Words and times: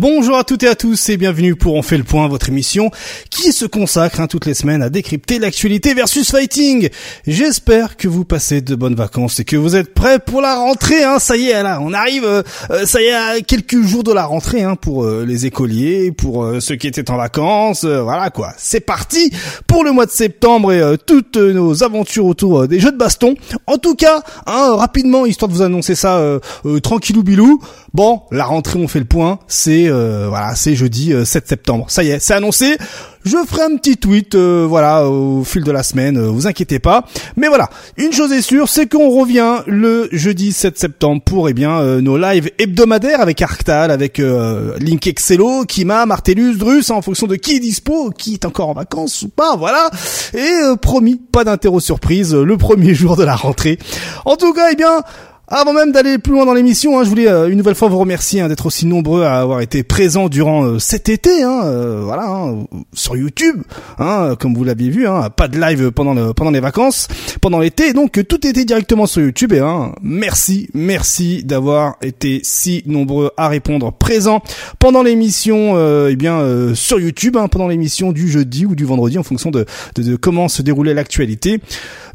Bonjour 0.00 0.36
à 0.36 0.44
toutes 0.44 0.62
et 0.62 0.68
à 0.68 0.76
tous 0.76 1.08
et 1.08 1.16
bienvenue 1.16 1.56
pour 1.56 1.74
On 1.74 1.82
fait 1.82 1.98
le 1.98 2.04
point, 2.04 2.28
votre 2.28 2.50
émission 2.50 2.92
qui 3.30 3.52
se 3.52 3.64
consacre 3.64 4.20
hein, 4.20 4.28
toutes 4.28 4.46
les 4.46 4.54
semaines 4.54 4.80
à 4.80 4.90
décrypter 4.90 5.40
l'actualité 5.40 5.92
versus 5.92 6.30
fighting. 6.30 6.88
J'espère 7.26 7.96
que 7.96 8.06
vous 8.06 8.24
passez 8.24 8.60
de 8.60 8.76
bonnes 8.76 8.94
vacances 8.94 9.40
et 9.40 9.44
que 9.44 9.56
vous 9.56 9.74
êtes 9.74 9.92
prêts 9.94 10.20
pour 10.20 10.40
la 10.40 10.54
rentrée. 10.54 11.02
Hein. 11.02 11.18
Ça 11.18 11.36
y 11.36 11.48
est, 11.48 11.62
là, 11.64 11.80
on 11.82 11.92
arrive. 11.92 12.24
Euh, 12.24 12.44
euh, 12.70 12.86
ça 12.86 13.02
y 13.02 13.06
est, 13.06 13.12
à 13.12 13.40
quelques 13.40 13.82
jours 13.82 14.04
de 14.04 14.12
la 14.12 14.24
rentrée 14.24 14.62
hein, 14.62 14.76
pour 14.76 15.04
euh, 15.04 15.24
les 15.26 15.46
écoliers, 15.46 16.12
pour 16.12 16.48
ceux 16.60 16.76
qui 16.76 16.86
étaient 16.86 17.10
en 17.10 17.16
vacances. 17.16 17.84
voilà 17.84 18.30
quoi, 18.30 18.52
c'est 18.56 18.78
parti 18.78 19.32
pour 19.66 19.82
le 19.82 19.90
mois 19.90 20.06
de 20.06 20.12
septembre 20.12 20.72
et 20.72 20.96
toutes 21.08 21.38
nos 21.38 21.82
aventures 21.82 22.26
autour 22.26 22.68
des 22.68 22.78
jeux 22.78 22.92
de 22.92 22.96
baston. 22.96 23.34
En 23.66 23.78
tout 23.78 23.96
cas, 23.96 24.22
hein, 24.46 24.76
rapidement, 24.76 25.26
histoire 25.26 25.48
de 25.48 25.54
vous 25.54 25.62
annoncer 25.62 25.96
ça 25.96 26.38
tranquillou 26.84 27.24
bilou. 27.24 27.60
Bon, 27.94 28.22
la 28.30 28.44
rentrée, 28.44 28.78
on 28.78 28.86
fait 28.86 28.98
le 28.98 29.06
point. 29.06 29.38
C'est 29.48 29.88
euh, 29.88 30.26
voilà, 30.28 30.54
c'est 30.54 30.74
jeudi 30.74 31.06
7 31.06 31.14
euh, 31.14 31.24
septembre. 31.24 31.86
Ça 31.88 32.04
y 32.04 32.10
est, 32.10 32.18
c'est 32.18 32.34
annoncé. 32.34 32.76
Je 33.24 33.36
ferai 33.46 33.62
un 33.62 33.76
petit 33.76 33.96
tweet, 33.96 34.34
euh, 34.34 34.66
voilà, 34.68 35.06
au 35.06 35.42
fil 35.42 35.64
de 35.64 35.72
la 35.72 35.82
semaine. 35.82 36.20
vous 36.20 36.46
inquiétez 36.46 36.78
pas. 36.78 37.04
Mais 37.36 37.48
voilà, 37.48 37.68
une 37.96 38.12
chose 38.12 38.32
est 38.32 38.42
sûre, 38.42 38.68
c'est 38.68 38.86
qu'on 38.88 39.10
revient 39.10 39.62
le 39.66 40.08
jeudi 40.12 40.52
7 40.52 40.78
septembre 40.78 41.22
pour 41.22 41.48
eh 41.48 41.54
bien 41.54 42.00
nos 42.00 42.16
lives 42.16 42.50
hebdomadaires 42.58 43.20
avec 43.20 43.42
Arctal, 43.42 43.90
avec 43.90 44.18
Link 44.18 45.06
Excello, 45.06 45.64
Kima, 45.64 46.06
Martellus, 46.06 46.56
Drus, 46.56 46.90
en 46.90 47.02
fonction 47.02 47.26
de 47.26 47.36
qui 47.36 47.56
est 47.56 47.60
dispo, 47.60 48.10
qui 48.10 48.34
est 48.34 48.44
encore 48.44 48.68
en 48.68 48.74
vacances 48.74 49.22
ou 49.22 49.28
pas, 49.28 49.56
voilà. 49.56 49.90
Et 50.34 50.76
promis, 50.80 51.16
pas 51.16 51.44
d'interro 51.44 51.80
surprise 51.80 52.34
le 52.34 52.56
premier 52.56 52.94
jour 52.98 53.16
de 53.16 53.24
la 53.24 53.34
rentrée. 53.34 53.78
En 54.24 54.36
tout 54.36 54.52
cas, 54.52 54.68
eh 54.72 54.76
bien. 54.76 55.02
Avant 55.50 55.72
même 55.72 55.92
d'aller 55.92 56.18
plus 56.18 56.34
loin 56.34 56.44
dans 56.44 56.52
l'émission, 56.52 56.98
hein, 56.98 57.04
je 57.04 57.08
voulais 57.08 57.26
euh, 57.26 57.48
une 57.48 57.56
nouvelle 57.56 57.74
fois 57.74 57.88
vous 57.88 57.96
remercier 57.96 58.42
hein, 58.42 58.48
d'être 58.48 58.66
aussi 58.66 58.84
nombreux 58.84 59.22
à 59.22 59.40
avoir 59.40 59.62
été 59.62 59.82
présents 59.82 60.28
durant 60.28 60.64
euh, 60.64 60.78
cet 60.78 61.08
été, 61.08 61.42
hein, 61.42 61.62
euh, 61.64 62.02
voilà, 62.04 62.28
hein, 62.28 62.66
sur 62.92 63.16
YouTube, 63.16 63.62
hein, 63.98 64.36
comme 64.38 64.54
vous 64.54 64.62
l'aviez 64.62 64.90
vu, 64.90 65.08
hein, 65.08 65.30
pas 65.34 65.48
de 65.48 65.58
live 65.58 65.90
pendant 65.90 66.12
le, 66.12 66.34
pendant 66.34 66.50
les 66.50 66.60
vacances, 66.60 67.08
pendant 67.40 67.60
l'été, 67.60 67.94
donc 67.94 68.20
tout 68.28 68.46
était 68.46 68.66
directement 68.66 69.06
sur 69.06 69.22
YouTube. 69.22 69.54
Et 69.54 69.62
merci, 70.02 70.68
merci 70.74 71.42
d'avoir 71.44 71.96
été 72.02 72.40
si 72.42 72.82
nombreux 72.84 73.30
à 73.38 73.48
répondre 73.48 73.90
présents 73.90 74.42
pendant 74.78 75.02
l'émission, 75.02 75.78
eh 76.08 76.16
bien 76.16 76.74
sur 76.74 77.00
YouTube, 77.00 77.38
pendant 77.50 77.68
l'émission 77.68 78.12
du 78.12 78.28
jeudi 78.28 78.66
ou 78.66 78.74
du 78.74 78.84
vendredi, 78.84 79.18
en 79.18 79.22
fonction 79.22 79.50
de, 79.50 79.64
de, 79.94 80.02
de 80.02 80.16
comment 80.16 80.48
se 80.48 80.60
déroulait 80.60 80.94
l'actualité. 80.94 81.60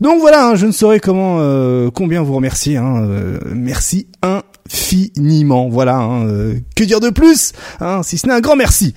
Donc 0.01 0.19
voilà, 0.19 0.53
je 0.55 0.67
ne 0.67 0.71
saurais 0.71 0.99
comment, 0.99 1.39
combien 1.91 2.21
vous 2.21 2.35
remercier. 2.35 2.77
Hein, 2.77 3.22
euh, 3.23 3.39
merci 3.45 4.07
infiniment. 4.21 5.69
Voilà, 5.69 5.97
hein, 5.97 6.27
euh, 6.27 6.55
que 6.75 6.83
dire 6.83 6.99
de 6.99 7.09
plus, 7.09 7.53
hein, 7.79 8.01
si 8.03 8.17
ce 8.17 8.27
n'est 8.27 8.33
un 8.33 8.41
grand 8.41 8.55
merci. 8.55 8.93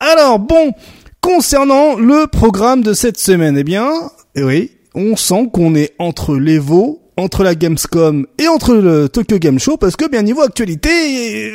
Alors 0.00 0.38
bon, 0.38 0.72
concernant 1.20 1.96
le 1.96 2.26
programme 2.26 2.82
de 2.82 2.92
cette 2.92 3.18
semaine, 3.18 3.56
eh 3.58 3.64
bien, 3.64 3.90
oui, 4.36 4.70
on 4.94 5.16
sent 5.16 5.50
qu'on 5.52 5.74
est 5.74 5.94
entre 5.98 6.36
les 6.36 6.58
veaux 6.58 7.03
entre 7.16 7.44
la 7.44 7.54
Gamescom 7.54 8.26
et 8.38 8.48
entre 8.48 8.74
le 8.74 9.08
Tokyo 9.08 9.38
Game 9.38 9.58
Show 9.58 9.76
parce 9.76 9.96
que 9.96 10.08
bien 10.08 10.22
niveau 10.22 10.42
actualité 10.42 11.52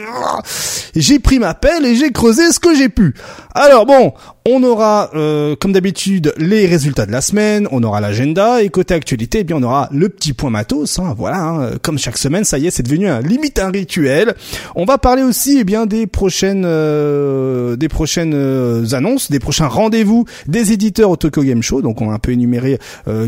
j'ai 0.96 1.20
pris 1.20 1.40
ma 1.40 1.54
pelle 1.54 1.86
et 1.86 1.96
j'ai 1.96 2.12
creusé 2.12 2.52
ce 2.52 2.60
que 2.60 2.76
j'ai 2.76 2.90
pu. 2.90 3.14
Alors 3.54 3.86
bon, 3.86 4.14
on 4.46 4.64
aura 4.64 5.10
euh, 5.16 5.56
comme 5.56 5.74
d'habitude 5.74 6.34
les 6.38 6.66
résultats 6.66 7.06
de 7.06 7.12
la 7.12 7.22
semaine, 7.22 7.68
on 7.72 7.84
aura 7.84 8.02
l'agenda 8.02 8.62
et 8.64 8.70
côté 8.70 8.94
actualité, 8.94 9.40
eh 9.40 9.44
bien 9.44 9.58
on 9.58 9.64
aura 9.64 9.90
le 9.92 10.10
petit 10.10 10.34
point 10.34 10.50
matos. 10.50 11.00
Hein, 11.00 11.14
voilà, 11.18 11.44
hein, 11.44 11.72
comme 11.82 11.98
chaque 11.98 12.18
semaine, 12.18 12.44
ça 12.44 12.58
y 12.58 12.68
est, 12.68 12.72
c'est 12.72 12.84
devenu 12.84 13.08
un 13.08 13.22
limite 13.22 13.60
un 13.60 13.70
rituel. 13.70 14.36
On 14.76 14.86
va 14.86 14.98
parler 14.98 15.24
aussi 15.24 15.58
eh 15.60 15.64
bien 15.64 15.86
des 15.86 16.08
prochaines 16.08 16.64
euh, 16.66 17.76
des 17.76 17.90
prochaines 17.90 18.34
euh, 18.34 18.86
annonces, 18.94 19.30
des 19.30 19.40
prochains 19.40 19.68
rendez-vous 19.68 20.26
des 20.48 20.72
éditeurs 20.72 21.10
au 21.10 21.16
Tokyo 21.16 21.44
Game 21.44 21.62
Show. 21.62 21.82
Donc 21.82 22.02
on 22.02 22.08
va 22.08 22.14
un 22.14 22.20
peu 22.20 22.32
énumérer 22.32 22.80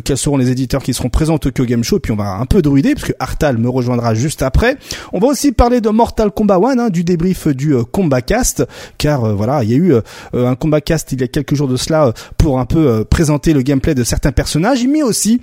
quels 0.03 0.17
seront 0.17 0.37
les 0.37 0.49
éditeurs 0.49 0.83
qui 0.83 0.93
seront 0.93 1.09
présents 1.09 1.35
au 1.35 1.39
Tokyo 1.39 1.65
Game 1.65 1.83
Show, 1.83 1.99
puis 1.99 2.11
on 2.11 2.15
va 2.15 2.20
un 2.21 2.45
peu 2.45 2.61
druider 2.61 2.93
parce 2.95 3.07
que 3.07 3.13
Artal 3.19 3.57
me 3.57 3.69
rejoindra 3.69 4.13
juste 4.13 4.41
après. 4.41 4.77
On 5.13 5.19
va 5.19 5.27
aussi 5.27 5.51
parler 5.51 5.81
de 5.81 5.89
Mortal 5.89 6.31
Kombat 6.31 6.57
1, 6.57 6.79
hein, 6.79 6.89
du 6.89 7.03
débrief 7.03 7.47
du 7.47 7.75
Combat 7.91 8.21
Cast, 8.21 8.65
car 8.97 9.35
voilà, 9.35 9.63
il 9.63 9.71
y 9.71 9.73
a 9.73 9.77
eu 9.77 9.93
un 10.33 10.55
Combat 10.55 10.81
Cast 10.81 11.11
il 11.11 11.21
y 11.21 11.23
a 11.23 11.27
quelques 11.27 11.55
jours 11.55 11.67
de 11.67 11.77
cela 11.77 12.07
euh, 12.07 12.11
pour 12.37 12.59
un 12.59 12.65
peu 12.65 12.87
euh, 12.87 13.03
présenter 13.03 13.53
le 13.53 13.61
gameplay 13.61 13.95
de 13.95 14.03
certains 14.03 14.31
personnages, 14.31 14.85
mais 14.87 15.03
aussi 15.03 15.41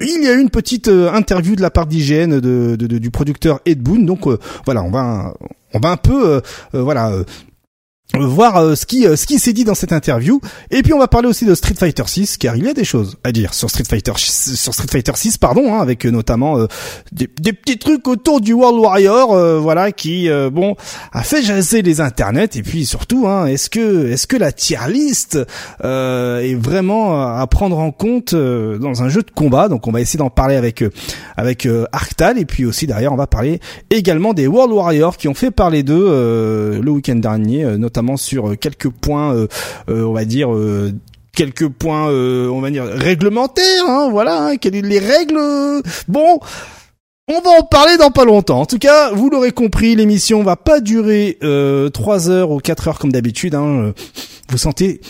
il 0.00 0.24
y 0.24 0.28
a 0.28 0.32
eu 0.32 0.40
une 0.40 0.50
petite 0.50 0.88
euh, 0.88 1.12
interview 1.12 1.56
de 1.56 1.62
la 1.62 1.70
part 1.70 1.86
d'IGN 1.86 2.40
du 2.40 3.10
producteur 3.10 3.60
Ed 3.66 3.82
Boon. 3.82 4.00
Donc 4.00 4.26
voilà, 4.64 4.82
on 4.82 4.90
va 4.90 5.34
on 5.74 5.78
va 5.78 5.90
un 5.90 5.96
peu 5.96 6.40
voilà 6.72 7.12
voir 8.18 8.56
euh, 8.56 8.74
ce 8.74 8.86
qui 8.86 9.06
euh, 9.06 9.16
ce 9.16 9.26
qui 9.26 9.38
s'est 9.38 9.52
dit 9.52 9.64
dans 9.64 9.74
cette 9.74 9.92
interview. 9.92 10.40
Et 10.70 10.82
puis 10.82 10.92
on 10.92 10.98
va 10.98 11.08
parler 11.08 11.28
aussi 11.28 11.44
de 11.44 11.54
Street 11.54 11.74
Fighter 11.74 12.02
6 12.06 12.38
car 12.38 12.56
il 12.56 12.64
y 12.64 12.68
a 12.68 12.74
des 12.74 12.84
choses 12.84 13.16
à 13.24 13.32
dire 13.32 13.54
sur 13.54 13.70
Street 13.70 13.84
Fighter 13.88 14.12
sur 14.16 14.74
Street 14.74 14.88
Fighter 14.90 15.12
6 15.14 15.38
pardon 15.38 15.74
hein, 15.74 15.80
avec 15.80 16.04
euh, 16.04 16.10
notamment 16.10 16.58
des, 17.12 17.28
des, 17.40 17.52
petits 17.52 17.78
trucs 17.78 18.06
autour 18.08 18.40
du 18.40 18.52
World 18.52 18.78
Warrior 18.78 19.60
voilà 19.60 19.92
qui 19.92 20.28
bon 20.52 20.76
a 21.12 21.22
fait 21.22 21.42
jaser 21.42 21.82
les 21.82 22.00
internets. 22.00 22.56
Et 22.56 22.62
puis 22.62 22.86
surtout 22.86 23.26
hein, 23.28 23.46
est-ce 23.46 23.70
que 23.70 24.08
est-ce 24.08 24.26
que 24.26 24.36
la 24.36 24.52
tier 24.52 24.78
list 24.88 25.38
est 25.82 26.54
vraiment 26.54 27.36
à 27.36 27.46
prendre 27.46 27.78
en 27.78 27.92
compte 27.92 28.34
dans 28.34 29.02
un 29.02 29.08
jeu 29.08 29.22
de 29.22 29.30
combat? 29.30 29.68
Donc 29.68 29.86
on 29.86 29.92
va 29.92 30.00
essayer 30.00 30.18
d'en 30.18 30.30
parler 30.30 30.56
avec 30.56 30.84
avec 31.36 31.68
Arctal. 31.92 32.38
Et 32.38 32.44
puis 32.44 32.64
aussi 32.64 32.86
derrière 32.86 33.12
on 33.12 33.16
va 33.16 33.26
parler 33.26 33.60
également 33.90 34.34
des 34.34 34.46
World 34.46 34.72
Warriors 34.72 35.16
qui 35.16 35.28
ont 35.28 35.34
fait 35.34 35.50
parler 35.50 35.82
d'eux 35.82 36.80
le 36.82 36.90
week-end 36.90 37.16
dernier 37.16 37.64
notamment 37.78 37.99
sur 38.16 38.50
euh, 38.50 38.56
quelques 38.56 38.88
points, 38.88 39.34
euh, 39.34 39.46
euh, 39.88 40.04
on 40.04 40.12
va 40.12 40.24
dire 40.24 40.50
quelques 41.34 41.68
points, 41.68 42.08
on 42.08 42.60
va 42.60 42.70
dire 42.70 42.84
réglementaires. 42.84 43.86
Hein, 43.86 44.08
voilà, 44.10 44.42
hein, 44.42 44.56
quelles 44.56 44.74
les 44.74 44.98
règles. 44.98 45.38
bon. 46.08 46.40
On 47.32 47.40
va 47.42 47.50
en 47.60 47.62
parler 47.62 47.96
dans 47.96 48.10
pas 48.10 48.24
longtemps. 48.24 48.60
En 48.60 48.66
tout 48.66 48.80
cas, 48.80 49.12
vous 49.12 49.30
l'aurez 49.30 49.52
compris, 49.52 49.94
l'émission 49.94 50.42
va 50.42 50.56
pas 50.56 50.80
durer 50.80 51.38
euh, 51.44 51.88
3 51.88 52.28
heures 52.28 52.50
ou 52.50 52.58
4 52.58 52.88
heures 52.88 52.98
comme 52.98 53.12
d'habitude. 53.12 53.54
Hein. 53.54 53.92
Vous 54.48 54.58
sentez 54.58 55.00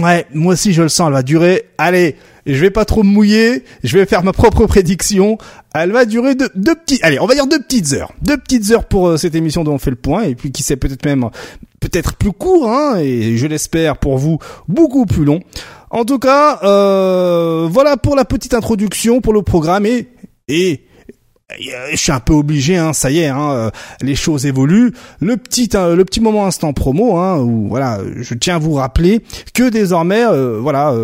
Ouais, 0.00 0.24
moi 0.32 0.54
aussi 0.54 0.72
je 0.72 0.80
le 0.80 0.88
sens, 0.88 1.08
elle 1.08 1.12
va 1.12 1.22
durer. 1.22 1.66
Allez, 1.76 2.16
je 2.46 2.60
vais 2.60 2.70
pas 2.70 2.84
trop 2.84 3.02
me 3.02 3.10
mouiller, 3.10 3.64
je 3.84 3.98
vais 3.98 4.06
faire 4.06 4.22
ma 4.22 4.32
propre 4.32 4.66
prédiction. 4.66 5.38
Elle 5.74 5.92
va 5.92 6.04
durer 6.04 6.34
deux, 6.34 6.48
deux 6.54 6.74
petits, 6.74 6.98
allez, 7.02 7.20
on 7.20 7.26
va 7.26 7.34
dire 7.34 7.46
deux 7.46 7.60
petites 7.60 7.92
heures, 7.92 8.12
deux 8.22 8.36
petites 8.36 8.70
heures 8.70 8.84
pour 8.84 9.18
cette 9.18 9.34
émission 9.34 9.64
dont 9.64 9.74
on 9.74 9.78
fait 9.78 9.90
le 9.90 9.96
point, 9.96 10.22
et 10.24 10.34
puis 10.34 10.50
qui 10.50 10.62
sait 10.62 10.76
peut-être 10.76 11.04
même 11.04 11.30
peut-être 11.80 12.16
plus 12.16 12.32
court, 12.32 12.68
hein, 12.68 12.98
et 12.98 13.36
je 13.36 13.46
l'espère 13.46 13.96
pour 13.96 14.18
vous 14.18 14.38
beaucoup 14.68 15.06
plus 15.06 15.24
long. 15.24 15.40
En 15.90 16.04
tout 16.04 16.18
cas, 16.18 16.60
euh, 16.62 17.68
voilà 17.70 17.96
pour 17.96 18.14
la 18.14 18.24
petite 18.24 18.54
introduction 18.54 19.20
pour 19.20 19.32
le 19.32 19.42
programme 19.42 19.86
et 19.86 20.08
et 20.48 20.84
je 21.58 21.96
suis 21.96 22.12
un 22.12 22.20
peu 22.20 22.32
obligé, 22.32 22.76
hein, 22.76 22.92
ça 22.92 23.10
y 23.10 23.20
est, 23.20 23.26
hein, 23.26 23.50
euh, 23.52 23.70
les 24.02 24.14
choses 24.14 24.46
évoluent. 24.46 24.92
Le 25.20 25.36
petit, 25.36 25.70
euh, 25.74 25.96
le 25.96 26.04
petit 26.04 26.20
moment 26.20 26.46
instant 26.46 26.72
promo, 26.72 27.16
hein, 27.16 27.38
où 27.38 27.68
voilà, 27.68 27.98
je 28.16 28.34
tiens 28.34 28.56
à 28.56 28.58
vous 28.58 28.74
rappeler 28.74 29.22
que 29.54 29.68
désormais, 29.68 30.24
euh, 30.24 30.58
voilà, 30.60 30.94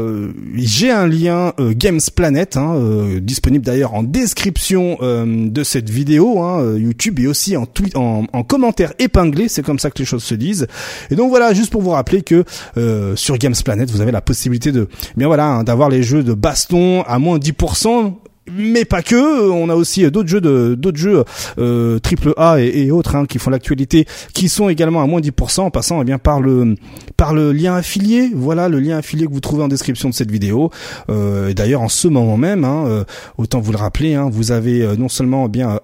j'ai 0.54 0.90
un 0.90 1.06
lien 1.06 1.52
Games 1.58 2.00
Planet, 2.14 2.56
hein, 2.56 2.76
disponible 3.20 3.64
d'ailleurs 3.64 3.94
en 3.94 4.02
description 4.02 4.98
de 5.00 5.64
cette 5.64 5.90
vidéo, 5.90 6.40
hein, 6.40 6.76
YouTube 6.76 7.18
et 7.20 7.26
aussi 7.26 7.56
en, 7.56 7.66
tweet, 7.66 7.96
en, 7.96 8.24
en 8.32 8.42
commentaire 8.42 8.92
épinglé, 8.98 9.48
c'est 9.48 9.62
comme 9.62 9.78
ça 9.78 9.90
que 9.90 9.98
les 9.98 10.04
choses 10.04 10.24
se 10.24 10.34
disent. 10.34 10.66
Et 11.10 11.14
donc 11.14 11.30
voilà, 11.30 11.54
juste 11.54 11.70
pour 11.70 11.82
vous 11.82 11.90
rappeler 11.90 12.22
que 12.22 12.44
sur 13.16 13.38
Games 13.38 13.54
Planet, 13.64 13.90
vous 13.90 14.00
avez 14.00 14.12
la 14.12 14.20
possibilité 14.20 14.72
de, 14.72 14.88
bien 15.16 15.26
voilà, 15.26 15.46
hein, 15.46 15.64
d'avoir 15.64 15.88
les 15.88 16.02
jeux 16.02 16.22
de 16.22 16.34
baston 16.34 17.02
à 17.02 17.18
moins 17.18 17.38
10% 17.38 18.14
mais 18.50 18.84
pas 18.84 19.02
que. 19.02 19.50
On 19.50 19.68
a 19.68 19.74
aussi 19.74 20.08
d'autres 20.10 20.28
jeux 20.28 20.40
de 20.40 20.74
d'autres 20.78 20.98
jeux 20.98 21.24
euh, 21.58 21.98
triple 21.98 22.32
A 22.36 22.60
et, 22.60 22.90
autres 22.90 23.16
hein, 23.16 23.26
qui 23.26 23.38
font 23.38 23.50
l'actualité, 23.50 24.06
qui 24.32 24.48
sont 24.48 24.68
également 24.68 25.02
à 25.02 25.06
moins 25.06 25.20
10% 25.20 25.60
en 25.60 25.70
passant 25.70 26.00
eh 26.02 26.04
bien 26.04 26.18
par 26.18 26.40
le 26.40 26.74
par 27.16 27.34
le 27.34 27.52
lien 27.52 27.74
affilié. 27.74 28.30
Voilà 28.34 28.68
le 28.68 28.80
lien 28.80 28.98
affilié 28.98 29.26
que 29.26 29.32
vous 29.32 29.40
trouvez 29.40 29.62
en 29.62 29.68
description 29.68 30.08
de 30.08 30.14
cette 30.14 30.30
vidéo. 30.30 30.70
Euh, 31.08 31.52
D'ailleurs 31.54 31.82
en 31.82 31.88
ce 31.88 32.08
moment 32.08 32.36
même, 32.36 32.64
hein, 32.64 32.84
euh, 32.86 33.04
autant 33.38 33.60
vous 33.60 33.72
le 33.72 33.78
rappeler, 33.78 34.14
hein, 34.14 34.28
vous 34.30 34.52
avez 34.52 34.82
euh, 34.82 34.96
non 34.96 35.08
seulement 35.08 35.46
eh 35.46 35.48
bien 35.48 35.80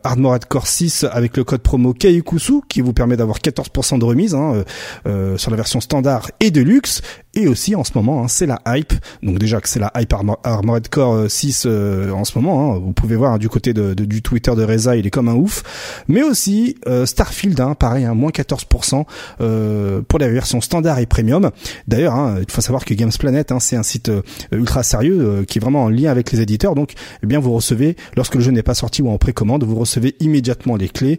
Core 0.49 0.67
6 0.67 1.07
avec 1.11 1.37
le 1.37 1.45
code 1.45 1.63
promo 1.63 1.95
Kaikusu 1.95 2.61
qui 2.69 2.81
vous 2.81 2.93
permet 2.93 3.17
d'avoir 3.17 3.39
14% 3.39 3.99
de 3.99 4.05
remise 4.05 4.35
hein, 4.35 4.65
euh, 5.07 5.37
sur 5.39 5.51
la 5.51 5.57
version 5.57 5.81
standard 5.81 6.31
et 6.41 6.51
de 6.51 6.61
luxe, 6.61 7.03
Et 7.35 7.49
aussi 7.49 7.75
en 7.75 7.83
ce 7.83 7.93
moment, 7.95 8.23
hein, 8.23 8.29
c'est 8.29 8.45
la 8.47 8.61
hype. 8.67 8.93
Donc 9.23 9.39
déjà 9.39 9.61
que 9.61 9.69
c'est 9.69 9.81
la 9.81 9.91
hype 9.97 10.15
Armored 10.45 10.89
Core 10.89 11.31
6 11.31 11.67
en 11.67 12.25
ce 12.25 12.39
moment. 12.39 12.75
Hein, 12.75 12.79
vous 12.79 12.93
pouvez 12.93 13.17
voir 13.17 13.39
du 13.39 13.49
côté 13.49 13.73
de, 13.73 13.95
du 13.95 14.21
Twitter 14.21 14.55
de 14.55 14.63
Reza, 14.63 14.97
il 14.97 15.07
est 15.07 15.11
comme 15.11 15.29
un 15.29 15.35
ouf. 15.35 15.63
Mais 16.09 16.23
aussi 16.23 16.77
Starfield, 17.07 17.59
hein, 17.61 17.75
pareil, 17.75 18.07
moins 18.15 18.31
14% 18.31 20.03
pour 20.03 20.19
la 20.19 20.29
version 20.29 20.61
standard 20.61 20.99
et 20.99 21.07
premium. 21.07 21.51
D'ailleurs, 21.89 22.39
il 22.39 22.51
faut 22.51 22.61
savoir 22.61 22.85
que 22.85 22.93
Games 22.93 23.13
Planet, 23.19 23.51
c'est 23.61 23.77
un 23.77 23.83
site 23.83 24.11
ultra 24.51 24.83
sérieux 24.83 25.47
qui 25.49 25.59
est 25.59 25.63
vraiment 25.63 25.85
en 25.85 25.89
lien 25.89 26.11
avec 26.11 26.33
les 26.33 26.43
éditeurs. 26.43 26.75
Donc, 26.75 26.93
eh 27.23 27.27
bien, 27.27 27.41
vous 27.41 27.55
recevez 27.55 27.97
lorsque 28.15 28.35
le 28.35 28.43
jeu 28.43 28.51
n'est 28.51 28.63
pas 28.63 28.75
sorti 28.75 29.01
ou 29.01 29.09
en 29.09 29.17
précommande, 29.17 29.65
vous 29.65 29.77
recevez 29.77 30.17
immédiatement 30.21 30.77
les 30.77 30.91
clés 30.91 31.19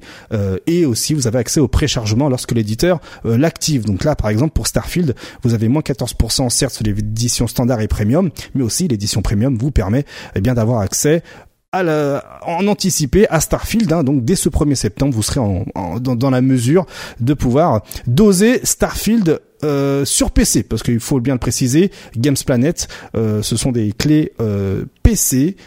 et 0.68 0.86
aussi 0.86 1.16
vous 1.16 1.26
avez 1.26 1.40
accès 1.40 1.60
au 1.60 1.68
préchargement 1.68 2.30
lorsque 2.30 2.52
l'éditeur 2.52 3.00
l'active. 3.24 3.86
Donc 3.86 4.04
là, 4.04 4.16
par 4.16 4.30
exemple, 4.30 4.54
pour 4.54 4.68
Starfield, 4.68 5.16
vous 5.42 5.56
avez 5.56 5.68
moins 5.70 5.82
14% 5.82 6.03
certes 6.50 6.74
sur 6.74 6.84
l'édition 6.84 7.48
standard 7.48 7.82
et 7.82 7.88
premium, 7.88 8.30
mais 8.56 8.64
aussi 8.64 8.88
l'édition 8.88 9.22
premium 9.22 9.58
vous 9.58 9.72
permet 9.72 10.06
eh 10.36 10.42
bien 10.42 10.54
d'avoir 10.54 10.80
accès 10.80 11.24
à 11.74 11.82
la, 11.82 12.40
en 12.46 12.68
anticipé 12.68 13.28
à 13.30 13.42
Starfield. 13.42 13.92
Hein, 13.92 14.04
donc 14.04 14.24
dès 14.24 14.36
ce 14.36 14.48
1er 14.48 14.76
septembre, 14.76 15.14
vous 15.14 15.24
serez 15.24 15.40
en, 15.40 15.66
dans, 16.00 16.30
la 16.30 16.42
mesure 16.42 16.86
de 17.20 17.34
pouvoir 17.34 17.82
doser 18.06 18.62
Starfield 18.64 19.42
euh, 19.64 20.06
sur 20.06 20.32
PC, 20.32 20.64
parce 20.64 20.84
qu'il 20.84 21.00
faut 21.00 21.20
bien 21.20 21.34
le 21.34 21.40
préciser, 21.40 21.92
Games 22.16 22.38
Planet, 22.46 22.88
euh, 23.16 23.42
ce 23.42 23.58
sont 23.58 23.72
des 23.72 23.92
clés 23.92 24.34
euh, 24.40 24.86
PC, 25.02 25.58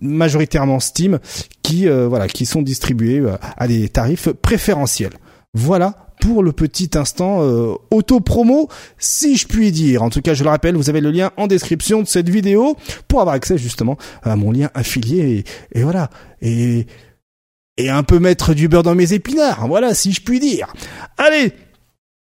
majoritairement 0.00 0.80
Steam, 0.80 1.18
qui 1.62 1.88
voilà, 1.88 2.28
qui 2.28 2.46
sont 2.46 2.62
distribuées 2.62 3.22
à 3.56 3.66
des 3.66 3.88
tarifs 3.88 4.28
préférentiels. 4.28 5.12
Voilà 5.52 6.05
pour 6.26 6.42
le 6.42 6.50
petit 6.50 6.90
instant 6.96 7.42
euh, 7.42 7.74
auto-promo, 7.92 8.68
si 8.98 9.36
je 9.36 9.46
puis 9.46 9.70
dire. 9.70 10.02
En 10.02 10.10
tout 10.10 10.20
cas, 10.22 10.34
je 10.34 10.42
le 10.42 10.50
rappelle, 10.50 10.74
vous 10.74 10.90
avez 10.90 11.00
le 11.00 11.12
lien 11.12 11.30
en 11.36 11.46
description 11.46 12.02
de 12.02 12.06
cette 12.06 12.28
vidéo 12.28 12.76
pour 13.06 13.20
avoir 13.20 13.36
accès 13.36 13.58
justement 13.58 13.96
à 14.24 14.34
mon 14.34 14.50
lien 14.50 14.68
affilié. 14.74 15.44
Et, 15.72 15.82
voilà. 15.82 16.10
Et, 16.42 16.86
et 17.76 17.90
un 17.90 18.02
peu 18.02 18.18
mettre 18.18 18.54
du 18.54 18.66
beurre 18.66 18.82
dans 18.82 18.96
mes 18.96 19.12
épinards. 19.12 19.68
Voilà, 19.68 19.94
si 19.94 20.12
je 20.12 20.20
puis 20.20 20.40
dire. 20.40 20.72
Allez 21.16 21.52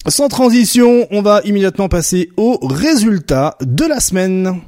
sans 0.07 0.29
transition, 0.29 1.07
on 1.11 1.23
va 1.23 1.41
immédiatement 1.45 1.89
passer 1.89 2.31
aux 2.37 2.59
résultats 2.63 3.57
de 3.61 3.85
la 3.85 4.01
semaine. 4.01 4.61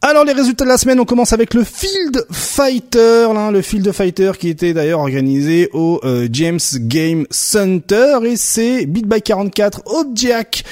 Alors 0.00 0.24
les 0.24 0.32
résultats 0.32 0.64
de 0.64 0.68
la 0.68 0.78
semaine, 0.78 1.00
on 1.00 1.04
commence 1.04 1.32
avec 1.32 1.54
le 1.54 1.64
Field 1.64 2.24
Fighter, 2.30 3.26
le 3.52 3.62
Field 3.62 3.90
Fighter 3.90 4.30
qui 4.38 4.48
était 4.48 4.72
d'ailleurs 4.72 5.00
organisé 5.00 5.68
au 5.72 6.00
euh, 6.04 6.28
James 6.30 6.60
Game 6.76 7.26
Center. 7.32 8.18
Et 8.24 8.36
c'est 8.36 8.86
Beat 8.86 9.08
by 9.08 9.20
44 9.20 9.82
Object 9.86 10.62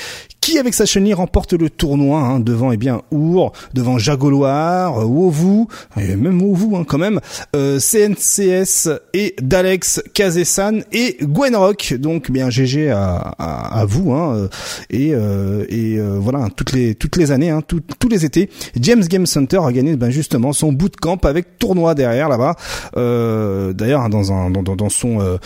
qui 0.47 0.61
avec 0.61 0.75
sa 0.75 0.87
chenille 0.87 1.13
remporte 1.13 1.55
le 1.55 1.69
tournoi 1.69 2.21
hein, 2.21 2.39
devant 2.39 2.71
eh 2.71 2.77
bien 2.77 3.03
Our, 3.11 3.51
devant 3.75 3.99
Jagoloir, 3.99 5.05
Wovu, 5.05 5.65
et 5.97 6.15
même 6.15 6.41
Wovu 6.41 6.77
hein, 6.77 6.85
quand 6.87 6.99
même, 6.99 7.19
euh, 7.57 7.81
CNCS 7.81 8.89
et 9.13 9.35
Dalex 9.43 10.05
Kazesan 10.15 10.83
et 10.93 11.17
Gwenrock. 11.21 11.95
Donc 11.95 12.31
bien 12.31 12.49
GG 12.49 12.91
à, 12.91 13.17
à, 13.17 13.85
vous 13.87 14.13
hein, 14.13 14.49
et, 14.89 15.15
euh, 15.15 15.65
et 15.69 15.99
euh, 15.99 16.17
voilà 16.21 16.47
toutes 16.55 16.71
les 16.71 16.95
toutes 16.95 17.17
les 17.17 17.33
années, 17.33 17.51
hein, 17.51 17.61
tous 17.67 18.09
les 18.09 18.25
étés, 18.25 18.49
James 18.81 19.03
Game 19.03 19.27
Center 19.27 19.57
organise 19.57 19.97
ben 19.97 20.11
justement 20.11 20.53
son 20.53 20.73
bootcamp 20.73 21.19
avec 21.25 21.59
tournoi 21.59 21.97
derrière 21.97 22.29
là-bas. 22.29 22.55
Euh, 22.97 23.73
D'ailleurs 23.73 24.03
hein, 24.03 24.11
dans 24.11 24.33
un 24.33 24.51
dans, 24.51 24.63
dans 24.63 24.89
son 24.91 25.21
euh, 25.21 25.39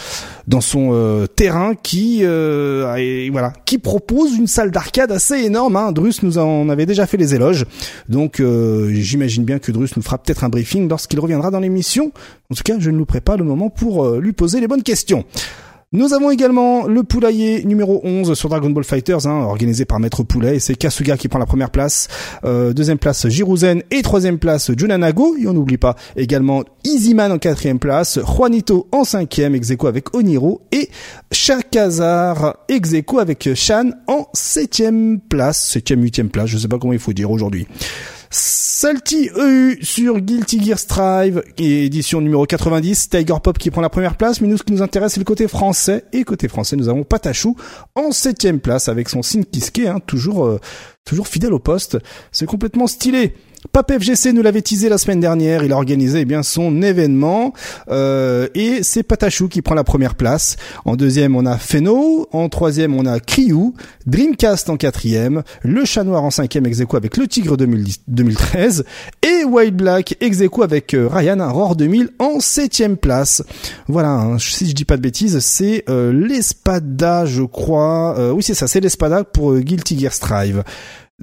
dans 0.47 0.61
son 0.61 1.27
terrain 1.37 1.73
qui 1.75 2.23
voilà 2.23 3.55
qui 3.65 3.79
propose 3.79 4.37
une 4.37 4.47
salle 4.47 4.71
d'arcade 4.71 4.90
arcade 4.91 5.13
assez 5.13 5.45
énorme. 5.45 5.77
Hein. 5.77 5.93
Drus 5.93 6.25
nous 6.25 6.37
en 6.39 6.69
avait 6.69 6.85
déjà 6.85 7.07
fait 7.07 7.17
les 7.17 7.37
éloges. 7.37 7.65
Donc 8.09 8.41
euh, 8.41 8.91
j'imagine 8.93 9.45
bien 9.45 9.61
que 9.61 9.71
Drus 9.71 9.97
nous 9.97 10.03
fera 10.03 10.19
peut-être 10.19 10.43
un 10.43 10.49
briefing 10.49 10.89
lorsqu'il 10.89 11.21
reviendra 11.21 11.53
dans 11.53 11.61
l'émission. 11.61 12.11
En 12.51 12.57
tout 12.57 12.65
cas, 12.65 12.75
je 12.81 12.91
ne 12.91 12.99
louperai 12.99 13.21
pas 13.21 13.37
le 13.37 13.45
moment 13.45 13.71
pour 13.71 14.05
euh, 14.05 14.19
lui 14.21 14.33
poser 14.33 14.61
les 14.61 14.67
bonnes 14.67 14.83
questions. 14.83 15.25
Nous 15.93 16.15
avons 16.15 16.31
également 16.31 16.87
le 16.87 17.03
poulailler 17.03 17.65
numéro 17.65 18.01
11 18.05 18.35
sur 18.35 18.49
Dragon 18.49 18.71
Ball 18.71 18.85
Fighters, 18.85 19.27
hein, 19.27 19.43
organisé 19.43 19.85
par 19.85 19.99
Maître 19.99 20.23
Poulet, 20.23 20.55
et 20.55 20.61
c'est 20.61 20.77
Kasuga 20.77 21.17
qui 21.17 21.27
prend 21.27 21.41
la 21.41 21.47
première 21.47 21.71
place. 21.71 22.07
Euh, 22.45 22.73
deuxième 22.73 22.99
place, 22.99 23.27
Jiruzen, 23.27 23.83
et 23.91 24.01
troisième 24.03 24.39
place, 24.39 24.71
Junanago, 24.77 25.35
et 25.37 25.49
on 25.49 25.53
n'oublie 25.53 25.79
pas 25.79 25.97
également 26.15 26.63
Easyman 26.85 27.33
en 27.33 27.39
quatrième 27.39 27.81
place, 27.81 28.21
Juanito 28.25 28.87
en 28.93 29.03
cinquième, 29.03 29.57
ex 29.57 29.73
avec 29.85 30.15
Oniro, 30.15 30.61
et 30.71 30.91
Shakazar, 31.33 32.59
ex 32.69 32.95
avec 33.19 33.53
Shan 33.57 33.91
en 34.07 34.29
septième 34.33 35.19
place, 35.19 35.61
septième, 35.61 36.03
huitième 36.03 36.29
place, 36.29 36.51
je 36.51 36.59
sais 36.59 36.69
pas 36.69 36.79
comment 36.79 36.93
il 36.93 37.01
faut 37.01 37.13
dire 37.13 37.33
aujourd'hui. 37.33 37.67
Salty 38.81 39.29
EU 39.37 39.77
sur 39.83 40.23
Guilty 40.23 40.65
Gear 40.65 40.79
Strive, 40.79 41.43
édition 41.59 42.23
numéro 42.23 42.47
90, 42.47 43.11
Tiger 43.11 43.35
Pop 43.43 43.59
qui 43.59 43.71
prend 43.71 43.83
la 43.83 43.91
première 43.91 44.17
place, 44.17 44.41
mais 44.41 44.49
nous 44.49 44.57
ce 44.57 44.63
qui 44.63 44.73
nous 44.73 44.81
intéresse 44.81 45.13
c'est 45.13 45.21
le 45.21 45.25
côté 45.25 45.49
français, 45.49 46.07
et 46.15 46.25
côté 46.25 46.49
français 46.49 46.77
nous 46.77 46.89
avons 46.89 47.05
Patachou 47.05 47.57
en 47.95 48.11
septième 48.11 48.59
place 48.59 48.89
avec 48.89 49.11
son 49.11 49.21
Sinkiske, 49.21 49.81
hein, 49.81 49.99
toujours, 50.07 50.47
euh, 50.47 50.59
toujours 51.05 51.29
fidèle 51.29 51.53
au 51.53 51.59
poste, 51.59 51.99
c'est 52.33 52.47
complètement 52.47 52.87
stylé. 52.87 53.35
Pape 53.73 53.93
FGC 53.93 54.33
nous 54.33 54.43
l'avait 54.43 54.63
teasé 54.63 54.89
la 54.89 54.97
semaine 54.97 55.21
dernière, 55.21 55.63
il 55.63 55.73
a 55.73 55.77
organisé 55.77 56.21
eh 56.21 56.25
bien 56.25 56.43
son 56.43 56.81
événement 56.81 57.53
euh, 57.91 58.49
et 58.55 58.83
c'est 58.83 59.03
Patachou 59.03 59.49
qui 59.49 59.61
prend 59.61 59.75
la 59.75 59.85
première 59.85 60.15
place. 60.15 60.57
En 60.87 60.97
deuxième 60.97 61.37
on 61.37 61.45
a 61.45 61.59
Feno, 61.59 62.27
en 62.33 62.49
troisième 62.49 62.95
on 62.95 63.05
a 63.05 63.21
Kriou, 63.21 63.75
Dreamcast 64.07 64.71
en 64.71 64.79
quatrième, 64.79 65.43
Le 65.63 65.85
Chat 65.85 66.05
Noir 66.05 66.25
en 66.25 66.31
cinquième 66.31 66.65
ex 66.65 66.81
avec 66.81 67.19
Le 67.19 67.29
Tigre 67.29 67.59
2013 67.59 68.85
et 69.23 69.45
White 69.45 69.77
Black 69.77 70.17
ex 70.21 70.39
avec 70.63 70.95
euh, 70.95 71.07
Ryan 71.07 71.53
Roar 71.53 71.77
2000 71.77 72.11
en 72.19 72.41
septième 72.41 72.97
place. 72.97 73.43
Voilà, 73.89 74.13
hein, 74.13 74.39
si 74.39 74.69
je 74.71 74.75
dis 74.75 74.87
pas 74.87 74.97
de 74.97 75.03
bêtises, 75.03 75.39
c'est 75.41 75.85
euh, 75.91 76.13
l'Espada 76.15 77.27
je 77.27 77.43
crois. 77.43 78.33
Oui 78.33 78.43
c'est 78.43 78.55
ça, 78.55 78.67
c'est 78.67 78.81
l'Espada 78.81 79.23
pour 79.23 79.59
Guilty 79.59 79.99
Gear 79.99 80.15
Strive. 80.15 80.65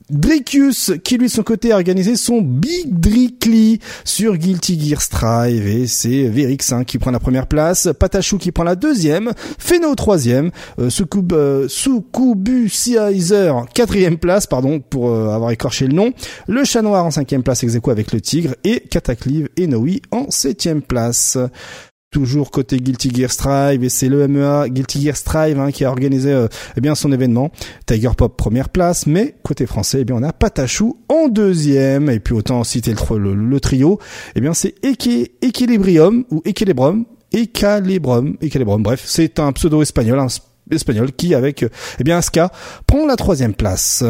Dricus 0.10 0.92
qui 1.04 1.18
lui 1.18 1.28
de 1.28 1.32
son 1.32 1.44
côté 1.44 1.72
a 1.72 1.76
organisé 1.76 2.16
son 2.16 2.42
Big 2.42 3.00
Drickly 3.00 3.80
sur 4.04 4.38
Guilty 4.38 4.80
Gear 4.80 5.02
Strive. 5.02 5.68
Et 5.68 5.88
c'est 5.88 6.28
Verix 6.30 6.58
hein, 6.72 6.84
qui 6.84 6.98
prend 6.98 7.12
la 7.12 7.20
première 7.20 7.48
place, 7.48 7.90
Patachou 8.00 8.38
qui 8.38 8.52
prend 8.52 8.64
la 8.64 8.76
deuxième, 8.76 9.34
Feno 9.58 9.96
troisième, 9.96 10.52
euh, 10.80 10.90
euh, 11.32 11.68
quatrième 13.74 14.18
place 14.18 14.48
pardon 14.48 14.80
pour 14.80 15.10
euh, 15.10 15.30
avoir 15.30 15.52
écorché 15.52 15.88
le 15.88 15.94
nom, 15.94 16.14
le 16.48 16.64
Chat 16.64 16.82
Noir 16.82 17.06
en 17.06 17.12
cinquième 17.12 17.44
place 17.44 17.64
ex 17.64 17.76
avec 17.76 18.12
le 18.12 18.22
Tigre. 18.22 18.56
Et 18.64 18.80
Cataclive 18.80 19.50
et 19.58 19.68
Noe 19.68 20.00
en 20.12 20.30
septième 20.30 20.82
place 20.82 21.38
toujours 22.12 22.52
côté 22.52 22.78
Guilty 22.78 23.14
Gear 23.14 23.32
Strive 23.32 23.84
et 23.84 23.90
c'est 23.90 24.10
le 24.10 24.28
MEA 24.28 24.70
Guilty 24.70 25.02
Gear 25.02 25.16
Strive 25.16 25.60
hein, 25.60 25.72
qui 25.72 25.84
a 25.84 25.90
organisé 25.90 26.32
euh, 26.32 26.48
eh 26.76 26.82
bien 26.82 26.96
son 26.96 27.12
événement. 27.12 27.52
Tiger 27.86 28.12
Pop 28.18 28.38
première 28.38 28.70
place, 28.70 29.08
mais 29.08 29.36
côté 29.44 29.66
français, 29.66 30.00
eh 30.02 30.06
bien 30.06 30.16
on 30.16 30.24
a 30.24 30.34
Patachou 30.34 31.00
en 31.10 31.28
deuxième 31.28 32.10
et 32.10 32.20
puis 32.20 32.34
autant 32.34 32.64
citer 32.64 32.94
le, 32.94 33.60
trio, 33.60 34.00
eh 34.36 34.42
bien 34.42 34.54
c'est 34.54 34.76
Equilibrium 34.84 36.24
ou 36.32 36.42
Equilibrum, 36.46 37.06
Equilibrum, 37.34 38.38
Equilibrum. 38.42 38.84
Bref, 38.84 39.04
c'est 39.06 39.40
un 39.40 39.52
pseudo 39.52 39.82
espagnol, 39.82 40.20
un 40.20 40.28
espagnol 40.72 41.12
qui 41.12 41.36
avec 41.36 41.66
eh 42.00 42.04
bien 42.04 42.18
Aska 42.18 42.52
prend 42.86 43.06
la 43.06 43.16
troisième 43.16 43.54
place. 43.54 44.04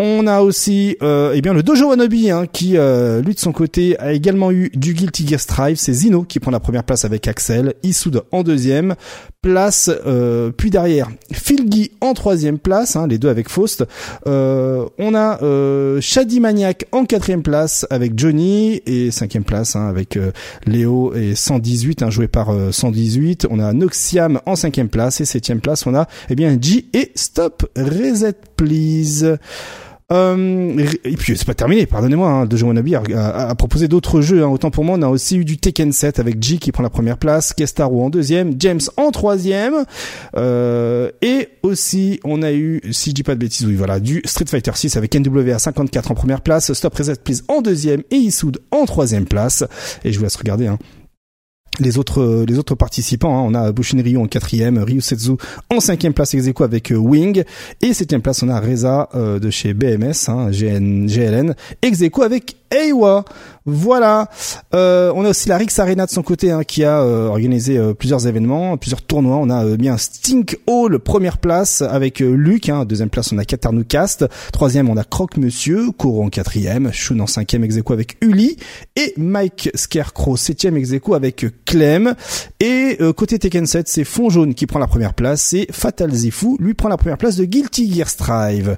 On 0.00 0.28
a 0.28 0.42
aussi 0.42 0.96
euh, 1.02 1.32
eh 1.34 1.40
bien 1.40 1.52
le 1.52 1.64
Dojo 1.64 1.88
Wanobi 1.88 2.30
hein, 2.30 2.46
qui 2.46 2.76
euh, 2.76 3.20
lui 3.20 3.34
de 3.34 3.40
son 3.40 3.50
côté 3.50 3.98
a 3.98 4.12
également 4.12 4.52
eu 4.52 4.70
du 4.74 4.94
Guilty 4.94 5.26
Gear 5.26 5.40
Strive, 5.40 5.76
c'est 5.76 5.92
Zino 5.92 6.22
qui 6.22 6.38
prend 6.38 6.52
la 6.52 6.60
première 6.60 6.84
place 6.84 7.04
avec 7.04 7.26
Axel, 7.26 7.74
Issoud 7.82 8.22
en 8.30 8.44
deuxième 8.44 8.94
place, 9.42 9.90
euh, 10.06 10.52
puis 10.56 10.70
derrière 10.70 11.08
Filgi 11.32 11.90
en 12.00 12.14
troisième 12.14 12.60
place, 12.60 12.94
hein, 12.94 13.08
les 13.08 13.18
deux 13.18 13.28
avec 13.28 13.48
Faust. 13.48 13.84
Euh, 14.28 14.84
on 14.98 15.16
a 15.16 15.42
euh, 15.42 16.00
Shady 16.00 16.38
Maniac 16.38 16.86
en 16.92 17.04
quatrième 17.04 17.42
place 17.42 17.84
avec 17.90 18.16
Johnny 18.16 18.80
et 18.86 19.10
cinquième 19.10 19.44
place 19.44 19.74
hein, 19.74 19.88
avec 19.88 20.16
euh, 20.16 20.30
Léo 20.64 21.12
et 21.14 21.34
118 21.34 22.04
hein, 22.04 22.10
joué 22.10 22.28
par 22.28 22.52
118. 22.70 23.48
On 23.50 23.58
a 23.58 23.72
Noxiam 23.72 24.40
en 24.46 24.54
cinquième 24.54 24.90
place 24.90 25.20
et 25.20 25.24
septième 25.24 25.60
place 25.60 25.86
on 25.88 25.94
a 25.96 26.06
eh 26.30 26.36
bien 26.36 26.56
G 26.60 26.86
et 26.92 27.10
Stop 27.16 27.68
Reset 27.76 28.34
Please. 28.56 29.38
Euh, 30.10 30.86
et 31.04 31.16
puis 31.16 31.36
c'est 31.36 31.46
pas 31.46 31.54
terminé, 31.54 31.84
pardonnez-moi, 31.84 32.30
hein, 32.30 32.46
Dojo 32.46 32.72
a, 33.14 33.54
proposé 33.56 33.88
d'autres 33.88 34.22
jeux. 34.22 34.42
Hein. 34.42 34.48
Autant 34.48 34.70
pour 34.70 34.84
moi, 34.84 34.96
on 34.98 35.02
a 35.02 35.08
aussi 35.08 35.36
eu 35.36 35.44
du 35.44 35.58
Tekken 35.58 35.92
7 35.92 36.18
avec 36.18 36.42
G 36.42 36.56
qui 36.56 36.72
prend 36.72 36.82
la 36.82 36.90
première 36.90 37.18
place, 37.18 37.52
Kestaro 37.52 38.04
en 38.04 38.08
deuxième, 38.08 38.54
James 38.58 38.80
en 38.96 39.10
troisième, 39.10 39.84
euh, 40.36 41.10
et 41.20 41.48
aussi 41.62 42.20
on 42.24 42.42
a 42.42 42.52
eu, 42.52 42.80
si 42.90 43.10
je 43.10 43.14
dis 43.16 43.22
pas 43.22 43.34
de 43.34 43.40
bêtises, 43.40 43.66
oui 43.66 43.74
voilà, 43.74 44.00
du 44.00 44.22
Street 44.24 44.46
Fighter 44.46 44.72
6 44.74 44.96
avec 44.96 45.14
NWA 45.14 45.58
54 45.58 46.10
en 46.10 46.14
première 46.14 46.40
place, 46.40 46.72
Stop 46.72 46.94
Reset 46.94 47.16
Please 47.16 47.42
en 47.48 47.60
deuxième 47.60 48.02
et 48.10 48.16
Issoud 48.16 48.58
en 48.70 48.86
troisième 48.86 49.26
place. 49.26 49.64
Et 50.04 50.12
je 50.12 50.18
vous 50.18 50.24
laisse 50.24 50.36
regarder. 50.36 50.68
Hein 50.68 50.78
les 51.80 51.98
autres 51.98 52.44
les 52.46 52.58
autres 52.58 52.74
participants. 52.74 53.38
Hein. 53.38 53.46
On 53.46 53.54
a 53.54 53.72
Bushin 53.72 54.02
Ryu 54.02 54.16
en 54.16 54.26
quatrième, 54.26 54.78
Ryusetsu 54.78 55.32
en 55.70 55.80
cinquième 55.80 56.12
place 56.12 56.34
ex 56.34 56.48
avec 56.60 56.92
euh, 56.92 56.96
Wing 56.96 57.44
et 57.82 57.94
septième 57.94 58.22
place 58.22 58.42
on 58.42 58.48
a 58.48 58.60
Reza 58.60 59.08
euh, 59.14 59.38
de 59.38 59.50
chez 59.50 59.74
BMS, 59.74 60.28
hein, 60.28 60.50
GN, 60.50 61.06
GLN 61.06 61.54
ex 61.82 62.02
avec 62.22 62.56
Eiwa. 62.70 63.24
Voilà. 63.70 64.30
Euh, 64.74 65.12
on 65.14 65.26
a 65.26 65.30
aussi 65.30 65.46
la 65.48 65.58
Rix 65.58 65.78
Arena 65.78 66.06
de 66.06 66.10
son 66.10 66.22
côté 66.22 66.50
hein, 66.50 66.64
qui 66.64 66.84
a 66.84 67.02
euh, 67.02 67.26
organisé 67.26 67.76
euh, 67.76 67.92
plusieurs 67.92 68.26
événements, 68.26 68.78
plusieurs 68.78 69.02
tournois. 69.02 69.36
On 69.36 69.50
a 69.50 69.76
bien 69.76 69.98
Stink 69.98 70.58
Hall, 70.66 70.98
première 70.98 71.36
place 71.36 71.82
avec 71.82 72.20
Luc. 72.20 72.70
Hein, 72.70 72.86
deuxième 72.86 73.10
place, 73.10 73.30
on 73.30 73.36
a 73.36 73.44
Katarnou 73.44 73.84
Cast. 73.84 74.24
Troisième, 74.52 74.88
on 74.88 74.96
a 74.96 75.04
Croque 75.04 75.36
Monsieur. 75.36 75.90
Koro 75.92 76.24
en 76.24 76.30
quatrième. 76.30 76.90
Shun 76.92 77.20
en 77.20 77.26
cinquième 77.26 77.62
ex 77.62 77.76
avec 77.90 78.16
Uli. 78.22 78.56
Et 78.96 79.12
Mike 79.18 79.70
Scarecrow, 79.74 80.38
septième 80.38 80.78
ex 80.78 80.92
avec 81.12 81.46
Clem. 81.66 82.14
Et 82.60 82.98
côté 83.16 83.38
Tekken 83.38 83.66
7, 83.66 83.86
c'est 83.86 84.04
Fond 84.04 84.30
Jaune 84.30 84.54
qui 84.54 84.66
prend 84.66 84.78
la 84.78 84.86
première 84.86 85.12
place. 85.12 85.52
Et 85.52 85.66
Fatal 85.70 86.10
Zifu, 86.10 86.56
lui, 86.58 86.72
prend 86.72 86.88
la 86.88 86.96
première 86.96 87.18
place 87.18 87.36
de 87.36 87.44
Guilty 87.44 87.92
Gear 87.92 88.08
Strive. 88.08 88.76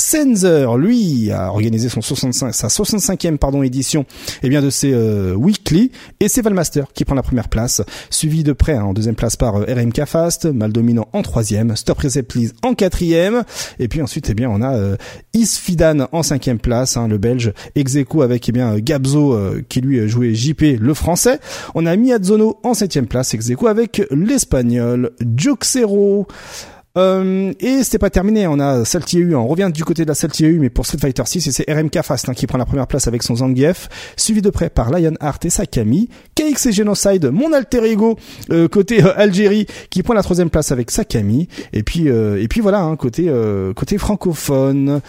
Sensor, 0.00 0.78
lui, 0.78 1.30
a 1.30 1.50
organisé 1.50 1.90
son 1.90 2.00
65, 2.00 2.54
sa 2.54 2.68
65e 2.68 3.36
pardon 3.36 3.62
édition, 3.62 4.06
eh 4.42 4.48
bien 4.48 4.62
de 4.62 4.70
ses 4.70 4.92
euh, 4.94 5.34
weekly, 5.34 5.92
et 6.20 6.28
c'est 6.28 6.40
Valmaster 6.40 6.86
qui 6.94 7.04
prend 7.04 7.14
la 7.14 7.22
première 7.22 7.50
place, 7.50 7.82
suivi 8.08 8.42
de 8.42 8.54
près 8.54 8.72
hein, 8.72 8.84
en 8.84 8.94
deuxième 8.94 9.14
place 9.14 9.36
par 9.36 9.56
euh, 9.56 9.66
RMK 9.68 10.06
Fast, 10.06 10.46
Mal 10.46 10.72
Dominant 10.72 11.06
en 11.12 11.20
troisième, 11.20 11.76
Stop 11.76 11.98
Reset 11.98 12.26
en 12.62 12.72
quatrième, 12.74 13.44
et 13.78 13.88
puis 13.88 14.00
ensuite 14.00 14.30
eh 14.30 14.34
bien 14.34 14.48
on 14.48 14.62
a 14.62 14.74
euh, 14.74 14.96
Isfidan 15.34 16.08
en 16.12 16.22
cinquième 16.22 16.60
place, 16.60 16.96
hein, 16.96 17.06
le 17.06 17.18
Belge, 17.18 17.52
Execo 17.74 18.22
avec 18.22 18.48
eh 18.48 18.52
bien 18.52 18.78
Gabzo 18.78 19.38
qui 19.68 19.82
lui 19.82 20.08
jouait 20.08 20.34
JP 20.34 20.78
le 20.80 20.94
français, 20.94 21.40
on 21.74 21.84
a 21.84 21.94
Miyazono 21.94 22.58
en 22.62 22.72
septième 22.72 23.06
place, 23.06 23.34
Execo 23.34 23.66
avec 23.66 24.02
l'Espagnol, 24.10 25.10
Joxero. 25.36 26.26
Euh, 26.98 27.52
et 27.60 27.84
c'était 27.84 27.98
pas 27.98 28.10
terminé, 28.10 28.48
on 28.48 28.58
a 28.58 28.84
Salty 28.84 29.18
EU, 29.18 29.34
on 29.34 29.46
revient 29.46 29.70
du 29.72 29.84
côté 29.84 30.02
de 30.02 30.08
la 30.08 30.14
Salty 30.14 30.44
EU, 30.44 30.58
mais 30.58 30.70
pour 30.70 30.86
Street 30.86 30.98
Fighter 30.98 31.22
6, 31.24 31.46
et 31.46 31.52
c'est 31.52 31.72
RMK 31.72 32.02
Fast 32.02 32.28
hein, 32.28 32.34
qui 32.34 32.48
prend 32.48 32.58
la 32.58 32.64
première 32.64 32.88
place 32.88 33.06
avec 33.06 33.22
son 33.22 33.36
Zangief, 33.36 33.88
suivi 34.16 34.42
de 34.42 34.50
près 34.50 34.70
par 34.70 34.90
Lionheart 34.90 35.44
et 35.44 35.50
Sakami, 35.50 36.08
KX 36.34 36.66
et 36.66 36.72
Genocide, 36.72 37.30
mon 37.32 37.52
alter 37.52 37.84
ego 37.84 38.16
euh, 38.50 38.66
côté 38.66 39.04
euh, 39.04 39.12
Algérie, 39.16 39.66
qui 39.90 40.02
prend 40.02 40.14
la 40.14 40.22
troisième 40.22 40.50
place 40.50 40.72
avec 40.72 40.90
Sakami, 40.90 41.46
et 41.72 41.84
puis 41.84 42.08
et 42.08 42.48
puis 42.48 42.60
voilà, 42.60 42.80
hein, 42.80 42.96
côté 42.96 43.30
côté 43.76 43.98
francophone. 43.98 45.00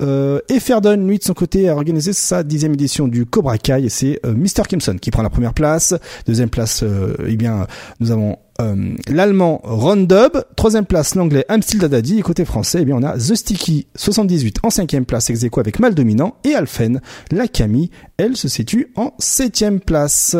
et 0.00 0.60
Ferdon, 0.60 1.06
lui 1.06 1.18
de 1.18 1.24
son 1.24 1.34
côté, 1.34 1.68
a 1.68 1.74
organisé 1.74 2.12
sa 2.12 2.42
dixième 2.42 2.72
édition 2.72 3.06
du 3.06 3.26
Cobra 3.26 3.58
Kai, 3.58 3.84
et 3.84 3.88
c'est 3.88 4.20
Mr. 4.24 4.62
Kimson 4.68 4.96
qui 5.00 5.10
prend 5.10 5.22
la 5.22 5.30
première 5.30 5.54
place. 5.54 5.94
Deuxième 6.26 6.50
place, 6.50 6.82
eh 7.26 7.36
bien, 7.36 7.66
nous 8.00 8.10
avons 8.10 8.38
euh, 8.60 8.96
l'allemand 9.08 9.60
Rondub, 9.62 10.44
troisième 10.56 10.84
place 10.84 11.14
l'anglais 11.14 11.44
Amstil 11.48 11.78
Dadadi 11.78 12.18
et 12.18 12.22
côté 12.22 12.44
français, 12.44 12.80
eh 12.82 12.84
bien 12.84 12.96
on 12.96 13.02
a 13.04 13.16
The 13.16 13.36
Sticky 13.36 13.86
78 13.94 14.58
en 14.64 14.70
cinquième 14.70 15.06
place 15.06 15.30
ex 15.30 15.44
avec 15.56 15.78
Mal 15.78 15.94
Dominant 15.94 16.36
et 16.42 16.54
Alphen, 16.54 17.00
la 17.30 17.46
Camille, 17.46 17.90
elle 18.16 18.36
se 18.36 18.48
situe 18.48 18.92
en 18.96 19.14
septième 19.18 19.78
place. 19.78 20.36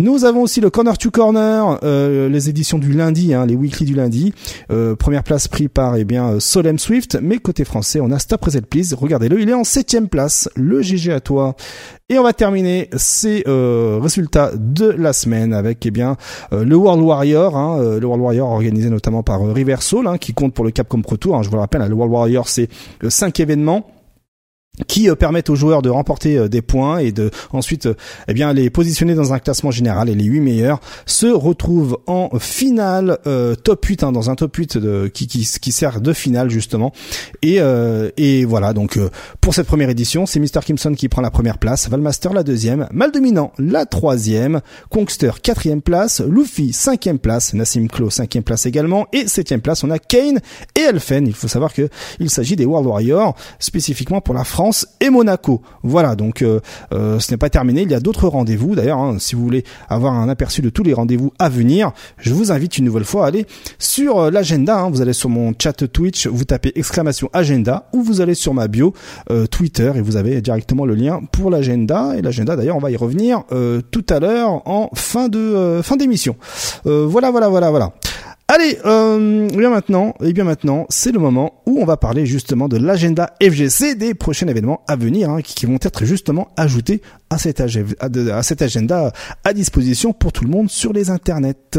Nous 0.00 0.24
avons 0.24 0.40
aussi 0.40 0.62
le 0.62 0.70
Corner 0.70 0.96
to 0.96 1.10
Corner, 1.10 1.78
euh, 1.82 2.30
les 2.30 2.48
éditions 2.48 2.78
du 2.78 2.94
lundi, 2.94 3.34
hein, 3.34 3.44
les 3.44 3.54
weekly 3.54 3.84
du 3.84 3.94
lundi. 3.94 4.32
Euh, 4.72 4.96
première 4.96 5.22
place 5.22 5.46
pris 5.46 5.68
par 5.68 5.96
eh 5.96 6.06
bien 6.06 6.40
Solem 6.40 6.78
Swift, 6.78 7.18
mais 7.20 7.36
côté 7.36 7.66
français, 7.66 8.00
on 8.00 8.10
a 8.10 8.18
Stop 8.18 8.42
Reset 8.46 8.62
Please. 8.62 8.94
Regardez-le, 8.94 9.38
il 9.42 9.50
est 9.50 9.54
en 9.54 9.62
septième 9.62 10.08
place. 10.08 10.48
Le 10.56 10.80
GG 10.80 11.12
à 11.12 11.20
toi. 11.20 11.54
Et 12.08 12.18
on 12.18 12.22
va 12.22 12.32
terminer 12.32 12.88
ces 12.96 13.44
euh, 13.46 13.98
résultats 14.00 14.52
de 14.56 14.86
la 14.86 15.12
semaine 15.12 15.52
avec 15.52 15.84
eh 15.84 15.90
bien 15.90 16.16
le 16.50 16.74
World 16.74 17.02
Warrior, 17.02 17.54
hein, 17.54 17.98
le 18.00 18.06
World 18.06 18.22
Warrior 18.22 18.48
organisé 18.48 18.88
notamment 18.88 19.22
par 19.22 19.42
River 19.52 19.76
Soul, 19.80 20.06
hein, 20.06 20.16
qui 20.16 20.32
compte 20.32 20.54
pour 20.54 20.64
le 20.64 20.70
Capcom 20.70 21.02
Pro 21.02 21.18
Tour. 21.18 21.36
Hein, 21.36 21.42
je 21.42 21.50
vous 21.50 21.56
le 21.56 21.60
rappelle, 21.60 21.86
le 21.86 21.94
World 21.94 22.14
Warrior 22.14 22.48
c'est 22.48 22.70
cinq 23.10 23.38
événements 23.38 23.99
qui 24.86 25.08
euh, 25.08 25.14
permettent 25.14 25.50
aux 25.50 25.56
joueurs 25.56 25.82
de 25.82 25.90
remporter 25.90 26.38
euh, 26.38 26.48
des 26.48 26.62
points 26.62 26.98
et 26.98 27.12
de 27.12 27.30
ensuite 27.52 27.86
euh, 27.86 27.94
eh 28.28 28.34
bien 28.34 28.52
les 28.52 28.70
positionner 28.70 29.14
dans 29.14 29.32
un 29.32 29.38
classement 29.38 29.70
général 29.70 30.08
et 30.08 30.14
les 30.14 30.24
8 30.24 30.40
meilleurs 30.40 30.80
se 31.06 31.26
retrouvent 31.26 31.98
en 32.06 32.30
finale 32.38 33.18
top 33.64 33.84
8 33.84 34.04
hein, 34.04 34.12
dans 34.12 34.30
un 34.30 34.34
top 34.34 34.56
8 34.56 34.78
de, 34.78 35.08
qui, 35.08 35.26
qui, 35.26 35.46
qui 35.60 35.72
sert 35.72 36.00
de 36.00 36.12
finale 36.12 36.50
justement. 36.50 36.92
Et, 37.42 37.58
et 38.16 38.44
voilà 38.44 38.72
donc 38.72 38.98
pour 39.40 39.54
cette 39.54 39.66
première 39.66 39.90
édition 39.90 40.26
c'est 40.26 40.40
Mr 40.40 40.60
Kimson 40.64 40.94
qui 40.94 41.08
prend 41.08 41.22
la 41.22 41.30
première 41.30 41.58
place 41.58 41.88
Valmaster 41.88 42.32
la 42.32 42.42
deuxième 42.42 42.88
Mal 42.92 43.12
Dominant 43.12 43.52
la 43.58 43.86
troisième 43.86 44.60
Kongster 44.90 45.32
quatrième 45.42 45.82
place 45.82 46.20
Luffy 46.20 46.72
cinquième 46.72 47.18
place 47.18 47.54
Nassim 47.54 47.88
Klo 47.88 48.10
cinquième 48.10 48.44
place 48.44 48.66
également 48.66 49.06
et 49.12 49.26
septième 49.26 49.60
place 49.60 49.84
on 49.84 49.90
a 49.90 49.98
Kane 49.98 50.40
et 50.76 50.80
Elfen. 50.80 51.26
Il 51.26 51.34
faut 51.34 51.48
savoir 51.48 51.72
que 51.72 51.88
il 52.18 52.30
s'agit 52.30 52.56
des 52.56 52.64
World 52.64 52.86
Warriors 52.86 53.34
spécifiquement 53.58 54.20
pour 54.20 54.34
la 54.34 54.44
France 54.44 54.59
et 55.00 55.10
Monaco. 55.10 55.62
Voilà, 55.82 56.14
donc 56.14 56.42
euh, 56.42 56.60
euh, 56.92 57.18
ce 57.18 57.30
n'est 57.30 57.38
pas 57.38 57.50
terminé. 57.50 57.82
Il 57.82 57.90
y 57.90 57.94
a 57.94 58.00
d'autres 58.00 58.28
rendez-vous. 58.28 58.74
D'ailleurs, 58.74 58.98
hein, 58.98 59.16
si 59.18 59.34
vous 59.34 59.42
voulez 59.42 59.64
avoir 59.88 60.14
un 60.14 60.28
aperçu 60.28 60.62
de 60.62 60.70
tous 60.70 60.82
les 60.82 60.92
rendez-vous 60.92 61.32
à 61.38 61.48
venir, 61.48 61.92
je 62.18 62.32
vous 62.34 62.52
invite 62.52 62.78
une 62.78 62.84
nouvelle 62.84 63.04
fois 63.04 63.24
à 63.24 63.28
aller 63.28 63.46
sur 63.78 64.18
euh, 64.18 64.30
l'agenda. 64.30 64.80
Hein. 64.80 64.90
Vous 64.90 65.00
allez 65.00 65.12
sur 65.12 65.28
mon 65.28 65.52
chat 65.60 65.86
Twitch, 65.90 66.26
vous 66.26 66.44
tapez 66.44 66.72
exclamation 66.74 67.30
agenda, 67.32 67.88
ou 67.92 68.02
vous 68.02 68.20
allez 68.20 68.34
sur 68.34 68.54
ma 68.54 68.68
bio 68.68 68.94
Twitter 69.50 69.92
et 69.94 70.00
vous 70.00 70.16
avez 70.16 70.40
directement 70.40 70.84
le 70.84 70.94
lien 70.94 71.20
pour 71.32 71.50
l'agenda. 71.50 72.14
Et 72.16 72.22
l'agenda, 72.22 72.56
d'ailleurs, 72.56 72.76
on 72.76 72.80
va 72.80 72.90
y 72.90 72.96
revenir 72.96 73.44
tout 73.90 74.04
à 74.08 74.20
l'heure 74.20 74.66
en 74.68 74.90
fin 74.94 75.28
de 75.28 75.80
fin 75.82 75.96
d'émission. 75.96 76.36
voilà, 76.84 77.30
voilà, 77.30 77.48
voilà, 77.48 77.70
voilà. 77.70 77.92
Allez, 78.52 78.78
euh, 78.84 79.46
bien 79.46 79.70
maintenant, 79.70 80.14
et 80.20 80.32
bien 80.32 80.42
maintenant, 80.42 80.84
c'est 80.88 81.12
le 81.12 81.20
moment 81.20 81.62
où 81.66 81.80
on 81.80 81.84
va 81.84 81.96
parler 81.96 82.26
justement 82.26 82.66
de 82.66 82.78
l'agenda 82.78 83.32
FGC 83.40 83.94
des 83.94 84.12
prochains 84.12 84.48
événements 84.48 84.82
à 84.88 84.96
venir, 84.96 85.30
hein, 85.30 85.40
qui 85.40 85.66
vont 85.66 85.78
être 85.80 86.04
justement 86.04 86.48
ajoutés 86.56 87.00
à 87.30 87.36
à 87.36 88.42
cet 88.42 88.62
agenda 88.62 89.12
à 89.44 89.52
disposition 89.52 90.12
pour 90.12 90.32
tout 90.32 90.42
le 90.42 90.50
monde 90.50 90.68
sur 90.68 90.92
les 90.92 91.10
internets. 91.10 91.78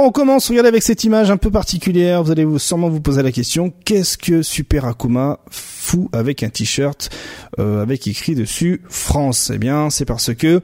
On 0.00 0.12
commence, 0.12 0.48
regardez 0.48 0.68
avec 0.68 0.82
cette 0.82 1.02
image 1.04 1.30
un 1.30 1.36
peu 1.36 1.50
particulière, 1.50 2.22
vous 2.22 2.30
allez 2.30 2.46
sûrement 2.58 2.88
vous 2.88 3.00
poser 3.00 3.22
la 3.22 3.32
question, 3.32 3.72
qu'est-ce 3.84 4.16
que 4.16 4.42
Super 4.42 4.84
Akuma 4.84 5.40
fout 5.50 6.08
avec 6.12 6.42
un 6.42 6.48
t-shirt 6.48 7.10
euh, 7.58 7.82
avec 7.82 8.06
écrit 8.06 8.34
dessus 8.34 8.82
France? 8.88 9.50
Eh 9.52 9.58
bien 9.58 9.90
c'est 9.90 10.04
parce 10.04 10.32
que 10.34 10.62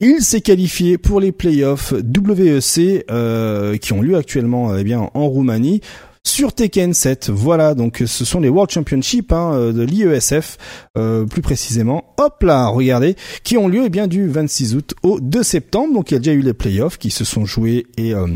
il 0.00 0.20
s'est 0.20 0.42
qualifié 0.42 0.98
pour 0.98 1.18
les 1.18 1.32
playoffs 1.32 1.92
WEC 1.92 3.04
euh, 3.10 3.78
qui 3.78 3.92
ont 3.94 4.02
lieu 4.02 4.16
actuellement 4.16 4.76
eh 4.76 4.84
bien 4.84 5.10
en 5.12 5.26
Roumanie 5.26 5.80
sur 6.22 6.52
Tekken 6.52 6.94
7. 6.94 7.30
Voilà, 7.30 7.74
donc 7.74 8.02
ce 8.06 8.24
sont 8.24 8.40
les 8.40 8.48
World 8.48 8.70
Championship 8.70 9.32
hein, 9.32 9.52
euh, 9.54 9.72
de 9.72 9.82
l'IESF, 9.82 10.56
euh, 10.96 11.24
plus 11.26 11.42
précisément. 11.42 12.14
Hop 12.18 12.42
là, 12.42 12.68
regardez, 12.68 13.16
qui 13.44 13.56
ont 13.56 13.68
lieu 13.68 13.82
eh 13.86 13.88
bien 13.88 14.06
du 14.06 14.28
26 14.28 14.74
août 14.74 14.94
au 15.02 15.20
2 15.20 15.42
septembre. 15.42 15.94
Donc 15.94 16.10
il 16.10 16.14
y 16.14 16.16
a 16.16 16.20
déjà 16.20 16.32
eu 16.32 16.42
les 16.42 16.54
playoffs 16.54 16.98
qui 16.98 17.10
se 17.10 17.24
sont 17.24 17.44
joués 17.44 17.86
et 17.96 18.14
euh, 18.14 18.26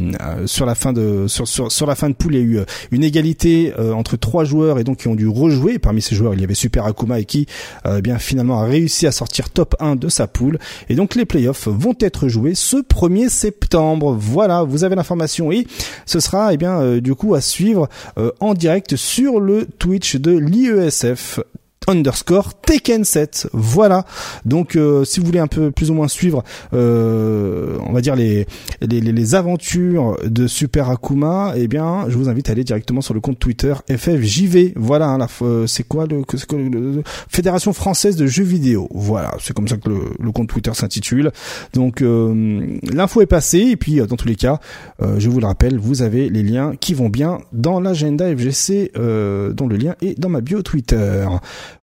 sur 0.47 0.67
la 0.67 0.75
fin 0.75 0.93
de 0.93 1.27
sur, 1.29 1.47
sur, 1.47 1.87
la 1.87 1.95
fin 1.95 2.09
de 2.09 2.15
poule, 2.15 2.35
il 2.35 2.39
y 2.39 2.43
a 2.43 2.45
eu 2.45 2.65
une 2.91 3.05
égalité 3.05 3.73
entre 3.95 4.17
trois 4.17 4.45
joueurs 4.45 4.79
et 4.79 4.85
donc 4.85 4.99
qui 4.99 5.09
ont 5.09 5.15
dû 5.15 5.29
rejouer. 5.29 5.79
Parmi 5.79 6.03
ces 6.03 6.15
joueurs, 6.15 6.35
il 6.35 6.41
y 6.41 6.45
avait 6.45 6.55
Super 6.55 6.87
Akuma 6.87 7.21
et 7.21 7.25
qui 7.25 7.47
eh 7.87 8.01
bien 8.01 8.19
finalement 8.19 8.61
a 8.61 8.65
réussi 8.65 9.07
à 9.07 9.13
sortir 9.13 9.51
top 9.51 9.75
1 9.81 9.97
de 9.97 10.09
sa 10.09 10.27
poule. 10.27 10.59
Et 10.89 10.95
donc 10.95 11.15
les 11.15 11.25
playoffs 11.25 11.69
vont 11.69 11.95
être 12.01 12.29
joués 12.29 12.55
ce 12.55 12.77
1er 12.77 13.29
septembre. 13.29 14.17
Voilà, 14.19 14.63
vous 14.63 14.85
avez 14.85 14.95
l'information 14.95 15.53
et 15.53 15.67
ce 16.07 16.21
sera 16.21 16.53
eh 16.53 16.57
bien 16.57 16.99
du 16.99 17.15
coup 17.15 17.35
à 17.35 17.41
suivre 17.41 17.72
euh, 18.19 18.31
en 18.41 18.55
direct 18.55 18.97
sur 18.97 19.41
le 19.41 19.67
Twitch 19.79 20.17
de 20.17 20.33
l'IESF 20.33 21.41
underscore 21.89 22.55
Tekken 22.55 23.05
7. 23.05 23.49
Voilà. 23.53 24.05
Donc 24.45 24.77
euh, 24.77 25.05
si 25.05 25.21
vous 25.21 25.27
voulez 25.27 25.39
un 25.39 25.47
peu 25.47 25.71
plus 25.71 25.91
ou 25.91 25.95
moins 25.95 26.09
suivre, 26.09 26.43
euh, 26.75 27.79
on 27.87 27.93
va 27.93 28.01
dire 28.01 28.17
les, 28.17 28.47
les, 28.81 29.01
les 29.01 29.35
aventures 29.35 30.19
de 30.25 30.47
Super 30.47 30.91
Akuma, 30.91 31.55
eh 31.57 31.69
bien 31.69 32.07
je 32.09 32.17
vous 32.17 32.29
invite 32.29 32.49
à 32.49 32.53
aller 32.53 32.65
directement 32.65 33.01
sur 33.01 33.15
le 33.15 33.21
compte 33.21 33.39
Twitter 33.39 33.75
FFJV. 33.91 34.73
Voilà. 34.77 35.09
Hein, 35.09 35.27
euh, 35.43 35.67
c'est 35.67 35.87
quoi 35.87 36.07
le, 36.07 36.23
le, 36.71 37.03
Fédération 37.29 37.73
française 37.73 38.17
de 38.17 38.27
jeux 38.27 38.45
vidéo. 38.45 38.89
Voilà. 38.95 39.35
C'est 39.41 39.55
comme 39.55 39.69
ça 39.69 39.77
que 39.77 39.89
le, 39.89 40.33
compte 40.33 40.49
Twitter 40.49 40.73
s'intitule. 40.75 41.31
Donc 41.75 42.01
l'info 42.01 43.21
est 43.21 43.27
passée 43.27 43.59
et 43.59 43.77
puis 43.77 43.97
dans 43.97 44.17
tous 44.17 44.29
les 44.29 44.37
cas, 44.37 44.61
je 45.01 45.29
vous 45.29 45.41
le 45.41 45.47
rappelle, 45.47 45.79
vous 45.79 46.03
avez 46.03 46.31
les 46.31 46.43
liens 46.43 46.73
qui 46.79 46.95
vont 46.95 47.09
bien 47.11 47.39
dans 47.53 47.81
l'agenda 47.81 48.35
FGC, 48.35 48.93
dont 48.95 49.67
le 49.67 49.77
lien 49.77 49.95
est 50.01 50.19
dans 50.19 50.29
ma 50.29 50.41
bio 50.41 50.63
Twitter. 50.63 51.27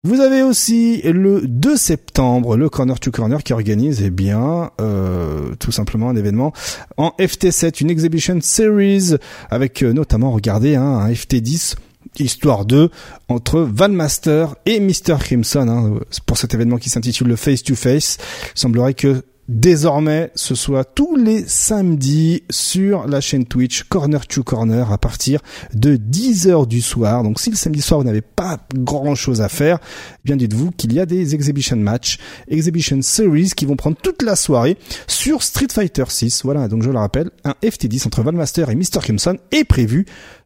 Vous 0.04 0.22
avez 0.22 0.42
aussi 0.42 1.02
le 1.04 1.42
2 1.42 1.78
septembre 1.78 2.58
le 2.58 2.70
Corner 2.70 3.00
to 3.00 3.12
Corner 3.12 3.44
qui 3.44 3.54
organise 3.54 4.02
eh 4.04 4.10
bien 4.10 4.72
euh, 4.82 5.56
tout 5.60 5.72
simplement 5.72 6.10
un 6.10 6.16
événement 6.16 6.54
en 6.98 7.14
FT7, 7.20 7.82
une 7.82 7.90
exhibition 7.90 8.40
series 8.42 9.16
avec 9.50 9.84
euh, 9.84 9.94
notamment 9.94 10.32
regardez 10.32 10.76
hein, 10.76 10.84
un 10.84 11.12
FT10 11.12 11.76
histoire 12.18 12.66
2 12.66 12.90
entre 13.28 13.62
Van 13.62 13.90
Master 13.90 14.56
et 14.66 14.80
Mr. 14.80 15.18
Crimson 15.20 15.68
hein, 15.68 16.00
pour 16.26 16.38
cet 16.38 16.54
événement 16.54 16.78
qui 16.78 16.90
s'intitule 16.90 17.28
le 17.28 17.36
Face 17.36 17.64
to 17.64 17.76
Face. 17.76 18.18
Il 18.56 18.60
semblerait 18.60 18.94
que 18.94 19.24
désormais 19.50 20.32
ce 20.36 20.54
soit 20.54 20.86
tous 20.86 21.16
les 21.16 21.44
samedis 21.48 22.44
sur 22.52 23.08
la 23.08 23.20
chaîne 23.20 23.46
Twitch 23.46 23.84
Corner 23.84 24.26
to 24.28 24.44
Corner 24.44 24.92
à 24.92 24.98
partir 25.00 25.42
de 25.74 25.98
10h 25.98 26.68
du 26.68 26.82
soir. 26.82 27.24
Donc 27.24 27.40
si 27.40 27.50
le 27.50 27.56
samedi 27.56 27.82
soir 27.82 28.00
vous 28.00 28.06
n'avez 28.06 28.22
pas 28.22 28.60
grand 28.76 29.16
chose 29.16 29.42
à 29.42 29.50
faire, 29.50 29.80
eh 29.82 30.20
bien 30.24 30.38
dites-vous 30.38 30.72
qu'il 30.72 30.94
y 30.94 31.00
a 31.00 31.08
des 31.08 31.34
exhibition 31.34 31.76
match, 31.78 32.20
exhibition 32.48 33.02
series 33.02 33.52
qui 33.56 33.66
vont 33.66 33.76
prendre 33.76 33.98
toute 33.98 34.22
la 34.22 34.36
soirée 34.36 34.78
sur 35.08 35.42
Street 35.42 35.68
Fighter 35.72 36.06
6. 36.08 36.44
Voilà, 36.44 36.68
donc 36.68 36.84
je 36.84 36.92
le 36.92 37.00
rappelle, 37.00 37.32
un 37.44 37.56
FT10 37.64 38.06
entre 38.06 38.22
Valmaster 38.22 38.70
et 38.70 38.76
Mr. 38.76 39.00
Crimson 39.02 39.38
est 39.52 39.64
prévu 39.64 40.06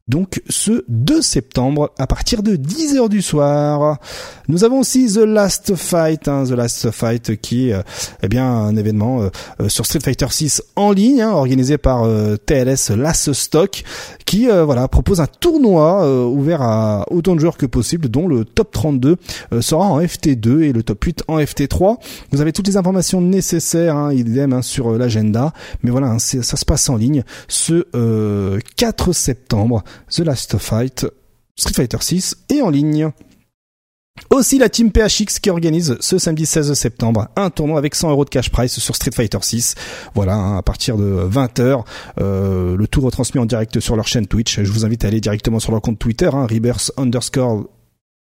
donc 0.09 0.41
ce 0.49 0.83
2 0.89 1.21
septembre 1.21 1.91
à 1.97 2.07
partir 2.07 2.43
de 2.43 2.57
10h 2.57 3.07
du 3.07 3.21
soir. 3.21 3.99
Nous 4.49 4.65
avons 4.65 4.79
aussi 4.79 5.07
The 5.07 5.19
Last 5.19 5.75
Fight, 5.75 6.27
hein, 6.27 6.43
The 6.45 6.51
Last 6.51 6.91
Fight 6.91 7.37
qui 7.37 7.69
est 7.69 7.75
eh 8.21 8.27
bien 8.27 8.45
un 8.45 8.75
événement 8.75 9.21
euh, 9.21 9.29
euh, 9.61 9.69
sur 9.69 9.85
Street 9.85 10.01
Fighter 10.03 10.27
6 10.29 10.61
en 10.75 10.91
ligne 10.91 11.21
hein, 11.21 11.31
organisé 11.31 11.77
par 11.77 12.03
euh, 12.03 12.35
TLS 12.35 12.91
Last 12.91 13.31
Stock 13.31 13.83
qui 14.25 14.47
voilà 14.47 14.87
propose 14.87 15.21
un 15.21 15.27
tournoi 15.27 16.27
ouvert 16.27 16.61
à 16.61 17.05
autant 17.11 17.35
de 17.35 17.39
joueurs 17.39 17.55
que 17.55 17.67
possible 17.67 18.09
dont 18.09 18.27
le 18.27 18.45
top 18.45 18.71
32 18.71 19.17
sera 19.61 19.85
en 19.85 20.01
FT2 20.01 20.61
et 20.61 20.73
le 20.73 20.81
top 20.81 21.03
8 21.03 21.23
en 21.27 21.39
FT3. 21.39 21.97
Vous 22.31 22.41
avez 22.41 22.51
toutes 22.51 22.65
les 22.67 22.77
informations 22.77 23.21
nécessaires 23.21 23.95
hein, 23.95 24.11
idem 24.11 24.53
hein, 24.53 24.61
sur 24.63 24.97
l'agenda 24.97 25.53
mais 25.83 25.91
voilà 25.91 26.07
hein, 26.07 26.19
ça 26.19 26.41
se 26.41 26.65
passe 26.65 26.89
en 26.89 26.95
ligne 26.95 27.23
ce 27.47 27.85
4 28.75 29.11
septembre 29.11 29.83
The 30.09 30.19
Last 30.19 30.57
Fight, 30.57 31.05
Street 31.55 31.73
Fighter 31.73 31.97
6 31.99 32.37
et 32.49 32.61
en 32.61 32.69
ligne. 32.69 33.11
Aussi 34.29 34.57
la 34.57 34.69
team 34.69 34.91
PHX 34.91 35.39
qui 35.39 35.49
organise 35.49 35.97
ce 35.99 36.17
samedi 36.17 36.45
16 36.45 36.73
septembre 36.73 37.29
un 37.35 37.49
tournoi 37.49 37.77
avec 37.77 37.95
100 37.95 38.11
euros 38.11 38.25
de 38.25 38.29
cash 38.29 38.51
price 38.51 38.79
sur 38.79 38.95
Street 38.95 39.11
Fighter 39.11 39.39
6. 39.41 39.75
Voilà, 40.13 40.35
hein, 40.35 40.57
à 40.57 40.61
partir 40.61 40.97
de 40.97 41.27
20h, 41.29 41.83
euh, 42.19 42.77
le 42.77 42.87
tout 42.87 43.01
retransmis 43.01 43.41
en 43.41 43.45
direct 43.45 43.79
sur 43.79 43.95
leur 43.95 44.07
chaîne 44.07 44.27
Twitch. 44.27 44.61
Je 44.61 44.71
vous 44.71 44.85
invite 44.85 45.03
à 45.03 45.07
aller 45.07 45.19
directement 45.19 45.59
sur 45.59 45.71
leur 45.71 45.81
compte 45.81 45.99
Twitter, 45.99 46.29
hein, 46.31 46.45
Rebirth 46.45 46.91
underscore 46.97 47.67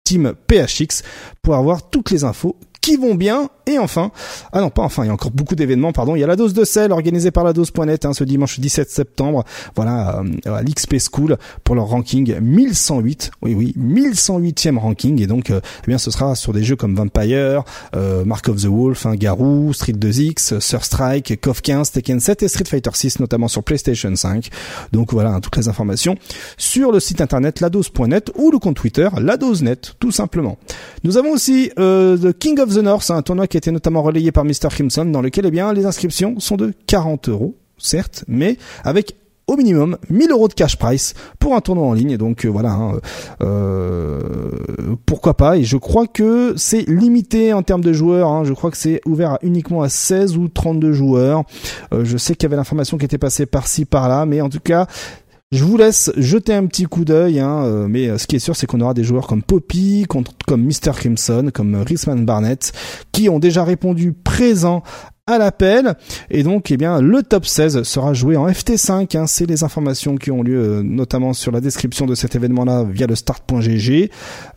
Team 0.04 0.34
PHX, 0.48 1.02
pour 1.42 1.56
avoir 1.56 1.90
toutes 1.90 2.10
les 2.10 2.24
infos 2.24 2.56
qui 2.80 2.96
vont 2.96 3.14
bien. 3.14 3.48
Et 3.66 3.78
enfin, 3.78 4.10
ah 4.52 4.60
non 4.60 4.70
pas 4.70 4.82
enfin, 4.82 5.04
il 5.04 5.06
y 5.06 5.10
a 5.10 5.12
encore 5.12 5.30
beaucoup 5.30 5.54
d'événements, 5.54 5.92
pardon. 5.92 6.16
Il 6.16 6.20
y 6.20 6.24
a 6.24 6.26
la 6.26 6.36
dose 6.36 6.54
de 6.54 6.64
sel 6.64 6.92
organisée 6.92 7.30
par 7.30 7.44
la 7.44 7.52
dose.net 7.52 8.04
hein, 8.04 8.12
ce 8.12 8.24
dimanche 8.24 8.58
17 8.58 8.90
septembre. 8.90 9.44
Voilà, 9.76 10.22
euh, 10.46 10.56
à 10.56 10.62
l'XP 10.62 10.96
School 10.98 11.36
pour 11.62 11.74
leur 11.74 11.86
ranking 11.86 12.40
1108. 12.40 13.30
Oui 13.42 13.54
oui, 13.54 13.74
1108e 13.78 14.76
ranking. 14.78 15.20
Et 15.22 15.26
donc, 15.26 15.50
euh, 15.50 15.60
eh 15.84 15.86
bien, 15.86 15.98
ce 15.98 16.10
sera 16.10 16.34
sur 16.34 16.52
des 16.52 16.64
jeux 16.64 16.76
comme 16.76 16.94
Vampire, 16.94 17.62
euh, 17.94 18.24
Mark 18.24 18.48
of 18.48 18.56
the 18.56 18.66
Wolf, 18.66 19.06
hein, 19.06 19.14
Garou, 19.14 19.72
Street 19.72 19.92
2X, 19.92 20.60
Sur 20.60 20.84
Strike, 20.84 21.40
KOF 21.40 21.62
15, 21.62 21.92
Tekken 21.92 22.18
7 22.18 22.42
et 22.42 22.48
Street 22.48 22.64
Fighter 22.64 22.90
6, 22.92 23.20
notamment 23.20 23.48
sur 23.48 23.62
PlayStation 23.62 24.14
5. 24.14 24.48
Donc 24.92 25.12
voilà, 25.12 25.30
hein, 25.30 25.40
toutes 25.40 25.56
les 25.56 25.68
informations 25.68 26.16
sur 26.56 26.92
le 26.92 27.00
site 27.00 27.20
internet 27.20 27.60
ladose.net 27.60 28.30
ou 28.36 28.50
le 28.50 28.58
compte 28.58 28.76
Twitter 28.76 29.08
ladosenet, 29.18 29.76
tout 29.98 30.10
simplement. 30.10 30.58
Nous 31.04 31.16
avons 31.16 31.32
aussi 31.32 31.70
euh, 31.78 32.16
The 32.16 32.36
King 32.36 32.60
of 32.60 32.69
the 32.74 32.82
North, 32.82 33.10
un 33.10 33.22
tournoi 33.22 33.46
qui 33.46 33.56
a 33.56 33.58
été 33.58 33.70
notamment 33.70 34.02
relayé 34.02 34.32
par 34.32 34.44
Mr. 34.44 34.68
Crimson, 34.70 35.04
dans 35.04 35.22
lequel 35.22 35.46
eh 35.46 35.50
bien 35.50 35.72
les 35.72 35.86
inscriptions 35.86 36.40
sont 36.40 36.56
de 36.56 36.72
40 36.86 37.28
euros, 37.28 37.56
certes, 37.78 38.24
mais 38.28 38.56
avec 38.84 39.16
au 39.50 39.56
minimum 39.56 39.96
1000 40.08 40.30
euros 40.30 40.46
de 40.46 40.54
cash 40.54 40.76
price 40.76 41.14
pour 41.40 41.56
un 41.56 41.60
tournoi 41.60 41.84
en 41.84 41.92
ligne. 41.92 42.16
Donc 42.16 42.44
euh, 42.44 42.48
voilà, 42.48 42.70
hein, 42.70 43.00
euh, 43.42 44.20
pourquoi 45.06 45.36
pas. 45.36 45.56
Et 45.56 45.64
je 45.64 45.76
crois 45.76 46.06
que 46.06 46.54
c'est 46.56 46.88
limité 46.88 47.52
en 47.52 47.62
termes 47.62 47.82
de 47.82 47.92
joueurs. 47.92 48.28
Hein. 48.28 48.44
Je 48.44 48.52
crois 48.52 48.70
que 48.70 48.76
c'est 48.76 49.00
ouvert 49.06 49.38
uniquement 49.42 49.82
à 49.82 49.88
16 49.88 50.36
ou 50.36 50.46
32 50.46 50.92
joueurs. 50.92 51.42
Euh, 51.92 52.04
je 52.04 52.16
sais 52.16 52.34
qu'il 52.34 52.44
y 52.44 52.46
avait 52.46 52.56
l'information 52.56 52.96
qui 52.96 53.04
était 53.04 53.18
passée 53.18 53.44
par-ci 53.44 53.84
par-là, 53.84 54.24
mais 54.24 54.40
en 54.40 54.48
tout 54.48 54.60
cas 54.60 54.86
je 55.52 55.64
vous 55.64 55.76
laisse 55.76 56.12
jeter 56.16 56.54
un 56.54 56.66
petit 56.66 56.84
coup 56.84 57.04
d'œil, 57.04 57.40
hein, 57.40 57.64
euh, 57.64 57.88
mais 57.88 58.08
euh, 58.08 58.18
ce 58.18 58.28
qui 58.28 58.36
est 58.36 58.40
sûr, 58.40 58.54
c'est 58.54 58.66
qu'on 58.66 58.80
aura 58.80 58.94
des 58.94 59.02
joueurs 59.02 59.26
comme 59.26 59.42
Poppy, 59.42 60.06
comme 60.06 60.62
Mr. 60.62 60.92
Crimson, 60.94 61.50
comme 61.52 61.74
Risman 61.74 62.24
Barnett, 62.24 62.72
qui 63.10 63.28
ont 63.28 63.40
déjà 63.40 63.64
répondu 63.64 64.12
présent 64.12 64.84
l'appel. 65.38 65.94
Et 66.30 66.42
donc, 66.42 66.70
eh 66.70 66.76
bien, 66.76 67.00
le 67.00 67.22
top 67.22 67.46
16 67.46 67.82
sera 67.82 68.14
joué 68.14 68.36
en 68.36 68.48
FT5. 68.48 69.16
Hein. 69.16 69.26
C'est 69.26 69.46
les 69.46 69.64
informations 69.64 70.16
qui 70.16 70.30
ont 70.30 70.42
lieu, 70.42 70.58
euh, 70.58 70.82
notamment 70.82 71.32
sur 71.32 71.52
la 71.52 71.60
description 71.60 72.06
de 72.06 72.14
cet 72.14 72.34
événement-là 72.34 72.84
via 72.84 73.06
le 73.06 73.14
start.gg. 73.14 74.10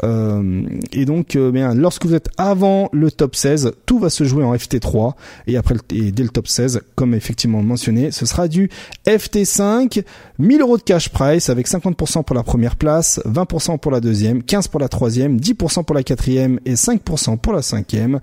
Euh, 0.03 0.63
et 0.91 1.05
donc, 1.05 1.35
euh, 1.35 1.51
bien, 1.51 1.73
lorsque 1.73 2.05
vous 2.05 2.15
êtes 2.15 2.29
avant 2.37 2.89
le 2.91 3.11
top 3.11 3.35
16, 3.35 3.73
tout 3.85 3.99
va 3.99 4.09
se 4.09 4.23
jouer 4.23 4.43
en 4.43 4.53
FT3. 4.53 5.13
Et 5.47 5.57
après, 5.57 5.75
et 5.91 6.11
dès 6.11 6.23
le 6.23 6.29
top 6.29 6.47
16, 6.47 6.81
comme 6.95 7.13
effectivement 7.13 7.61
mentionné, 7.61 8.11
ce 8.11 8.25
sera 8.25 8.47
du 8.47 8.69
FT5, 9.05 10.03
1000 10.39 10.61
euros 10.61 10.77
de 10.77 10.83
cash 10.83 11.09
price 11.09 11.49
avec 11.49 11.67
50% 11.67 12.23
pour 12.23 12.35
la 12.35 12.43
première 12.43 12.75
place, 12.75 13.19
20% 13.25 13.79
pour 13.79 13.91
la 13.91 13.99
deuxième, 13.99 14.39
15% 14.39 14.69
pour 14.69 14.79
la 14.79 14.89
troisième, 14.89 15.37
10% 15.37 15.83
pour 15.83 15.95
la 15.95 16.03
quatrième 16.03 16.59
et 16.65 16.73
5% 16.73 17.37
pour 17.37 17.53
la 17.53 17.61
cinquième. 17.61 18.19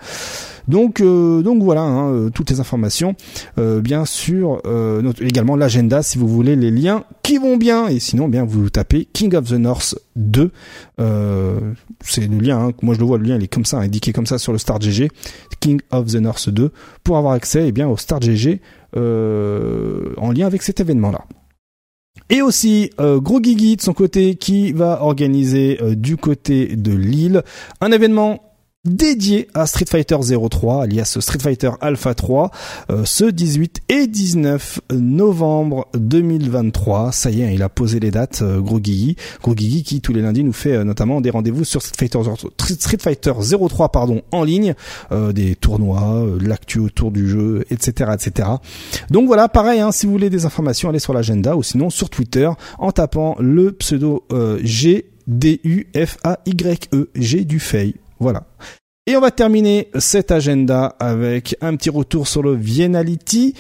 Donc, 0.69 1.01
donc 1.01 1.63
voilà, 1.63 1.83
hein, 1.83 2.13
euh, 2.13 2.31
toutes 2.41 2.51
les 2.51 2.61
informations. 2.61 3.17
Euh, 3.59 3.83
bien 3.83 4.07
sûr, 4.07 4.63
également 5.21 5.57
l'agenda 5.57 6.03
si 6.03 6.17
vous 6.17 6.27
voulez 6.27 6.57
les 6.57 6.71
liens 6.71 7.05
qui 7.23 7.37
vont 7.37 7.59
bien. 7.59 7.89
Et 7.89 8.01
sinon, 8.01 8.29
bien 8.29 8.47
vous 8.47 8.71
tapez 8.71 9.07
King 9.13 9.35
of 9.35 9.51
the 9.51 9.59
North 9.59 9.95
2. 10.17 10.51
c'est 10.97 12.27
le 12.27 12.39
lien. 12.39 12.59
Hein, 12.59 12.73
moi 12.81 12.95
je 12.95 13.01
le 13.01 13.05
vois, 13.05 13.19
le 13.19 13.25
lien 13.25 13.37
il 13.37 13.45
est 13.45 13.49
comme 13.49 13.67
ça, 13.67 13.79
indiqué 13.79 14.15
comme 14.15 14.25
ça 14.25 14.39
sur 14.39 14.53
le 14.53 14.59
Start 14.59 14.83
GG. 14.83 15.11
King 15.61 15.81
of 15.91 16.07
the 16.07 16.17
North 16.17 16.49
2 16.49 16.73
pour 17.05 17.19
avoir 17.19 17.35
accès 17.35 17.69
eh 17.69 17.73
bien 17.73 17.87
au 17.89 17.99
Start 17.99 18.23
GG 18.23 18.63
en 18.97 20.33
lien 20.33 20.47
avec 20.47 20.63
cet 20.63 20.81
événement 20.81 21.11
là. 21.11 21.27
Et 22.31 22.41
aussi 22.41 22.91
Gros 22.99 23.41
Guigui 23.41 23.77
de 23.77 23.83
son 23.83 23.93
côté 23.93 24.37
qui 24.37 24.73
va 24.73 25.03
organiser 25.03 25.79
du 25.95 26.17
côté 26.17 26.75
de 26.75 26.93
Lille 26.93 27.43
un 27.83 27.93
événement 27.93 28.50
dédié 28.87 29.49
à 29.53 29.67
Street 29.67 29.85
Fighter 29.87 30.17
03, 30.19 30.85
alias 30.85 31.19
Street 31.21 31.39
Fighter 31.39 31.73
Alpha 31.83 32.15
3, 32.15 32.51
euh, 32.91 33.05
ce 33.05 33.25
18 33.25 33.83
et 33.91 34.07
19 34.07 34.81
novembre 34.93 35.87
2023. 35.95 37.13
Ça 37.13 37.31
y 37.31 37.43
est, 37.43 37.55
il 37.55 37.63
a 37.63 37.69
posé 37.69 38.01
les 38.01 38.11
dates, 38.11 38.41
euh, 38.41 38.61
Gros 38.61 38.81
Guigui. 38.81 39.17
Gros 39.43 39.55
Guigui 39.55 39.83
qui 39.83 40.01
tous 40.01 40.15
les 40.15 40.23
lundis 40.23 40.45
nous 40.45 40.55
fait 40.55 40.77
euh, 40.77 40.85
notamment 40.85 41.21
des 41.21 41.29
rendez-vous 41.29 41.65
sur 41.65 41.83
Street 41.83 42.09
Fighter, 42.09 42.21
Street 42.59 42.97
Fighter 42.99 43.33
03 43.69 43.91
pardon, 43.91 44.23
en 44.33 44.45
ligne, 44.45 44.75
des 45.35 45.57
tournois, 45.57 46.25
l'actu 46.41 46.79
autour 46.79 47.11
du 47.11 47.29
jeu, 47.29 47.65
etc. 47.71 48.13
etc. 48.15 48.49
Donc 49.11 49.27
voilà, 49.27 49.49
pareil, 49.49 49.81
hein, 49.81 49.93
si 49.93 50.07
vous 50.07 50.13
voulez 50.13 50.31
des 50.31 50.47
informations, 50.47 50.89
allez 50.89 50.99
sur 50.99 51.13
l'agenda 51.13 51.57
ou 51.57 51.63
sinon 51.63 51.91
sur 51.91 52.09
Twitter 52.09 52.49
en 52.79 52.93
tapant 52.93 53.37
le 53.41 53.73
pseudo 53.73 54.25
G 54.63 55.07
D 55.27 55.61
U 55.65 55.87
F 55.95 56.17
A 56.25 56.39
Y 56.47 56.89
E 56.95 57.11
G 57.15 57.45
du 57.45 57.61
Fei 57.61 57.95
voilà. 58.21 58.45
Et 59.07 59.17
on 59.17 59.21
va 59.21 59.31
terminer 59.31 59.89
cet 59.99 60.31
agenda 60.31 60.95
avec 61.01 61.57
un 61.61 61.75
petit 61.75 61.91
retour 61.91 62.29
sur 62.29 62.43
le 62.43 62.55
Vienality. 62.55 63.55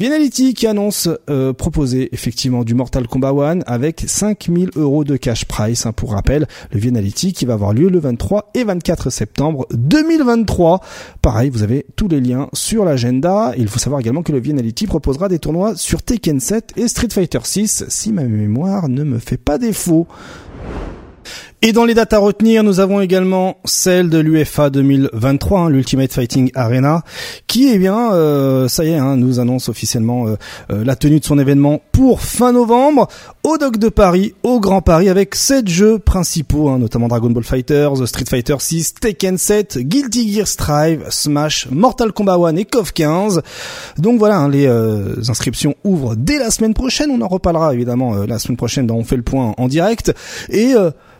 Vienality 0.00 0.54
qui 0.54 0.66
annonce 0.66 1.10
euh, 1.28 1.52
proposer 1.52 2.08
effectivement 2.12 2.64
du 2.64 2.74
Mortal 2.74 3.06
Kombat 3.06 3.32
1 3.32 3.60
avec 3.66 4.02
5000 4.06 4.70
euros 4.76 5.04
de 5.04 5.16
cash 5.16 5.44
price. 5.44 5.84
Hein, 5.84 5.92
pour 5.92 6.12
rappel, 6.12 6.48
le 6.72 6.80
Vienality 6.80 7.34
qui 7.34 7.44
va 7.44 7.52
avoir 7.52 7.72
lieu 7.72 7.88
le 7.88 7.98
23 7.98 8.50
et 8.54 8.64
24 8.64 9.10
septembre 9.10 9.66
2023. 9.72 10.80
Pareil, 11.20 11.50
vous 11.50 11.62
avez 11.62 11.84
tous 11.96 12.08
les 12.08 12.20
liens 12.20 12.48
sur 12.54 12.86
l'agenda. 12.86 13.52
Il 13.58 13.68
faut 13.68 13.78
savoir 13.78 14.00
également 14.00 14.22
que 14.22 14.32
le 14.32 14.40
Vienality 14.40 14.86
proposera 14.86 15.28
des 15.28 15.38
tournois 15.38 15.76
sur 15.76 16.02
Tekken 16.02 16.40
7 16.40 16.72
et 16.76 16.88
Street 16.88 17.10
Fighter 17.10 17.40
6 17.42 17.84
si 17.88 18.12
ma 18.12 18.24
mémoire 18.24 18.88
ne 18.88 19.04
me 19.04 19.18
fait 19.18 19.36
pas 19.36 19.58
défaut. 19.58 20.06
Et 21.62 21.72
dans 21.72 21.84
les 21.84 21.92
dates 21.92 22.14
à 22.14 22.18
retenir, 22.18 22.64
nous 22.64 22.80
avons 22.80 23.02
également 23.02 23.58
celle 23.66 24.08
de 24.08 24.16
l'UFA 24.16 24.70
2023, 24.70 25.60
hein, 25.60 25.68
l'Ultimate 25.68 26.10
Fighting 26.10 26.50
Arena, 26.54 27.02
qui, 27.48 27.68
eh 27.68 27.76
bien, 27.76 28.14
euh, 28.14 28.66
ça 28.66 28.82
y 28.82 28.92
est, 28.92 28.96
hein, 28.96 29.18
nous 29.18 29.40
annonce 29.40 29.68
officiellement 29.68 30.26
euh, 30.26 30.36
euh, 30.70 30.84
la 30.86 30.96
tenue 30.96 31.20
de 31.20 31.24
son 31.26 31.38
événement 31.38 31.82
pour 31.92 32.22
fin 32.22 32.52
novembre 32.52 33.08
au 33.44 33.58
Doc 33.58 33.76
de 33.76 33.90
Paris, 33.90 34.32
au 34.42 34.58
Grand 34.58 34.80
Paris, 34.80 35.10
avec 35.10 35.34
sept 35.34 35.68
jeux 35.68 35.98
principaux, 35.98 36.70
hein, 36.70 36.78
notamment 36.78 37.08
Dragon 37.08 37.28
Ball 37.28 37.44
Fighters, 37.44 38.08
Street 38.08 38.24
Fighter 38.26 38.56
6, 38.58 38.94
Tekken 38.94 39.36
7, 39.36 39.80
Guilty 39.80 40.32
Gear 40.32 40.48
Strive, 40.48 41.04
Smash, 41.10 41.68
Mortal 41.70 42.12
Kombat 42.12 42.36
1 42.36 42.56
et 42.56 42.64
KOF 42.64 42.92
15. 42.92 43.42
Donc 43.98 44.18
voilà, 44.18 44.48
les 44.48 44.66
inscriptions 45.28 45.74
ouvrent 45.84 46.16
dès 46.16 46.38
la 46.38 46.50
semaine 46.50 46.72
prochaine. 46.72 47.10
On 47.10 47.20
en 47.20 47.28
reparlera 47.28 47.74
évidemment 47.74 48.14
la 48.14 48.38
semaine 48.38 48.56
prochaine 48.56 48.86
dans 48.86 48.96
On 48.96 49.04
fait 49.04 49.16
le 49.16 49.22
point 49.22 49.54
en 49.58 49.68
direct. 49.68 50.14
Et 50.48 50.74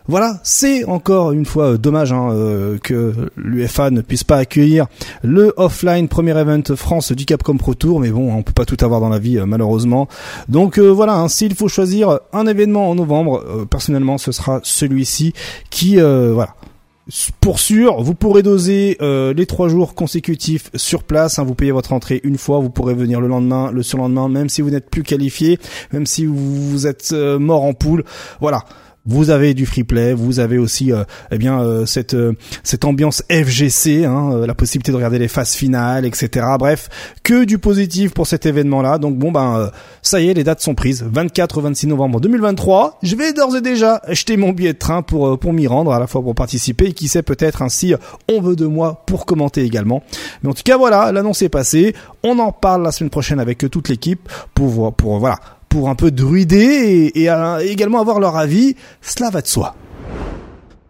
voilà, 0.08 0.40
c'est 0.42 0.84
encore 0.84 1.32
une 1.32 1.44
fois 1.44 1.76
dommage 1.76 2.12
hein, 2.12 2.76
que 2.82 3.30
l'UFA 3.36 3.90
ne 3.90 4.00
puisse 4.00 4.24
pas 4.24 4.36
accueillir 4.36 4.86
le 5.22 5.52
offline 5.56 6.08
premier 6.08 6.36
event 6.38 6.74
France 6.74 7.12
du 7.12 7.24
Capcom 7.24 7.56
Pro 7.56 7.74
Tour, 7.74 8.00
mais 8.00 8.10
bon, 8.10 8.32
on 8.32 8.42
peut 8.42 8.52
pas 8.52 8.64
tout 8.64 8.76
avoir 8.80 9.00
dans 9.00 9.08
la 9.08 9.18
vie 9.18 9.38
malheureusement. 9.46 10.08
Donc 10.48 10.78
voilà, 10.78 11.14
hein, 11.14 11.28
s'il 11.28 11.54
faut 11.54 11.68
choisir 11.68 12.18
un 12.32 12.46
événement 12.46 12.90
en 12.90 12.94
novembre, 12.94 13.66
personnellement, 13.70 14.18
ce 14.18 14.32
sera 14.32 14.60
celui-ci 14.62 15.32
qui, 15.70 15.96
voilà, 15.96 16.54
pour 17.40 17.58
sûr, 17.58 18.02
vous 18.02 18.14
pourrez 18.14 18.42
doser 18.42 18.96
euh, 19.00 19.32
les 19.34 19.46
trois 19.46 19.68
jours 19.68 19.94
consécutifs 19.94 20.70
sur 20.74 21.02
place. 21.02 21.38
Hein, 21.38 21.44
vous 21.44 21.54
payez 21.54 21.72
votre 21.72 21.92
entrée 21.92 22.20
une 22.24 22.38
fois, 22.38 22.58
vous 22.60 22.70
pourrez 22.70 22.94
venir 22.94 23.20
le 23.20 23.28
lendemain, 23.28 23.70
le 23.72 23.82
surlendemain, 23.82 24.28
même 24.28 24.48
si 24.48 24.62
vous 24.62 24.70
n'êtes 24.70 24.90
plus 24.90 25.02
qualifié, 25.02 25.58
même 25.92 26.06
si 26.06 26.26
vous 26.26 26.86
êtes 26.86 27.10
euh, 27.12 27.38
mort 27.38 27.64
en 27.64 27.72
poule. 27.72 28.04
Voilà 28.40 28.64
vous 29.06 29.30
avez 29.30 29.54
du 29.54 29.66
free 29.66 29.84
play, 29.84 30.12
vous 30.12 30.40
avez 30.40 30.58
aussi 30.58 30.92
euh, 30.92 31.04
eh 31.30 31.38
bien 31.38 31.60
euh, 31.60 31.86
cette 31.86 32.14
euh, 32.14 32.34
cette 32.62 32.84
ambiance 32.84 33.22
FGC, 33.30 34.04
hein, 34.04 34.46
la 34.46 34.54
possibilité 34.54 34.92
de 34.92 34.96
regarder 34.96 35.18
les 35.18 35.28
phases 35.28 35.54
finales, 35.54 36.04
etc. 36.04 36.46
Bref, 36.58 36.88
que 37.22 37.44
du 37.44 37.58
positif 37.58 38.12
pour 38.12 38.26
cet 38.26 38.44
événement-là. 38.46 38.98
Donc 38.98 39.16
bon 39.16 39.32
ben 39.32 39.70
ça 40.02 40.20
y 40.20 40.28
est, 40.28 40.34
les 40.34 40.44
dates 40.44 40.60
sont 40.60 40.74
prises. 40.74 41.04
24 41.10 41.62
26 41.62 41.86
novembre 41.86 42.20
2023. 42.20 42.98
Je 43.02 43.16
vais 43.16 43.32
d'ores 43.32 43.56
et 43.56 43.60
déjà 43.60 44.00
acheter 44.04 44.36
mon 44.36 44.52
billet 44.52 44.74
de 44.74 44.78
train 44.78 45.02
pour 45.02 45.38
pour 45.38 45.52
m'y 45.52 45.66
rendre, 45.66 45.92
à 45.92 45.98
la 45.98 46.06
fois 46.06 46.22
pour 46.22 46.34
participer 46.34 46.86
et 46.86 46.92
qui 46.92 47.08
sait 47.08 47.22
peut-être 47.22 47.62
ainsi 47.62 47.94
on 48.30 48.40
veut 48.40 48.56
de 48.56 48.66
moi 48.66 49.02
pour 49.06 49.24
commenter 49.24 49.64
également. 49.64 50.02
Mais 50.42 50.50
en 50.50 50.54
tout 50.54 50.62
cas 50.62 50.76
voilà, 50.76 51.10
l'annonce 51.12 51.42
est 51.42 51.48
passée. 51.48 51.94
On 52.22 52.38
en 52.38 52.52
parle 52.52 52.82
la 52.82 52.92
semaine 52.92 53.10
prochaine 53.10 53.40
avec 53.40 53.58
toute 53.70 53.88
l'équipe 53.88 54.28
pour 54.54 54.94
pour 54.94 55.18
voilà 55.18 55.38
pour 55.70 55.88
un 55.88 55.94
peu 55.94 56.10
druider 56.10 57.10
et, 57.14 57.30
également 57.70 58.00
avoir 58.00 58.20
leur 58.20 58.36
avis, 58.36 58.76
cela 59.00 59.30
va 59.30 59.40
de 59.40 59.46
soi. 59.46 59.74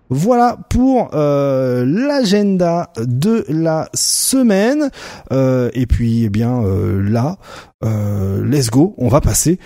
Voilà 0.08 0.58
pour 0.68 1.10
euh, 1.14 1.84
l'agenda 1.86 2.92
de 2.98 3.44
la 3.48 3.88
semaine. 3.94 4.90
Euh, 5.32 5.70
et 5.72 5.86
puis, 5.86 6.24
eh 6.24 6.30
bien, 6.30 6.64
euh, 6.64 7.00
là, 7.00 7.36
let's 7.82 8.70
go, 8.70 8.94
on 8.98 9.08
va 9.08 9.20
passer 9.20 9.60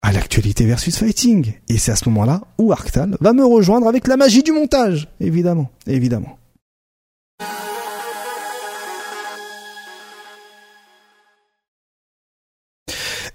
à 0.00 0.12
l'actualité 0.12 0.64
versus 0.64 0.96
fighting. 0.96 1.52
Et 1.68 1.76
c'est 1.76 1.92
à 1.92 1.96
ce 1.96 2.08
moment-là 2.08 2.40
où 2.58 2.72
Arctal 2.72 3.16
va 3.20 3.34
me 3.34 3.44
rejoindre 3.44 3.88
avec 3.88 4.06
la 4.06 4.16
magie 4.16 4.42
du 4.42 4.52
montage, 4.52 5.08
évidemment, 5.20 5.68
évidemment. 5.86 6.38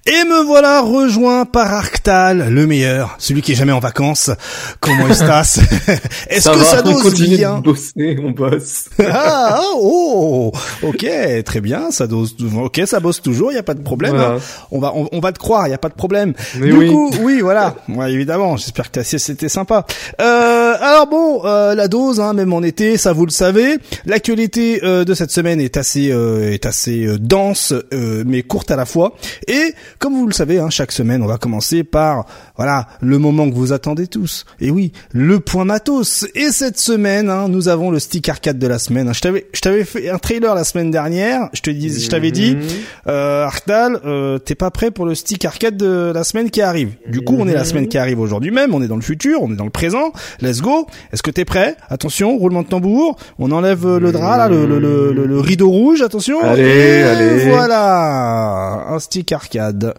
Et 0.08 0.24
me 0.26 0.44
voilà 0.44 0.82
rejoint 0.82 1.46
par 1.46 1.72
Arctal, 1.72 2.50
le 2.52 2.66
meilleur, 2.66 3.16
celui 3.20 3.44
qui 3.44 3.52
est 3.52 3.56
jamais 3.56 3.72
en 3.72 3.80
vacances. 3.80 4.32
Comment 4.80 5.08
passe 5.08 5.60
Est-ce 6.28 6.50
que 6.50 6.64
ça 6.64 6.82
dose 6.82 7.04
continue 7.04 7.38
bien 7.38 7.60
de 7.60 7.64
bosser, 7.64 8.18
on 8.24 8.32
bosse. 8.32 8.86
ah, 9.08 9.62
oh, 9.76 10.52
ok, 10.82 11.06
très 11.46 11.62
bien, 11.62 11.92
ça 11.92 12.08
dose, 12.08 12.36
ok, 12.56 12.82
ça 12.86 13.00
bosse 13.00 13.22
toujours, 13.22 13.52
il 13.52 13.56
y 13.56 13.60
a 13.60 13.64
pas 13.64 13.76
de 13.76 13.84
problème. 13.84 14.16
Hein. 14.16 14.38
On 14.72 14.80
va, 14.80 14.92
on, 14.96 15.20
va 15.20 15.32
te 15.32 15.40
croire, 15.40 15.68
il 15.68 15.72
y 15.72 15.76
a 15.76 15.78
pas 15.78 15.90
de 15.90 15.94
problème. 15.94 16.34
du 16.56 16.74
oui. 16.74 16.90
coup, 16.90 17.12
oui, 17.22 17.42
voilà, 17.42 17.76
ouais, 17.90 18.12
évidemment. 18.12 18.58
J'espère 18.58 18.88
que 18.88 18.96
ta 18.96 19.04
sieste 19.04 19.28
c'était 19.28 19.50
sympa. 19.50 19.86
Euh, 20.20 20.74
alors 20.82 21.08
bon, 21.08 21.46
euh, 21.46 21.76
la 21.76 21.88
dose, 21.88 22.20
hein, 22.20 22.34
même 22.34 22.54
en 22.54 22.64
été, 22.64 22.98
ça 22.98 23.14
vous 23.14 23.26
le 23.26 23.32
savez. 23.32 23.78
L'actualité 24.06 24.82
euh, 24.84 25.06
de 25.06 25.14
cette 25.14 25.32
semaine 25.32 25.62
est 25.62 25.78
assez, 25.78 26.12
euh, 26.12 26.52
est 26.52 26.66
assez 26.66 27.06
euh, 27.06 27.18
dense, 27.20 27.74
mais 27.92 28.44
courte 28.44 28.72
à 28.72 28.76
la 28.76 28.86
fois. 28.86 29.14
Et 29.48 29.74
comme 30.02 30.16
vous 30.16 30.26
le 30.26 30.34
savez, 30.34 30.58
hein, 30.58 30.72
chaque 30.72 30.92
semaine, 30.92 31.22
on 31.22 31.28
va 31.28 31.38
commencer 31.38 31.84
par 31.84 32.26
voilà 32.58 32.88
le 33.02 33.20
moment 33.20 33.48
que 33.48 33.54
vous 33.54 33.72
attendez 33.72 34.08
tous. 34.08 34.46
Et 34.60 34.72
oui, 34.72 34.94
le 35.12 35.40
point 35.40 35.64
matos. 35.64 36.26
Et 36.34 36.50
cette 36.50 36.80
semaine, 36.80 37.30
hein, 37.30 37.48
nous 37.50 37.68
avons 37.68 37.92
le 37.92 38.00
stick 38.00 38.28
arcade 38.28 38.58
de 38.58 38.66
la 38.66 38.80
semaine. 38.80 39.08
Hein, 39.08 39.14
je 39.14 39.22
t'avais, 39.22 39.46
je 39.54 39.62
t'avais 39.62 39.86
fait 39.86 40.10
un 40.10 40.18
trailer 40.18 40.56
la 40.56 40.64
semaine 40.64 40.90
dernière. 40.90 41.50
Je 41.54 41.62
te 41.62 41.70
dis, 41.70 42.02
je 42.02 42.10
t'avais 42.10 42.32
dit, 42.32 42.56
mhm. 42.56 42.64
euh, 43.10 43.46
Arctal, 43.46 44.00
euh, 44.04 44.40
t'es 44.40 44.56
pas 44.56 44.72
prêt 44.72 44.90
pour 44.90 45.06
le 45.06 45.14
stick 45.14 45.46
arcade 45.46 45.78
de 45.78 46.12
la 46.12 46.24
semaine 46.24 46.50
qui 46.50 46.64
arrive. 46.64 46.94
Du 47.08 47.22
coup, 47.22 47.38
on 47.40 47.48
est 47.48 47.54
la 47.54 47.64
semaine 47.64 47.88
qui 47.88 48.00
arrive 48.00 48.20
aujourd'hui 48.20 48.50
même. 48.50 48.74
On 48.74 48.82
est 48.82 48.88
dans 48.88 48.96
le 48.96 49.02
futur, 49.04 49.44
on 49.44 49.52
est 49.54 49.56
dans 49.56 49.66
le 49.66 49.70
présent. 49.70 50.14
Let's 50.42 50.62
go. 50.62 50.88
Est-ce 51.14 51.22
que 51.22 51.30
t'es 51.30 51.46
prêt? 51.46 51.78
Attention, 51.90 52.36
roulement 52.38 52.64
de 52.64 52.68
tambour. 52.68 53.18
On 53.38 53.52
enlève 53.52 53.88
le 53.98 54.12
drap 54.12 54.38
là, 54.38 54.50
le, 54.50 54.66
le, 54.66 54.80
le, 54.80 55.12
le 55.14 55.40
rideau 55.40 55.70
rouge. 55.70 56.02
Attention. 56.02 56.42
Allez, 56.42 57.04
allez. 57.04 57.50
Voilà, 57.50 58.88
un 58.90 58.98
stick 58.98 59.32
arcade. 59.32 59.91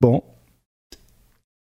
Bon. 0.00 0.22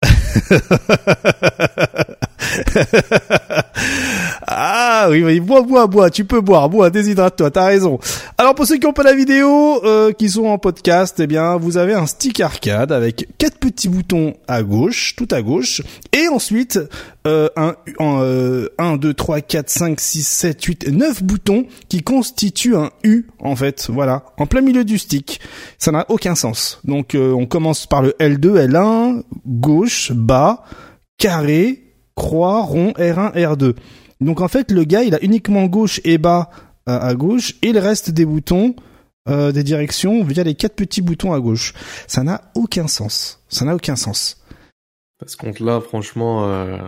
ah 4.47 5.09
oui, 5.11 5.23
oui, 5.25 5.41
bois, 5.41 5.63
bois, 5.63 5.87
bois, 5.87 6.11
tu 6.11 6.25
peux 6.25 6.41
boire, 6.41 6.69
bois, 6.69 6.91
déshydrate-toi, 6.91 7.51
t'as 7.51 7.67
raison. 7.67 7.99
Alors 8.39 8.55
pour 8.55 8.67
ceux 8.67 8.79
qui 8.79 8.87
ont 8.87 8.93
pas 8.93 9.03
la 9.03 9.15
vidéo, 9.15 9.85
euh, 9.85 10.13
qui 10.13 10.29
sont 10.29 10.47
en 10.47 10.59
podcast, 10.59 11.19
eh 11.21 11.27
bien 11.27 11.57
vous 11.57 11.77
avez 11.77 11.95
un 11.95 12.07
stick 12.07 12.41
arcade 12.41 12.93
avec 12.93 13.29
quatre 13.39 13.59
petits 13.59 13.89
boutons 13.89 14.35
à 14.49 14.63
gauche, 14.63 15.15
tout 15.17 15.29
à 15.31 15.43
gauche, 15.43 15.83
et 16.13 16.29
ensuite 16.29 16.79
euh, 17.27 17.49
un, 17.57 17.75
euh, 18.01 18.69
1, 18.79 18.99
2, 18.99 19.15
3, 19.15 19.41
4, 19.41 19.69
5, 19.69 20.01
6, 20.01 20.27
7, 20.27 20.65
8, 20.65 20.89
9 20.93 21.23
boutons 21.25 21.67
qui 21.89 22.03
constituent 22.03 22.77
un 22.77 22.91
U 23.03 23.27
en 23.41 23.57
fait, 23.57 23.89
voilà, 23.91 24.25
en 24.39 24.47
plein 24.47 24.61
milieu 24.61 24.85
du 24.85 24.99
stick. 24.99 25.41
Ça 25.79 25.91
n'a 25.91 26.07
aucun 26.09 26.35
sens. 26.35 26.81
Donc 26.85 27.15
euh, 27.15 27.33
on 27.33 27.47
commence 27.47 27.87
par 27.87 28.03
le 28.03 28.15
L2, 28.21 28.69
L1, 28.69 29.23
gauche, 29.47 30.13
bas, 30.13 30.65
carré, 31.19 31.86
croix, 32.17 32.63
rond, 32.63 32.93
R1, 32.93 33.35
R2. 33.35 33.75
Donc 34.21 34.41
en 34.41 34.49
fait, 34.49 34.73
le 34.73 34.85
gars, 34.85 35.05
il 35.05 35.15
a 35.15 35.23
uniquement 35.23 35.67
gauche 35.67 36.01
et 36.05 36.19
bas 36.19 36.51
euh, 36.89 36.99
à 36.99 37.15
gauche 37.15 37.55
et 37.63 37.73
le 37.73 37.81
reste 37.81 38.11
des 38.11 38.25
boutons 38.25 38.75
euh, 39.29 39.51
des 39.53 39.65
directions 39.65 40.23
via 40.23 40.45
les 40.45 40.55
quatre 40.55 40.75
petits 40.75 41.03
boutons 41.03 41.33
à 41.33 41.41
gauche. 41.41 41.75
Ça 42.07 42.23
n'a 42.23 42.51
aucun 42.55 42.89
sens. 42.89 43.43
Ça 43.49 43.65
n'a 43.65 43.75
aucun 43.75 43.97
sens. 43.97 44.41
Parce 45.19 45.37
que 45.37 45.65
là, 45.65 45.81
franchement, 45.81 46.49
euh, 46.49 46.79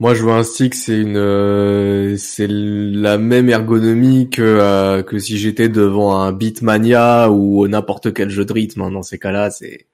moi 0.00 0.14
je 0.14 0.22
vois 0.22 0.36
un 0.36 0.42
stick, 0.42 0.74
c'est 0.74 1.00
une, 1.00 2.16
c'est 2.18 2.48
la 2.48 3.18
même 3.18 3.48
ergonomie 3.50 4.30
que 4.30 5.02
que 5.02 5.18
si 5.18 5.38
j'étais 5.38 5.68
devant 5.68 6.18
un 6.18 6.32
Beatmania 6.32 7.30
ou 7.30 7.68
n'importe 7.68 8.12
quel 8.14 8.30
jeu 8.30 8.44
de 8.44 8.52
rythme. 8.52 8.82
Hein. 8.82 8.90
Dans 8.90 9.02
ces 9.02 9.18
cas-là, 9.18 9.50
c'est 9.50 9.86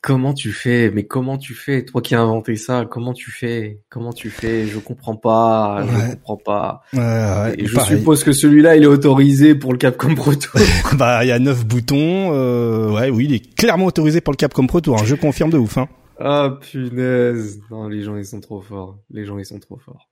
Comment 0.00 0.32
tu 0.32 0.52
fais? 0.52 0.90
Mais 0.90 1.04
comment 1.04 1.38
tu 1.38 1.54
fais? 1.54 1.84
Toi 1.84 2.02
qui 2.02 2.14
as 2.14 2.20
inventé 2.20 2.56
ça, 2.56 2.86
comment 2.88 3.12
tu 3.12 3.30
fais? 3.30 3.80
Comment 3.88 4.12
tu 4.12 4.30
fais? 4.30 4.66
Je 4.66 4.78
comprends 4.78 5.16
pas, 5.16 5.84
je 5.84 6.10
comprends 6.12 6.36
pas. 6.36 6.82
Ouais, 6.92 7.54
Et 7.58 7.66
je 7.66 7.78
suppose 7.80 8.22
que 8.22 8.32
celui-là, 8.32 8.76
il 8.76 8.84
est 8.84 8.86
autorisé 8.86 9.54
pour 9.54 9.72
le 9.72 9.78
Capcom 9.78 10.14
Pro 10.14 10.34
Tour. 10.34 10.60
bah, 10.94 11.24
il 11.24 11.28
y 11.28 11.32
a 11.32 11.38
neuf 11.38 11.64
boutons. 11.64 12.32
Euh, 12.32 12.90
ouais, 12.92 13.10
oui, 13.10 13.26
il 13.28 13.34
est 13.34 13.54
clairement 13.56 13.86
autorisé 13.86 14.20
pour 14.20 14.32
le 14.32 14.36
Capcom 14.36 14.66
Pro 14.66 14.80
Tour. 14.80 15.00
Hein, 15.00 15.04
je 15.04 15.16
confirme 15.16 15.50
de 15.50 15.58
ouf. 15.58 15.78
Hein. 15.78 15.88
Ah 16.20 16.58
punaise 16.60 17.60
Non, 17.70 17.88
les 17.88 18.02
gens 18.02 18.16
ils 18.16 18.26
sont 18.26 18.40
trop 18.40 18.60
forts. 18.60 18.98
Les 19.10 19.24
gens 19.24 19.38
ils 19.38 19.46
sont 19.46 19.58
trop 19.58 19.78
forts. 19.78 20.08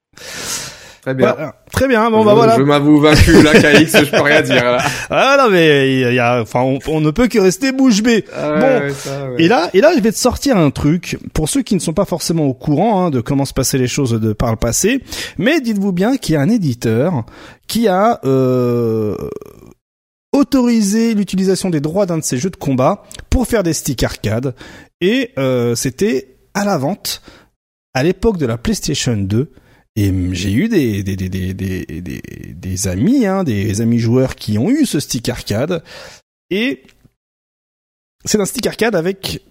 Très 1.03 1.15
bien. 1.15 1.35
très 1.73 1.89
bien. 1.89 2.11
Bon, 2.11 2.25
bah 2.25 2.35
voilà. 2.35 2.57
Je 2.59 2.63
m'avoue 2.63 3.01
vaincu, 3.01 3.43
là, 3.43 3.53
KX, 3.55 4.05
je 4.05 4.11
peux 4.11 4.21
rien 4.21 4.43
dire, 4.43 4.65
là. 4.65 4.83
Ah, 5.11 5.37
non, 5.39 5.51
mais, 5.51 5.93
il 5.93 6.15
y 6.15 6.19
a, 6.19 6.43
enfin, 6.43 6.61
on, 6.61 7.01
ne 7.01 7.11
peut 7.11 7.27
que 7.27 7.39
rester 7.39 7.73
bouche 7.73 8.03
bée. 8.03 8.25
Ah, 8.35 8.61
bon. 8.61 8.95
ça, 8.95 9.29
Et 9.39 9.49
là, 9.49 9.71
et 9.73 9.81
là, 9.81 9.93
je 9.97 10.01
vais 10.03 10.13
te 10.13 10.19
sortir 10.19 10.59
un 10.59 10.71
truc. 10.71 11.19
Pour 11.33 11.49
ceux 11.49 11.63
qui 11.63 11.75
ne 11.75 11.81
sont 11.81 11.95
pas 11.95 12.05
forcément 12.05 12.45
au 12.45 12.55
courant, 12.55 13.07
hein, 13.07 13.11
de 13.11 13.21
comment 13.21 13.47
se 13.47 13.55
passaient 13.55 13.79
les 13.79 13.89
choses 13.89 14.13
de 14.13 14.33
par 14.35 14.51
le 14.51 14.57
passé. 14.57 15.03
Mais 15.39 15.61
dites-vous 15.61 15.93
bien 15.93 16.19
qu'il 16.19 16.35
y 16.35 16.37
a 16.37 16.43
un 16.43 16.51
éditeur 16.51 17.25
qui 17.67 17.89
a, 17.89 18.21
euh, 18.25 19.17
autorisé 20.33 21.15
l'utilisation 21.15 21.71
des 21.71 21.81
droits 21.81 22.07
d'un 22.07 22.19
de 22.19 22.25
ces 22.25 22.37
jeux 22.37 22.51
de 22.51 22.57
combat 22.57 23.05
pour 23.31 23.47
faire 23.47 23.63
des 23.63 23.73
sticks 23.73 24.03
arcade. 24.03 24.55
Et, 25.01 25.31
euh, 25.39 25.75
c'était 25.75 26.37
à 26.53 26.67
la 26.67 26.77
vente 26.77 27.23
à 27.95 28.03
l'époque 28.03 28.37
de 28.37 28.47
la 28.47 28.59
PlayStation 28.59 29.17
2 29.17 29.51
et 29.97 30.13
j'ai 30.33 30.53
eu 30.53 30.69
des 30.69 31.03
des, 31.03 31.17
des, 31.17 31.55
des, 31.55 32.23
des, 32.55 32.89
amis, 32.89 33.27
hein, 33.27 33.45
des 33.45 33.81
amis 33.81 33.99
joueurs 33.99 34.37
qui 34.37 34.59
ont 34.59 34.71
eu 34.71 34.87
ce 34.87 35.01
stick 35.01 35.29
arcade. 35.29 35.83
Et 36.51 36.85
c'est 38.25 38.41
un 38.41 38.45
stick 38.45 38.67
arcade 38.67 38.95
avec... 38.95 39.43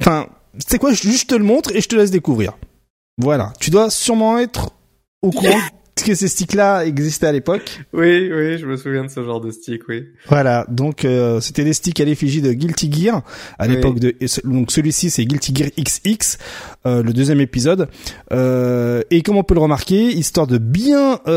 Enfin, 0.00 0.28
c'est 0.58 0.78
quoi 0.78 0.92
Je 0.92 1.02
juste 1.02 1.30
te 1.30 1.34
le 1.34 1.44
montre 1.44 1.74
et 1.74 1.80
je 1.80 1.88
te 1.88 1.96
laisse 1.96 2.10
découvrir. 2.10 2.56
Voilà. 3.18 3.52
Tu 3.60 3.70
dois 3.70 3.90
sûrement 3.90 4.38
être 4.38 4.72
au 5.22 5.30
courant 5.30 5.60
que 6.04 6.14
ces 6.14 6.28
sticks-là 6.28 6.84
existaient 6.84 7.26
à 7.26 7.32
l'époque. 7.32 7.80
Oui, 7.92 8.30
oui, 8.32 8.58
je 8.58 8.66
me 8.66 8.76
souviens 8.76 9.04
de 9.04 9.10
ce 9.10 9.22
genre 9.22 9.40
de 9.40 9.50
stick, 9.50 9.88
oui. 9.88 10.06
Voilà, 10.28 10.66
donc 10.68 11.04
euh, 11.04 11.40
c'était 11.40 11.64
des 11.64 11.72
sticks 11.72 12.00
à 12.00 12.04
l'effigie 12.04 12.42
de 12.42 12.52
Guilty 12.52 12.92
Gear 12.92 13.22
à 13.58 13.66
l'époque 13.66 13.98
de 13.98 14.14
donc 14.44 14.70
celui-ci 14.70 15.10
c'est 15.10 15.24
Guilty 15.24 15.54
Gear 15.54 15.68
XX, 15.78 16.38
euh, 16.86 17.02
le 17.02 17.12
deuxième 17.12 17.40
épisode. 17.40 17.88
Euh, 18.32 19.02
et 19.10 19.22
comme 19.22 19.36
on 19.36 19.42
peut 19.42 19.54
le 19.54 19.60
remarquer, 19.60 20.02
histoire 20.04 20.46
de 20.46 20.58
bien 20.58 21.20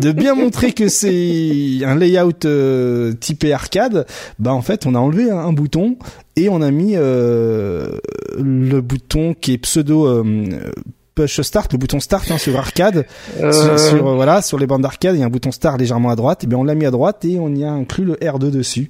de 0.00 0.12
bien 0.12 0.34
montrer 0.34 0.72
que 0.72 0.88
c'est 0.88 1.84
un 1.84 1.94
layout 1.94 2.44
euh, 2.44 3.12
typé 3.12 3.52
arcade, 3.52 4.06
bah 4.38 4.52
en 4.52 4.62
fait 4.62 4.86
on 4.86 4.94
a 4.94 4.98
enlevé 4.98 5.30
un, 5.30 5.52
bouton 5.52 5.96
et 6.36 6.48
on 6.48 6.62
a 6.62 6.70
mis 6.70 6.92
euh, 6.94 7.98
le 8.38 8.80
bouton 8.80 9.34
qui 9.34 9.52
est 9.52 9.58
pseudo 9.58 10.06
euh, 10.06 10.72
push 11.14 11.40
start, 11.40 11.72
le 11.72 11.78
bouton 11.78 12.00
start 12.00 12.30
hein, 12.30 12.38
sur 12.38 12.56
arcade, 12.58 13.06
sur, 13.38 14.14
voilà 14.14 14.42
sur 14.42 14.58
les 14.58 14.66
bandes 14.66 14.82
d'arcade, 14.82 15.16
il 15.16 15.20
y 15.20 15.22
a 15.22 15.26
un 15.26 15.30
bouton 15.30 15.52
start 15.52 15.78
légèrement 15.78 16.10
à 16.10 16.16
droite, 16.16 16.44
et 16.44 16.46
bien 16.46 16.58
on 16.58 16.64
l'a 16.64 16.74
mis 16.74 16.86
à 16.86 16.90
droite 16.90 17.24
et 17.24 17.38
on 17.38 17.54
y 17.54 17.64
a 17.64 17.70
inclus 17.70 18.04
le 18.04 18.14
R2 18.14 18.50
dessus. 18.50 18.88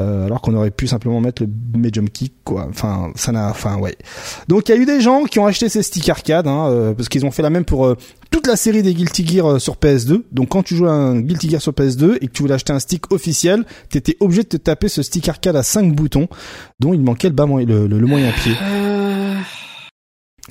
Euh, 0.00 0.26
alors 0.26 0.40
qu'on 0.40 0.54
aurait 0.54 0.72
pu 0.72 0.88
simplement 0.88 1.20
mettre 1.20 1.44
le 1.44 1.78
medium 1.78 2.10
kick 2.10 2.34
quoi. 2.42 2.66
Enfin 2.68 3.12
ça 3.14 3.30
n'a 3.30 3.48
enfin 3.48 3.78
ouais. 3.78 3.96
Donc 4.48 4.68
il 4.68 4.74
y 4.74 4.76
a 4.76 4.80
eu 4.80 4.86
des 4.86 5.00
gens 5.00 5.22
qui 5.22 5.38
ont 5.38 5.46
acheté 5.46 5.68
ces 5.68 5.84
sticks 5.84 6.08
arcade 6.08 6.48
hein, 6.48 6.66
euh, 6.68 6.94
parce 6.94 7.08
qu'ils 7.08 7.24
ont 7.24 7.30
fait 7.30 7.42
la 7.42 7.50
même 7.50 7.64
pour 7.64 7.86
euh, 7.86 7.96
toute 8.32 8.48
la 8.48 8.56
série 8.56 8.82
des 8.82 8.92
Guilty 8.92 9.24
Gear 9.24 9.60
sur 9.60 9.76
PS2 9.76 10.22
donc 10.32 10.48
quand 10.48 10.64
tu 10.64 10.74
joues 10.74 10.88
un 10.88 11.20
Guilty 11.20 11.48
Gear 11.48 11.62
sur 11.62 11.70
PS2 11.70 12.16
et 12.20 12.26
que 12.26 12.32
tu 12.32 12.42
voulais 12.42 12.54
acheter 12.54 12.72
un 12.72 12.80
stick 12.80 13.12
officiel 13.12 13.64
t'étais 13.88 14.16
obligé 14.18 14.42
de 14.42 14.48
te 14.48 14.56
taper 14.56 14.88
ce 14.88 15.00
stick 15.00 15.28
arcade 15.28 15.54
à 15.54 15.62
5 15.62 15.94
boutons 15.94 16.26
dont 16.80 16.92
il 16.92 17.00
manquait 17.00 17.28
le 17.28 17.34
bas 17.34 17.46
le, 17.46 17.86
le 17.86 18.06
moyen 18.06 18.32
pied 18.32 18.54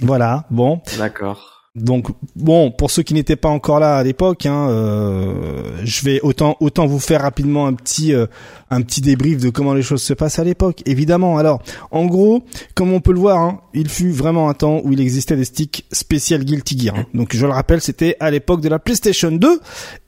voilà 0.01 0.45
bon 0.49 0.82
d'accord 0.97 1.53
donc 1.75 2.10
bon, 2.36 2.69
pour 2.69 2.91
ceux 2.91 3.01
qui 3.01 3.15
n'étaient 3.15 3.36
pas 3.36 3.49
encore 3.49 3.79
là 3.79 3.97
à 3.97 4.03
l'époque, 4.03 4.45
hein, 4.45 4.69
euh, 4.69 5.82
je 5.84 6.03
vais 6.03 6.21
autant 6.21 6.56
autant 6.60 6.86
vous 6.86 6.99
faire 6.99 7.23
rapidement 7.23 7.65
un 7.65 7.73
petit 7.73 8.13
euh, 8.13 8.27
un 8.69 8.84
petit 8.84 9.01
débrief 9.01 9.39
de 9.39 9.49
comment 9.49 9.73
les 9.73 9.82
choses 9.82 10.03
se 10.03 10.13
passent 10.13 10.38
à 10.38 10.43
l'époque. 10.43 10.84
Évidemment. 10.86 11.39
Alors, 11.39 11.63
en 11.89 12.06
gros, 12.06 12.43
comme 12.75 12.93
on 12.93 12.99
peut 12.99 13.12
le 13.12 13.19
voir, 13.19 13.39
hein, 13.39 13.62
il 13.73 13.89
fut 13.89 14.12
vraiment 14.12 14.49
un 14.49 14.53
temps 14.53 14.82
où 14.84 14.93
il 14.93 15.01
existait 15.01 15.36
des 15.36 15.45
sticks 15.45 15.88
spécial 15.91 16.43
Guilty 16.45 16.77
Gear. 16.77 16.95
Hein. 16.95 17.06
Donc 17.15 17.36
je 17.36 17.43
le 17.43 17.51
rappelle, 17.51 17.82
c'était 17.82 18.17
à 18.19 18.29
l'époque 18.29 18.62
de 18.62 18.69
la 18.69 18.77
PlayStation 18.77 19.32
2 19.32 19.60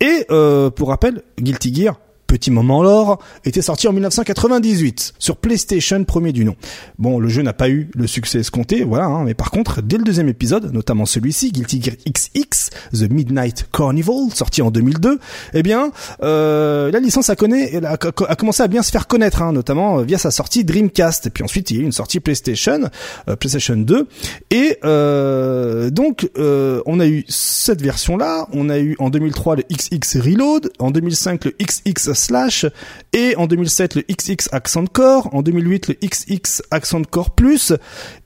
et 0.01 0.25
euh, 0.29 0.69
pour 0.69 0.89
rappel, 0.89 1.23
Guilty 1.39 1.73
Gear 1.73 1.97
Petit 2.27 2.49
moment 2.49 2.81
l'or 2.81 3.19
était 3.45 3.61
sorti 3.61 3.87
en 3.87 3.93
1998 3.93 5.13
sur 5.19 5.37
PlayStation 5.37 6.03
premier 6.03 6.31
du 6.31 6.43
nom. 6.43 6.55
Bon, 6.97 7.19
le 7.19 7.29
jeu 7.29 7.43
n'a 7.43 7.53
pas 7.53 7.69
eu 7.69 7.89
le 7.93 8.07
succès 8.07 8.39
escompté, 8.39 8.83
voilà, 8.83 9.05
hein, 9.05 9.23
mais 9.25 9.33
par 9.33 9.51
contre, 9.51 9.81
dès 9.81 9.97
le 9.97 10.03
deuxième 10.03 10.27
épisode, 10.27 10.73
notamment 10.73 11.05
celui-ci, 11.05 11.51
Guilty 11.51 11.81
Gear 11.81 11.95
XX, 12.05 12.71
The 12.93 13.11
Midnight 13.11 13.67
Carnival, 13.71 14.31
sorti 14.33 14.61
en 14.61 14.71
2002, 14.71 15.19
eh 15.53 15.63
bien, 15.63 15.91
euh, 16.23 16.91
la 16.91 16.99
licence 16.99 17.29
a, 17.29 17.33
a, 17.33 17.93
a, 17.93 18.35
commencé 18.35 18.63
à 18.63 18.67
bien 18.67 18.81
se 18.81 18.91
faire 18.91 19.07
connaître, 19.07 19.41
hein, 19.41 19.53
notamment 19.53 20.01
via 20.01 20.17
sa 20.17 20.31
sortie 20.31 20.63
Dreamcast, 20.63 21.27
et 21.27 21.29
puis 21.29 21.43
ensuite 21.43 21.69
il 21.71 21.77
y 21.77 21.79
a 21.79 21.83
eu 21.83 21.85
une 21.85 21.91
sortie 21.91 22.19
PlayStation, 22.19 22.89
euh, 23.29 23.35
PlayStation 23.35 23.75
2, 23.75 24.07
et 24.49 24.79
euh, 24.83 25.89
donc 25.89 26.29
euh, 26.37 26.81
on 26.85 26.99
a 26.99 27.07
eu 27.07 27.23
cette 27.27 27.81
version-là, 27.81 28.47
on 28.53 28.69
a 28.69 28.79
eu 28.79 28.95
en 28.99 29.09
2003 29.09 29.57
le 29.57 29.63
XX 29.71 30.17
Reload, 30.19 30.71
en 30.79 30.91
2005 30.91 31.45
le 31.45 31.55
XX 31.59 32.14
Slash, 32.15 32.65
et 33.13 33.35
en 33.35 33.47
2007 33.47 33.95
le 33.95 34.03
XX 34.03 34.49
Accent 34.51 34.85
Core, 34.85 35.29
en 35.33 35.41
2008 35.41 35.87
le 35.89 35.95
XX 35.95 36.63
Accent 36.71 37.03
Core 37.03 37.35
Plus, 37.35 37.73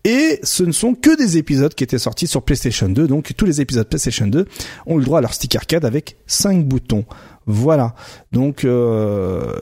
et 0.03 0.39
ce 0.43 0.63
ne 0.63 0.71
sont 0.71 0.93
que 0.93 1.17
des 1.17 1.37
épisodes 1.37 1.73
qui 1.73 1.83
étaient 1.83 1.99
sortis 1.99 2.27
sur 2.27 2.43
PlayStation 2.43 2.89
2, 2.89 3.07
donc 3.07 3.33
tous 3.35 3.45
les 3.45 3.61
épisodes 3.61 3.87
PlayStation 3.87 4.27
2 4.27 4.45
ont 4.85 4.97
le 4.97 5.03
droit 5.03 5.19
à 5.19 5.21
leur 5.21 5.33
stick 5.33 5.55
arcade 5.55 5.85
avec 5.85 6.17
5 6.27 6.65
boutons. 6.65 7.05
Voilà. 7.45 7.95
Donc, 8.31 8.63
euh, 8.63 9.53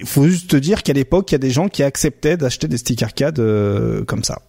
il 0.00 0.06
faut 0.06 0.26
juste 0.26 0.50
te 0.50 0.56
dire 0.56 0.82
qu'à 0.82 0.94
l'époque, 0.94 1.30
il 1.30 1.34
y 1.34 1.36
a 1.36 1.38
des 1.38 1.50
gens 1.50 1.68
qui 1.68 1.82
acceptaient 1.82 2.38
d'acheter 2.38 2.68
des 2.68 2.78
stick 2.78 3.02
arcade 3.02 3.38
euh, 3.38 4.02
comme 4.04 4.24
ça. 4.24 4.40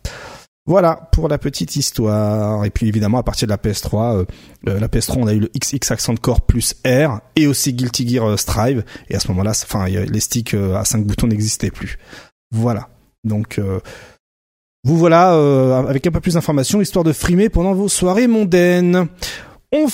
Voilà 0.65 1.09
pour 1.11 1.27
la 1.27 1.37
petite 1.37 1.75
histoire. 1.75 2.63
Et 2.63 2.69
puis 2.69 2.87
évidemment 2.87 3.17
à 3.17 3.23
partir 3.23 3.47
de 3.47 3.51
la 3.51 3.57
PS3, 3.57 4.15
euh, 4.15 4.25
euh, 4.69 4.79
la 4.79 4.87
PS3 4.87 5.17
on 5.19 5.27
a 5.27 5.33
eu 5.33 5.39
le 5.39 5.49
XX 5.59 5.91
Accent 5.91 6.15
Core 6.15 6.41
plus 6.41 6.75
R 6.85 7.19
et 7.35 7.47
aussi 7.47 7.73
Guilty 7.73 8.07
Gear 8.07 8.29
euh, 8.29 8.37
Strive. 8.37 8.85
Et 9.09 9.15
à 9.15 9.19
ce 9.19 9.27
moment-là, 9.29 9.51
enfin 9.51 9.87
les 9.87 10.19
sticks 10.21 10.53
à 10.53 10.85
5 10.85 11.05
boutons 11.05 11.27
n'existaient 11.27 11.71
plus. 11.71 11.97
Voilà. 12.51 12.87
Donc 13.25 13.59
vous 14.85 14.97
voilà 14.97 15.31
avec 15.77 16.05
un 16.07 16.11
peu 16.11 16.19
plus 16.19 16.33
d'informations 16.33 16.81
histoire 16.81 17.05
de 17.05 17.13
frimer 17.13 17.49
pendant 17.49 17.73
vos 17.73 17.89
soirées 17.89 18.27
mondaines. 18.27 19.07
On, 19.71 19.87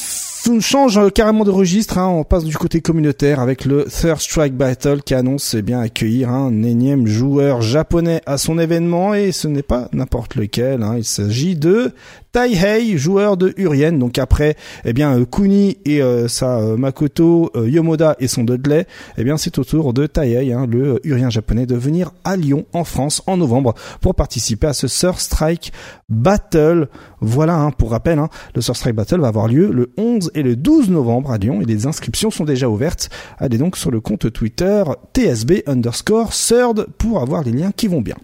change 0.62 1.12
carrément 1.13 1.43
de 1.43 1.52
registre, 1.52 1.97
hein. 1.97 2.08
on 2.08 2.23
passe 2.23 2.43
du 2.43 2.56
côté 2.58 2.82
communautaire 2.82 3.39
avec 3.39 3.65
le 3.65 3.86
Third 3.86 4.19
Strike 4.19 4.56
Battle 4.56 5.02
qui 5.04 5.13
annonce 5.13 5.54
eh 5.54 5.62
bien 5.62 5.80
accueillir 5.80 6.30
un 6.30 6.63
énième 6.63 7.08
joueur 7.08 7.62
japonais 7.62 8.21
à 8.25 8.38
son 8.38 8.58
événement 8.58 9.13
et 9.13 9.32
ce 9.32 9.47
n'est 9.47 9.63
pas 9.63 9.89
n'importe 9.93 10.36
lequel, 10.36 10.84
hein. 10.84 10.95
il 10.97 11.06
s'agit 11.06 11.56
de 11.56 11.93
Taihei, 12.32 12.97
joueur 12.97 13.38
de 13.38 13.54
Urien. 13.58 13.93
Donc 13.93 14.19
après, 14.19 14.56
eh 14.86 14.93
bien 14.93 15.17
euh, 15.17 15.25
Kuni 15.25 15.78
et 15.86 16.02
euh, 16.02 16.28
sa 16.28 16.60
euh, 16.60 16.78
Makoto, 16.78 17.52
Yomoda 17.56 18.15
et 18.19 18.28
son 18.28 18.43
Dudley, 18.43 18.86
eh 19.17 19.23
bien 19.23 19.38
c'est 19.38 19.58
au 19.58 19.63
tour 19.63 19.93
de 19.93 20.06
Taihei, 20.06 20.54
hein, 20.54 20.67
le 20.69 20.99
Urien 21.04 21.30
japonais, 21.30 21.65
de 21.65 21.75
venir 21.75 22.12
à 22.23 22.36
Lyon, 22.36 22.65
en 22.73 22.84
France, 22.84 23.23
en 23.25 23.38
novembre, 23.38 23.73
pour 24.02 24.15
participer 24.15 24.67
à 24.67 24.73
ce 24.73 24.88
Third 24.88 25.17
Strike 25.17 25.73
Battle. 26.08 26.88
Voilà, 27.21 27.56
hein, 27.56 27.71
pour 27.71 27.91
rappel, 27.91 28.19
hein, 28.19 28.30
le 28.56 28.62
Third 28.62 28.78
Strike 28.78 28.95
Battle 28.95 29.21
va 29.21 29.28
avoir 29.28 29.47
lieu 29.47 29.71
le 29.71 29.91
11 29.97 30.28
et 30.33 30.43
le 30.43 30.55
12 30.55 30.89
novembre 30.89 31.31
à 31.31 31.37
Lyon 31.37 31.61
et 31.61 31.65
les 31.65 31.87
inscriptions 31.87 32.31
sont 32.31 32.45
déjà 32.45 32.69
ouvertes. 32.69 33.09
Allez 33.37 33.57
donc 33.57 33.77
sur 33.77 33.91
le 33.91 34.01
compte 34.01 34.31
Twitter 34.31 34.83
TSB 35.13 35.63
underscore 35.67 36.31
third 36.31 36.87
pour 36.97 37.21
avoir 37.21 37.43
les 37.43 37.51
liens 37.51 37.71
qui 37.71 37.87
vont 37.87 38.01
bien. 38.01 38.15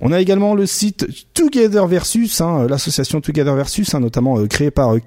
On 0.00 0.12
a 0.12 0.20
également 0.20 0.54
le 0.54 0.66
site 0.66 1.06
Together 1.34 1.86
Versus, 1.86 2.40
l'association 2.68 3.20
Together 3.20 3.54
Versus, 3.54 3.94
hein, 3.94 4.00
notamment 4.00 4.38
euh, 4.38 4.46
créé 4.46 4.70
par 4.70 4.94
euh, 4.94 5.00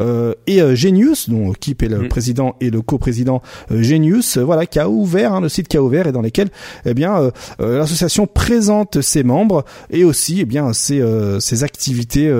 euh, 0.00 0.34
et 0.46 0.76
Genius, 0.76 1.28
dont 1.28 1.52
Kip 1.52 1.82
est 1.82 1.88
le 1.88 2.00
mm. 2.00 2.08
président 2.08 2.56
et 2.60 2.70
le 2.70 2.82
coprésident 2.82 3.42
Genius, 3.70 4.38
voilà, 4.38 4.66
qui 4.66 4.78
a 4.78 4.88
ouvert, 4.88 5.34
hein, 5.34 5.40
le 5.40 5.48
site 5.48 5.68
qui 5.68 5.76
a 5.76 5.82
ouvert 5.82 6.06
et 6.06 6.12
dans 6.12 6.22
lesquels, 6.22 6.50
eh 6.84 6.94
bien, 6.94 7.30
l'association 7.58 8.26
présente 8.26 9.00
ses 9.00 9.22
membres 9.22 9.64
et 9.90 10.04
aussi, 10.04 10.40
eh 10.40 10.44
bien, 10.44 10.72
ses, 10.72 11.02
ses 11.40 11.64
activités 11.64 12.32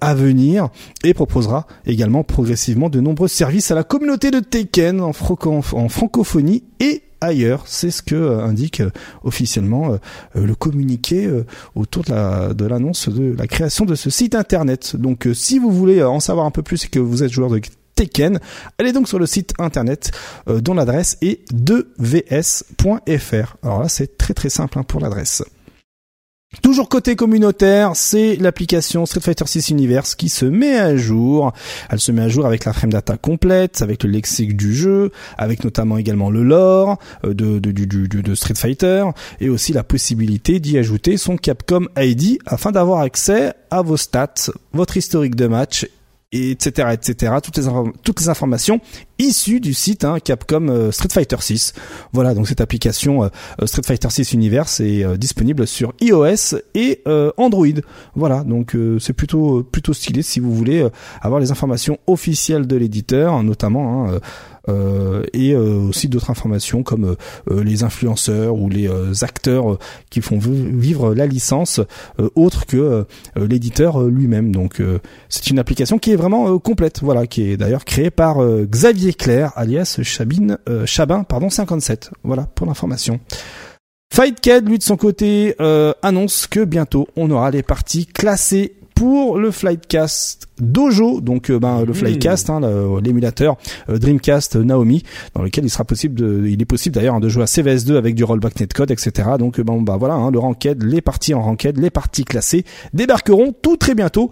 à 0.00 0.14
venir 0.14 0.68
et 1.04 1.14
proposera 1.14 1.66
également 1.86 2.24
progressivement 2.24 2.59
de 2.68 3.00
nombreux 3.00 3.28
services 3.28 3.70
à 3.70 3.74
la 3.74 3.84
communauté 3.84 4.30
de 4.30 4.40
Taken 4.40 5.00
en, 5.00 5.12
francophonie 5.12 6.64
et 6.78 7.02
ailleurs. 7.20 7.64
C'est 7.66 7.90
ce 7.90 8.02
que 8.02 8.14
euh, 8.14 8.44
indique 8.44 8.80
euh, 8.80 8.90
officiellement 9.24 9.92
euh, 9.92 9.98
le 10.34 10.54
communiqué 10.54 11.30
autour 11.74 12.04
de 12.04 12.66
l'annonce 12.66 13.08
de, 13.08 13.34
la 13.36 13.46
création 13.46 13.86
de 13.86 13.94
ce 13.94 14.10
site 14.10 14.34
internet. 14.34 14.96
Donc 14.96 15.28
si 15.32 15.58
vous 15.58 15.70
voulez 15.70 16.02
en 16.02 16.20
savoir 16.20 16.44
un 16.46 16.50
peu 16.50 16.62
plus 16.62 16.84
et 16.84 16.88
que 16.88 16.98
vous 16.98 17.22
êtes 17.22 17.32
joueur 17.32 17.50
de 17.50 17.60
Tekken, 17.94 18.40
allez 18.78 18.92
donc 18.92 19.08
sur 19.08 19.18
le 19.18 19.26
site 19.26 19.54
internet 19.58 20.10
dont 20.46 20.74
l'adresse 20.74 21.16
est 21.22 21.50
2vs.fr. 21.52 23.56
Alors 23.62 23.82
là 23.82 23.88
c'est 23.88 24.18
très 24.18 24.34
très 24.34 24.50
simple 24.50 24.78
hein, 24.78 24.82
pour 24.82 25.00
l'adresse. 25.00 25.42
Toujours 26.62 26.88
côté 26.88 27.14
communautaire, 27.14 27.92
c'est 27.94 28.34
l'application 28.34 29.06
Street 29.06 29.20
Fighter 29.20 29.46
6 29.46 29.70
Universe 29.70 30.16
qui 30.16 30.28
se 30.28 30.44
met 30.44 30.76
à 30.76 30.96
jour. 30.96 31.52
Elle 31.88 32.00
se 32.00 32.10
met 32.10 32.22
à 32.22 32.28
jour 32.28 32.44
avec 32.44 32.64
la 32.64 32.72
frame 32.72 32.90
data 32.90 33.16
complète, 33.16 33.82
avec 33.82 34.02
le 34.02 34.10
lexique 34.10 34.56
du 34.56 34.74
jeu, 34.74 35.12
avec 35.38 35.62
notamment 35.62 35.96
également 35.96 36.28
le 36.28 36.42
lore 36.42 36.98
euh, 37.24 37.34
de, 37.34 38.34
Street 38.34 38.56
Fighter 38.56 39.04
et 39.38 39.48
aussi 39.48 39.72
la 39.72 39.84
possibilité 39.84 40.58
d'y 40.58 40.76
ajouter 40.76 41.18
son 41.18 41.36
Capcom 41.36 41.86
ID 41.96 42.38
afin 42.46 42.72
d'avoir 42.72 42.98
accès 43.02 43.52
à 43.70 43.82
vos 43.82 43.96
stats, 43.96 44.50
votre 44.72 44.96
historique 44.96 45.36
de 45.36 45.46
match 45.46 45.86
etc 46.32 46.90
etc 46.92 47.34
toutes 47.42 48.20
les 48.20 48.28
informations 48.28 48.80
issues 49.20 49.60
du 49.60 49.74
site 49.74 50.04
hein, 50.04 50.18
Capcom 50.18 50.68
euh, 50.68 50.90
Street 50.90 51.08
Fighter 51.12 51.36
6 51.38 51.74
voilà 52.12 52.34
donc 52.34 52.48
cette 52.48 52.60
application 52.60 53.24
euh, 53.24 53.28
euh, 53.60 53.66
Street 53.66 53.82
Fighter 53.84 54.08
6 54.10 54.32
Universe 54.32 54.80
est 54.80 55.04
disponible 55.18 55.66
sur 55.66 55.92
iOS 56.00 56.56
et 56.74 57.02
Android 57.36 57.66
voilà 58.14 58.44
donc 58.44 58.76
c'est 58.98 59.12
plutôt 59.12 59.62
plutôt 59.62 59.92
stylé 59.92 60.22
si 60.22 60.40
vous 60.40 60.54
voulez 60.54 60.86
avoir 61.20 61.40
les 61.40 61.50
informations 61.50 61.98
officielles 62.06 62.66
de 62.66 62.76
l'éditeur 62.76 63.42
notamment 63.42 64.08
hein, 64.08 64.20
et 65.32 65.56
aussi 65.56 66.08
d'autres 66.08 66.30
informations 66.30 66.82
comme 66.82 67.16
les 67.50 67.82
influenceurs 67.82 68.54
ou 68.54 68.68
les 68.68 68.88
acteurs 69.22 69.78
qui 70.10 70.20
font 70.20 70.38
vivre 70.38 71.14
la 71.14 71.26
licence 71.26 71.80
autre 72.34 72.66
que 72.66 73.06
l'éditeur 73.36 74.02
lui-même. 74.04 74.52
Donc 74.52 74.80
c'est 75.28 75.48
une 75.48 75.58
application 75.58 75.98
qui 75.98 76.12
est 76.12 76.16
vraiment 76.16 76.58
complète, 76.58 77.00
voilà, 77.02 77.26
qui 77.26 77.50
est 77.50 77.56
d'ailleurs 77.56 77.84
créée 77.84 78.10
par 78.10 78.38
Xavier 78.66 79.09
Claire, 79.12 79.52
alias 79.56 80.00
Chabin, 80.02 80.56
Chabin, 80.84 81.24
pardon, 81.24 81.50
57. 81.50 82.10
Voilà 82.22 82.44
pour 82.54 82.66
l'information. 82.66 83.20
Fightcad, 84.12 84.68
lui 84.68 84.78
de 84.78 84.82
son 84.82 84.96
côté, 84.96 85.54
annonce 86.02 86.46
que 86.46 86.64
bientôt 86.64 87.08
on 87.16 87.30
aura 87.30 87.50
les 87.50 87.62
parties 87.62 88.06
classées 88.06 88.76
pour 89.00 89.38
le 89.38 89.50
Flightcast 89.50 90.46
Dojo, 90.58 91.22
donc 91.22 91.50
euh, 91.50 91.58
ben, 91.58 91.86
le 91.86 91.92
mmh. 91.92 91.94
Flightcast, 91.94 92.50
hein, 92.50 92.60
l'émulateur 93.02 93.56
euh, 93.88 93.96
Dreamcast 93.96 94.56
euh, 94.56 94.62
Naomi, 94.62 95.04
dans 95.34 95.40
lequel 95.40 95.64
il 95.64 95.70
sera 95.70 95.86
possible 95.86 96.16
de, 96.16 96.46
il 96.46 96.60
est 96.60 96.66
possible 96.66 96.94
d'ailleurs 96.94 97.14
hein, 97.14 97.20
de 97.20 97.30
jouer 97.30 97.44
à 97.44 97.46
CVS2 97.46 97.96
avec 97.96 98.14
du 98.14 98.24
rollback 98.24 98.60
netcode, 98.60 98.90
etc. 98.90 99.30
Donc 99.38 99.58
ben 99.58 99.80
bah 99.80 99.96
voilà, 99.98 100.16
hein, 100.16 100.30
le 100.30 100.38
ranked, 100.38 100.82
les 100.82 101.00
parties 101.00 101.32
en 101.32 101.40
ranked, 101.40 101.78
les 101.78 101.88
parties 101.88 102.26
classées 102.26 102.66
débarqueront 102.92 103.54
tout 103.62 103.78
très 103.78 103.94
bientôt 103.94 104.30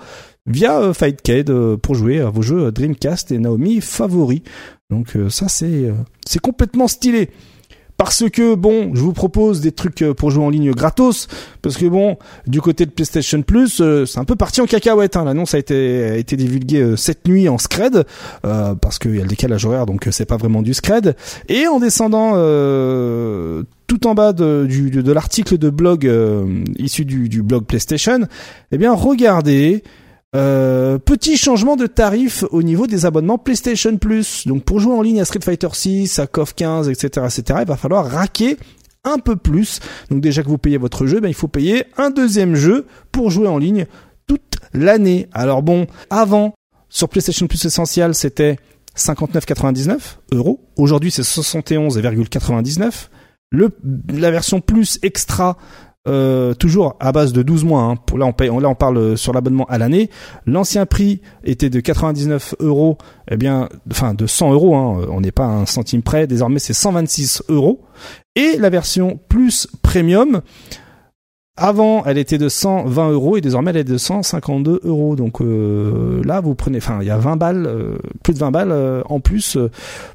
via 0.48 0.92
Fightcade 0.92 1.76
pour 1.76 1.94
jouer 1.94 2.20
à 2.20 2.30
vos 2.30 2.42
jeux 2.42 2.72
Dreamcast 2.72 3.30
et 3.30 3.38
Naomi 3.38 3.80
favoris. 3.80 4.42
Donc 4.90 5.16
ça 5.28 5.48
c'est 5.48 5.92
c'est 6.26 6.40
complètement 6.40 6.88
stylé 6.88 7.30
parce 7.98 8.30
que 8.30 8.54
bon, 8.54 8.94
je 8.94 9.00
vous 9.00 9.12
propose 9.12 9.60
des 9.60 9.72
trucs 9.72 10.02
euh, 10.02 10.14
pour 10.14 10.30
jouer 10.30 10.44
en 10.44 10.50
ligne 10.50 10.70
gratos, 10.70 11.26
parce 11.62 11.76
que 11.76 11.84
bon, 11.86 12.16
du 12.46 12.60
côté 12.60 12.86
de 12.86 12.92
PlayStation 12.92 13.42
Plus, 13.42 13.80
euh, 13.80 14.06
c'est 14.06 14.20
un 14.20 14.24
peu 14.24 14.36
parti 14.36 14.60
en 14.60 14.66
cacahuète. 14.66 15.16
Hein. 15.16 15.24
L'annonce 15.24 15.54
a 15.54 15.58
été 15.58 16.04
a 16.04 16.16
été 16.16 16.36
divulguée 16.36 16.80
euh, 16.80 16.96
cette 16.96 17.26
nuit 17.26 17.48
en 17.48 17.58
scred, 17.58 18.04
parce 18.42 19.00
qu'il 19.00 19.16
y 19.16 19.18
a 19.18 19.22
le 19.22 19.28
décalage 19.28 19.66
horaire, 19.66 19.84
donc 19.84 20.06
c'est 20.12 20.26
pas 20.26 20.36
vraiment 20.36 20.62
du 20.62 20.74
scred. 20.74 21.16
Et 21.48 21.66
en 21.66 21.80
descendant 21.80 22.34
tout 23.88 24.06
en 24.06 24.14
bas 24.14 24.32
de, 24.32 24.66
du, 24.68 24.90
l'article 25.02 25.58
de 25.58 25.70
blog 25.70 26.08
issu 26.78 27.04
du, 27.04 27.28
du 27.28 27.42
blog 27.42 27.64
PlayStation, 27.64 28.20
eh 28.70 28.78
bien 28.78 28.92
regardez. 28.94 29.82
Euh, 30.36 30.98
petit 30.98 31.38
changement 31.38 31.76
de 31.76 31.86
tarif 31.86 32.44
au 32.50 32.62
niveau 32.62 32.86
des 32.86 33.06
abonnements 33.06 33.38
PlayStation 33.38 33.96
Plus. 33.96 34.46
Donc 34.46 34.64
pour 34.64 34.78
jouer 34.78 34.94
en 34.94 35.00
ligne 35.00 35.20
à 35.20 35.24
Street 35.24 35.40
Fighter 35.42 35.68
6, 35.72 36.18
à 36.18 36.26
KOF 36.26 36.54
15, 36.54 36.88
etc., 36.88 37.26
etc., 37.26 37.60
il 37.62 37.66
va 37.66 37.76
falloir 37.76 38.06
raquer 38.06 38.58
un 39.04 39.18
peu 39.18 39.36
plus. 39.36 39.80
Donc 40.10 40.20
déjà 40.20 40.42
que 40.42 40.48
vous 40.48 40.58
payez 40.58 40.76
votre 40.76 41.06
jeu, 41.06 41.20
ben, 41.20 41.28
il 41.28 41.34
faut 41.34 41.48
payer 41.48 41.86
un 41.96 42.10
deuxième 42.10 42.54
jeu 42.54 42.86
pour 43.10 43.30
jouer 43.30 43.48
en 43.48 43.56
ligne 43.56 43.86
toute 44.26 44.56
l'année. 44.74 45.28
Alors 45.32 45.62
bon, 45.62 45.86
avant, 46.10 46.54
sur 46.90 47.08
PlayStation 47.08 47.46
Plus 47.46 47.64
Essential, 47.64 48.14
c'était 48.14 48.58
59,99 48.96 49.98
euros. 50.32 50.60
Aujourd'hui, 50.76 51.10
c'est 51.10 51.22
71,99. 51.22 53.08
Le, 53.50 53.70
la 54.12 54.30
version 54.30 54.60
plus 54.60 54.98
extra 55.02 55.56
euh, 56.06 56.54
toujours 56.54 56.96
à 57.00 57.12
base 57.12 57.32
de 57.32 57.42
12 57.42 57.64
mois. 57.64 57.82
Hein. 57.82 57.96
Là, 58.16 58.32
on 58.50 58.60
là, 58.60 58.74
parle 58.74 59.18
sur 59.18 59.32
l'abonnement 59.32 59.66
à 59.66 59.78
l'année. 59.78 60.10
L'ancien 60.46 60.86
prix 60.86 61.20
était 61.44 61.70
de 61.70 61.80
99 61.80 62.54
euros. 62.60 62.98
Eh 63.30 63.36
bien, 63.36 63.68
enfin, 63.90 64.14
de 64.14 64.26
100 64.26 64.52
euros. 64.52 64.76
Hein. 64.76 65.06
On 65.10 65.20
n'est 65.20 65.32
pas 65.32 65.46
un 65.46 65.66
centime 65.66 66.02
près. 66.02 66.26
Désormais, 66.26 66.60
c'est 66.60 66.72
126 66.72 67.42
euros. 67.48 67.82
Et 68.36 68.56
la 68.58 68.70
version 68.70 69.18
plus 69.28 69.66
premium, 69.82 70.42
avant, 71.58 72.04
elle 72.04 72.18
était 72.18 72.38
de 72.38 72.48
120 72.48 73.10
euros 73.10 73.36
et 73.36 73.40
désormais 73.40 73.70
elle 73.70 73.78
est 73.78 73.84
de 73.84 73.98
152 73.98 74.80
euros. 74.84 75.16
Donc 75.16 75.40
euh, 75.40 76.22
là, 76.24 76.40
vous 76.40 76.54
prenez, 76.54 76.78
enfin, 76.78 76.98
il 77.00 77.06
y 77.06 77.10
a 77.10 77.18
20 77.18 77.36
balles, 77.36 77.66
euh, 77.66 77.98
plus 78.22 78.34
de 78.34 78.38
20 78.38 78.50
balles 78.50 78.72
euh, 78.72 79.02
en 79.06 79.20
plus. 79.20 79.58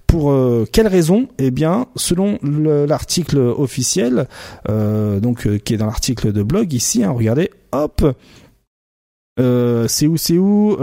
pour 0.08 0.34
quelle 0.72 0.88
raison? 0.88 1.28
Eh 1.40 1.52
bien, 1.52 1.88
selon 1.96 2.38
l'article 2.44 3.38
officiel, 3.38 4.28
donc 4.68 5.48
qui 5.64 5.74
est 5.74 5.78
dans 5.78 5.88
l'article 5.88 6.32
de 6.32 6.44
blog 6.44 6.72
ici, 6.74 7.04
hein, 7.04 7.12
regardez, 7.12 7.50
hop. 7.72 8.06
c'est 9.38 10.08
où 10.08 10.18
c'est 10.18 10.38
où 10.38 10.78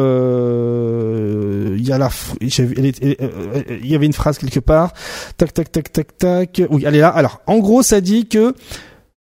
il 1.76 1.86
y 1.86 1.92
a 1.92 1.98
la 1.98 2.10
il 2.40 3.86
y 3.86 3.94
avait 3.94 4.06
une 4.06 4.12
phrase 4.12 4.38
quelque 4.38 4.58
part 4.58 4.92
tac 5.36 5.54
tac 5.54 5.70
tac 5.70 5.92
tac 5.92 6.18
tac 6.18 6.62
oui 6.68 6.82
elle 6.84 6.96
est 6.96 7.00
là 7.00 7.10
alors 7.10 7.40
en 7.46 7.58
gros 7.58 7.82
ça 7.82 8.00
dit 8.00 8.26
que 8.26 8.54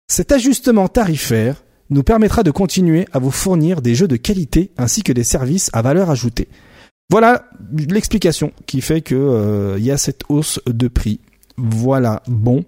cet 0.08 0.32
ajustement 0.32 0.88
tarifaire 0.88 1.64
nous 1.90 2.04
permettra 2.04 2.44
de 2.44 2.52
continuer 2.52 3.08
à 3.14 3.20
vous 3.20 3.32
fournir 3.32 3.82
des 3.82 3.96
jeux 3.96 4.08
de 4.08 4.16
qualité 4.16 4.72
ainsi 4.78 5.04
que 5.04 5.14
des 5.14 5.24
services 5.24 5.70
à 5.74 5.82
valeur 5.82 6.10
ajoutée. 6.10 6.48
Voilà 7.10 7.46
l'explication 7.90 8.52
qui 8.66 8.82
fait 8.82 9.02
que 9.02 9.16
euh, 9.16 9.76
il 9.78 9.86
y 9.86 9.92
a 9.92 9.98
cette 9.98 10.24
hausse 10.28 10.60
de 10.66 10.88
prix. 10.88 11.20
Voilà, 11.58 12.22
bon. 12.28 12.66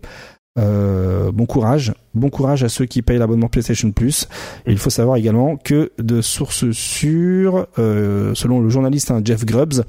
Euh, 0.57 1.31
bon 1.31 1.45
courage, 1.45 1.93
bon 2.13 2.29
courage 2.29 2.63
à 2.63 2.69
ceux 2.69 2.85
qui 2.85 3.01
payent 3.01 3.19
l'abonnement 3.19 3.47
PlayStation 3.47 3.91
Plus. 3.91 4.27
il 4.67 4.77
faut 4.77 4.89
savoir 4.89 5.15
également 5.15 5.55
que 5.55 5.91
de 5.99 6.21
sources 6.21 6.71
sûres, 6.71 7.67
euh, 7.77 8.33
selon 8.35 8.59
le 8.59 8.69
journaliste 8.69 9.11
hein, 9.11 9.21
Jeff 9.23 9.45
Grubbs, 9.45 9.85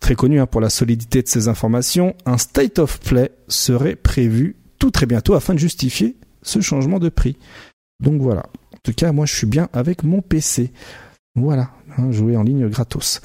très 0.00 0.14
connu 0.14 0.38
hein, 0.38 0.46
pour 0.46 0.60
la 0.60 0.70
solidité 0.70 1.22
de 1.22 1.28
ses 1.28 1.48
informations, 1.48 2.14
un 2.24 2.38
state 2.38 2.78
of 2.78 3.00
play 3.00 3.32
serait 3.48 3.96
prévu 3.96 4.56
tout 4.78 4.90
très 4.90 5.06
bientôt 5.06 5.34
afin 5.34 5.54
de 5.54 5.58
justifier 5.58 6.16
ce 6.46 6.60
changement 6.60 6.98
de 6.98 7.08
prix. 7.08 7.36
Donc 8.00 8.20
voilà. 8.20 8.42
En 8.74 8.78
tout 8.82 8.92
cas, 8.92 9.12
moi, 9.12 9.26
je 9.26 9.34
suis 9.34 9.46
bien 9.46 9.68
avec 9.72 10.02
mon 10.02 10.22
PC. 10.22 10.72
Voilà, 11.34 11.70
hein, 11.98 12.10
jouer 12.12 12.36
en 12.36 12.42
ligne 12.42 12.68
gratos. 12.68 13.20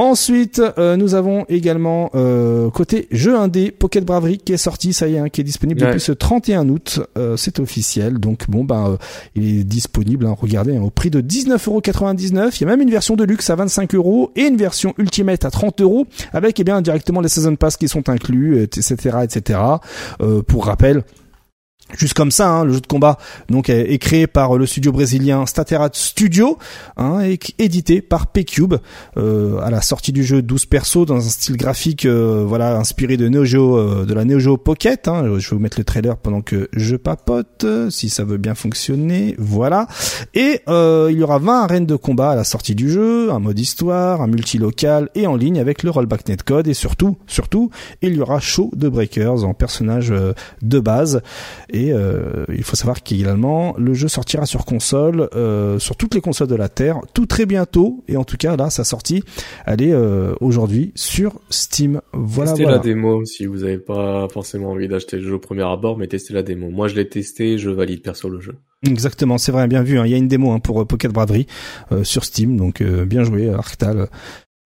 Ensuite, 0.00 0.62
euh, 0.78 0.96
nous 0.96 1.16
avons 1.16 1.44
également 1.48 2.10
euh, 2.14 2.70
côté 2.70 3.08
jeu 3.10 3.36
indé 3.36 3.72
Pocket 3.72 4.04
Bravery 4.04 4.38
qui 4.38 4.52
est 4.52 4.56
sorti, 4.56 4.92
ça 4.92 5.08
y 5.08 5.16
est, 5.16 5.18
hein, 5.18 5.28
qui 5.28 5.40
est 5.40 5.44
disponible 5.44 5.80
depuis 5.80 5.98
ce 5.98 6.12
31 6.12 6.68
août. 6.68 7.00
Euh, 7.18 7.36
c'est 7.36 7.58
officiel, 7.58 8.20
donc 8.20 8.48
bon 8.48 8.62
ben 8.62 8.96
il 9.34 9.58
est 9.58 9.64
disponible. 9.64 10.26
Hein, 10.26 10.36
regardez 10.40 10.78
au 10.78 10.90
prix 10.90 11.10
de 11.10 11.20
19,99€. 11.20 12.54
Il 12.54 12.60
y 12.60 12.64
a 12.64 12.66
même 12.68 12.80
une 12.80 12.92
version 12.92 13.16
de 13.16 13.24
luxe 13.24 13.50
à 13.50 13.56
25 13.56 13.96
euros 13.96 14.30
et 14.36 14.42
une 14.42 14.56
version 14.56 14.94
ultimate 14.98 15.44
à 15.44 15.50
30 15.50 15.80
euros 15.80 16.06
avec 16.32 16.60
eh 16.60 16.64
bien 16.64 16.80
directement 16.80 17.20
les 17.20 17.28
season 17.28 17.56
pass 17.56 17.76
qui 17.76 17.88
sont 17.88 18.08
inclus, 18.08 18.62
etc., 18.62 19.16
etc. 19.24 19.58
pour 20.46 20.66
rappel. 20.66 21.02
Juste 21.96 22.14
comme 22.14 22.30
ça, 22.30 22.50
hein, 22.50 22.64
le 22.64 22.74
jeu 22.74 22.80
de 22.80 22.86
combat 22.86 23.16
donc 23.48 23.70
est, 23.70 23.98
créé 23.98 24.26
par 24.26 24.58
le 24.58 24.66
studio 24.66 24.92
brésilien 24.92 25.46
Staterat 25.46 25.90
Studio, 25.94 26.58
hein, 26.98 27.20
et 27.22 27.38
édité 27.58 28.02
par 28.02 28.26
P-Cube. 28.26 28.74
Euh, 29.16 29.58
à 29.60 29.70
la 29.70 29.80
sortie 29.80 30.12
du 30.12 30.22
jeu 30.22 30.42
12 30.42 30.66
persos 30.66 31.06
dans 31.06 31.16
un 31.16 31.20
style 31.20 31.56
graphique, 31.56 32.04
euh, 32.04 32.44
voilà, 32.46 32.76
inspiré 32.76 33.16
de 33.16 33.28
Neo 33.28 33.44
Geo, 33.44 33.78
euh, 33.78 34.04
de 34.04 34.12
la 34.12 34.26
Neo 34.26 34.38
Geo 34.38 34.58
Pocket. 34.58 35.08
Hein. 35.08 35.38
Je 35.38 35.48
vais 35.48 35.56
vous 35.56 35.62
mettre 35.62 35.78
le 35.78 35.84
trailer 35.84 36.18
pendant 36.18 36.42
que 36.42 36.68
je 36.74 36.96
papote, 36.96 37.64
si 37.88 38.10
ça 38.10 38.24
veut 38.24 38.36
bien 38.36 38.54
fonctionner. 38.54 39.34
Voilà. 39.38 39.88
Et 40.34 40.60
il 40.68 41.16
y 41.16 41.22
aura 41.22 41.38
20 41.38 41.62
arènes 41.62 41.86
de 41.86 41.96
combat 41.96 42.32
à 42.32 42.36
la 42.36 42.44
sortie 42.44 42.74
du 42.74 42.90
jeu, 42.90 43.32
un 43.32 43.38
mode 43.38 43.58
histoire, 43.58 44.20
un 44.20 44.26
multi-local 44.26 45.08
et 45.14 45.26
en 45.26 45.36
ligne 45.36 45.58
avec 45.58 45.82
le 45.82 45.90
rollback 45.90 46.28
netcode. 46.28 46.68
Et 46.68 46.74
surtout, 46.74 47.16
surtout, 47.26 47.70
il 48.02 48.14
y 48.14 48.20
aura 48.20 48.40
Show 48.40 48.70
de 48.76 48.88
Breakers 48.88 49.44
en 49.44 49.54
personnage 49.54 50.12
de 50.62 50.80
base. 50.80 51.22
Et 51.78 51.92
euh, 51.92 52.44
il 52.48 52.64
faut 52.64 52.74
savoir 52.74 53.04
qu'également 53.04 53.72
le 53.78 53.94
jeu 53.94 54.08
sortira 54.08 54.46
sur 54.46 54.64
console, 54.64 55.28
euh, 55.36 55.78
sur 55.78 55.94
toutes 55.94 56.12
les 56.14 56.20
consoles 56.20 56.48
de 56.48 56.56
la 56.56 56.68
Terre, 56.68 56.98
tout 57.14 57.26
très 57.26 57.46
bientôt. 57.46 58.02
Et 58.08 58.16
en 58.16 58.24
tout 58.24 58.36
cas 58.36 58.56
là, 58.56 58.68
sa 58.68 58.82
sortie, 58.82 59.22
elle 59.64 59.80
est 59.80 59.92
euh, 59.92 60.34
aujourd'hui 60.40 60.90
sur 60.96 61.40
Steam. 61.50 62.00
Voilà. 62.12 62.52
Testez 62.52 62.64
la 62.64 62.78
démo 62.78 63.24
si 63.24 63.46
vous 63.46 63.58
n'avez 63.58 63.78
pas 63.78 64.26
forcément 64.28 64.70
envie 64.70 64.88
d'acheter 64.88 65.18
le 65.18 65.22
jeu 65.22 65.34
au 65.34 65.38
premier 65.38 65.62
abord, 65.62 65.96
mais 65.96 66.08
testez 66.08 66.34
la 66.34 66.42
démo. 66.42 66.68
Moi, 66.68 66.88
je 66.88 66.96
l'ai 66.96 67.08
testé, 67.08 67.58
je 67.58 67.70
valide 67.70 68.02
perso 68.02 68.28
le 68.28 68.40
jeu. 68.40 68.56
Exactement, 68.84 69.38
c'est 69.38 69.52
vrai, 69.52 69.68
bien 69.68 69.82
vu. 69.82 70.00
Hein. 70.00 70.06
Il 70.06 70.10
y 70.10 70.14
a 70.14 70.18
une 70.18 70.28
démo 70.28 70.50
hein, 70.50 70.58
pour 70.58 70.84
Pocket 70.84 71.12
Bravery 71.12 71.46
sur 72.02 72.24
Steam, 72.24 72.56
donc 72.56 72.82
bien 72.82 73.22
joué, 73.22 73.50
Arctal 73.50 74.08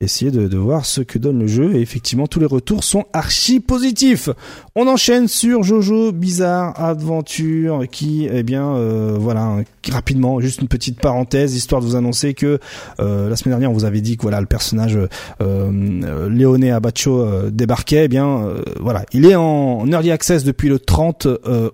essayer 0.03 0.31
de, 0.31 0.49
de, 0.49 0.59
voir 0.59 0.85
ce 0.85 1.01
que 1.01 1.19
donne 1.19 1.39
le 1.39 1.47
jeu. 1.47 1.75
Et 1.75 1.81
effectivement 1.81 2.27
tous 2.27 2.41
les 2.41 2.47
retours 2.47 2.85
sont 2.85 3.05
archi 3.13 3.61
positifs. 3.61 4.29
On 4.75 4.87
enchaîne 4.89 5.29
sur 5.29 5.63
Jojo 5.63 6.13
Bizarre 6.13 6.79
Adventure 6.83 7.85
qui 7.91 8.29
eh 8.31 8.43
bien 8.43 8.75
euh, 8.75 9.17
voilà 9.19 9.57
rapidement 9.91 10.41
juste 10.41 10.61
une 10.61 10.69
petite 10.69 11.01
parenthèse 11.01 11.55
histoire 11.55 11.81
de 11.81 11.87
vous 11.87 11.97
annoncer 11.97 12.35
que 12.35 12.59
euh, 13.01 13.29
la 13.29 13.37
semaine 13.37 13.53
dernière 13.53 13.71
on 13.71 13.75
vous 13.75 13.85
avait 13.85 14.01
dit 14.01 14.17
que 14.17 14.23
voilà 14.23 14.41
le 14.41 14.47
personnage 14.47 14.99
euh, 15.41 16.29
Léoné 16.29 16.71
Abacho 16.71 17.21
euh, 17.21 17.51
débarquait. 17.51 18.05
Eh 18.05 18.09
bien 18.09 18.27
euh, 18.29 18.63
voilà 18.81 19.05
il 19.13 19.27
est 19.27 19.35
en, 19.37 19.87
early 19.91 20.11
access 20.11 20.45
depuis 20.45 20.69
le 20.69 20.79
30 20.79 21.27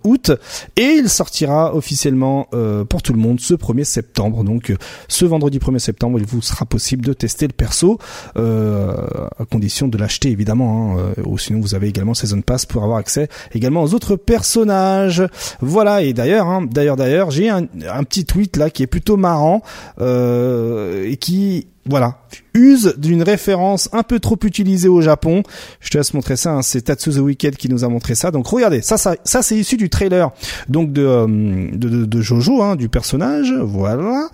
août 0.04 0.32
et 0.76 0.82
il 0.98 1.08
sortira 1.08 1.74
officiellement 1.74 2.48
pour 2.88 3.02
tout 3.02 3.12
le 3.12 3.18
monde 3.18 3.40
ce 3.40 3.54
1er 3.54 3.84
septembre. 3.84 4.44
Donc 4.44 4.74
ce 5.08 5.24
vendredi 5.24 5.58
1er 5.58 5.78
septembre 5.78 6.18
il 6.18 6.26
vous 6.26 6.42
sera 6.42 6.66
possible 6.66 7.04
de 7.04 7.12
tester 7.12 7.46
le 7.46 7.52
perso. 7.52 7.88
euh, 7.88 7.98
à 8.36 9.44
condition 9.44 9.88
de 9.88 9.98
l'acheter 9.98 10.30
évidemment, 10.30 10.96
hein, 10.96 11.12
euh, 11.18 11.22
ou 11.24 11.38
sinon 11.38 11.60
vous 11.60 11.74
avez 11.74 11.88
également 11.88 12.14
Season 12.14 12.40
Pass 12.40 12.66
pour 12.66 12.82
avoir 12.82 12.98
accès 12.98 13.28
également 13.52 13.82
aux 13.82 13.94
autres 13.94 14.16
personnages. 14.16 15.22
Voilà, 15.60 16.02
et 16.02 16.12
d'ailleurs, 16.12 16.46
hein, 16.46 16.66
d'ailleurs, 16.68 16.96
d'ailleurs, 16.96 17.30
j'ai 17.30 17.48
un, 17.48 17.64
petit 18.04 18.24
tweet 18.24 18.56
là 18.56 18.70
qui 18.70 18.82
est 18.82 18.86
plutôt 18.86 19.16
marrant 19.16 19.62
euh, 20.00 21.04
et 21.04 21.16
qui 21.16 21.66
voilà, 21.86 22.18
use 22.52 22.94
d'une 22.98 23.22
référence 23.22 23.88
un 23.92 24.02
peu 24.02 24.20
trop 24.20 24.36
utilisée 24.42 24.88
au 24.88 25.00
Japon. 25.00 25.42
Je 25.80 25.88
te 25.88 25.96
laisse 25.96 26.12
montrer 26.12 26.36
ça, 26.36 26.50
hein, 26.50 26.62
c'est 26.62 26.82
Tatsu 26.82 27.10
the 27.12 27.56
qui 27.56 27.68
nous 27.68 27.84
a 27.84 27.88
montré 27.88 28.14
ça. 28.14 28.30
Donc 28.30 28.46
regardez, 28.46 28.82
ça, 28.82 28.98
ça, 28.98 29.14
ça 29.24 29.42
c'est 29.42 29.56
issu 29.56 29.76
du 29.76 29.88
trailer 29.88 30.30
donc 30.68 30.92
de, 30.92 31.04
euh, 31.04 31.26
de, 31.72 32.04
de, 32.04 32.20
Jojo, 32.20 32.62
hein, 32.62 32.76
du 32.76 32.88
personnage, 32.88 33.52
voilà. 33.52 34.28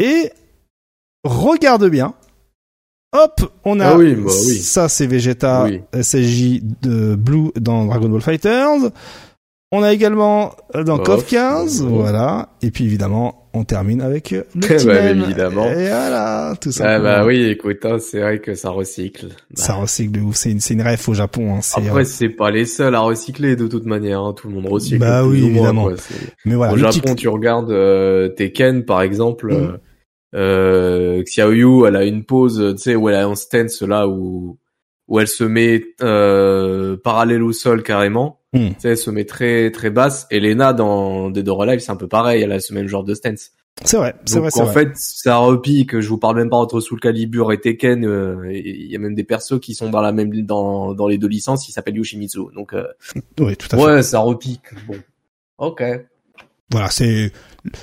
Et 0.00 0.32
regarde 1.24 1.88
bien, 1.88 2.14
Hop, 3.16 3.40
on 3.64 3.80
a 3.80 3.86
ah 3.86 3.96
oui, 3.96 4.14
bah 4.14 4.30
oui. 4.46 4.58
ça 4.58 4.90
c'est 4.90 5.06
Vegeta 5.06 5.66
SSJ 5.94 6.60
de 6.82 7.14
Blue 7.14 7.50
dans 7.58 7.86
Dragon 7.86 8.08
Ball 8.08 8.20
Fighters. 8.20 8.90
On 9.72 9.82
a 9.82 9.92
également 9.92 10.54
euh, 10.74 10.84
dans 10.84 10.98
KOF 10.98 11.26
15, 11.26 11.84
voilà. 11.84 12.50
Et 12.62 12.70
puis 12.70 12.84
évidemment, 12.84 13.48
on 13.52 13.64
termine 13.64 14.00
avec 14.00 14.30
le 14.30 14.46
bah, 14.54 15.10
évidemment. 15.10 15.66
Et 15.66 15.88
voilà, 15.88 16.54
tout 16.60 16.72
ça. 16.72 16.94
Ah 16.94 17.00
bah 17.00 17.26
oui, 17.26 17.44
écoute, 17.44 17.84
hein, 17.84 17.98
c'est 17.98 18.20
vrai 18.20 18.38
que 18.38 18.54
ça 18.54 18.70
recycle. 18.70 19.28
Ça 19.54 19.74
recycle 19.74 20.12
de 20.12 20.20
ouf. 20.20 20.36
C'est 20.36 20.50
une, 20.50 20.60
c'est 20.60 20.74
une 20.74 20.82
ref 20.82 21.08
au 21.08 21.14
Japon. 21.14 21.56
Hein, 21.56 21.60
Après, 21.76 22.02
euh, 22.02 22.04
c'est 22.04 22.28
pas 22.28 22.50
les 22.50 22.64
seuls 22.64 22.94
à 22.94 23.00
recycler 23.00 23.56
de 23.56 23.66
toute 23.66 23.84
manière. 23.84 24.20
Hein. 24.20 24.34
Tout 24.34 24.48
le 24.48 24.54
monde 24.54 24.68
recycle. 24.68 24.98
Bah 24.98 25.24
oui, 25.24 25.44
évidemment. 25.44 25.88
Mais 26.44 26.54
voilà. 26.54 26.72
Au 26.72 26.76
Japon, 26.76 27.14
tu 27.14 27.28
regardes 27.28 27.70
euh, 27.70 28.28
Tekken 28.28 28.84
par 28.84 29.02
exemple. 29.02 29.52
Mm. 29.52 29.56
Euh, 29.56 29.78
Xiaoyu, 30.34 31.86
elle 31.86 31.96
a 31.96 32.04
une 32.04 32.24
pose, 32.24 32.74
tu 32.76 32.82
sais, 32.82 32.96
où 32.96 33.08
elle 33.08 33.14
a 33.16 33.26
un 33.26 33.34
stance 33.34 33.82
là 33.82 34.08
où 34.08 34.58
où 35.08 35.18
elle 35.20 35.28
se 35.28 35.42
met 35.44 35.82
euh, 36.02 36.98
parallèle 37.02 37.42
au 37.42 37.52
sol 37.52 37.82
carrément. 37.82 38.40
Hmm. 38.52 38.68
Tu 38.68 38.74
sais, 38.80 38.88
elle 38.90 38.98
se 38.98 39.10
met 39.10 39.24
très 39.24 39.70
très 39.70 39.88
basse. 39.88 40.26
Et 40.30 40.38
Lena 40.38 40.74
dans 40.74 41.30
Dead 41.30 41.48
or 41.48 41.62
Alive, 41.62 41.80
c'est 41.80 41.90
un 41.92 41.96
peu 41.96 42.08
pareil. 42.08 42.42
Elle 42.42 42.52
a 42.52 42.60
ce 42.60 42.74
même 42.74 42.88
genre 42.88 43.04
de 43.04 43.14
stance. 43.14 43.52
C'est 43.84 43.96
vrai, 43.96 44.14
c'est 44.26 44.38
vrai, 44.40 44.50
en 44.56 44.64
vrai. 44.64 44.72
fait, 44.74 44.90
ça 44.96 45.36
repique. 45.36 45.98
Je 46.00 46.08
vous 46.08 46.18
parle 46.18 46.36
même 46.36 46.50
pas 46.50 46.56
entre 46.58 46.80
Soul 46.80 47.00
Calibur 47.00 47.52
et 47.52 47.60
Tekken. 47.60 48.04
euh, 48.04 48.52
Il 48.52 48.90
y 48.90 48.96
a 48.96 48.98
même 48.98 49.14
des 49.14 49.24
persos 49.24 49.60
qui 49.60 49.72
sont 49.74 49.88
dans 49.88 50.02
la 50.02 50.12
même 50.12 50.30
dans 50.44 50.92
dans 50.94 51.06
les 51.08 51.16
deux 51.16 51.28
licences. 51.28 51.64
Qui 51.64 51.72
s'appellent 51.72 51.96
Yoshimitsu. 51.96 52.40
Donc 52.54 52.74
euh, 52.74 52.84
Oui, 53.40 53.56
tout 53.56 53.68
à 53.72 53.78
fait. 53.78 53.82
ouais, 53.84 54.02
ça 54.02 54.18
repique. 54.18 54.60
Bon, 54.86 54.96
ok. 55.56 55.82
Voilà, 56.70 56.90
c'est 56.90 57.32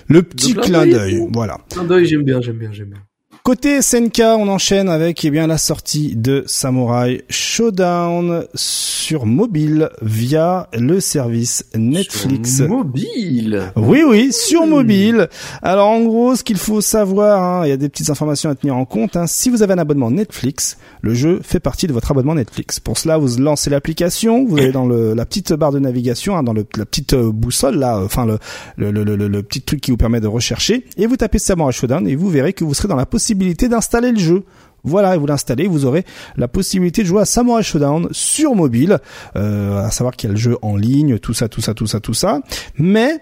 le 0.08 0.24
petit 0.24 0.54
clin 0.54 0.86
d'œil. 0.86 1.28
Voilà. 1.32 1.58
Clin 1.70 1.84
d'œil, 1.84 2.06
j'aime 2.06 2.24
bien, 2.24 2.42
j'aime 2.42 2.58
bien, 2.58 2.72
j'aime 2.72 2.90
bien. 2.90 3.02
Côté 3.46 3.80
SNK, 3.80 4.22
on 4.40 4.48
enchaîne 4.48 4.90
avec 4.90 5.24
eh 5.24 5.30
bien 5.30 5.46
la 5.46 5.60
sortie 5.60 6.16
de 6.16 6.44
Samurai 6.48 7.26
Showdown 7.30 8.46
sur 8.56 9.28
mobile 9.28 9.92
via 10.02 10.68
le 10.74 11.00
service 11.00 11.64
Netflix. 11.76 12.56
Sur 12.56 12.70
mobile. 12.70 13.72
Oui, 13.76 14.02
oui, 14.04 14.34
sur 14.34 14.66
mobile. 14.66 15.30
Alors 15.62 15.90
en 15.90 16.02
gros, 16.02 16.36
ce 16.36 16.44
qu'il 16.44 16.58
faut 16.58 16.82
savoir, 16.82 17.44
hein, 17.44 17.68
il 17.68 17.70
y 17.70 17.72
a 17.72 17.78
des 17.78 17.88
petites 17.88 18.10
informations 18.10 18.50
à 18.50 18.56
tenir 18.56 18.76
en 18.78 18.86
compte. 18.86 19.16
hein. 19.16 19.28
Si 19.28 19.52
vous 19.52 19.62
avez 19.62 19.74
un 19.74 19.78
abonnement 19.78 20.10
Netflix, 20.10 20.78
le 21.02 21.14
jeu 21.14 21.40
fait 21.44 21.60
partie 21.60 21.86
de 21.86 21.94
votre 21.94 22.10
abonnement 22.10 22.34
Netflix. 22.34 22.80
Pour 22.80 22.98
cela, 22.98 23.20
vous 23.20 23.38
lancez 23.38 23.70
l'application, 23.70 24.44
vous 24.44 24.58
allez 24.58 24.72
dans 24.72 24.88
le, 24.88 25.14
la 25.14 25.28
petite 25.28 25.54
barre 25.54 25.72
de 25.72 25.78
navigation, 25.78 26.36
hein, 26.36 26.42
dans 26.42 26.54
le, 26.54 26.66
la 26.78 26.86
petite 26.88 27.14
euh, 27.14 27.32
boussole 27.32 27.76
là, 27.76 27.98
euh, 28.00 28.06
enfin 28.06 28.26
le, 28.26 28.40
le, 28.78 28.90
le, 28.90 29.16
le, 29.16 29.28
le 29.28 29.44
petit 29.44 29.62
truc 29.62 29.82
qui 29.82 29.92
vous 29.92 29.98
permet 29.98 30.20
de 30.20 30.26
rechercher, 30.26 30.84
et 30.98 31.06
vous 31.06 31.16
tapez 31.16 31.38
Samurai 31.38 31.74
Showdown 31.74 32.08
et 32.08 32.16
vous 32.16 32.30
verrez 32.32 32.54
que 32.54 32.64
vous 32.64 32.74
serez 32.74 32.88
dans 32.88 32.96
la 32.96 33.06
possibilité 33.06 33.35
d'installer 33.36 34.12
le 34.12 34.20
jeu. 34.20 34.44
Voilà, 34.84 35.16
et 35.16 35.18
vous 35.18 35.26
l'installez, 35.26 35.66
vous 35.68 35.86
aurez 35.86 36.06
la 36.38 36.48
possibilité 36.48 37.02
de 37.02 37.08
jouer 37.08 37.22
à 37.22 37.26
Samurai 37.26 37.64
Showdown 37.64 38.08
sur 38.12 38.54
mobile, 38.54 39.00
euh, 39.36 39.84
à 39.84 39.90
savoir 39.90 40.16
qu'il 40.16 40.30
y 40.30 40.32
a 40.32 40.34
le 40.34 40.40
jeu 40.40 40.58
en 40.62 40.76
ligne, 40.76 41.18
tout 41.18 41.34
ça, 41.34 41.50
tout 41.50 41.60
ça, 41.62 41.74
tout 41.74 41.88
ça, 41.88 42.00
tout 42.00 42.14
ça. 42.14 42.42
Mais 42.78 43.18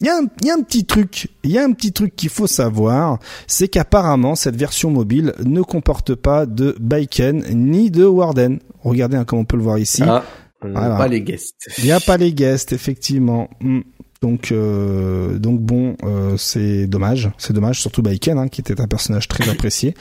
il 0.00 0.08
y, 0.08 0.10
a 0.10 0.16
un, 0.16 0.26
il 0.42 0.48
y 0.48 0.50
a 0.50 0.54
un 0.54 0.60
petit 0.62 0.84
truc, 0.86 1.28
il 1.44 1.52
y 1.52 1.58
a 1.58 1.62
un 1.64 1.70
petit 1.70 1.92
truc 1.92 2.16
qu'il 2.16 2.30
faut 2.30 2.48
savoir, 2.48 3.20
c'est 3.46 3.68
qu'apparemment 3.68 4.34
cette 4.34 4.56
version 4.56 4.90
mobile 4.90 5.32
ne 5.44 5.62
comporte 5.62 6.16
pas 6.16 6.46
de 6.46 6.74
Baiken 6.80 7.44
ni 7.54 7.92
de 7.92 8.04
Warden. 8.04 8.58
Regardez 8.82 9.16
hein, 9.16 9.24
comme 9.24 9.38
on 9.38 9.44
peut 9.44 9.56
le 9.56 9.62
voir 9.62 9.78
ici. 9.78 10.02
Ah, 10.04 10.24
on 10.62 10.68
n'a 10.68 10.80
Voilà. 10.80 10.96
pas 10.96 11.06
les 11.08 11.20
guests. 11.22 11.54
Il 11.78 11.84
n'y 11.84 11.92
a 11.92 12.00
pas 12.00 12.16
les 12.16 12.32
guests, 12.32 12.72
effectivement. 12.72 13.48
Hmm. 13.60 13.82
Donc, 14.24 14.52
euh, 14.52 15.38
donc 15.38 15.60
bon, 15.60 15.98
euh, 16.02 16.38
c'est 16.38 16.86
dommage. 16.86 17.30
C'est 17.36 17.52
dommage, 17.52 17.82
surtout 17.82 18.00
Baiken, 18.00 18.38
hein, 18.38 18.48
qui 18.48 18.62
était 18.62 18.80
un 18.80 18.86
personnage 18.86 19.28
très 19.28 19.46
apprécié. 19.50 19.92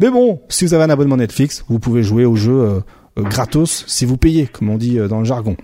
Mais 0.00 0.10
bon, 0.10 0.40
si 0.48 0.64
vous 0.64 0.72
avez 0.72 0.84
un 0.84 0.88
abonnement 0.88 1.18
Netflix, 1.18 1.62
vous 1.68 1.78
pouvez 1.78 2.02
jouer 2.02 2.24
au 2.24 2.34
jeu 2.34 2.62
euh, 2.62 2.80
euh, 3.18 3.22
gratos 3.24 3.84
si 3.86 4.06
vous 4.06 4.16
payez, 4.16 4.46
comme 4.46 4.70
on 4.70 4.78
dit 4.78 4.96
dans 4.96 5.18
le 5.18 5.26
jargon. 5.26 5.58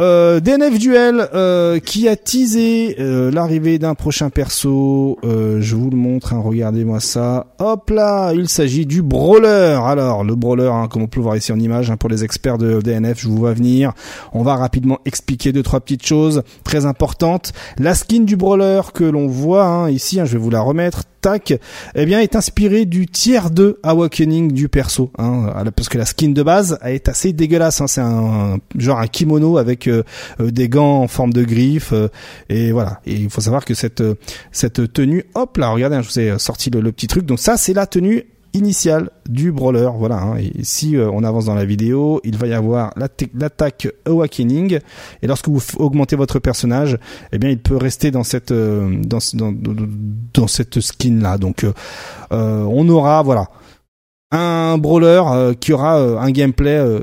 Euh, 0.00 0.40
DNF 0.40 0.78
Duel 0.78 1.28
euh, 1.34 1.78
qui 1.78 2.08
a 2.08 2.16
teasé 2.16 2.96
euh, 2.98 3.30
l'arrivée 3.30 3.78
d'un 3.78 3.94
prochain 3.94 4.30
perso. 4.30 5.18
Euh, 5.24 5.60
je 5.60 5.76
vous 5.76 5.90
le 5.90 5.96
montre, 5.96 6.32
hein, 6.32 6.40
regardez-moi 6.42 7.00
ça. 7.00 7.54
Hop 7.58 7.90
là, 7.90 8.32
il 8.32 8.48
s'agit 8.48 8.86
du 8.86 9.02
brawler. 9.02 9.78
Alors 9.84 10.24
le 10.24 10.34
brawler, 10.34 10.70
hein, 10.72 10.88
comme 10.90 11.02
on 11.02 11.06
peut 11.06 11.20
le 11.20 11.24
voir 11.24 11.36
ici 11.36 11.52
en 11.52 11.58
image, 11.58 11.90
hein, 11.90 11.96
pour 11.96 12.08
les 12.08 12.24
experts 12.24 12.58
de 12.58 12.80
DNF, 12.80 13.20
je 13.20 13.28
vous 13.28 13.36
vois 13.36 13.52
venir. 13.52 13.92
On 14.32 14.42
va 14.42 14.56
rapidement 14.56 14.98
expliquer 15.04 15.52
deux 15.52 15.62
trois 15.62 15.80
petites 15.80 16.06
choses 16.06 16.42
très 16.64 16.86
importantes. 16.86 17.52
La 17.78 17.94
skin 17.94 18.20
du 18.20 18.36
brawler 18.36 18.80
que 18.94 19.04
l'on 19.04 19.26
voit 19.26 19.88
ici, 19.90 20.18
je 20.24 20.32
vais 20.32 20.38
vous 20.38 20.50
la 20.50 20.60
remettre. 20.60 21.02
Tac, 21.22 21.54
eh 21.94 22.04
bien, 22.04 22.18
est 22.18 22.34
inspirée 22.34 22.84
du 22.84 23.06
tiers 23.06 23.50
2 23.50 23.78
Awakening 23.84 24.50
du 24.50 24.68
perso, 24.68 25.12
parce 25.16 25.88
que 25.88 25.96
la 25.96 26.04
skin 26.04 26.30
de 26.30 26.42
base 26.42 26.80
est 26.82 27.08
assez 27.08 27.32
dégueulasse. 27.32 27.80
C'est 27.86 28.00
un 28.00 28.58
genre 28.76 28.98
un 28.98 29.06
kimono 29.06 29.56
avec 29.56 29.81
euh, 29.88 30.02
euh, 30.40 30.50
des 30.50 30.68
gants 30.68 31.02
en 31.02 31.08
forme 31.08 31.32
de 31.32 31.44
griffes, 31.44 31.92
euh, 31.92 32.08
et 32.48 32.72
voilà. 32.72 33.00
Et 33.06 33.14
il 33.14 33.30
faut 33.30 33.40
savoir 33.40 33.64
que 33.64 33.74
cette 33.74 34.02
cette 34.50 34.92
tenue, 34.92 35.24
hop 35.34 35.56
là, 35.56 35.70
regardez, 35.70 35.96
hein, 35.96 36.02
je 36.02 36.08
vous 36.08 36.20
ai 36.20 36.38
sorti 36.38 36.70
le, 36.70 36.92
petit 36.92 37.06
truc. 37.06 37.24
Donc 37.26 37.38
ça, 37.38 37.56
c'est 37.56 37.72
la 37.72 37.86
tenue 37.86 38.24
initiale 38.54 39.10
du 39.28 39.50
brawler, 39.50 39.88
voilà. 39.96 40.16
hein. 40.16 40.36
Et 40.36 40.62
si 40.62 40.96
on 40.98 41.24
avance 41.24 41.46
dans 41.46 41.54
la 41.54 41.64
vidéo, 41.64 42.20
il 42.22 42.36
va 42.36 42.46
y 42.46 42.52
avoir 42.52 42.92
l'atta- 42.96 43.30
l'attaque 43.34 43.88
Awakening, 44.06 44.78
et 45.22 45.26
lorsque 45.26 45.48
vous 45.48 45.62
augmentez 45.78 46.16
votre 46.16 46.38
personnage, 46.38 46.98
eh 47.32 47.38
bien, 47.38 47.48
il 47.50 47.58
peut 47.58 47.76
rester 47.76 48.10
dans 48.10 48.24
cette 48.24 48.52
dans, 48.52 49.20
dans, 49.32 50.46
cette 50.46 50.80
skin 50.80 51.20
là. 51.20 51.38
Donc, 51.38 51.64
on 52.30 52.88
aura 52.90 53.22
voilà 53.22 53.48
un 54.30 54.76
brawler 54.78 55.22
qui 55.60 55.72
aura 55.72 55.96
un 55.98 56.30
gameplay. 56.30 57.00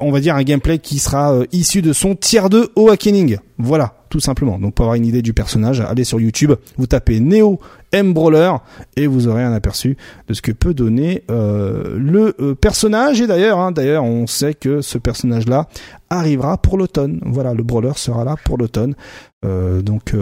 On 0.00 0.10
va 0.10 0.20
dire 0.20 0.34
un 0.34 0.42
gameplay 0.42 0.78
qui 0.78 0.98
sera 0.98 1.34
euh, 1.34 1.44
issu 1.52 1.82
de 1.82 1.92
son 1.92 2.14
tier 2.14 2.48
2 2.50 2.70
Awakening. 2.76 3.38
Voilà, 3.58 3.94
tout 4.08 4.20
simplement. 4.20 4.58
Donc 4.58 4.74
pour 4.74 4.84
avoir 4.84 4.94
une 4.94 5.04
idée 5.04 5.20
du 5.20 5.34
personnage, 5.34 5.80
allez 5.80 6.04
sur 6.04 6.20
YouTube, 6.20 6.52
vous 6.78 6.86
tapez 6.86 7.20
Neo 7.20 7.60
M 7.92 8.14
Brawler 8.14 8.52
et 8.96 9.06
vous 9.06 9.28
aurez 9.28 9.42
un 9.42 9.52
aperçu 9.52 9.96
de 10.26 10.34
ce 10.34 10.40
que 10.40 10.52
peut 10.52 10.74
donner 10.74 11.24
euh, 11.30 11.98
le 11.98 12.34
euh, 12.40 12.54
personnage. 12.54 13.20
Et 13.20 13.26
d'ailleurs, 13.26 13.58
hein, 13.58 13.72
d'ailleurs, 13.72 14.04
on 14.04 14.26
sait 14.26 14.54
que 14.54 14.80
ce 14.80 14.96
personnage-là 14.96 15.68
arrivera 16.08 16.56
pour 16.56 16.78
l'automne. 16.78 17.20
Voilà, 17.26 17.52
le 17.52 17.62
Brawler 17.62 17.92
sera 17.96 18.24
là 18.24 18.36
pour 18.44 18.56
l'automne. 18.58 18.94
Donc 19.42 20.14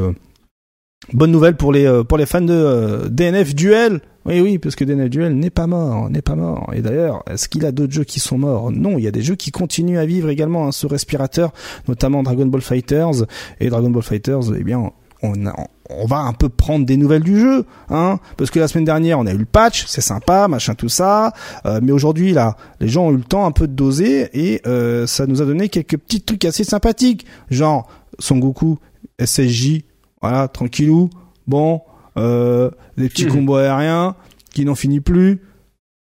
bonne 1.12 1.30
nouvelle 1.30 1.56
pour 1.56 1.72
les 1.72 1.86
euh, 1.86 2.04
pour 2.04 2.18
les 2.18 2.26
fans 2.26 2.40
de 2.40 2.52
euh, 2.52 3.08
DNF 3.08 3.54
Duel. 3.54 4.00
Oui, 4.24 4.40
oui, 4.40 4.58
parce 4.58 4.74
que 4.74 4.84
DNF 4.84 5.08
Duel 5.08 5.36
n'est 5.36 5.50
pas 5.50 5.68
mort, 5.68 6.10
n'est 6.10 6.22
pas 6.22 6.34
mort. 6.34 6.70
Et 6.74 6.82
d'ailleurs, 6.82 7.22
est-ce 7.30 7.48
qu'il 7.48 7.64
a 7.64 7.70
d'autres 7.70 7.92
jeux 7.92 8.04
qui 8.04 8.18
sont 8.18 8.38
morts? 8.38 8.72
Non, 8.72 8.98
il 8.98 9.04
y 9.04 9.06
a 9.06 9.12
des 9.12 9.22
jeux 9.22 9.36
qui 9.36 9.52
continuent 9.52 9.98
à 9.98 10.06
vivre 10.06 10.30
également 10.30 10.66
hein, 10.66 10.72
sous 10.72 10.88
respirateur, 10.88 11.52
notamment 11.86 12.24
Dragon 12.24 12.46
Ball 12.46 12.60
Fighters 12.60 13.24
et 13.60 13.70
Dragon 13.70 13.88
Ball 13.88 14.02
Fighters. 14.02 14.52
Eh 14.58 14.64
bien, 14.64 14.90
on, 15.22 16.06
va 16.06 16.18
un 16.18 16.32
peu 16.32 16.48
prendre 16.48 16.84
des 16.84 16.96
nouvelles 16.96 17.22
du 17.22 17.38
jeu, 17.38 17.66
hein, 17.88 18.18
parce 18.36 18.50
que 18.50 18.58
la 18.58 18.66
semaine 18.68 18.84
dernière 18.84 19.18
on 19.18 19.26
a 19.26 19.32
eu 19.32 19.38
le 19.38 19.44
patch, 19.44 19.86
c'est 19.86 20.00
sympa, 20.00 20.46
machin 20.46 20.74
tout 20.74 20.88
ça, 20.88 21.32
euh, 21.64 21.80
mais 21.82 21.90
aujourd'hui 21.90 22.32
là, 22.32 22.56
les 22.80 22.88
gens 22.88 23.06
ont 23.06 23.12
eu 23.12 23.16
le 23.16 23.24
temps 23.24 23.46
un 23.46 23.50
peu 23.50 23.66
de 23.66 23.72
doser 23.72 24.28
et 24.34 24.60
ça 25.06 25.26
nous 25.26 25.40
a 25.40 25.46
donné 25.46 25.68
quelques 25.68 25.96
petits 25.96 26.20
trucs 26.20 26.44
assez 26.44 26.64
sympathiques, 26.64 27.26
genre 27.50 27.88
Son 28.18 28.38
Goku, 28.38 28.78
SSJ, 29.24 29.82
voilà, 30.22 30.48
tranquillou, 30.48 31.10
bon, 31.46 31.82
euh, 32.16 32.70
des 32.96 33.08
petits 33.08 33.26
Mhm. 33.26 33.32
combos 33.32 33.56
aériens 33.56 34.16
qui 34.52 34.64
n'en 34.64 34.74
finit 34.74 35.00
plus, 35.00 35.40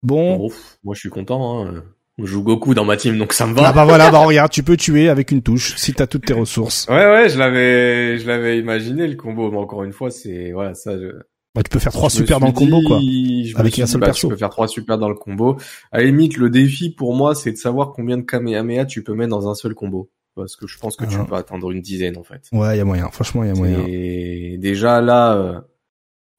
bon. 0.04 0.38
Bon, 0.38 0.50
moi 0.84 0.94
je 0.96 1.00
suis 1.00 1.10
content. 1.10 1.66
Hein. 1.66 1.84
Je 2.18 2.26
joue 2.28 2.44
Goku 2.44 2.74
dans 2.74 2.86
ma 2.86 2.96
team, 2.96 3.18
donc 3.18 3.34
ça 3.34 3.46
me 3.46 3.54
va. 3.54 3.68
Ah 3.70 3.74
bah 3.74 3.84
voilà, 3.84 4.10
bah 4.10 4.20
regarde, 4.20 4.50
tu 4.50 4.64
peux 4.64 4.78
tuer 4.78 5.10
avec 5.10 5.32
une 5.32 5.42
touche 5.42 5.76
si 5.76 5.94
t'as 5.94 6.08
toutes 6.08 6.26
tes 6.26 6.34
ressources. 6.34 6.88
Ouais, 6.88 6.96
ouais, 7.08 7.28
je 7.28 7.38
l'avais, 7.38 8.18
je 8.18 8.26
l'avais 8.26 8.58
imaginé 8.58 9.06
le 9.08 9.16
combo, 9.16 9.52
mais 9.52 9.58
encore 9.58 9.84
une 9.84 9.92
fois, 9.92 10.10
c'est 10.12 10.54
voilà, 10.54 10.74
ça. 10.76 10.98
Je, 10.98 11.08
Bah, 11.54 11.62
tu 11.64 11.70
peux 11.70 11.80
faire 11.80 11.92
trois 11.92 12.10
super 12.10 12.40
dans 12.40 12.48
le 12.48 12.54
combo 12.54 12.80
dit- 12.80 12.86
quoi. 12.86 13.00
je 13.02 13.58
avec 13.58 13.80
un 13.80 13.86
seul 13.86 14.00
bah, 14.00 14.08
perso. 14.08 14.28
Tu 14.30 14.34
peux 14.34 14.38
faire 14.38 14.50
trois 14.50 14.68
super 14.70 14.98
dans 14.98 15.10
le 15.10 15.16
combo. 15.16 15.58
À 15.92 15.98
la 16.00 16.06
limite, 16.06 16.38
le 16.38 16.50
défi 16.50 16.90
pour 16.90 17.14
moi, 17.16 17.36
c'est 17.36 17.52
de 17.52 17.58
savoir 17.58 17.92
combien 17.94 18.18
de 18.18 18.24
Kamehameha 18.24 18.86
tu 18.86 19.04
peux 19.04 19.14
mettre 19.14 19.32
dans 19.32 19.50
un 19.50 19.56
seul 19.56 19.74
combo, 19.74 20.10
parce 20.36 20.56
que 20.56 20.68
je 20.68 20.78
pense 20.78 20.96
que 20.98 21.06
tu 21.06 21.18
peux 21.26 21.36
atteindre 21.36 21.72
une 21.72 21.82
dizaine 21.82 22.18
en 22.18 22.24
fait. 22.24 22.42
Ouais, 22.52 22.76
il 22.76 22.78
y 22.78 22.82
a 22.82 22.86
moyen, 22.86 23.10
franchement, 23.10 23.44
il 23.44 23.48
y 23.48 23.52
a 23.52 23.56
moyen. 23.56 23.84
Et 23.88 24.58
déjà 24.60 25.02
là, 25.02 25.36
euh, 25.36 25.60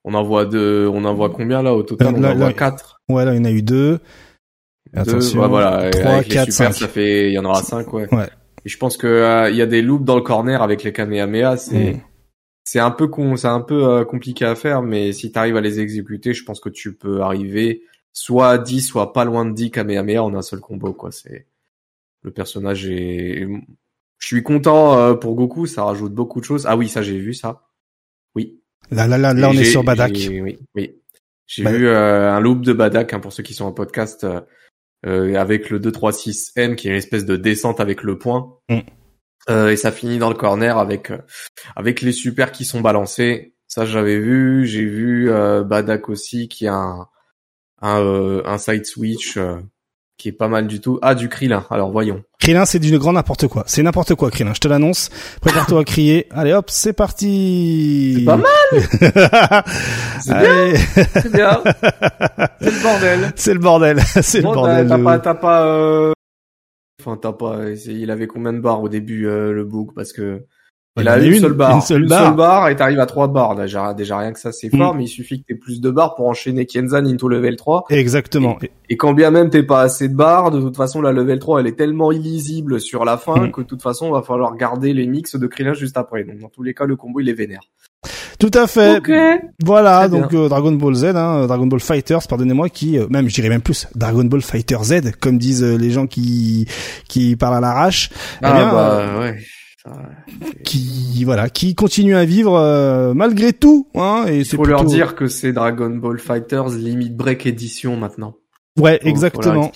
on 0.04 0.14
en 0.14 0.22
voit 0.22 0.44
deux, 0.46 0.86
on 0.86 1.04
en 1.04 1.14
voit 1.14 1.30
combien 1.30 1.62
là 1.62 1.74
au 1.74 1.82
total? 1.82 2.08
Euh, 2.14 2.18
On 2.18 2.20
là- 2.20 2.32
en 2.32 2.36
voit 2.36 2.52
quatre. 2.52 3.00
Ouais, 3.08 3.24
là, 3.24 3.32
il 3.34 3.38
y 3.38 3.40
en 3.40 3.44
a 3.44 3.50
eu 3.50 3.62
deux. 3.62 3.98
Deux, 4.94 5.00
Attention, 5.00 5.40
ouais, 5.40 5.48
voilà. 5.48 5.90
Trois, 5.90 6.12
avec 6.12 6.28
les 6.28 6.34
quatre, 6.34 6.52
super, 6.52 6.72
cinq. 6.72 6.78
ça 6.78 6.88
fait, 6.88 7.28
il 7.30 7.32
y 7.32 7.38
en 7.38 7.44
aura 7.44 7.62
cinq, 7.62 7.92
ouais. 7.92 8.12
Ouais. 8.14 8.28
Et 8.64 8.68
je 8.68 8.78
pense 8.78 8.96
que 8.96 9.06
euh, 9.06 9.50
il 9.50 9.56
y 9.56 9.62
a 9.62 9.66
des 9.66 9.82
loops 9.82 10.04
dans 10.04 10.16
le 10.16 10.22
corner 10.22 10.62
avec 10.62 10.82
les 10.84 10.92
Kamehameha, 10.92 11.56
c'est 11.56 11.94
Mm. 11.94 12.00
c'est 12.64 12.78
un 12.80 12.90
peu 12.90 13.06
con, 13.08 13.36
c'est 13.36 13.46
un 13.48 13.60
peu 13.60 13.84
euh, 13.88 14.04
compliqué 14.04 14.44
à 14.44 14.54
faire, 14.54 14.82
mais 14.82 15.12
si 15.12 15.30
tu 15.32 15.38
arrives 15.38 15.56
à 15.56 15.60
les 15.60 15.80
exécuter, 15.80 16.34
je 16.34 16.44
pense 16.44 16.60
que 16.60 16.68
tu 16.68 16.94
peux 16.94 17.20
arriver 17.22 17.82
soit 18.12 18.48
à 18.50 18.58
10, 18.58 18.80
soit 18.82 19.12
pas 19.12 19.24
loin 19.24 19.44
de 19.44 19.52
10 19.52 19.70
Kamehameha 19.70 20.22
en 20.22 20.34
un 20.34 20.42
seul 20.42 20.60
combo, 20.60 20.92
quoi. 20.92 21.10
C'est 21.12 21.46
le 22.22 22.30
personnage 22.32 22.88
est. 22.88 23.46
Je 24.18 24.26
suis 24.26 24.42
content 24.42 24.98
euh, 24.98 25.14
pour 25.14 25.34
Goku, 25.34 25.66
ça 25.66 25.84
rajoute 25.84 26.14
beaucoup 26.14 26.40
de 26.40 26.44
choses. 26.46 26.66
Ah 26.66 26.76
oui, 26.76 26.88
ça 26.88 27.02
j'ai 27.02 27.18
vu 27.18 27.34
ça. 27.34 27.62
Oui. 28.34 28.60
Là, 28.90 29.06
là, 29.06 29.18
là, 29.18 29.34
là, 29.34 29.50
on 29.50 29.52
est 29.52 29.64
sur 29.64 29.84
Badak. 29.84 30.12
Oui, 30.30 30.58
oui. 30.74 31.00
J'ai 31.46 31.62
Bah- 31.62 31.72
vu 31.72 31.86
euh, 31.86 32.32
un 32.32 32.40
loop 32.40 32.62
de 32.62 32.72
Badak 32.72 33.12
hein, 33.12 33.20
pour 33.20 33.32
ceux 33.32 33.42
qui 33.42 33.54
sont 33.54 33.64
en 33.66 33.72
podcast 33.72 34.24
euh, 34.24 34.40
euh, 35.06 35.34
avec 35.36 35.70
le 35.70 35.78
236N 35.78 36.74
qui 36.74 36.88
est 36.88 36.90
une 36.92 36.96
espèce 36.96 37.24
de 37.24 37.36
descente 37.36 37.78
avec 37.80 38.02
le 38.02 38.18
point. 38.18 38.56
Mm. 38.68 38.78
Euh, 39.48 39.68
et 39.70 39.76
ça 39.76 39.92
finit 39.92 40.18
dans 40.18 40.28
le 40.28 40.34
corner 40.34 40.76
avec 40.78 41.10
euh, 41.12 41.18
avec 41.76 42.00
les 42.00 42.12
super 42.12 42.50
qui 42.50 42.64
sont 42.64 42.80
balancés. 42.80 43.54
Ça 43.68 43.84
j'avais 43.84 44.18
vu. 44.18 44.66
J'ai 44.66 44.84
vu 44.84 45.30
euh, 45.30 45.62
Badak 45.62 46.08
aussi 46.08 46.48
qui 46.48 46.66
a 46.66 46.74
un 46.74 47.08
un, 47.82 48.00
euh, 48.00 48.42
un 48.46 48.58
side 48.58 48.86
switch 48.86 49.36
euh, 49.36 49.56
qui 50.18 50.28
est 50.28 50.32
pas 50.32 50.48
mal 50.48 50.66
du 50.66 50.80
tout. 50.80 50.98
Ah 51.02 51.14
du 51.14 51.28
Krillin. 51.28 51.64
Alors 51.70 51.90
voyons. 51.90 52.22
Krillin, 52.40 52.64
c'est 52.64 52.78
du 52.78 52.96
grand 52.98 53.12
n'importe 53.12 53.48
quoi. 53.48 53.64
C'est 53.66 53.82
n'importe 53.82 54.14
quoi, 54.14 54.30
Krillin. 54.30 54.54
Je 54.54 54.60
te 54.60 54.68
l'annonce. 54.68 55.10
Prépare-toi 55.40 55.80
à 55.80 55.84
crier. 55.84 56.26
Allez, 56.30 56.52
hop, 56.52 56.66
c'est 56.70 56.92
parti. 56.92 58.16
C'est 58.18 58.24
pas 58.24 58.36
mal. 58.36 58.44
c'est 60.20 60.34
bien. 60.34 60.74
C'est 61.14 61.32
bien. 61.32 61.62
C'est 62.60 62.70
le 62.70 62.82
bordel. 62.82 63.32
C'est 63.36 63.54
le 63.54 63.60
bordel. 63.60 64.00
C'est 64.22 64.38
le 64.38 64.44
bordel. 64.44 64.88
T'as 64.88 64.98
pas, 64.98 65.18
t'as 65.18 65.34
pas. 65.34 65.66
Euh... 65.66 66.12
Enfin, 67.00 67.18
t'as 67.20 67.32
pas. 67.32 67.70
Il 67.86 68.10
avait 68.10 68.26
combien 68.26 68.52
de 68.52 68.60
barres 68.60 68.82
au 68.82 68.88
début 68.88 69.26
euh, 69.26 69.52
le 69.52 69.64
book? 69.64 69.90
Parce 69.94 70.12
que 70.12 70.46
il 70.98 71.08
a 71.08 71.18
une, 71.18 71.34
une, 71.34 71.40
seule 71.40 71.52
barre. 71.52 71.74
Une 71.74 71.80
seule, 71.82 72.06
barre. 72.06 72.68
et 72.68 72.76
t'arrives 72.76 73.00
à 73.00 73.06
trois 73.06 73.28
barres. 73.28 73.54
Déjà, 73.54 73.92
déjà 73.92 74.18
rien 74.18 74.32
que 74.32 74.38
ça, 74.38 74.52
c'est 74.52 74.70
fort, 74.70 74.94
mm. 74.94 74.98
mais 74.98 75.04
il 75.04 75.08
suffit 75.08 75.40
que 75.40 75.46
t'aies 75.46 75.58
plus 75.58 75.80
de 75.80 75.90
barres 75.90 76.14
pour 76.14 76.26
enchaîner 76.26 76.66
Kenzan 76.66 77.04
into 77.04 77.28
level 77.28 77.56
3. 77.56 77.84
Exactement. 77.90 78.58
Et, 78.88 78.96
quand 78.96 79.12
bien 79.12 79.30
même 79.30 79.50
t'es 79.50 79.62
pas 79.62 79.82
assez 79.82 80.08
de 80.08 80.14
barres, 80.14 80.50
de 80.50 80.60
toute 80.60 80.76
façon, 80.76 81.02
la 81.02 81.12
level 81.12 81.38
3, 81.38 81.60
elle 81.60 81.66
est 81.66 81.76
tellement 81.76 82.12
illisible 82.12 82.80
sur 82.80 83.04
la 83.04 83.18
fin 83.18 83.46
mm. 83.46 83.52
que 83.52 83.60
de 83.60 83.66
toute 83.66 83.82
façon, 83.82 84.10
va 84.10 84.22
falloir 84.22 84.56
garder 84.56 84.92
les 84.94 85.06
mix 85.06 85.36
de 85.36 85.46
Krillin 85.46 85.74
juste 85.74 85.96
après. 85.96 86.24
Donc, 86.24 86.38
dans 86.38 86.48
tous 86.48 86.62
les 86.62 86.72
cas, 86.72 86.86
le 86.86 86.96
combo, 86.96 87.20
il 87.20 87.28
est 87.28 87.34
vénère. 87.34 87.62
Tout 88.38 88.50
à 88.54 88.66
fait. 88.66 89.02
Voilà, 89.64 90.08
donc 90.08 90.34
euh, 90.34 90.48
Dragon 90.48 90.72
Ball 90.72 90.94
Z, 90.94 91.04
hein, 91.16 91.46
Dragon 91.46 91.66
Ball 91.66 91.80
Fighters, 91.80 92.26
pardonnez-moi, 92.28 92.68
qui 92.68 92.98
euh, 92.98 93.06
même 93.08 93.28
je 93.28 93.34
dirais 93.34 93.48
même 93.48 93.62
plus 93.62 93.86
Dragon 93.94 94.24
Ball 94.24 94.42
Fighter 94.42 94.76
Z, 94.82 95.12
comme 95.20 95.38
disent 95.38 95.64
euh, 95.64 95.76
les 95.76 95.90
gens 95.90 96.06
qui 96.06 96.68
qui 97.08 97.36
parlent 97.36 97.56
à 97.56 97.60
l'arrache. 97.60 98.10
Eh 98.42 98.44
ah 98.44 98.70
bah 98.72 99.20
ouais 99.20 99.36
qui 100.64 101.24
voilà, 101.24 101.48
qui 101.48 101.74
continue 101.74 102.16
à 102.16 102.24
vivre 102.24 102.56
euh, 102.56 103.14
malgré 103.14 103.52
tout. 103.52 103.88
Hein, 103.94 104.24
et 104.28 104.38
Il 104.38 104.44
faut 104.44 104.64
leur 104.64 104.84
dire 104.84 105.14
que 105.14 105.28
c'est 105.28 105.52
Dragon 105.52 105.90
Ball 105.90 106.18
Fighters 106.18 106.70
Limit 106.70 107.10
Break 107.10 107.46
Edition 107.46 107.96
maintenant. 107.96 108.36
Ouais, 108.78 109.00
exactement. 109.02 109.72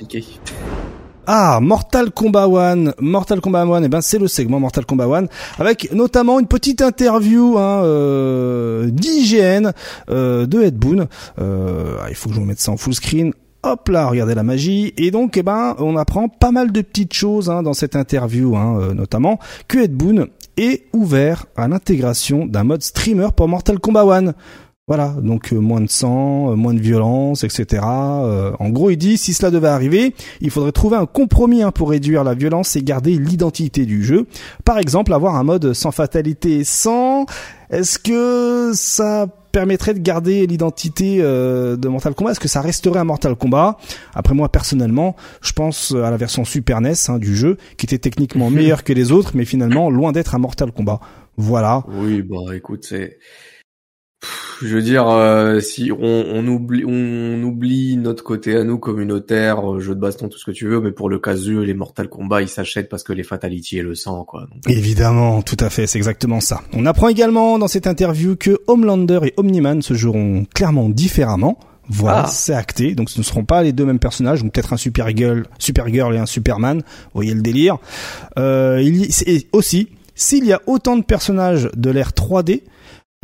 Ah, 1.26 1.60
Mortal 1.62 2.10
Kombat 2.10 2.48
One, 2.48 2.92
Mortal 2.98 3.40
Kombat 3.40 3.64
One, 3.64 3.84
et 3.84 3.86
eh 3.86 3.88
ben 3.88 4.00
c'est 4.00 4.18
le 4.18 4.26
segment 4.26 4.58
Mortal 4.58 4.84
Kombat 4.84 5.06
One 5.06 5.28
avec 5.58 5.92
notamment 5.92 6.40
une 6.40 6.48
petite 6.48 6.82
interview 6.82 7.56
hein, 7.56 7.84
euh, 7.84 8.90
d'IGN 8.90 9.70
euh, 10.10 10.46
de 10.46 10.62
Ed 10.62 10.76
Boon. 10.76 11.06
Euh, 11.38 11.98
il 12.08 12.16
faut 12.16 12.30
que 12.30 12.34
je 12.34 12.40
vous 12.40 12.46
mette 12.46 12.58
ça 12.60 12.72
en 12.72 12.76
full 12.76 12.94
screen. 12.94 13.32
Hop 13.62 13.88
là, 13.88 14.06
regardez 14.06 14.34
la 14.34 14.42
magie. 14.42 14.94
Et 14.96 15.10
donc, 15.10 15.36
eh 15.36 15.42
ben, 15.42 15.76
on 15.78 15.96
apprend 15.96 16.28
pas 16.28 16.50
mal 16.50 16.72
de 16.72 16.80
petites 16.80 17.12
choses 17.12 17.50
hein, 17.50 17.62
dans 17.62 17.74
cette 17.74 17.94
interview, 17.94 18.56
hein, 18.56 18.78
euh, 18.80 18.94
notamment 18.94 19.38
que 19.68 19.80
Ed 19.80 19.94
Boon 19.94 20.28
est 20.56 20.86
ouvert 20.94 21.44
à 21.56 21.68
l'intégration 21.68 22.46
d'un 22.46 22.64
mode 22.64 22.82
streamer 22.82 23.28
pour 23.36 23.48
Mortal 23.48 23.78
Kombat 23.78 24.06
One. 24.06 24.34
Voilà, 24.88 25.14
donc 25.22 25.52
euh, 25.52 25.58
moins 25.58 25.82
de 25.82 25.90
sang, 25.90 26.52
euh, 26.52 26.56
moins 26.56 26.72
de 26.72 26.80
violence, 26.80 27.44
etc. 27.44 27.82
en 27.84 28.70
gros, 28.70 28.88
il 28.88 28.96
dit 28.96 29.18
si 29.18 29.34
cela 29.34 29.50
devait 29.50 29.68
arriver, 29.68 30.14
il 30.40 30.50
faudrait 30.50 30.72
trouver 30.72 30.96
un 30.96 31.06
compromis 31.06 31.62
hein, 31.62 31.70
pour 31.70 31.90
réduire 31.90 32.24
la 32.24 32.32
violence 32.32 32.76
et 32.76 32.82
garder 32.82 33.18
l'identité 33.18 33.84
du 33.84 34.02
jeu. 34.02 34.26
Par 34.64 34.78
exemple, 34.78 35.12
avoir 35.12 35.36
un 35.36 35.44
mode 35.44 35.74
sans 35.74 35.92
fatalité, 35.92 36.64
sans. 36.64 37.26
Est-ce 37.70 37.98
que 37.98 38.72
ça 38.74 39.26
permettrait 39.52 39.94
de 39.94 40.00
garder 40.00 40.46
l'identité 40.46 41.18
euh, 41.20 41.76
de 41.76 41.88
Mortal 41.88 42.14
Kombat? 42.14 42.32
Est-ce 42.32 42.40
que 42.40 42.48
ça 42.48 42.60
resterait 42.60 42.98
un 42.98 43.04
Mortal 43.04 43.36
Kombat? 43.36 43.76
Après 44.14 44.34
moi 44.34 44.48
personnellement, 44.48 45.14
je 45.40 45.52
pense 45.52 45.92
à 45.92 46.10
la 46.10 46.16
version 46.16 46.44
Super 46.44 46.80
NES 46.80 46.94
hein, 47.08 47.18
du 47.18 47.36
jeu, 47.36 47.58
qui 47.76 47.86
était 47.86 47.98
techniquement 47.98 48.50
meilleure 48.50 48.82
que 48.82 48.92
les 48.92 49.12
autres, 49.12 49.32
mais 49.34 49.44
finalement 49.44 49.88
loin 49.88 50.12
d'être 50.12 50.34
un 50.34 50.38
Mortal 50.38 50.72
Kombat. 50.72 51.00
Voilà. 51.36 51.84
Oui, 51.88 52.22
bah 52.22 52.54
écoute, 52.54 52.84
c'est 52.88 53.18
je 54.66 54.74
veux 54.74 54.82
dire, 54.82 55.08
euh, 55.08 55.60
si 55.60 55.90
on, 55.92 55.98
on, 56.00 56.46
oublie, 56.46 56.84
on 56.86 57.42
oublie 57.42 57.96
notre 57.96 58.22
côté 58.22 58.56
à 58.56 58.64
nous 58.64 58.78
communautaire, 58.78 59.72
euh, 59.72 59.80
jeu 59.80 59.94
de 59.94 60.00
baston, 60.00 60.28
tout 60.28 60.38
ce 60.38 60.44
que 60.44 60.50
tu 60.50 60.66
veux, 60.66 60.80
mais 60.80 60.92
pour 60.92 61.08
le 61.08 61.18
casu, 61.18 61.64
les 61.64 61.74
Mortal 61.74 62.08
Kombat, 62.08 62.42
ils 62.42 62.48
s'achètent 62.48 62.88
parce 62.88 63.02
que 63.02 63.12
les 63.12 63.22
fatalities 63.22 63.78
et 63.78 63.82
le 63.82 63.94
sang, 63.94 64.24
quoi. 64.24 64.46
Évidemment, 64.68 65.42
tout 65.42 65.56
à 65.60 65.70
fait, 65.70 65.86
c'est 65.86 65.98
exactement 65.98 66.40
ça. 66.40 66.62
On 66.72 66.86
apprend 66.86 67.08
également 67.08 67.58
dans 67.58 67.68
cette 67.68 67.86
interview 67.86 68.36
que 68.36 68.58
Homelander 68.66 69.20
et 69.24 69.34
Omniman 69.36 69.82
se 69.82 69.94
joueront 69.94 70.46
clairement 70.54 70.88
différemment. 70.88 71.58
Voilà, 71.88 72.24
ah. 72.26 72.28
c'est 72.28 72.54
acté. 72.54 72.94
Donc 72.94 73.10
ce 73.10 73.18
ne 73.18 73.24
seront 73.24 73.44
pas 73.44 73.62
les 73.62 73.72
deux 73.72 73.84
mêmes 73.84 73.98
personnages, 73.98 74.42
ou 74.42 74.48
peut-être 74.48 74.72
un 74.72 74.76
Supergirl, 74.76 75.44
Supergirl 75.58 76.14
et 76.14 76.18
un 76.18 76.26
Superman. 76.26 76.78
Vous 76.78 77.10
voyez 77.14 77.34
le 77.34 77.42
délire. 77.42 77.78
Euh, 78.38 78.80
il 78.80 79.06
y, 79.06 79.46
aussi, 79.52 79.88
s'il 80.14 80.44
y 80.46 80.52
a 80.52 80.60
autant 80.66 80.96
de 80.96 81.02
personnages 81.02 81.68
de 81.76 81.90
l'ère 81.90 82.10
3D, 82.10 82.62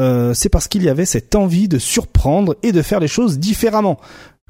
euh, 0.00 0.34
c'est 0.34 0.48
parce 0.48 0.68
qu'il 0.68 0.82
y 0.82 0.88
avait 0.88 1.06
cette 1.06 1.34
envie 1.34 1.68
de 1.68 1.78
surprendre 1.78 2.56
et 2.62 2.72
de 2.72 2.82
faire 2.82 3.00
les 3.00 3.08
choses 3.08 3.38
différemment. 3.38 3.98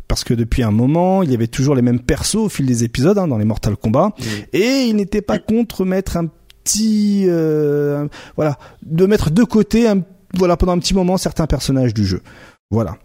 Parce 0.09 0.23
que 0.25 0.35
depuis 0.35 0.63
un 0.63 0.71
moment, 0.71 1.23
il 1.23 1.31
y 1.31 1.35
avait 1.35 1.49
toujours 1.49 1.75
les 1.75 1.83
mêmes 1.83 2.01
persos 2.01 2.37
au 2.37 2.49
fil 2.49 2.67
des 2.67 2.85
épisodes 2.85 3.19
hein, 3.19 3.27
dans 3.27 3.39
les 3.39 3.45
Mortal 3.45 3.77
Kombat, 3.77 4.13
et 4.53 4.85
il 4.89 4.95
n'était 4.95 5.23
pas 5.23 5.39
contre 5.39 5.85
mettre 5.85 6.17
un 6.17 6.27
petit, 6.63 7.25
euh, 7.27 8.07
voilà, 8.37 8.59
de 8.85 9.07
mettre 9.07 9.31
de 9.31 9.43
côté, 9.43 9.89
un, 9.89 10.03
voilà, 10.35 10.57
pendant 10.57 10.73
un 10.73 10.79
petit 10.79 10.95
moment 10.95 11.17
certains 11.17 11.47
personnages 11.47 11.93
du 11.93 12.05
jeu. 12.05 12.23
Voilà. 12.71 12.99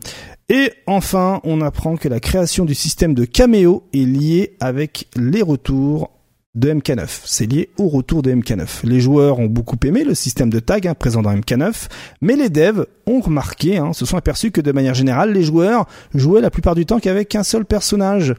Et 0.50 0.72
enfin, 0.86 1.40
on 1.44 1.62
apprend 1.62 1.96
que 1.96 2.08
la 2.08 2.20
création 2.20 2.66
du 2.66 2.76
système 2.76 3.14
de 3.14 3.26
caméo 3.26 3.84
est 3.94 4.06
liée 4.06 4.58
avec 4.60 5.08
les 5.16 5.42
retours 5.42 6.12
de 6.56 6.74
MK9. 6.74 7.08
C'est 7.26 7.46
lié 7.46 7.70
au 7.78 7.88
retour 7.88 8.22
de 8.22 8.32
MK9. 8.32 8.86
Les 8.86 9.00
joueurs 9.00 9.40
ont 9.40 9.46
beaucoup 9.46 9.78
aimé 9.86 10.04
le 10.04 10.14
système 10.14 10.50
de 10.50 10.60
tag 10.60 10.88
hein, 10.88 10.94
présent 10.94 11.22
dans 11.22 11.34
MK9, 11.34 11.88
mais 12.22 12.36
les 12.36 12.50
devs 12.50 12.86
ont 13.08 13.22
remarqué, 13.22 13.78
hein, 13.78 13.94
se 13.94 14.06
sont 14.06 14.18
aperçus 14.18 14.52
que 14.52 14.62
de 14.62 14.72
manière 14.72 14.94
générale, 14.94 15.32
les 15.34 15.44
joueurs 15.44 15.88
jouaient 16.14 16.42
la 16.42 16.50
plupart 16.50 16.76
du 16.76 16.86
temps 16.86 17.00
qu'avec 17.00 17.36
un 17.36 17.44
seul 17.44 17.66
personnage. 17.66 18.36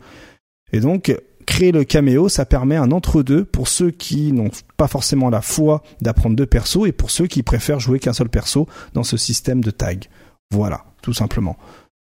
Et 0.73 0.81
donc, 0.81 1.15
créer 1.47 1.73
le 1.73 1.85
caméo, 1.85 2.29
ça 2.29 2.45
permet 2.45 2.77
un 2.77 2.93
entre-deux 2.93 3.45
pour 3.45 3.69
ceux 3.69 3.91
qui 3.91 4.33
n'ont 4.33 4.51
pas 4.77 4.89
forcément 4.89 5.31
la 5.31 5.41
foi 5.41 5.83
d'apprendre 6.01 6.37
deux 6.37 6.47
persos 6.47 6.87
et 6.87 6.93
pour 6.93 7.11
ceux 7.11 7.27
qui 7.27 7.43
préfèrent 7.43 7.81
jouer 7.81 7.99
qu'un 7.99 8.13
seul 8.13 8.29
perso 8.29 8.69
dans 8.95 9.05
ce 9.05 9.17
système 9.17 9.63
de 9.63 9.71
tag. 9.71 10.07
Voilà, 10.51 10.85
tout 11.03 11.15
simplement. 11.15 11.57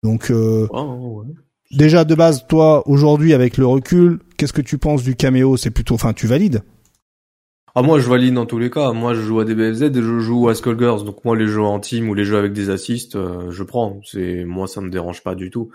Donc, 0.02 0.30
euh, 0.30 0.68
Déjà 1.70 2.04
de 2.04 2.14
base, 2.14 2.46
toi, 2.46 2.86
aujourd'hui, 2.88 3.34
avec 3.34 3.56
le 3.56 3.66
recul, 3.66 4.20
qu'est-ce 4.36 4.52
que 4.52 4.60
tu 4.60 4.78
penses 4.78 5.02
du 5.02 5.16
caméo? 5.16 5.56
C'est 5.56 5.70
plutôt, 5.70 5.94
enfin, 5.94 6.12
tu 6.12 6.26
valides? 6.26 6.62
Ah 7.78 7.82
moi 7.82 7.98
je 8.00 8.08
valide 8.08 8.32
dans 8.32 8.46
tous 8.46 8.58
les 8.58 8.70
cas. 8.70 8.92
Moi 8.92 9.12
je 9.12 9.20
joue 9.20 9.38
à 9.38 9.44
DBFZ 9.44 9.82
et 9.82 9.92
je 9.92 10.18
joue 10.18 10.48
à 10.48 10.54
Skullgirls. 10.54 11.04
Donc 11.04 11.22
moi 11.26 11.36
les 11.36 11.46
jeux 11.46 11.60
en 11.60 11.78
team 11.78 12.08
ou 12.08 12.14
les 12.14 12.24
jeux 12.24 12.38
avec 12.38 12.54
des 12.54 12.70
assists, 12.70 13.16
euh, 13.16 13.50
je 13.50 13.62
prends. 13.64 14.00
C'est 14.02 14.46
moi 14.46 14.66
ça 14.66 14.80
me 14.80 14.88
dérange 14.88 15.22
pas 15.22 15.34
du 15.34 15.50
tout. 15.50 15.70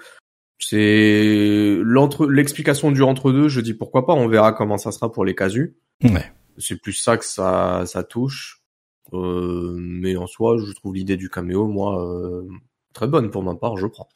C'est 0.57 1.77
l'entre 1.83 2.25
l'explication 2.25 2.91
du 2.91 3.03
entre 3.03 3.31
deux. 3.31 3.49
Je 3.49 3.61
dis 3.61 3.75
pourquoi 3.75 4.07
pas. 4.07 4.13
On 4.13 4.27
verra 4.27 4.51
comment 4.51 4.79
ça 4.79 4.91
sera 4.91 5.11
pour 5.11 5.25
les 5.25 5.35
casus. 5.35 5.75
Ouais. 6.03 6.33
C'est 6.57 6.81
plus 6.81 6.93
ça 6.93 7.17
que 7.17 7.25
ça 7.25 7.83
ça 7.85 8.01
touche. 8.01 8.63
Euh, 9.13 9.75
mais 9.77 10.15
en 10.15 10.25
soi 10.25 10.57
je 10.57 10.73
trouve 10.73 10.95
l'idée 10.95 11.17
du 11.17 11.29
caméo 11.29 11.67
moi 11.67 12.03
euh, 12.03 12.47
très 12.93 13.05
bonne 13.05 13.29
pour 13.29 13.43
ma 13.43 13.53
part. 13.53 13.77
Je 13.77 13.85
prends. 13.85 14.09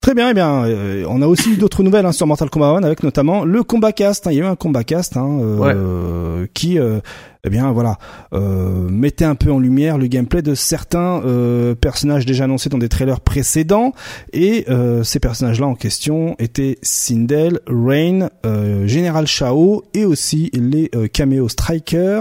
Très 0.00 0.14
bien, 0.14 0.30
eh 0.30 0.34
bien, 0.34 0.64
euh, 0.64 1.04
on 1.10 1.20
a 1.20 1.26
aussi 1.26 1.58
d'autres 1.58 1.82
nouvelles 1.82 2.06
hein, 2.06 2.12
sur 2.12 2.26
Mortal 2.26 2.48
Kombat 2.48 2.68
1 2.68 2.84
avec 2.84 3.02
notamment 3.02 3.44
le 3.44 3.62
combat 3.62 3.92
cast. 3.92 4.26
Hein. 4.26 4.30
il 4.32 4.38
y 4.38 4.40
a 4.40 4.44
eu 4.44 4.46
un 4.46 4.56
combat 4.56 4.82
cast 4.82 5.18
hein, 5.18 5.40
euh, 5.42 6.46
qui 6.54 6.78
euh, 6.78 7.00
eh 7.44 7.50
bien 7.50 7.70
voilà, 7.72 7.98
euh, 8.34 8.88
mettez 8.90 9.24
un 9.24 9.34
peu 9.34 9.50
en 9.50 9.58
lumière 9.58 9.96
le 9.96 10.06
gameplay 10.06 10.42
de 10.42 10.54
certains 10.54 11.22
euh, 11.24 11.74
personnages 11.74 12.26
déjà 12.26 12.44
annoncés 12.44 12.68
dans 12.68 12.78
des 12.78 12.88
trailers 12.88 13.20
précédents. 13.20 13.92
Et 14.32 14.66
euh, 14.68 15.02
ces 15.02 15.20
personnages-là 15.20 15.66
en 15.66 15.74
question 15.74 16.36
étaient 16.38 16.78
Sindel, 16.82 17.60
Rain, 17.66 18.28
euh, 18.44 18.86
Général 18.86 19.26
Shao 19.26 19.84
et 19.94 20.04
aussi 20.04 20.50
les 20.52 20.90
euh, 20.94 21.06
caméos 21.06 21.48
Striker 21.48 22.20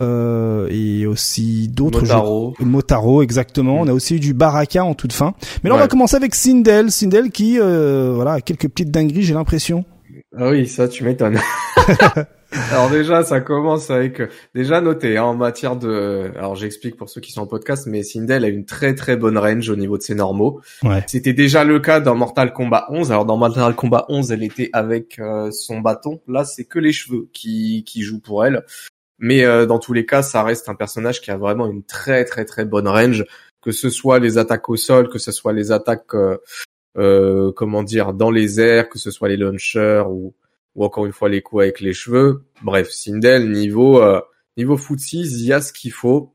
et 0.00 1.06
aussi 1.06 1.68
d'autres 1.68 2.02
Motaro. 2.02 2.54
Jeux. 2.58 2.64
Motaro, 2.64 3.22
exactement. 3.22 3.80
On 3.80 3.88
a 3.88 3.92
aussi 3.92 4.16
eu 4.16 4.20
du 4.20 4.34
Baraka 4.34 4.84
en 4.84 4.94
toute 4.94 5.12
fin. 5.12 5.34
Mais 5.62 5.70
là, 5.70 5.76
on 5.76 5.78
va 5.78 5.88
commencer 5.88 6.16
avec 6.16 6.34
Sindel. 6.34 6.90
Sindel 6.90 7.30
qui, 7.30 7.58
voilà, 7.58 8.34
a 8.34 8.40
quelques 8.40 8.68
petites 8.68 8.90
dingueries, 8.90 9.22
j'ai 9.22 9.34
l'impression. 9.34 9.84
Ah 10.36 10.50
oui, 10.50 10.66
ça, 10.66 10.88
tu 10.88 11.04
m'étonnes. 11.04 11.38
Alors 12.70 12.90
déjà, 12.90 13.24
ça 13.24 13.40
commence 13.40 13.90
avec 13.90 14.20
déjà 14.54 14.80
noté 14.80 15.16
hein, 15.16 15.24
en 15.24 15.34
matière 15.34 15.76
de. 15.76 16.30
Alors 16.36 16.54
j'explique 16.54 16.96
pour 16.96 17.08
ceux 17.08 17.20
qui 17.20 17.32
sont 17.32 17.42
en 17.42 17.46
podcast, 17.46 17.86
mais 17.86 18.02
Sindel 18.02 18.44
a 18.44 18.48
une 18.48 18.66
très 18.66 18.94
très 18.94 19.16
bonne 19.16 19.38
range 19.38 19.70
au 19.70 19.76
niveau 19.76 19.96
de 19.96 20.02
ses 20.02 20.14
normaux. 20.14 20.60
Ouais. 20.82 21.02
C'était 21.06 21.32
déjà 21.32 21.64
le 21.64 21.80
cas 21.80 22.00
dans 22.00 22.14
Mortal 22.14 22.52
Kombat 22.52 22.86
11. 22.90 23.10
Alors 23.10 23.24
dans 23.24 23.38
Mortal 23.38 23.74
Kombat 23.74 24.04
11, 24.08 24.32
elle 24.32 24.42
était 24.42 24.68
avec 24.74 25.18
euh, 25.18 25.50
son 25.50 25.80
bâton. 25.80 26.20
Là, 26.28 26.44
c'est 26.44 26.64
que 26.64 26.78
les 26.78 26.92
cheveux 26.92 27.28
qui 27.32 27.84
qui 27.84 28.02
jouent 28.02 28.20
pour 28.20 28.44
elle. 28.44 28.64
Mais 29.18 29.44
euh, 29.44 29.66
dans 29.66 29.78
tous 29.78 29.92
les 29.92 30.04
cas, 30.04 30.22
ça 30.22 30.42
reste 30.42 30.68
un 30.68 30.74
personnage 30.74 31.20
qui 31.20 31.30
a 31.30 31.36
vraiment 31.36 31.66
une 31.70 31.84
très 31.84 32.24
très 32.24 32.44
très 32.44 32.64
bonne 32.64 32.88
range, 32.88 33.24
que 33.62 33.70
ce 33.70 33.88
soit 33.88 34.18
les 34.18 34.36
attaques 34.36 34.68
au 34.68 34.76
sol, 34.76 35.08
que 35.08 35.18
ce 35.18 35.32
soit 35.32 35.52
les 35.52 35.72
attaques 35.72 36.14
euh, 36.14 36.36
comment 36.94 37.82
dire 37.82 38.12
dans 38.12 38.30
les 38.30 38.60
airs, 38.60 38.88
que 38.88 38.98
ce 38.98 39.10
soit 39.10 39.28
les 39.28 39.36
launchers 39.36 40.04
ou 40.08 40.34
ou 40.74 40.84
encore 40.84 41.06
une 41.06 41.12
fois 41.12 41.28
les 41.28 41.42
coups 41.42 41.62
avec 41.62 41.80
les 41.80 41.92
cheveux. 41.92 42.44
Bref, 42.62 42.90
Sindel 42.90 43.50
niveau 43.50 44.00
euh, 44.02 44.20
niveau 44.56 44.76
footsies, 44.76 45.40
il 45.40 45.46
y 45.46 45.52
a 45.52 45.60
ce 45.60 45.72
qu'il 45.72 45.92
faut. 45.92 46.34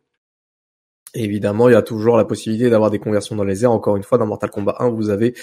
évidemment, 1.14 1.70
il 1.70 1.74
y 1.74 1.76
a 1.76 1.82
toujours 1.82 2.18
la 2.18 2.26
possibilité 2.26 2.70
d'avoir 2.70 2.92
des 2.92 3.00
conversions 3.00 3.36
dans 3.36 3.44
les 3.44 3.64
airs. 3.64 3.72
Encore 3.72 3.98
une 3.98 4.04
fois, 4.04 4.18
dans 4.18 4.28
Mortal 4.28 4.52
Kombat 4.52 4.76
1, 4.80 4.90
vous 4.90 5.10
avez 5.10 5.34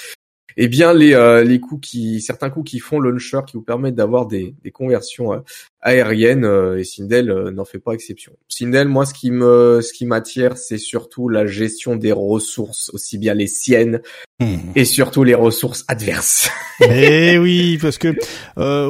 eh 0.57 0.69
bien 0.69 0.93
les 0.93 1.15
euh, 1.15 1.45
les 1.45 1.61
coups 1.61 1.89
qui 1.89 2.21
certains 2.21 2.51
coups 2.51 2.71
qui 2.71 2.79
font 2.79 3.01
launcher 3.01 3.41
qui 3.47 3.57
vous 3.57 3.63
permettent 3.63 3.95
d'avoir 3.95 4.27
des, 4.27 4.55
des 4.63 4.71
conversions 4.71 5.33
euh, 5.33 5.39
aériennes 5.81 6.45
euh, 6.45 6.79
et 6.79 6.85
Sindel 6.85 7.27
n'en 7.51 7.65
fait 7.65 7.79
pas 7.79 7.93
exception. 7.93 8.33
Sindel 8.49 8.89
moi 8.89 9.07
ce 9.07 9.15
qui 9.15 9.31
me 9.31 9.81
ce 9.83 9.93
qui 9.93 10.07
m'attire 10.07 10.57
c'est 10.57 10.79
surtout 10.79 11.29
la 11.29 11.47
gestion 11.47 11.97
des 11.97 12.13
ressources 12.13 12.91
aussi 12.93 13.19
bien 13.19 13.35
les 13.35 13.47
siennes 13.47 14.01
hmm. 14.41 14.57
et 14.75 14.85
surtout 14.85 15.25
les 15.25 15.35
ressources 15.35 15.85
adverses. 15.89 16.51
eh 16.81 17.39
oui 17.39 17.79
parce 17.81 17.99
que 17.99 18.15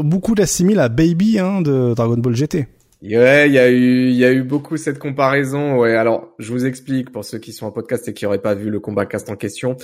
beaucoup 0.03 0.35
l'assimilent 0.35 0.81
à 0.81 0.89
Baby 0.89 1.39
hein, 1.39 1.63
de 1.63 1.95
Dragon 1.95 2.19
Ball 2.19 2.35
GT. 2.35 2.67
Ouais, 3.03 3.49
il 3.49 3.53
y 3.53 3.59
a 3.59 3.71
eu, 3.71 4.09
il 4.09 4.17
y 4.17 4.25
a 4.25 4.33
eu 4.33 4.43
beaucoup 4.43 4.79
cette 4.79 4.99
comparaison. 4.99 5.77
Ouais, 5.77 5.95
alors 5.95 6.31
je 6.39 6.51
vous 6.51 6.65
explique 6.65 7.13
pour 7.13 7.23
ceux 7.23 7.39
qui 7.39 7.53
sont 7.53 7.67
en 7.67 7.71
podcast 7.71 8.09
et 8.09 8.15
qui 8.15 8.25
n'auraient 8.25 8.41
pas 8.41 8.55
vu 8.55 8.71
le 8.71 8.81
combat 8.81 9.05
cast 9.05 9.29
en 9.29 9.37
question. 9.37 9.77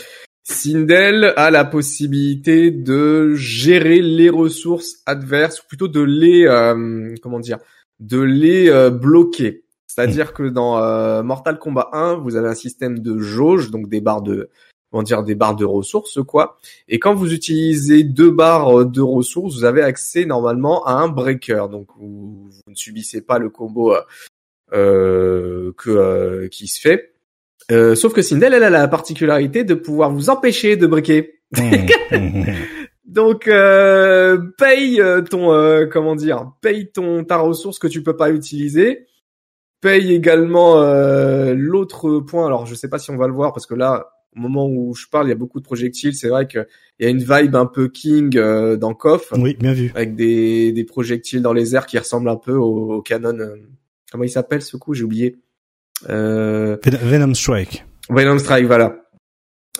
Sindel 0.42 1.32
a 1.36 1.50
la 1.50 1.64
possibilité 1.64 2.70
de 2.70 3.34
gérer 3.34 4.00
les 4.00 4.30
ressources 4.30 5.02
adverses, 5.06 5.60
ou 5.60 5.66
plutôt 5.68 5.88
de 5.88 6.00
les, 6.00 6.46
euh, 6.46 7.14
comment 7.22 7.40
dire, 7.40 7.58
de 8.00 8.20
les 8.20 8.70
euh, 8.70 8.90
bloquer. 8.90 9.64
C'est-à-dire 9.86 10.32
que 10.32 10.44
dans 10.44 10.82
euh, 10.82 11.22
Mortal 11.22 11.58
Kombat 11.58 11.90
1, 11.92 12.14
vous 12.16 12.36
avez 12.36 12.48
un 12.48 12.54
système 12.54 13.00
de 13.00 13.18
jauge, 13.18 13.70
donc 13.70 13.88
des 13.88 14.00
barres 14.00 14.22
de, 14.22 14.48
comment 14.90 15.02
dire, 15.02 15.22
des 15.22 15.34
barres 15.34 15.56
de 15.56 15.64
ressources, 15.64 16.22
quoi. 16.22 16.58
Et 16.88 16.98
quand 16.98 17.14
vous 17.14 17.34
utilisez 17.34 18.02
deux 18.02 18.30
barres 18.30 18.86
de 18.86 19.02
ressources, 19.02 19.56
vous 19.56 19.64
avez 19.64 19.82
accès 19.82 20.24
normalement 20.24 20.84
à 20.86 20.94
un 20.94 21.08
breaker, 21.08 21.68
donc 21.70 21.88
vous, 21.98 22.48
vous 22.50 22.70
ne 22.70 22.74
subissez 22.74 23.20
pas 23.20 23.38
le 23.38 23.50
combo 23.50 23.94
que 24.70 26.46
qui 26.46 26.66
se 26.66 26.80
fait. 26.80 27.09
Euh, 27.70 27.94
sauf 27.94 28.12
que 28.12 28.22
Sindel, 28.22 28.54
elle 28.54 28.64
a 28.64 28.70
la 28.70 28.88
particularité 28.88 29.64
de 29.64 29.74
pouvoir 29.74 30.10
vous 30.10 30.30
empêcher 30.30 30.76
de 30.76 30.86
briquer. 30.86 31.34
Mmh. 32.12 32.44
Donc 33.10 33.48
euh, 33.48 34.38
paye 34.56 35.00
euh, 35.00 35.20
ton 35.20 35.52
euh, 35.52 35.86
comment 35.86 36.14
dire, 36.14 36.52
paye 36.60 36.92
ton 36.92 37.24
ta 37.24 37.38
ressource 37.38 37.80
que 37.80 37.88
tu 37.88 38.04
peux 38.04 38.16
pas 38.16 38.30
utiliser. 38.30 39.06
Paye 39.80 40.12
également 40.14 40.76
l'autre 41.54 42.20
point. 42.20 42.46
Alors 42.46 42.66
je 42.66 42.74
sais 42.74 42.88
pas 42.88 42.98
si 42.98 43.10
on 43.10 43.16
va 43.16 43.26
le 43.26 43.32
voir 43.32 43.52
parce 43.54 43.66
que 43.66 43.74
là, 43.74 44.10
au 44.36 44.40
moment 44.40 44.68
où 44.68 44.94
je 44.94 45.06
parle, 45.10 45.26
il 45.26 45.30
y 45.30 45.32
a 45.32 45.36
beaucoup 45.36 45.58
de 45.58 45.64
projectiles. 45.64 46.14
C'est 46.14 46.28
vrai 46.28 46.46
qu'il 46.46 46.66
y 47.00 47.06
a 47.06 47.08
une 47.08 47.18
vibe 47.22 47.56
un 47.56 47.64
peu 47.64 47.88
King 47.88 48.28
dans 48.76 48.92
KOF. 48.92 49.32
Oui, 49.38 49.56
bien 49.58 49.72
vu. 49.72 49.90
Avec 49.94 50.14
des, 50.14 50.70
des 50.72 50.84
projectiles 50.84 51.40
dans 51.40 51.54
les 51.54 51.74
airs 51.74 51.86
qui 51.86 51.98
ressemblent 51.98 52.28
un 52.28 52.36
peu 52.36 52.52
au, 52.52 52.92
au 52.96 53.02
canon. 53.02 53.38
comment 54.12 54.24
il 54.24 54.28
s'appelle 54.28 54.60
ce 54.60 54.76
coup? 54.76 54.92
J'ai 54.92 55.04
oublié. 55.04 55.38
Euh... 56.08 56.76
Venom 56.84 57.34
Strike. 57.34 57.84
Venom 58.08 58.38
Strike, 58.38 58.66
voilà. 58.66 58.96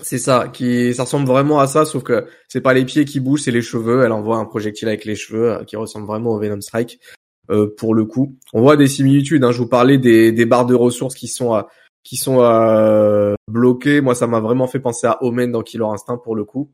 C'est 0.02 0.18
ça, 0.18 0.48
qui 0.52 0.94
ça 0.94 1.04
ressemble 1.04 1.26
vraiment 1.26 1.60
à 1.60 1.66
ça, 1.66 1.84
sauf 1.84 2.02
que 2.02 2.26
c'est 2.48 2.60
pas 2.60 2.72
les 2.72 2.84
pieds 2.84 3.04
qui 3.04 3.20
bougent, 3.20 3.42
c'est 3.42 3.50
les 3.50 3.62
cheveux. 3.62 4.02
Elle 4.04 4.12
envoie 4.12 4.36
un 4.36 4.44
projectile 4.44 4.88
avec 4.88 5.04
les 5.04 5.14
cheveux 5.14 5.52
euh, 5.52 5.64
qui 5.64 5.76
ressemble 5.76 6.06
vraiment 6.06 6.30
au 6.30 6.38
Venom 6.38 6.60
Strike. 6.60 7.00
Euh, 7.50 7.66
pour 7.76 7.94
le 7.94 8.04
coup, 8.04 8.36
on 8.52 8.62
voit 8.62 8.76
des 8.76 8.86
similitudes. 8.86 9.42
Hein. 9.44 9.52
Je 9.52 9.58
vous 9.58 9.68
parlais 9.68 9.98
des, 9.98 10.32
des 10.32 10.46
barres 10.46 10.66
de 10.66 10.74
ressources 10.74 11.14
qui 11.14 11.28
sont 11.28 11.54
euh, 11.54 11.62
qui 12.04 12.16
sont 12.16 12.40
euh, 12.40 13.34
bloquées. 13.48 14.00
Moi, 14.00 14.14
ça 14.14 14.26
m'a 14.26 14.40
vraiment 14.40 14.66
fait 14.66 14.80
penser 14.80 15.06
à 15.06 15.22
Omen 15.22 15.50
dans 15.50 15.62
Killer 15.62 15.84
Instinct 15.84 16.18
pour 16.18 16.36
le 16.36 16.44
coup. 16.44 16.70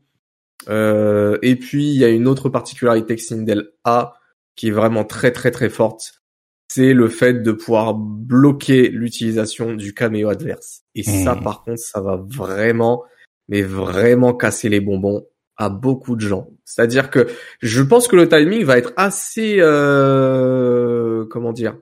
et 0.69 1.55
puis 1.59 1.85
il 1.91 1.97
y 1.97 2.05
a 2.05 2.09
une 2.09 2.27
autre 2.27 2.49
particularité 2.49 3.15
que 3.15 3.21
Sindel 3.21 3.71
a, 3.83 4.13
qui 4.55 4.67
est 4.69 4.71
vraiment 4.71 5.03
très 5.03 5.31
très 5.31 5.51
très 5.51 5.69
forte 5.69 6.21
c'est 6.67 6.93
le 6.93 7.07
fait 7.07 7.41
de 7.41 7.51
pouvoir 7.51 7.93
bloquer 7.93 8.89
l'utilisation 8.89 9.73
du 9.73 9.93
caméo 9.93 10.29
adverse. 10.29 10.83
Et 10.95 11.03
ça, 11.03 11.35
hmm. 11.35 11.43
par 11.43 11.63
contre, 11.63 11.79
ça 11.79 12.01
va 12.01 12.17
vraiment, 12.17 13.03
mais 13.47 13.61
vraiment 13.61 14.33
casser 14.33 14.69
les 14.69 14.81
bonbons 14.81 15.25
à 15.57 15.69
beaucoup 15.69 16.15
de 16.15 16.21
gens. 16.21 16.49
C'est-à-dire 16.65 17.09
que 17.09 17.27
je 17.61 17.81
pense 17.81 18.07
que 18.07 18.15
le 18.15 18.29
timing 18.29 18.63
va 18.63 18.77
être 18.77 18.93
assez, 18.95 19.57
euh, 19.59 21.25
comment 21.29 21.53
dire, 21.53 21.77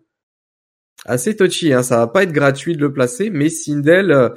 assez 1.05 1.35
touchy. 1.35 1.73
Hein. 1.73 1.83
Ça 1.83 1.97
va 1.97 2.07
pas 2.07 2.23
être 2.23 2.31
gratuit 2.31 2.75
de 2.75 2.81
le 2.81 2.93
placer, 2.93 3.29
mais 3.29 3.49
Sindel, 3.49 4.11
euh, 4.11 4.29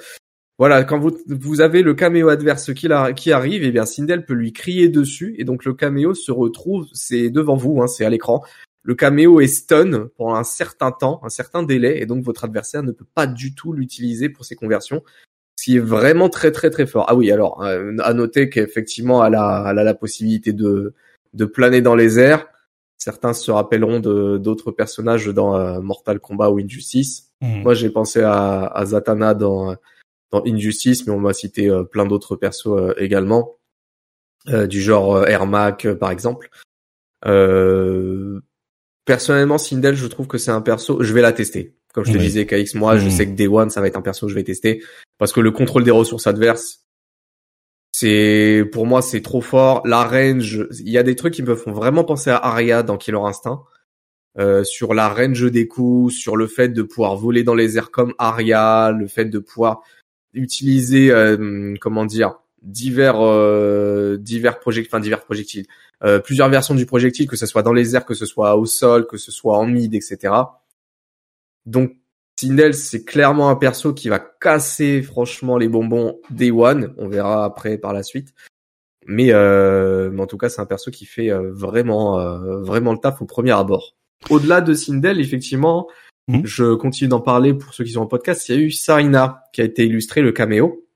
voilà, 0.59 0.83
quand 0.83 0.99
vous, 0.99 1.17
vous 1.29 1.61
avez 1.61 1.83
le 1.83 1.95
caméo 1.95 2.31
adverse 2.31 2.75
qui, 2.75 2.89
qui 3.15 3.33
arrive, 3.33 3.63
et 3.63 3.69
eh 3.69 3.71
bien 3.71 3.87
Sindel 3.87 4.25
peut 4.25 4.35
lui 4.35 4.53
crier 4.53 4.89
dessus, 4.89 5.37
et 5.39 5.45
donc 5.45 5.65
le 5.65 5.73
caméo 5.73 6.15
se 6.15 6.33
retrouve, 6.33 6.87
c'est 6.93 7.31
devant 7.31 7.57
vous, 7.57 7.81
hein, 7.81 7.87
c'est 7.87 8.05
à 8.05 8.11
l'écran, 8.11 8.43
le 8.89 8.95
caméo 8.95 9.43
est 9.43 9.49
stun 9.49 10.09
pendant 10.17 10.35
un 10.35 10.45
certain 10.45 10.93
temps, 10.93 11.21
un 11.23 11.29
certain 11.29 11.63
délai, 11.63 12.01
et 12.01 12.07
donc 12.07 12.25
votre 12.25 12.45
adversaire 12.45 12.83
ne 12.83 12.91
peut 12.91 13.05
pas 13.15 13.27
du 13.27 13.55
tout 13.55 13.75
l'utiliser 13.75 14.31
pour 14.31 14.47
ses 14.47 14.57
conversions, 14.57 15.03
ce 15.57 15.65
qui 15.65 15.77
est 15.77 15.81
vraiment 15.81 16.31
très 16.31 16.53
très 16.53 16.71
très 16.71 16.87
fort. 16.87 17.05
Ah 17.07 17.15
oui, 17.15 17.31
alors 17.31 17.63
euh, 17.63 17.95
à 18.03 18.15
noter 18.15 18.49
qu'effectivement 18.49 19.23
elle 19.27 19.35
a, 19.35 19.67
elle 19.71 19.79
a 19.79 19.85
la 19.85 19.93
possibilité 19.93 20.55
de, 20.55 20.95
de 21.35 21.45
planer 21.45 21.83
dans 21.83 21.95
les 21.95 22.19
airs. 22.19 22.49
Certains 22.97 23.35
se 23.35 23.51
rappelleront 23.51 24.01
de 24.01 24.39
d'autres 24.39 24.73
personnages 24.73 25.27
dans 25.27 25.55
euh, 25.55 25.81
Mortal 25.81 26.19
Kombat 26.19 26.51
ou 26.51 26.59
Injustice. 26.59 27.31
Hmm. 27.43 27.61
Moi, 27.61 27.75
j'ai 27.75 27.91
pensé 27.91 28.23
à, 28.23 28.65
à, 28.65 28.87
Zatanna 28.87 29.35
dans 29.35 29.77
dans 30.31 30.43
Injustice, 30.47 31.07
mais 31.07 31.13
on 31.13 31.21
m'a 31.21 31.35
cité 31.35 31.69
euh, 31.69 31.85
plein 31.85 32.07
d'autres 32.07 32.37
persos 32.37 32.95
également, 32.97 33.59
du 34.47 34.81
genre 34.81 35.29
Ermac 35.29 35.87
par 36.01 36.11
exemple. 36.11 36.49
Euh, 37.27 38.41
personnellement, 39.09 39.57
Sindel, 39.57 39.95
je 39.95 40.07
trouve 40.07 40.27
que 40.27 40.37
c'est 40.37 40.51
un 40.51 40.61
perso. 40.61 41.03
Je 41.03 41.15
vais 41.15 41.23
la 41.23 41.33
tester. 41.33 41.75
Comme 41.95 42.05
je 42.05 42.13
te 42.13 42.19
disais, 42.19 42.45
KX, 42.45 42.75
moi, 42.75 42.99
je 42.99 43.07
mmh. 43.07 43.11
sais 43.11 43.27
que 43.27 43.33
Day 43.33 43.49
One, 43.49 43.71
ça 43.71 43.81
va 43.81 43.87
être 43.87 43.97
un 43.97 44.03
perso 44.03 44.27
que 44.27 44.31
je 44.31 44.35
vais 44.35 44.45
tester 44.45 44.85
parce 45.17 45.33
que 45.33 45.41
le 45.41 45.51
contrôle 45.51 45.83
des 45.83 45.91
ressources 45.91 46.27
adverses, 46.27 46.85
c'est 47.91 48.69
pour 48.71 48.87
moi, 48.87 49.01
c'est 49.01 49.23
trop 49.23 49.41
fort. 49.41 49.81
La 49.87 50.05
range, 50.05 50.67
il 50.79 50.91
y 50.91 50.99
a 50.99 51.03
des 51.03 51.17
trucs 51.17 51.33
qui 51.33 51.43
me 51.43 51.57
font 51.57 51.73
vraiment 51.73 52.05
penser 52.05 52.29
à 52.29 52.37
Arya 52.37 52.83
dans 52.83 52.99
Killer 52.99 53.19
Instinct. 53.19 53.65
Euh, 54.39 54.63
sur 54.63 54.93
la 54.93 55.09
range 55.09 55.51
des 55.51 55.67
coups, 55.67 56.15
sur 56.15 56.37
le 56.37 56.47
fait 56.47 56.69
de 56.69 56.83
pouvoir 56.83 57.17
voler 57.17 57.45
dans 57.45 57.55
les 57.55 57.79
airs 57.79 57.91
comme 57.91 58.13
Arya, 58.19 58.93
le 58.93 59.09
fait 59.09 59.25
de 59.25 59.39
pouvoir 59.39 59.81
utiliser, 60.35 61.11
euh, 61.11 61.75
comment 61.81 62.05
dire, 62.05 62.35
divers 62.63 63.21
euh, 63.21 64.17
divers 64.19 64.59
projectiles, 64.59 64.91
enfin 64.93 65.01
divers 65.01 65.25
projectiles, 65.25 65.67
euh, 66.05 66.19
plusieurs 66.19 66.49
versions 66.49 66.75
du 66.75 66.87
projectile, 66.87 67.27
que 67.27 67.37
ce 67.37 67.47
soit 67.47 67.63
dans 67.63 67.73
les 67.73 67.95
airs, 67.95 68.05
que 68.05 68.15
ce 68.15 68.27
soit 68.27 68.57
au 68.57 68.67
sol, 68.67 69.07
que 69.07 69.17
ce 69.17 69.31
soit 69.31 69.57
en 69.59 69.67
mid, 69.67 69.95
etc. 69.95 70.35
Donc 71.67 71.93
Sindel, 72.39 72.75
c'est 72.75 73.05
clairement 73.05 73.51
un 73.51 73.57
perso 73.57 73.93
qui 73.93 74.09
va 74.09 74.21
casser 74.21 75.03
franchement 75.03 75.59
les 75.59 75.69
bonbons 75.69 76.21
Day 76.31 76.53
One. 76.53 76.95
On 76.97 77.09
verra 77.09 77.45
après 77.45 77.79
par 77.79 77.93
la 77.93 78.05
suite. 78.05 78.33
Mais, 79.07 79.33
euh, 79.33 80.11
mais 80.13 80.21
en 80.23 80.27
tout 80.27 80.37
cas, 80.37 80.49
c'est 80.49 80.61
un 80.61 80.67
perso 80.67 80.91
qui 80.91 81.05
fait 81.05 81.33
euh, 81.33 81.51
vraiment 81.51 82.21
euh, 82.21 82.61
vraiment 82.61 82.93
le 82.93 82.99
taf 82.99 83.21
au 83.23 83.25
premier 83.25 83.53
abord. 83.53 83.97
Au-delà 84.31 84.61
de 84.61 84.75
Sindel, 84.75 85.19
effectivement, 85.19 85.89
mmh. 86.29 86.43
je 86.45 86.75
continue 86.75 87.09
d'en 87.09 87.21
parler 87.21 87.55
pour 87.55 87.75
ceux 87.75 87.85
qui 87.85 87.93
sont 87.93 88.03
en 88.03 88.07
podcast. 88.07 88.49
Il 88.49 88.55
y 88.55 88.59
a 88.59 88.61
eu 88.61 88.71
Sarina 88.71 89.43
qui 89.53 89.61
a 89.61 89.65
été 89.65 89.87
illustré 89.87 90.21
le 90.23 90.31
caméo 90.31 90.87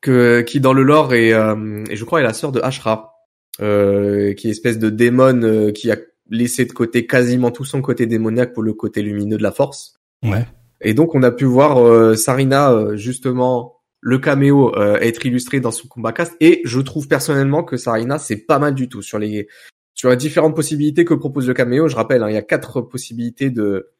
que 0.00 0.40
qui 0.42 0.60
dans 0.60 0.72
le 0.72 0.82
lore 0.82 1.14
est 1.14 1.32
euh, 1.32 1.84
et 1.90 1.96
je 1.96 2.04
crois 2.04 2.20
est 2.20 2.24
la 2.24 2.32
sœur 2.32 2.52
de 2.52 2.60
Ashra 2.60 3.14
euh, 3.60 4.32
qui 4.34 4.48
est 4.48 4.50
espèce 4.50 4.78
de 4.78 4.90
démon 4.90 5.42
euh, 5.42 5.72
qui 5.72 5.90
a 5.90 5.96
laissé 6.30 6.64
de 6.64 6.72
côté 6.72 7.06
quasiment 7.06 7.50
tout 7.50 7.64
son 7.64 7.82
côté 7.82 8.06
démoniaque 8.06 8.54
pour 8.54 8.62
le 8.62 8.72
côté 8.72 9.02
lumineux 9.02 9.36
de 9.36 9.42
la 9.42 9.50
force. 9.50 10.00
Ouais. 10.22 10.46
Et 10.80 10.94
donc 10.94 11.14
on 11.14 11.22
a 11.22 11.30
pu 11.30 11.44
voir 11.44 11.78
euh, 11.78 12.14
Sarina 12.14 12.96
justement 12.96 13.76
le 14.00 14.18
caméo 14.18 14.74
être 14.78 15.26
illustré 15.26 15.60
dans 15.60 15.72
son 15.72 15.86
combat 15.88 16.12
cast 16.12 16.34
et 16.40 16.62
je 16.64 16.80
trouve 16.80 17.06
personnellement 17.06 17.62
que 17.62 17.76
Sarina 17.76 18.18
c'est 18.18 18.46
pas 18.46 18.58
mal 18.58 18.74
du 18.74 18.88
tout 18.88 19.02
sur 19.02 19.18
les 19.18 19.46
sur 19.92 20.08
les 20.08 20.16
différentes 20.16 20.56
possibilités 20.56 21.04
que 21.04 21.12
propose 21.12 21.46
le 21.46 21.52
caméo. 21.52 21.88
Je 21.88 21.96
rappelle, 21.96 22.22
hein, 22.22 22.30
il 22.30 22.34
y 22.34 22.38
a 22.38 22.42
quatre 22.42 22.80
possibilités 22.80 23.50
de 23.50 23.90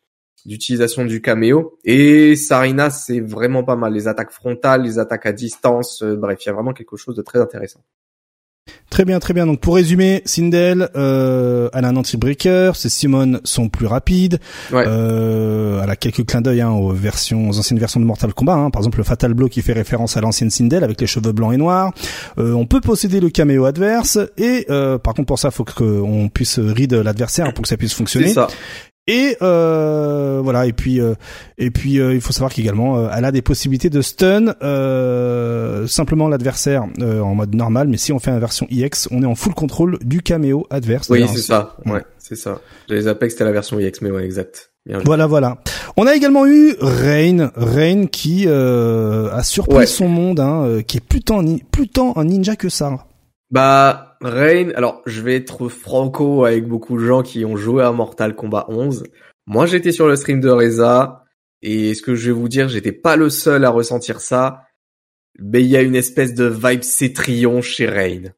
d'utilisation 0.47 1.05
du 1.05 1.21
caméo. 1.21 1.79
Et 1.85 2.37
Sarina, 2.37 2.91
c'est 2.91 3.21
vraiment 3.21 3.65
pas 3.65 3.77
mal. 3.77 3.93
Les 3.93 4.09
attaques 4.09 4.33
frontales, 4.33 4.83
les 4.83 4.99
attaques 4.99 5.27
à 5.27 5.33
distance, 5.33 6.03
euh, 6.03 6.17
bref, 6.17 6.39
il 6.45 6.49
y 6.49 6.51
a 6.51 6.55
vraiment 6.55 6.73
quelque 6.73 6.97
chose 6.97 7.17
de 7.17 7.23
très 7.23 7.41
intéressant. 7.41 7.81
Très 8.91 9.05
bien, 9.05 9.21
très 9.21 9.35
bien. 9.35 9.47
Donc 9.47 9.61
pour 9.61 9.77
résumer, 9.77 10.21
Sindel, 10.25 10.89
euh, 10.97 11.69
elle 11.73 11.85
a 11.85 11.89
un 11.89 11.97
anti-breaker, 11.97 12.73
ses 12.75 12.89
Simon 12.89 13.41
sont 13.45 13.69
plus 13.69 13.87
rapides, 13.87 14.41
euh, 14.73 15.81
elle 15.83 15.91
a 15.91 15.97
quelques 15.97 16.27
clins 16.27 16.41
d'œil 16.41 16.61
hein, 16.61 16.71
aux 16.71 16.91
versions, 16.91 17.51
aux 17.51 17.59
anciennes 17.59 17.79
versions 17.79 18.01
de 18.01 18.05
Mortal 18.05 18.35
Kombat. 18.35 18.55
Hein. 18.55 18.71
Par 18.71 18.81
exemple, 18.81 18.99
le 18.99 19.05
Fatal 19.05 19.33
Blow 19.35 19.49
qui 19.49 19.63
fait 19.63 19.73
référence 19.73 20.17
à 20.17 20.21
l'ancienne 20.21 20.51
Sindel 20.51 20.83
avec 20.83 21.01
les 21.01 21.07
cheveux 21.07 21.33
blancs 21.33 21.55
et 21.55 21.57
noirs. 21.57 21.93
Euh, 22.39 22.53
on 22.53 22.67
peut 22.67 22.81
posséder 22.81 23.21
le 23.21 23.31
caméo 23.31 23.65
adverse 23.65 24.19
et 24.37 24.67
euh, 24.71 24.99
par 24.99 25.15
contre 25.15 25.27
pour 25.27 25.39
ça, 25.39 25.53
faut 25.53 25.65
qu'on 25.65 26.29
puisse 26.29 26.59
read 26.59 26.93
l'adversaire 26.93 27.55
pour 27.55 27.63
que 27.63 27.69
ça 27.69 27.77
puisse 27.77 27.95
fonctionner. 27.95 28.33
Ça. 28.33 28.49
Et 29.11 29.37
euh, 29.43 30.41
voilà. 30.41 30.67
Et 30.67 30.73
puis 30.73 31.01
euh, 31.01 31.15
et 31.59 31.73
puis 31.73 31.99
euh, 31.99 32.15
il 32.15 32.21
faut 32.21 32.33
savoir 32.33 32.53
qu'également 32.53 32.97
euh, 32.97 33.09
elle 33.13 33.25
a 33.25 33.33
des 33.33 33.43
possibilités 33.43 33.91
de 33.91 34.03
stun 34.03 34.55
simplement 35.89 36.29
l'adversaire 36.29 36.85
en 37.03 37.35
mode 37.35 37.55
normal. 37.57 37.89
Mais 37.89 37.97
si 37.97 38.13
on 38.13 38.21
fait 38.21 38.31
une 38.31 38.39
version 38.39 38.69
EX, 38.71 39.09
on 39.11 39.25
est 39.25 39.27
en 39.27 39.35
full 39.35 39.55
contrôle 39.55 39.99
du 40.05 40.23
caméo 40.23 40.65
adverse. 40.71 41.11
Oui, 41.11 41.27
c'est 41.27 41.41
ça. 41.41 41.77
Ouais, 41.87 42.05
c'est 42.19 42.37
ça. 42.37 42.61
Les 42.89 43.09
Apex 43.09 43.35
c'était 43.35 43.45
la 43.45 43.53
version 43.53 43.81
EX, 43.81 44.01
mais 44.01 44.13
ouais, 44.13 44.25
exact. 44.25 44.71
Voilà, 45.05 45.27
voilà. 45.27 45.59
On 45.97 46.07
a 46.07 46.15
également 46.15 46.47
eu 46.47 46.75
Rain, 46.81 47.51
Rain 47.55 48.07
qui 48.07 48.45
euh, 48.47 49.31
a 49.33 49.43
surpris 49.43 49.87
son 49.87 50.09
monde, 50.09 50.41
hein, 50.41 50.65
euh, 50.65 50.83
qui 50.83 50.99
est 50.99 51.05
plus 51.05 51.21
tant, 51.21 51.43
plus 51.71 51.89
tant 51.89 52.17
un 52.17 52.25
ninja 52.25 52.57
que 52.57 52.69
ça. 52.69 53.07
Bah, 53.51 54.17
Rain, 54.21 54.71
alors 54.77 55.03
je 55.07 55.23
vais 55.23 55.37
être 55.37 55.69
franco 55.69 56.45
avec 56.45 56.67
beaucoup 56.67 56.99
de 56.99 57.05
gens 57.05 57.23
qui 57.23 57.45
ont 57.45 57.57
joué 57.57 57.83
à 57.83 57.91
Mortal 57.91 58.35
Kombat 58.35 58.67
11. 58.69 59.05
Moi, 59.47 59.67
j'étais 59.67 59.93
sur 59.93 60.07
le 60.07 60.17
stream 60.17 60.41
de 60.41 60.51
Reza, 60.51 61.25
et 61.63 61.95
ce 61.95 62.03
que 62.03 62.15
je 62.15 62.27
vais 62.27 62.39
vous 62.39 62.49
dire, 62.49 62.69
j'étais 62.69 62.93
pas 62.93 63.17
le 63.17 63.31
seul 63.31 63.65
à 63.65 63.71
ressentir 63.71 64.21
ça, 64.21 64.63
mais 65.39 65.63
il 65.63 65.69
y 65.69 65.77
a 65.77 65.83
une 65.83 65.97
espèce 65.97 66.35
de 66.35 66.45
vibe 66.45 66.83
cétrion 66.83 67.61
chez 67.61 67.87
Rain. 67.87 68.33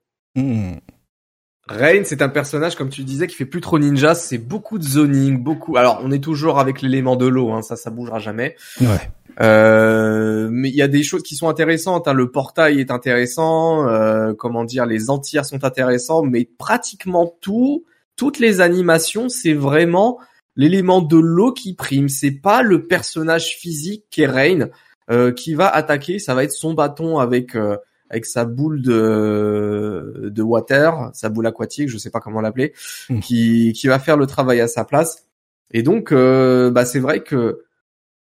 Rain, 1.69 2.03
c'est 2.05 2.23
un 2.23 2.29
personnage, 2.29 2.75
comme 2.75 2.89
tu 2.89 3.05
disais, 3.05 3.27
qui 3.27 3.37
fait 3.37 3.47
plus 3.47 3.61
trop 3.61 3.79
ninja. 3.79 4.15
C'est 4.15 4.39
beaucoup 4.39 4.79
de 4.79 4.83
zoning, 4.83 5.39
beaucoup. 5.39 5.77
Alors, 5.77 6.01
on 6.03 6.11
est 6.11 6.23
toujours 6.23 6.59
avec 6.59 6.83
l'élément 6.83 7.17
de 7.17 7.27
l'eau, 7.27 7.53
hein, 7.53 7.63
ça, 7.63 7.77
ça 7.77 7.91
bougera 7.91 8.19
jamais. 8.19 8.57
Ouais. 8.81 9.11
Euh, 9.41 10.49
mais 10.51 10.69
il 10.69 10.75
y 10.75 10.83
a 10.83 10.89
des 10.89 11.03
choses 11.03 11.23
qui 11.23 11.37
sont 11.37 11.49
intéressantes. 11.49 12.09
Hein. 12.09 12.15
Le 12.15 12.31
portail 12.31 12.81
est 12.81 12.91
intéressant. 12.91 13.89
Euh, 13.89 14.35
comment 14.35 14.65
dire, 14.65 14.87
les 14.87 15.11
entières 15.11 15.47
sont 15.47 15.65
intéressants, 15.65 16.23
mais 16.23 16.49
pratiquement 16.59 17.35
tout, 17.41 17.85
toutes 18.17 18.39
les 18.39 18.61
animations, 18.61 19.29
c'est 19.29 19.55
vraiment 19.55 20.19
l'élément 20.57 21.01
de 21.01 21.17
l'eau 21.17 21.53
qui 21.53 21.75
prime. 21.75 22.09
C'est 22.09 22.31
pas 22.31 22.63
le 22.63 22.87
personnage 22.87 23.57
physique 23.57 24.05
qui 24.11 24.23
est 24.23 24.27
Rain 24.27 24.69
euh, 25.11 25.33
qui 25.33 25.55
va 25.55 25.69
attaquer. 25.69 26.19
Ça 26.19 26.35
va 26.35 26.45
être 26.45 26.53
son 26.53 26.75
bâton 26.75 27.19
avec 27.19 27.57
euh, 27.57 27.77
avec 28.09 28.27
sa 28.27 28.45
boule 28.45 28.83
de 28.83 30.31
de 30.31 30.43
water, 30.43 31.11
sa 31.15 31.29
boule 31.29 31.47
aquatique, 31.47 31.89
je 31.89 31.99
sais 31.99 32.11
pas 32.11 32.21
comment 32.21 32.41
l'appeler, 32.41 32.73
hmm. 33.09 33.21
qui 33.21 33.73
qui 33.73 33.89
va 33.89 33.99
faire 33.99 34.17
le 34.17 34.27
travail 34.27 34.61
à 34.61 34.69
sa 34.69 34.85
place. 34.85 35.27
Et 35.73 35.83
donc, 35.83 36.13
euh, 36.13 36.71
bah 36.71 36.85
c'est 36.85 37.01
vrai 37.01 37.23
que 37.23 37.65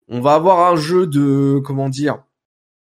on 0.08 0.20
va 0.20 0.34
avoir 0.34 0.70
un 0.70 0.76
jeu 0.76 1.06
de 1.06 1.60
comment 1.64 1.88
dire, 1.88 2.22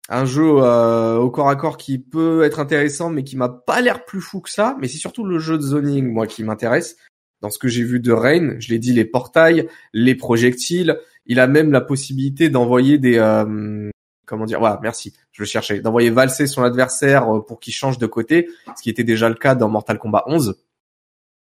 un 0.08 0.24
jeu 0.24 0.56
euh, 0.58 1.16
au 1.16 1.30
corps 1.30 1.50
à 1.50 1.56
corps 1.56 1.76
qui 1.76 1.98
peut 1.98 2.42
être 2.42 2.60
intéressant, 2.60 3.10
mais 3.10 3.24
qui 3.24 3.36
m'a 3.36 3.48
pas 3.48 3.80
l'air 3.80 4.04
plus 4.04 4.20
fou 4.20 4.40
que 4.40 4.50
ça. 4.50 4.76
Mais 4.80 4.88
c'est 4.88 4.98
surtout 4.98 5.24
le 5.24 5.38
jeu 5.38 5.58
de 5.58 5.62
zoning 5.62 6.10
moi 6.10 6.26
qui 6.26 6.42
m'intéresse. 6.44 6.96
Dans 7.40 7.50
ce 7.50 7.58
que 7.58 7.68
j'ai 7.68 7.84
vu 7.84 8.00
de 8.00 8.10
Rain, 8.10 8.56
je 8.58 8.68
l'ai 8.70 8.78
dit, 8.78 8.92
les 8.92 9.04
portails, 9.04 9.68
les 9.92 10.14
projectiles. 10.14 10.98
Il 11.26 11.38
a 11.38 11.46
même 11.46 11.70
la 11.70 11.80
possibilité 11.80 12.48
d'envoyer 12.48 12.98
des 12.98 13.18
euh, 13.18 13.90
comment 14.28 14.44
dire, 14.44 14.60
voilà, 14.60 14.78
merci, 14.82 15.14
je 15.32 15.42
le 15.42 15.46
cherchais, 15.46 15.80
d'envoyer 15.80 16.10
valser 16.10 16.46
son 16.46 16.62
adversaire 16.62 17.28
euh, 17.34 17.40
pour 17.40 17.58
qu'il 17.58 17.72
change 17.72 17.98
de 17.98 18.06
côté, 18.06 18.48
ce 18.76 18.82
qui 18.82 18.90
était 18.90 19.04
déjà 19.04 19.28
le 19.28 19.34
cas 19.34 19.54
dans 19.54 19.68
Mortal 19.68 19.98
Kombat 19.98 20.24
11. 20.26 20.56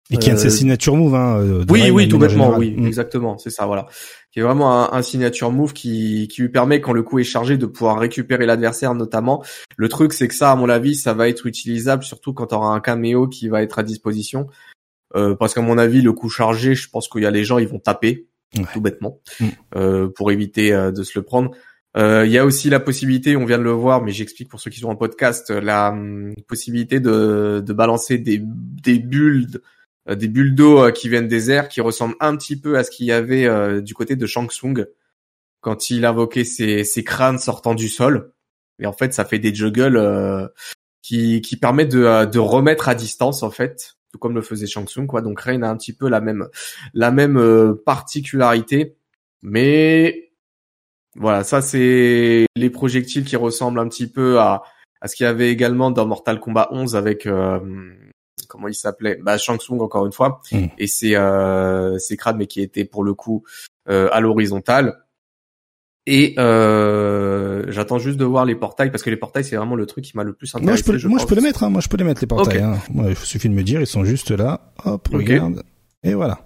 Et 0.10 0.18
qui 0.18 0.30
a 0.30 0.36
ses 0.36 0.48
euh, 0.48 0.50
signature 0.50 0.96
move, 0.96 1.16
hein. 1.16 1.38
Euh, 1.40 1.66
oui, 1.70 1.90
oui, 1.90 2.08
tout 2.08 2.18
bêtement, 2.18 2.58
oui, 2.58 2.72
mm. 2.72 2.86
exactement, 2.86 3.38
c'est 3.38 3.50
ça, 3.50 3.66
voilà. 3.66 3.88
Qui 4.32 4.40
est 4.40 4.44
vraiment 4.44 4.94
un, 4.94 5.02
signature 5.02 5.52
move 5.52 5.74
qui, 5.74 6.28
qui 6.30 6.42
lui 6.42 6.50
permet, 6.50 6.82
quand 6.82 6.94
le 6.94 7.04
coup 7.04 7.20
est 7.20 7.24
chargé, 7.24 7.58
de 7.58 7.66
pouvoir 7.66 8.00
récupérer 8.00 8.46
l'adversaire, 8.46 8.94
notamment. 8.94 9.44
Le 9.78 9.90
truc, 9.90 10.14
c'est 10.14 10.28
que 10.28 10.34
ça, 10.34 10.52
à 10.52 10.56
mon 10.56 10.70
avis, 10.70 10.96
ça 10.96 11.14
va 11.14 11.30
être 11.30 11.46
utilisable, 11.46 12.04
surtout 12.04 12.34
quand 12.34 12.48
tu 12.48 12.56
auras 12.56 12.74
un 12.74 12.80
caméo 12.80 13.28
qui 13.28 13.48
va 13.48 13.62
être 13.62 13.80
à 13.80 13.84
disposition. 13.84 14.48
Euh, 15.16 15.36
parce 15.36 15.54
qu'à 15.54 15.62
mon 15.62 15.78
avis, 15.78 16.02
le 16.02 16.14
coup 16.14 16.30
chargé, 16.30 16.76
je 16.76 16.90
pense 16.90 17.08
qu'il 17.08 17.24
y 17.24 17.26
a 17.26 17.32
les 17.32 17.44
gens, 17.44 17.58
ils 17.58 17.68
vont 17.68 17.80
taper, 17.80 18.28
tout 18.74 18.82
bêtement, 18.82 19.20
mm. 19.40 19.48
euh, 19.76 20.08
pour 20.08 20.32
éviter 20.32 20.72
de 20.72 21.04
se 21.04 21.18
le 21.18 21.24
prendre. 21.24 21.52
Euh, 21.98 22.26
il 22.26 22.32
y 22.32 22.38
a 22.38 22.46
aussi 22.46 22.70
la 22.70 22.80
possibilité, 22.80 23.36
on 23.36 23.46
vient 23.46 23.58
de 23.58 23.64
le 23.64 23.72
voir, 23.72 24.02
mais 24.02 24.12
j'explique 24.12 24.50
pour 24.50 24.60
ceux 24.60 24.72
qui 24.72 24.80
sont 24.80 24.90
en 24.90 24.96
podcast, 24.96 25.50
la 25.50 25.90
hum, 25.90 26.34
possibilité 26.48 27.00
de, 27.00 27.62
de 27.66 27.74
balancer 27.74 28.18
des, 28.18 28.42
des 28.42 29.00
bulles, 29.00 29.48
euh, 29.56 29.60
des 30.08 30.28
bulles 30.28 30.56
d'eau 30.56 30.84
euh, 30.84 30.92
qui 30.92 31.10
viennent 31.10 31.28
des 31.28 31.52
airs, 31.52 31.68
qui 31.68 31.82
ressemblent 31.82 32.16
un 32.20 32.36
petit 32.36 32.60
peu 32.60 32.78
à 32.78 32.84
ce 32.84 32.92
qu'il 32.92 33.06
y 33.06 33.12
avait 33.12 33.82
du 33.82 33.94
côté 33.94 34.16
de 34.16 34.26
Shang 34.26 34.50
Tsung 34.50 34.88
quand 35.60 35.90
il 35.90 36.06
invoquait 36.06 36.44
ses, 36.44 36.84
ses 36.84 37.04
crânes 37.04 37.40
sortant 37.40 37.76
du 37.76 37.88
sol. 37.88 38.34
Et 38.80 38.88
en 38.88 38.94
fait, 38.94 39.14
ça 39.14 39.26
fait 39.26 39.38
des 39.38 39.54
juggles 39.54 40.50
qui, 41.04 41.42
qui 41.42 41.56
permettent 41.56 41.92
de, 41.92 42.26
de 42.26 42.40
remettre 42.40 42.90
à 42.90 42.96
distance 42.96 43.44
en 43.44 43.52
fait, 43.52 43.96
tout 44.12 44.18
comme 44.18 44.34
le 44.34 44.42
faisait 44.42 44.68
Shang 44.68 44.88
Tsung 44.88 45.08
quoi. 45.08 45.22
Donc 45.22 45.40
Rain 45.40 45.62
a 45.62 45.70
un 45.70 45.78
petit 45.78 45.94
peu 45.94 46.10
la 46.10 46.20
même 46.20 46.48
la 46.94 47.12
même 47.12 47.76
particularité, 47.86 48.96
mais 49.44 50.32
voilà, 51.16 51.44
ça 51.44 51.62
c'est 51.62 52.46
les 52.56 52.70
projectiles 52.70 53.26
qui 53.26 53.36
ressemblent 53.36 53.80
un 53.80 53.88
petit 53.88 54.08
peu 54.08 54.40
à, 54.40 54.64
à 55.02 55.08
ce 55.08 55.16
qu'il 55.16 55.26
y 55.26 55.28
avait 55.28 55.52
également 55.52 55.92
dans 55.92 56.06
Mortal 56.06 56.40
Kombat 56.40 56.70
11 56.72 56.96
avec 56.96 57.26
euh, 57.26 57.60
comment 58.48 58.68
il 58.68 58.76
s'appelait? 58.76 59.20
Bah 59.22 59.38
Shang 59.38 59.60
Tsung 59.60 59.82
encore 59.82 60.06
une 60.06 60.12
fois 60.12 60.42
mm. 60.52 60.66
et 60.78 60.88
c'est 60.88 61.16
euh, 61.16 61.98
c'est 61.98 62.18
mais 62.36 62.48
qui 62.48 62.62
était 62.62 62.86
pour 62.86 63.04
le 63.04 63.14
coup 63.14 63.44
euh, 63.90 64.10
à 64.12 64.20
l'horizontale 64.20 64.98
et 66.08 66.34
euh, 66.40 67.66
j'attends 67.70 68.00
juste 68.00 68.18
de 68.18 68.26
voir 68.26 68.46
les 68.46 68.56
portails 68.56 68.90
parce 68.90 69.04
que 69.04 69.10
les 69.10 69.18
portails 69.18 69.44
c'est 69.44 69.56
vraiment 69.56 69.76
le 69.76 69.86
truc 69.86 70.04
qui 70.04 70.18
m'a 70.18 70.24
le 70.24 70.34
plus 70.34 70.54
intéressé. 70.56 70.66
Moi 70.66 70.98
je 70.98 71.04
peux, 71.04 71.08
moi, 71.08 71.20
je 71.20 71.26
peux 71.26 71.36
les 71.36 71.42
mettre, 71.42 71.64
hein, 71.64 71.70
moi 71.70 71.82
je 71.82 71.90
peux 71.90 71.98
les 71.98 72.04
mettre 72.04 72.22
les 72.22 72.28
portails. 72.28 72.60
Hein. 72.60 72.80
Moi, 72.90 73.10
il 73.10 73.16
suffit 73.16 73.50
de 73.50 73.54
me 73.54 73.64
dire, 73.64 73.82
ils 73.82 73.88
sont 73.88 74.04
juste 74.04 74.32
là. 74.32 74.74
Hop, 74.84 75.08
regarde. 75.12 75.64
Et 76.04 76.16
voilà. 76.16 76.40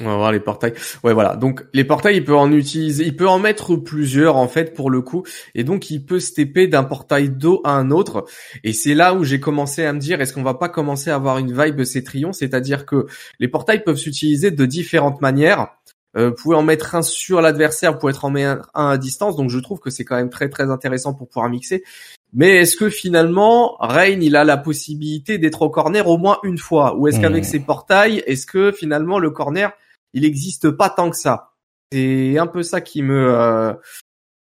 On 0.00 0.06
va 0.06 0.16
voir 0.16 0.32
les 0.32 0.40
portails. 0.40 0.74
Ouais, 1.02 1.12
voilà. 1.12 1.36
Donc 1.36 1.64
les 1.72 1.84
portails, 1.84 2.16
il 2.16 2.24
peut 2.24 2.36
en 2.36 2.52
utiliser, 2.52 3.04
il 3.04 3.16
peut 3.16 3.28
en 3.28 3.38
mettre 3.38 3.76
plusieurs 3.76 4.36
en 4.36 4.48
fait 4.48 4.74
pour 4.74 4.90
le 4.90 5.00
coup, 5.02 5.24
et 5.54 5.64
donc 5.64 5.90
il 5.90 6.04
peut 6.04 6.20
stepper 6.20 6.68
d'un 6.68 6.84
portail 6.84 7.30
d'eau 7.30 7.60
à 7.64 7.72
un 7.72 7.90
autre. 7.90 8.24
Et 8.64 8.72
c'est 8.72 8.94
là 8.94 9.14
où 9.14 9.24
j'ai 9.24 9.40
commencé 9.40 9.84
à 9.84 9.92
me 9.92 9.98
dire, 9.98 10.20
est-ce 10.20 10.32
qu'on 10.32 10.42
va 10.42 10.54
pas 10.54 10.68
commencer 10.68 11.10
à 11.10 11.16
avoir 11.16 11.38
une 11.38 11.52
vibe 11.52 11.84
Cétrion, 11.84 12.32
c'est-à-dire 12.32 12.86
que 12.86 13.06
les 13.40 13.48
portails 13.48 13.82
peuvent 13.82 13.96
s'utiliser 13.96 14.50
de 14.50 14.66
différentes 14.66 15.20
manières. 15.20 15.68
Euh, 16.16 16.30
vous 16.30 16.34
pouvez 16.34 16.56
en 16.56 16.62
mettre 16.62 16.94
un 16.94 17.02
sur 17.02 17.40
l'adversaire, 17.40 17.92
vous 17.92 17.98
pouvez 17.98 18.12
en 18.22 18.30
mettre 18.30 18.70
un 18.74 18.90
à 18.90 18.98
distance. 18.98 19.36
Donc 19.36 19.50
je 19.50 19.58
trouve 19.58 19.78
que 19.78 19.90
c'est 19.90 20.04
quand 20.04 20.16
même 20.16 20.30
très 20.30 20.48
très 20.48 20.70
intéressant 20.70 21.14
pour 21.14 21.28
pouvoir 21.28 21.48
mixer. 21.50 21.84
Mais 22.32 22.56
est-ce 22.56 22.76
que 22.76 22.90
finalement, 22.90 23.76
Rain, 23.80 24.20
il 24.20 24.36
a 24.36 24.44
la 24.44 24.56
possibilité 24.56 25.38
d'être 25.38 25.62
au 25.62 25.70
corner 25.70 26.06
au 26.08 26.18
moins 26.18 26.38
une 26.44 26.58
fois? 26.58 26.96
Ou 26.96 27.08
est-ce 27.08 27.20
qu'avec 27.20 27.44
hmm. 27.44 27.46
ses 27.46 27.60
portails, 27.60 28.22
est-ce 28.26 28.46
que 28.46 28.72
finalement 28.72 29.18
le 29.18 29.30
corner, 29.30 29.72
il 30.12 30.22
n'existe 30.22 30.70
pas 30.70 30.90
tant 30.90 31.10
que 31.10 31.16
ça. 31.16 31.54
C'est 31.92 32.38
un 32.38 32.46
peu 32.46 32.62
ça 32.62 32.80
qui 32.80 33.02
me 33.02 33.34
euh, 33.34 33.72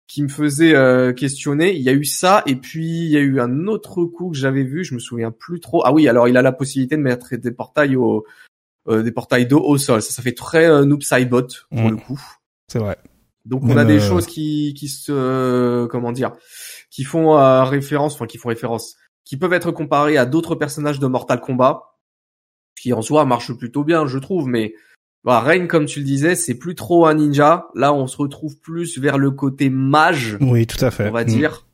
qui 0.07 0.23
me 0.23 0.27
faisait 0.27 0.75
euh, 0.75 1.13
questionner. 1.13 1.73
Il 1.73 1.81
y 1.81 1.89
a 1.89 1.93
eu 1.93 2.05
ça 2.05 2.43
et 2.45 2.55
puis 2.55 2.85
il 2.85 3.09
y 3.09 3.17
a 3.17 3.21
eu 3.21 3.39
un 3.39 3.67
autre 3.67 4.05
coup 4.05 4.31
que 4.31 4.37
j'avais 4.37 4.63
vu, 4.63 4.83
je 4.83 4.93
me 4.93 4.99
souviens 4.99 5.31
plus 5.31 5.59
trop. 5.59 5.83
Ah 5.85 5.93
oui, 5.93 6.07
alors 6.07 6.27
il 6.27 6.37
a 6.37 6.41
la 6.41 6.51
possibilité 6.51 6.95
de 6.95 7.01
mettre 7.01 7.35
des 7.35 7.51
portails 7.51 7.95
au 7.95 8.25
euh, 8.87 9.03
des 9.03 9.11
portails 9.11 9.47
d'eau 9.47 9.61
au 9.61 9.77
sol. 9.77 10.01
Ça, 10.01 10.11
ça 10.11 10.21
fait 10.21 10.33
très 10.33 10.85
noob 10.85 11.01
Saibot 11.01 11.47
pour 11.69 11.81
mm. 11.81 11.89
le 11.89 11.97
coup. 11.97 12.21
C'est 12.67 12.79
vrai. 12.79 12.97
Donc 13.43 13.63
on 13.63 13.77
a 13.77 13.85
des 13.85 13.99
choses 13.99 14.25
qui 14.25 14.73
qui 14.73 14.87
se 14.87 15.85
comment 15.87 16.11
dire 16.11 16.31
qui 16.89 17.03
font 17.03 17.35
référence, 17.65 18.15
enfin 18.15 18.25
qui 18.25 18.37
font 18.39 18.49
référence, 18.49 18.95
qui 19.23 19.37
peuvent 19.37 19.53
être 19.53 19.71
comparées 19.71 20.17
à 20.17 20.25
d'autres 20.25 20.55
personnages 20.55 20.99
de 20.99 21.05
Mortal 21.05 21.41
Kombat, 21.41 21.95
qui 22.79 22.93
en 22.93 23.01
soi 23.01 23.25
marchent 23.25 23.53
plutôt 23.53 23.83
bien, 23.83 24.07
je 24.07 24.17
trouve, 24.17 24.47
mais 24.47 24.73
bah, 25.25 25.39
Rain, 25.39 25.65
comme 25.65 25.85
tu 25.85 25.99
le 25.99 26.05
disais, 26.05 26.35
c'est 26.35 26.53
plus 26.53 26.75
trop 26.75 27.07
un 27.07 27.15
ninja. 27.15 27.67
Là, 27.73 27.93
on 27.93 28.05
se 28.05 28.15
retrouve 28.15 28.57
plus 28.59 28.99
vers 28.99 29.17
le 29.17 29.31
côté 29.31 29.71
mage. 29.71 30.37
Oui, 30.39 30.67
tout 30.67 30.83
à 30.85 30.91
fait. 30.91 31.09
On 31.09 31.13
va 31.13 31.23
mm. 31.23 31.27
dire 31.27 31.65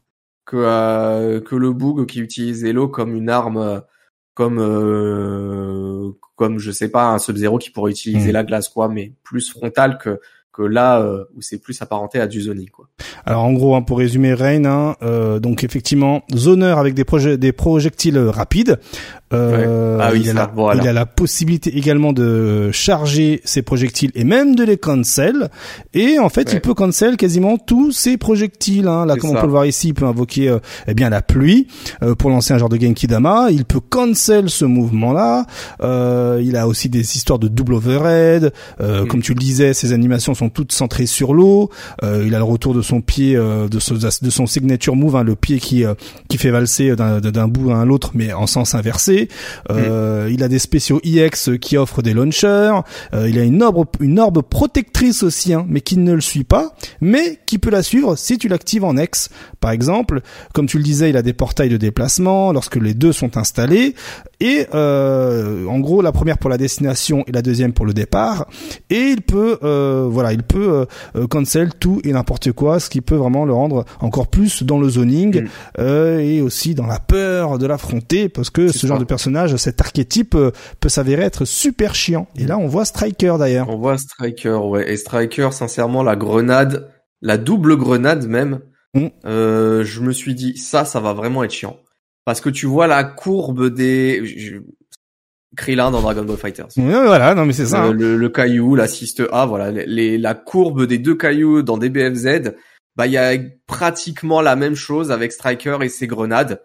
que 0.45 0.55
euh, 0.57 1.41
que 1.41 1.55
le 1.55 1.73
Boog 1.73 2.05
qui 2.05 2.21
utilise 2.21 2.63
Elo 2.63 2.87
comme 2.87 3.13
une 3.13 3.29
arme, 3.29 3.57
euh, 3.57 3.79
comme 4.33 4.57
euh, 4.59 6.11
comme 6.35 6.59
je 6.59 6.71
sais 6.71 6.89
pas 6.89 7.09
un 7.09 7.19
Sub-Zero 7.19 7.57
qui 7.57 7.69
pourrait 7.71 7.91
utiliser 7.91 8.29
mm. 8.29 8.33
la 8.33 8.43
glace 8.43 8.69
quoi, 8.69 8.87
mais 8.87 9.13
plus 9.23 9.51
frontal 9.51 9.97
que 9.97 10.19
que 10.53 10.61
là 10.61 11.01
euh, 11.01 11.23
où 11.35 11.41
c'est 11.41 11.59
plus 11.59 11.81
apparenté 11.81 12.19
à 12.19 12.27
du 12.27 12.41
zoning 12.41 12.69
quoi. 12.69 12.87
Alors 13.25 13.43
en 13.43 13.53
gros, 13.53 13.75
hein, 13.75 13.81
pour 13.81 13.99
résumer 13.99 14.33
Rain, 14.33 14.65
hein, 14.65 14.95
euh, 15.01 15.39
donc 15.39 15.63
effectivement, 15.63 16.23
zoneur 16.33 16.77
avec 16.77 16.93
des, 16.93 17.05
projets, 17.05 17.37
des 17.37 17.51
projectiles 17.51 18.17
rapides. 18.17 18.79
Euh, 19.33 19.97
ah 20.01 20.09
oui, 20.11 20.21
il, 20.23 20.29
a 20.29 20.33
la, 20.33 20.51
il 20.75 20.87
a 20.87 20.93
la 20.93 21.05
possibilité 21.05 21.77
également 21.77 22.13
de 22.13 22.69
charger 22.71 23.41
ses 23.45 23.61
projectiles 23.61 24.11
et 24.15 24.23
même 24.23 24.55
de 24.55 24.63
les 24.63 24.77
cancel. 24.77 25.49
Et 25.93 26.19
en 26.19 26.29
fait, 26.29 26.53
il 26.53 26.61
peut 26.61 26.73
cancel 26.73 27.17
quasiment 27.17 27.57
tous 27.57 27.91
ses 27.91 28.17
projectiles. 28.17 28.87
Hein. 28.87 29.05
Là, 29.05 29.15
comme 29.15 29.31
on 29.31 29.39
peut 29.39 29.45
le 29.45 29.51
voir 29.51 29.65
ici, 29.65 29.89
il 29.89 29.93
peut 29.93 30.05
invoquer 30.05 30.49
euh, 30.49 30.59
eh 30.87 30.93
bien 30.93 31.09
la 31.09 31.21
pluie 31.21 31.67
euh, 32.03 32.15
pour 32.15 32.29
lancer 32.29 32.53
un 32.53 32.57
genre 32.57 32.69
de 32.69 32.79
Genki 32.79 33.07
Dama. 33.07 33.47
Il 33.51 33.65
peut 33.65 33.79
cancel 33.79 34.49
ce 34.49 34.65
mouvement-là. 34.65 35.45
Euh, 35.81 36.41
il 36.43 36.55
a 36.57 36.67
aussi 36.67 36.89
des 36.89 37.15
histoires 37.15 37.39
de 37.39 37.47
double 37.47 37.75
overhead. 37.75 38.53
Mm. 38.79 39.07
Comme 39.07 39.21
tu 39.21 39.33
le 39.33 39.39
disais, 39.39 39.73
ses 39.73 39.93
animations 39.93 40.33
sont 40.33 40.49
toutes 40.49 40.71
centrées 40.71 41.05
sur 41.05 41.33
l'eau. 41.33 41.69
il 42.01 42.33
a 42.35 42.37
le 42.37 42.43
retour 42.43 42.73
de 42.73 42.81
son 42.81 43.01
pied, 43.01 43.35
de, 43.35 43.79
son, 43.79 43.95
de 43.95 44.29
son 44.29 44.45
signature 44.45 44.95
move, 44.95 45.15
hein, 45.15 45.23
le 45.23 45.35
pied 45.35 45.59
qui 45.59 45.83
qui 46.29 46.37
fait 46.37 46.51
valser 46.51 46.95
d'un 46.95 47.47
bout 47.47 47.71
à 47.71 47.85
l'autre, 47.85 48.11
mais 48.13 48.33
en 48.33 48.47
sens 48.47 48.75
inversé. 48.75 49.20
Euh, 49.69 50.29
il 50.31 50.43
a 50.43 50.47
des 50.47 50.59
spéciaux 50.59 50.99
EX 51.03 51.51
qui 51.59 51.77
offrent 51.77 52.01
des 52.01 52.13
launchers. 52.13 52.81
Euh, 53.13 53.29
il 53.29 53.37
a 53.39 53.43
une 53.43 53.61
orbe, 53.63 53.85
une 53.99 54.19
orbe 54.19 54.41
protectrice 54.41 55.23
aussi, 55.23 55.53
hein, 55.53 55.65
mais 55.67 55.81
qui 55.81 55.97
ne 55.97 56.13
le 56.13 56.21
suit 56.21 56.43
pas, 56.43 56.73
mais 56.99 57.39
qui 57.45 57.57
peut 57.57 57.69
la 57.69 57.83
suivre 57.83 58.15
si 58.15 58.37
tu 58.37 58.47
l'actives 58.47 58.83
en 58.83 58.97
X. 58.97 59.29
Par 59.59 59.71
exemple, 59.71 60.21
comme 60.53 60.67
tu 60.67 60.77
le 60.77 60.83
disais, 60.83 61.09
il 61.09 61.17
a 61.17 61.21
des 61.21 61.33
portails 61.33 61.69
de 61.69 61.77
déplacement 61.77 62.51
lorsque 62.51 62.75
les 62.77 62.93
deux 62.93 63.13
sont 63.13 63.37
installés. 63.37 63.95
Et 64.41 64.65
euh, 64.73 65.67
en 65.67 65.79
gros, 65.79 66.01
la 66.01 66.11
première 66.11 66.39
pour 66.39 66.49
la 66.49 66.57
destination 66.57 67.23
et 67.27 67.31
la 67.31 67.43
deuxième 67.43 67.73
pour 67.73 67.85
le 67.85 67.93
départ. 67.93 68.47
Et 68.89 68.95
il 68.95 69.21
peut, 69.21 69.59
euh, 69.61 70.07
voilà, 70.09 70.33
il 70.33 70.41
peut 70.41 70.87
euh, 71.15 71.27
cancel 71.27 71.75
tout 71.75 72.01
et 72.03 72.11
n'importe 72.11 72.51
quoi, 72.51 72.79
ce 72.79 72.89
qui 72.89 73.01
peut 73.01 73.15
vraiment 73.15 73.45
le 73.45 73.53
rendre 73.53 73.85
encore 73.99 74.27
plus 74.27 74.63
dans 74.63 74.79
le 74.79 74.89
zoning 74.89 75.43
mm. 75.43 75.81
et 76.19 76.41
aussi 76.41 76.73
dans 76.73 76.87
la 76.87 76.99
peur 76.99 77.59
de 77.59 77.67
l'affronter, 77.67 78.29
parce 78.29 78.49
que 78.49 78.71
ce 78.71 78.87
genre 78.87 78.97
de 78.97 79.05
personnage, 79.05 79.55
cet 79.57 79.79
archétype 79.79 80.35
peut 80.79 80.89
s'avérer 80.89 81.21
être 81.21 81.45
super 81.45 81.93
chiant. 81.93 82.27
Et 82.35 82.47
là, 82.47 82.57
on 82.57 82.67
voit 82.67 82.85
Striker 82.85 83.35
d'ailleurs. 83.37 83.69
On 83.69 83.77
voit 83.77 83.99
Striker, 83.99 84.59
ouais. 84.63 84.91
Et 84.91 84.97
Striker, 84.97 85.49
sincèrement, 85.51 86.01
la 86.01 86.15
grenade, 86.15 86.89
la 87.21 87.37
double 87.37 87.77
grenade 87.77 88.27
même. 88.27 88.61
Mm. 88.95 89.07
je 89.23 89.99
me 90.01 90.11
suis 90.11 90.33
dit, 90.33 90.57
ça, 90.57 90.83
ça 90.83 90.99
va 90.99 91.13
vraiment 91.13 91.43
être 91.43 91.51
chiant 91.51 91.77
parce 92.25 92.41
que 92.41 92.49
tu 92.49 92.65
vois 92.65 92.87
la 92.87 93.03
courbe 93.03 93.69
des 93.69 94.61
Krillin 95.57 95.91
dans 95.91 96.01
Dragon 96.01 96.23
Ball 96.23 96.37
Fighters. 96.37 96.69
voilà, 96.75 97.35
non 97.35 97.45
mais 97.45 97.53
c'est 97.53 97.65
ça. 97.65 97.83
Hein. 97.83 97.93
Le, 97.93 98.15
le, 98.15 98.29
caillou, 98.29 98.75
l'assiste 98.75 99.23
A, 99.31 99.45
voilà, 99.45 99.71
les, 99.71 100.17
la 100.17 100.33
courbe 100.33 100.85
des 100.85 100.97
deux 100.97 101.15
cailloux 101.15 101.61
dans 101.61 101.77
DBFZ, 101.77 102.53
bah 102.95 103.07
il 103.07 103.13
y 103.13 103.17
a 103.17 103.37
pratiquement 103.67 104.41
la 104.41 104.55
même 104.55 104.75
chose 104.75 105.11
avec 105.11 105.31
Striker 105.31 105.79
et 105.81 105.89
ses 105.89 106.07
grenades. 106.07 106.61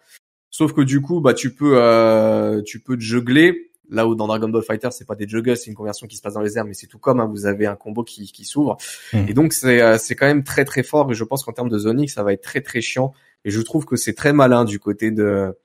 Sauf 0.50 0.72
que 0.72 0.82
du 0.82 1.00
coup, 1.00 1.20
bah 1.20 1.34
tu 1.34 1.52
peux 1.54 1.74
euh, 1.76 2.62
tu 2.64 2.80
peux 2.80 2.98
juggler 2.98 3.70
là 3.88 4.06
où 4.06 4.14
dans 4.14 4.26
Dragon 4.26 4.48
Ball 4.48 4.62
Fighters 4.62 4.92
c'est 4.92 5.06
pas 5.06 5.14
des 5.14 5.28
juggles, 5.28 5.56
c'est 5.56 5.66
une 5.66 5.76
conversion 5.76 6.06
qui 6.06 6.16
se 6.16 6.22
passe 6.22 6.34
dans 6.34 6.40
les 6.40 6.56
airs, 6.56 6.64
mais 6.64 6.74
c'est 6.74 6.86
tout 6.86 6.98
comme 6.98 7.20
hein, 7.20 7.28
vous 7.30 7.46
avez 7.46 7.66
un 7.66 7.76
combo 7.76 8.04
qui, 8.04 8.30
qui 8.32 8.44
s'ouvre. 8.44 8.76
Hmm. 9.12 9.24
Et 9.28 9.34
donc 9.34 9.52
c'est 9.52 9.80
euh, 9.82 9.98
c'est 9.98 10.14
quand 10.14 10.26
même 10.26 10.44
très 10.44 10.64
très 10.64 10.82
fort 10.82 11.10
et 11.10 11.14
je 11.14 11.24
pense 11.24 11.44
qu'en 11.44 11.52
termes 11.52 11.68
de 11.68 11.78
zoning 11.78 12.08
ça 12.08 12.22
va 12.22 12.32
être 12.32 12.42
très 12.42 12.60
très 12.60 12.80
chiant 12.80 13.12
et 13.46 13.50
je 13.50 13.62
trouve 13.62 13.86
que 13.86 13.96
c'est 13.96 14.12
très 14.12 14.34
malin 14.34 14.64
du 14.64 14.78
côté 14.78 15.10
de 15.10 15.56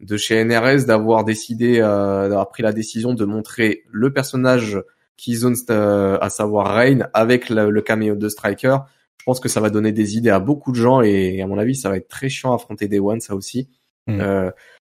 de 0.00 0.16
chez 0.16 0.42
NRS 0.44 0.86
d'avoir 0.86 1.24
décidé, 1.24 1.80
euh, 1.80 2.28
d'avoir 2.28 2.48
pris 2.48 2.62
la 2.62 2.72
décision 2.72 3.14
de 3.14 3.24
montrer 3.24 3.82
le 3.90 4.12
personnage 4.12 4.82
qui 5.16 5.34
zone, 5.34 5.54
euh, 5.68 6.16
à 6.20 6.30
savoir 6.30 6.74
Rain, 6.74 7.00
avec 7.12 7.50
le, 7.50 7.80
caméo 7.82 8.14
de 8.14 8.28
Striker. 8.28 8.78
Je 9.18 9.24
pense 9.24 9.40
que 9.40 9.50
ça 9.50 9.60
va 9.60 9.68
donner 9.68 9.92
des 9.92 10.16
idées 10.16 10.30
à 10.30 10.40
beaucoup 10.40 10.72
de 10.72 10.76
gens 10.76 11.02
et 11.02 11.42
à 11.42 11.46
mon 11.46 11.58
avis, 11.58 11.74
ça 11.74 11.90
va 11.90 11.98
être 11.98 12.08
très 12.08 12.30
chiant 12.30 12.52
à 12.52 12.54
affronter 12.54 12.88
Day 12.88 12.98
One, 12.98 13.20
ça 13.20 13.34
aussi. 13.34 13.68
Mm. 14.06 14.20
Euh, 14.20 14.50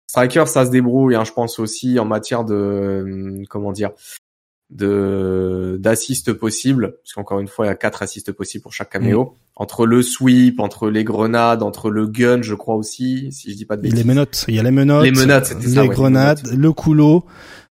Striker, 0.06 0.44
ça 0.46 0.64
se 0.64 0.70
débrouille, 0.70 1.16
hein, 1.16 1.24
je 1.24 1.32
pense 1.32 1.58
aussi 1.58 1.98
en 1.98 2.04
matière 2.04 2.44
de 2.44 3.42
comment 3.48 3.72
dire 3.72 3.90
de 4.72 5.76
d'assist 5.80 6.32
possible, 6.32 6.96
parce 7.02 7.14
qu'encore 7.14 7.40
une 7.40 7.48
fois, 7.48 7.66
il 7.66 7.68
y 7.68 7.72
a 7.72 7.74
quatre 7.74 8.02
assists 8.02 8.32
possibles 8.32 8.62
pour 8.62 8.72
chaque 8.72 8.90
caméo. 8.90 9.24
Mm. 9.24 9.30
Entre 9.56 9.86
le 9.86 10.02
sweep, 10.02 10.60
entre 10.60 10.88
les 10.88 11.04
grenades, 11.04 11.62
entre 11.62 11.90
le 11.90 12.06
gun, 12.06 12.40
je 12.40 12.54
crois 12.54 12.74
aussi, 12.74 13.30
si 13.32 13.50
je 13.50 13.56
dis 13.56 13.66
pas 13.66 13.76
de 13.76 13.82
bêtises. 13.82 13.98
Les 13.98 14.04
menottes, 14.04 14.46
il 14.48 14.54
y 14.54 14.58
a 14.58 14.62
les 14.62 14.70
menottes, 14.70 15.04
les 15.04 15.10
menottes, 15.10 15.54
les 15.62 15.88
grenades, 15.88 16.40
le 16.56 16.72
coulo. 16.72 17.26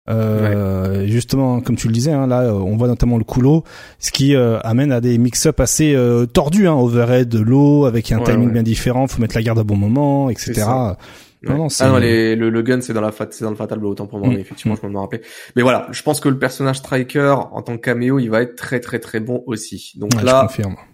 Euh, 0.08 1.06
Justement, 1.08 1.62
comme 1.62 1.76
tu 1.76 1.88
le 1.88 1.94
disais, 1.94 2.12
hein, 2.12 2.28
là, 2.28 2.42
euh, 2.42 2.52
on 2.52 2.78
voit 2.78 2.88
notamment 2.88 3.18
le 3.18 3.24
coulo, 3.24 3.64
ce 4.00 4.12
qui 4.12 4.36
euh, 4.36 4.60
amène 4.62 4.92
à 4.92 5.02
des 5.02 5.18
mix-up 5.18 5.60
assez 5.60 5.96
euh, 5.96 6.26
tordus, 6.26 6.68
hein, 6.68 6.74
overhead, 6.74 7.28
de 7.28 7.40
l'eau, 7.40 7.86
avec 7.86 8.12
un 8.12 8.20
timing 8.20 8.52
bien 8.52 8.64
différent, 8.64 9.08
faut 9.08 9.22
mettre 9.22 9.36
la 9.36 9.42
garde 9.42 9.60
à 9.60 9.64
bon 9.64 9.76
moment, 9.76 10.30
etc. 10.30 10.64
Non, 11.46 11.58
non, 11.58 11.68
ah 11.80 11.88
non, 11.88 11.98
les, 11.98 12.36
le, 12.36 12.50
le 12.50 12.62
gun 12.62 12.82
c'est 12.82 12.94
dans 12.94 13.02
la 13.02 13.12
c'est 13.30 13.44
dans 13.44 13.50
le 13.50 13.56
fatal 13.56 13.80
blow 13.80 13.92
autant 13.92 14.08
pour 14.08 14.20
moi, 14.20 14.30
mm. 14.30 14.40
effectivement 14.40 14.76
je 14.82 14.88
me 14.88 14.98
rappelle. 14.98 15.22
Mais 15.56 15.62
voilà, 15.62 15.88
je 15.92 16.02
pense 16.04 16.20
que 16.20 16.30
le 16.30 16.40
personnage 16.40 16.78
striker 16.78 17.36
en 17.52 17.62
tant 17.62 17.78
que 17.78 17.82
caméo, 17.82 18.20
il 18.20 18.30
va 18.30 18.42
être 18.42 18.56
très 18.56 18.80
très 18.80 19.00
très 19.00 19.20
bon 19.20 19.44
aussi. 19.46 19.94
Donc 19.98 20.22
là, 20.22 20.48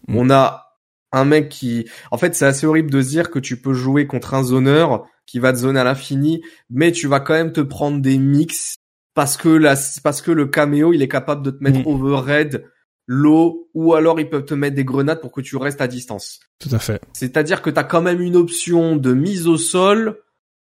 mm. 0.08 0.18
on 0.18 0.30
a 0.30 0.68
un 1.12 1.26
mec 1.26 1.49
qui, 1.49 1.88
en 2.10 2.18
fait, 2.18 2.36
c'est 2.36 2.45
assez 2.45 2.66
horrible 2.66 2.89
de 2.89 3.02
se 3.02 3.10
dire 3.10 3.30
que 3.30 3.39
tu 3.39 3.62
peux 3.62 3.74
jouer 3.74 4.08
contre 4.08 4.34
un 4.34 4.43
zoneur 4.43 5.06
qui 5.26 5.39
va 5.39 5.52
te 5.52 5.58
zoner 5.58 5.80
à 5.80 5.84
l'infini, 5.84 6.41
mais 6.70 6.91
tu 6.91 7.08
vas 7.08 7.20
quand 7.20 7.34
même 7.34 7.52
te 7.52 7.62
prendre 7.62 7.99
des 8.02 8.18
mix 8.18 8.76
parce 9.14 9.36
que 9.38 9.49
la, 9.49 9.76
parce 10.04 10.22
que 10.22 10.32
le 10.32 10.45
caméo, 10.45 10.93
il 10.93 11.02
est 11.02 11.08
capable 11.08 11.43
de 11.43 11.52
te 11.52 11.64
mettre 11.64 11.80
mm. 11.80 11.88
overhead 11.88 12.66
l'eau 13.08 13.70
ou 13.74 13.93
alors 13.93 14.20
ils 14.20 14.30
peuvent 14.30 14.45
te 14.45 14.54
mettre 14.54 14.76
des 14.76 14.86
grenades 14.86 15.20
pour 15.20 15.32
que 15.32 15.41
tu 15.41 15.58
restes 15.58 15.82
à 15.82 15.88
distance. 15.88 16.39
Tout 16.60 16.70
à 16.72 16.80
fait. 16.80 17.02
C'est-à-dire 17.14 17.62
que 17.62 17.70
tu 17.70 17.80
as 17.80 17.84
quand 17.84 18.02
même 18.02 18.22
une 18.22 18.38
option 18.38 18.95
de 18.95 19.14
mise 19.14 19.47
au 19.47 19.58
sol 19.58 20.18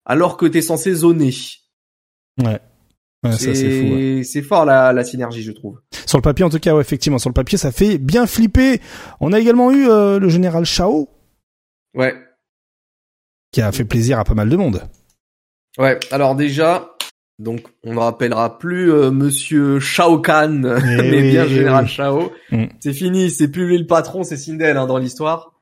alors 0.05 0.37
que 0.37 0.47
t'es 0.47 0.63
censé 0.63 0.95
zoner. 0.95 1.35
Ouais. 2.43 2.61
ouais 3.25 3.33
ça 3.33 3.55
c'est 3.55 3.81
fou. 3.81 3.95
Ouais. 3.95 4.23
C'est 4.25 4.43
fort 4.43 4.65
la, 4.65 4.93
la 4.93 5.05
synergie, 5.05 5.43
je 5.43 5.53
trouve. 5.53 5.81
Sur 6.07 6.19
le 6.19 6.23
papier, 6.23 6.45
en 6.45 6.51
tout 6.51 6.59
cas, 6.59 6.75
ouais, 6.75 6.81
effectivement, 6.81 7.19
sur 7.19 7.31
le 7.31 7.35
papier, 7.35 7.59
ça 7.59 7.73
fait 7.73 7.99
bien 7.99 8.27
flipper. 8.27 8.81
On 9.21 9.33
a 9.33 9.41
également 9.41 9.71
eu 9.71 9.89
euh, 9.89 10.19
le 10.19 10.29
général 10.29 10.65
Shao. 10.65 11.09
Ouais. 11.95 12.15
Qui 13.53 13.63
a 13.63 13.73
fait 13.73 13.85
plaisir 13.85 14.19
à 14.19 14.25
pas 14.25 14.35
mal 14.35 14.49
de 14.49 14.57
monde. 14.57 14.83
Ouais. 15.79 15.99
Alors 16.11 16.35
déjà, 16.35 16.97
donc 17.39 17.63
on 17.85 17.95
ne 17.95 17.99
rappellera 17.99 18.59
plus 18.59 18.93
euh, 18.93 19.11
Monsieur 19.11 19.81
Shao 19.81 20.21
Kahn, 20.21 20.79
eh 20.85 21.11
mais 21.11 21.31
bien 21.31 21.47
Général 21.47 21.89
Shao. 21.89 22.33
Mm. 22.51 22.67
C'est 22.81 22.93
fini, 22.93 23.31
c'est 23.31 23.49
plus 23.49 23.67
lui 23.67 23.79
le 23.79 23.87
patron, 23.87 24.23
c'est 24.23 24.37
Sindel 24.37 24.77
hein, 24.77 24.87
dans 24.87 24.99
l'histoire 24.99 25.54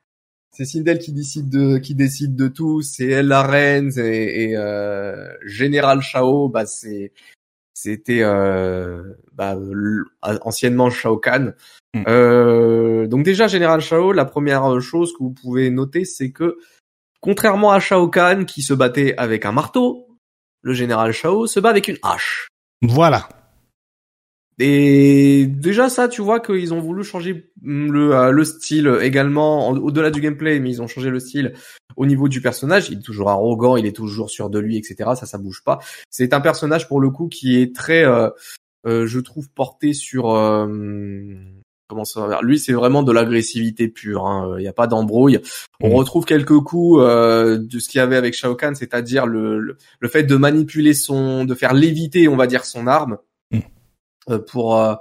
c'est 0.53 0.67
Sindel 0.67 0.99
qui 0.99 1.13
décide 1.13 1.49
de 1.49 1.79
qui 1.79 1.95
décide 1.95 2.37
de 2.37 2.49
tout, 2.49 2.83
c'est 2.83 3.07
elle 3.07 3.29
la 3.29 3.43
reine 3.43 3.91
et, 3.97 4.51
et 4.51 4.57
euh, 4.57 5.33
Général 5.45 6.03
Shao, 6.03 6.49
bah 6.49 6.67
c'est 6.67 7.13
c'était 7.75 8.23
euh, 8.23 9.15
bah, 9.33 9.57
anciennement 10.43 10.91
Shao 10.91 11.17
Kahn. 11.17 11.55
Hmm. 11.95 12.03
Euh, 12.07 13.07
donc 13.07 13.25
déjà 13.25 13.49
Général 13.49 13.81
Shao, 13.81 14.13
la 14.13 14.27
première 14.27 14.81
chose 14.81 15.13
que 15.13 15.19
vous 15.21 15.33
pouvez 15.33 15.71
noter, 15.71 16.05
c'est 16.05 16.31
que 16.31 16.59
contrairement 17.21 17.73
à 17.73 17.81
Shao 17.81 18.09
Kahn 18.09 18.45
qui 18.45 18.61
se 18.63 18.75
battait 18.75 19.17
avec 19.17 19.47
un 19.47 19.53
marteau, 19.53 20.07
le 20.61 20.75
Général 20.75 21.13
Shao 21.13 21.47
se 21.47 21.61
bat 21.61 21.71
avec 21.71 21.89
une 21.89 21.99
hache. 22.03 22.49
Voilà. 22.83 23.29
Et 24.65 25.47
déjà 25.49 25.89
ça, 25.89 26.07
tu 26.07 26.23
vois 26.23 26.39
qu'ils 26.39 26.73
ont 26.73 26.79
voulu 26.79 27.03
changer 27.03 27.51
le, 27.65 28.15
euh, 28.15 28.31
le 28.31 28.45
style 28.45 28.97
également 29.03 29.71
au-delà 29.71 30.13
du 30.13 30.21
gameplay, 30.21 30.61
mais 30.61 30.71
ils 30.71 30.81
ont 30.81 30.87
changé 30.87 31.11
le 31.11 31.19
style 31.19 31.55
au 31.97 32.07
niveau 32.07 32.29
du 32.29 32.41
personnage. 32.41 32.89
Il 32.89 32.99
est 32.99 33.03
toujours 33.03 33.29
arrogant, 33.29 33.77
il 33.77 33.87
est 33.87 33.97
toujours 33.97 34.31
sûr 34.31 34.51
de 34.51 34.61
lui, 34.61 34.77
etc. 34.77 35.11
Ça, 35.17 35.27
ça 35.27 35.37
bouge 35.37 35.65
pas. 35.65 35.81
C'est 36.11 36.33
un 36.33 36.41
personnage 36.41 36.87
pour 36.87 37.01
le 37.01 37.11
coup 37.11 37.27
qui 37.27 37.61
est 37.61 37.75
très, 37.75 38.05
euh, 38.05 38.31
euh, 38.87 39.05
je 39.09 39.19
trouve, 39.19 39.51
porté 39.51 39.95
sur 39.95 40.27
comment 41.89 42.05
ça 42.05 42.39
Lui, 42.43 42.61
c'est 42.61 42.73
vraiment 42.73 43.03
de 43.03 43.11
l'agressivité 43.11 43.89
pure. 43.89 44.29
Hein. 44.29 44.55
Il 44.59 44.63
n'y 44.63 44.69
a 44.69 44.73
pas 44.73 44.87
d'embrouille. 44.87 45.41
On 45.81 45.89
mmh. 45.89 45.95
retrouve 45.95 46.25
quelques 46.25 46.61
coups 46.61 47.01
de 47.01 47.79
ce 47.81 47.89
qu'il 47.89 47.99
y 47.99 48.01
avait 48.01 48.15
avec 48.17 48.35
Shao 48.35 48.55
Kahn, 48.55 48.77
c'est-à-dire 48.77 49.27
le, 49.27 49.59
le, 49.59 49.77
le 49.99 50.09
fait 50.09 50.23
de 50.23 50.37
manipuler 50.37 50.95
son, 50.95 51.45
de 51.45 51.55
faire 51.57 51.75
léviter, 51.75 52.29
on 52.29 52.37
va 52.37 52.47
dire, 52.47 52.65
son 52.65 52.87
arme 52.87 53.19
euh, 53.19 53.32
pour 54.47 54.77
euh, 54.77 54.95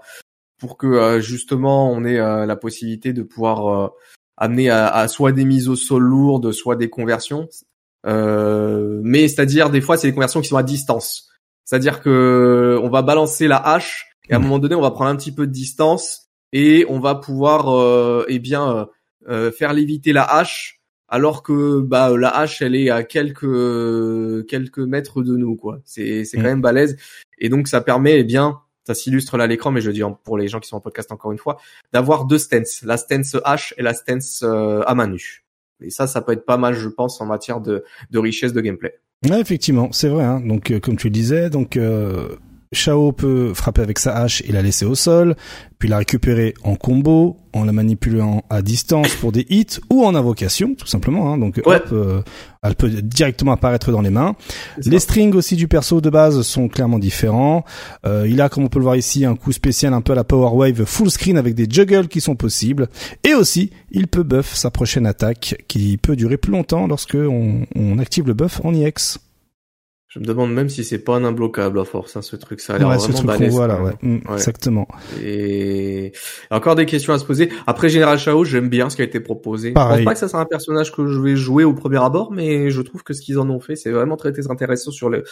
pour 0.57 0.77
que 0.77 0.87
euh, 0.87 1.21
justement 1.21 1.91
on 1.91 2.03
ait 2.03 2.17
la 2.17 2.55
possibilité 2.55 3.13
de 3.13 3.23
pouvoir 3.23 3.91
amener 4.37 4.69
à, 4.69 4.87
à, 4.87 5.07
soit 5.07 5.31
des 5.31 5.45
mises 5.45 5.69
au 5.69 5.75
sol 5.75 6.03
lourdes, 6.03 6.51
soit 6.51 6.75
des 6.75 6.89
conversions. 6.89 7.47
mais 8.05 9.27
c'est-à-dire 9.27 9.69
des 9.69 9.81
fois 9.81 9.97
c'est 9.97 10.07
des 10.07 10.13
conversions 10.13 10.41
qui 10.41 10.47
sont 10.47 10.57
à 10.57 10.63
distance. 10.63 11.29
C'est-à-dire 11.65 12.01
que 12.01 12.79
on 12.81 12.89
va 12.89 13.01
balancer 13.01 13.47
la 13.47 13.57
hache 13.57 14.07
et 14.29 14.33
à 14.33 14.37
un 14.37 14.39
mmh. 14.39 14.43
moment 14.43 14.59
donné 14.59 14.75
on 14.75 14.81
va 14.81 14.91
prendre 14.91 15.09
un 15.09 15.15
petit 15.15 15.31
peu 15.31 15.47
de 15.47 15.51
distance 15.51 16.27
et 16.53 16.85
on 16.89 16.99
va 16.99 17.15
pouvoir 17.15 17.69
euh, 17.69 18.25
eh 18.27 18.39
bien 18.39 18.87
faire 19.57 19.73
léviter 19.73 20.13
la 20.13 20.23
hache 20.23 20.79
alors 21.07 21.43
que 21.43 21.81
bah 21.81 22.15
la 22.17 22.29
hache 22.29 22.61
elle 22.61 22.75
est 22.75 22.89
à 22.89 23.03
quelques 23.03 24.47
quelques 24.47 24.79
mètres 24.79 25.21
de 25.21 25.35
nous 25.35 25.55
quoi. 25.55 25.79
C'est 25.85 26.25
c'est 26.25 26.37
quand 26.37 26.43
mmh. 26.43 26.47
même 26.47 26.61
balèze 26.61 26.97
et 27.37 27.49
donc 27.49 27.67
ça 27.67 27.81
permet 27.81 28.19
eh 28.19 28.23
bien 28.23 28.59
ça 28.93 29.03
s'illustre 29.03 29.37
là 29.37 29.45
à 29.45 29.47
l'écran, 29.47 29.71
mais 29.71 29.81
je 29.81 29.91
dis 29.91 30.01
pour 30.23 30.37
les 30.37 30.47
gens 30.47 30.59
qui 30.59 30.67
sont 30.67 30.77
en 30.77 30.81
podcast 30.81 31.11
encore 31.11 31.31
une 31.31 31.37
fois, 31.37 31.57
d'avoir 31.93 32.25
deux 32.25 32.37
stances, 32.37 32.81
la 32.83 32.97
stance 32.97 33.35
H 33.35 33.73
et 33.77 33.83
la 33.83 33.93
stance 33.93 34.41
euh, 34.43 34.81
à 34.85 34.95
main 34.95 35.07
nue. 35.07 35.45
Et 35.81 35.89
ça, 35.89 36.07
ça 36.07 36.21
peut 36.21 36.33
être 36.33 36.45
pas 36.45 36.57
mal, 36.57 36.73
je 36.73 36.89
pense, 36.89 37.21
en 37.21 37.25
matière 37.25 37.59
de, 37.59 37.83
richesse 38.13 38.53
de 38.53 38.61
gameplay. 38.61 38.99
Effectivement, 39.23 39.91
c'est 39.91 40.09
vrai. 40.09 40.23
Hein. 40.23 40.41
Donc, 40.41 40.71
euh, 40.71 40.79
comme 40.79 40.97
tu 40.97 41.07
le 41.07 41.11
disais, 41.11 41.49
donc 41.49 41.77
euh, 41.77 42.35
Shao 42.73 43.11
peut 43.11 43.53
frapper 43.53 43.81
avec 43.81 43.99
sa 43.99 44.15
hache 44.15 44.41
et 44.47 44.53
la 44.53 44.61
laisser 44.61 44.85
au 44.85 44.95
sol, 44.95 45.35
puis 45.77 45.89
la 45.89 45.97
récupérer 45.97 46.53
en 46.63 46.75
combo, 46.75 47.35
en 47.51 47.65
la 47.65 47.73
manipulant 47.73 48.45
à 48.49 48.61
distance 48.61 49.13
pour 49.15 49.33
des 49.33 49.45
hits 49.49 49.81
ou 49.89 50.05
en 50.05 50.15
invocation, 50.15 50.73
tout 50.75 50.87
simplement. 50.87 51.33
Hein. 51.33 51.37
Donc 51.37 51.59
hop, 51.65 51.83
euh, 51.91 52.21
elle 52.63 52.75
peut 52.75 52.87
directement 52.89 53.51
apparaître 53.51 53.91
dans 53.91 53.99
les 53.99 54.09
mains. 54.09 54.37
Les 54.85 54.99
strings 54.99 55.35
aussi 55.35 55.57
du 55.57 55.67
perso 55.67 55.99
de 55.99 56.09
base 56.09 56.43
sont 56.43 56.69
clairement 56.69 56.97
différents. 56.97 57.65
Euh, 58.05 58.25
il 58.29 58.39
a, 58.39 58.47
comme 58.47 58.63
on 58.63 58.69
peut 58.69 58.79
le 58.79 58.83
voir 58.83 58.95
ici, 58.95 59.25
un 59.25 59.35
coup 59.35 59.51
spécial 59.51 59.93
un 59.93 59.99
peu 59.99 60.13
à 60.13 60.15
la 60.15 60.23
Power 60.23 60.51
Wave 60.55 60.85
full 60.85 61.11
screen 61.11 61.37
avec 61.37 61.55
des 61.55 61.67
juggles 61.69 62.07
qui 62.07 62.21
sont 62.21 62.37
possibles. 62.37 62.87
Et 63.25 63.33
aussi, 63.33 63.71
il 63.91 64.07
peut 64.07 64.23
buff 64.23 64.55
sa 64.55 64.71
prochaine 64.71 65.05
attaque 65.05 65.61
qui 65.67 65.97
peut 65.97 66.15
durer 66.15 66.37
plus 66.37 66.53
longtemps 66.53 66.87
lorsque 66.87 67.15
on, 67.15 67.65
on 67.75 67.99
active 67.99 68.27
le 68.27 68.33
buff 68.33 68.61
en 68.63 68.73
EX. 68.73 69.19
Je 70.13 70.19
me 70.19 70.25
demande 70.25 70.53
même 70.53 70.67
si 70.67 70.83
c'est 70.83 70.99
pas 70.99 71.15
un 71.15 71.23
imbloquable 71.23 71.79
à 71.79 71.85
force, 71.85 72.17
hein, 72.17 72.21
ce 72.21 72.35
truc. 72.35 72.59
Ça 72.59 72.75
a 72.75 72.77
l'air 72.77 72.89
vraiment 72.89 73.21
balèze. 73.23 73.53
Voilà, 73.53 73.81
ouais. 73.81 73.93
Mm, 74.01 74.19
exactement. 74.33 74.85
Et 75.23 76.11
encore 76.49 76.75
des 76.75 76.85
questions 76.85 77.13
à 77.13 77.17
se 77.17 77.23
poser. 77.23 77.49
Après 77.65 77.87
Général 77.87 78.19
Chao, 78.19 78.43
j'aime 78.43 78.67
bien 78.67 78.89
ce 78.89 78.97
qui 78.97 79.03
a 79.03 79.05
été 79.05 79.21
proposé. 79.21 79.71
Pareil. 79.71 79.99
Je 79.99 80.03
pense 80.03 80.05
pas 80.05 80.13
que 80.15 80.19
ça 80.19 80.27
sera 80.27 80.41
un 80.41 80.45
personnage 80.45 80.91
que 80.91 81.07
je 81.07 81.17
vais 81.17 81.37
jouer 81.37 81.63
au 81.63 81.73
premier 81.73 82.03
abord, 82.03 82.33
mais 82.33 82.71
je 82.71 82.81
trouve 82.81 83.03
que 83.03 83.13
ce 83.13 83.21
qu'ils 83.21 83.39
en 83.39 83.49
ont 83.49 83.61
fait, 83.61 83.77
c'est 83.77 83.91
vraiment 83.91 84.17
très, 84.17 84.33
très 84.33 84.51
intéressant 84.51 84.91
sur 84.91 85.09
le 85.09 85.23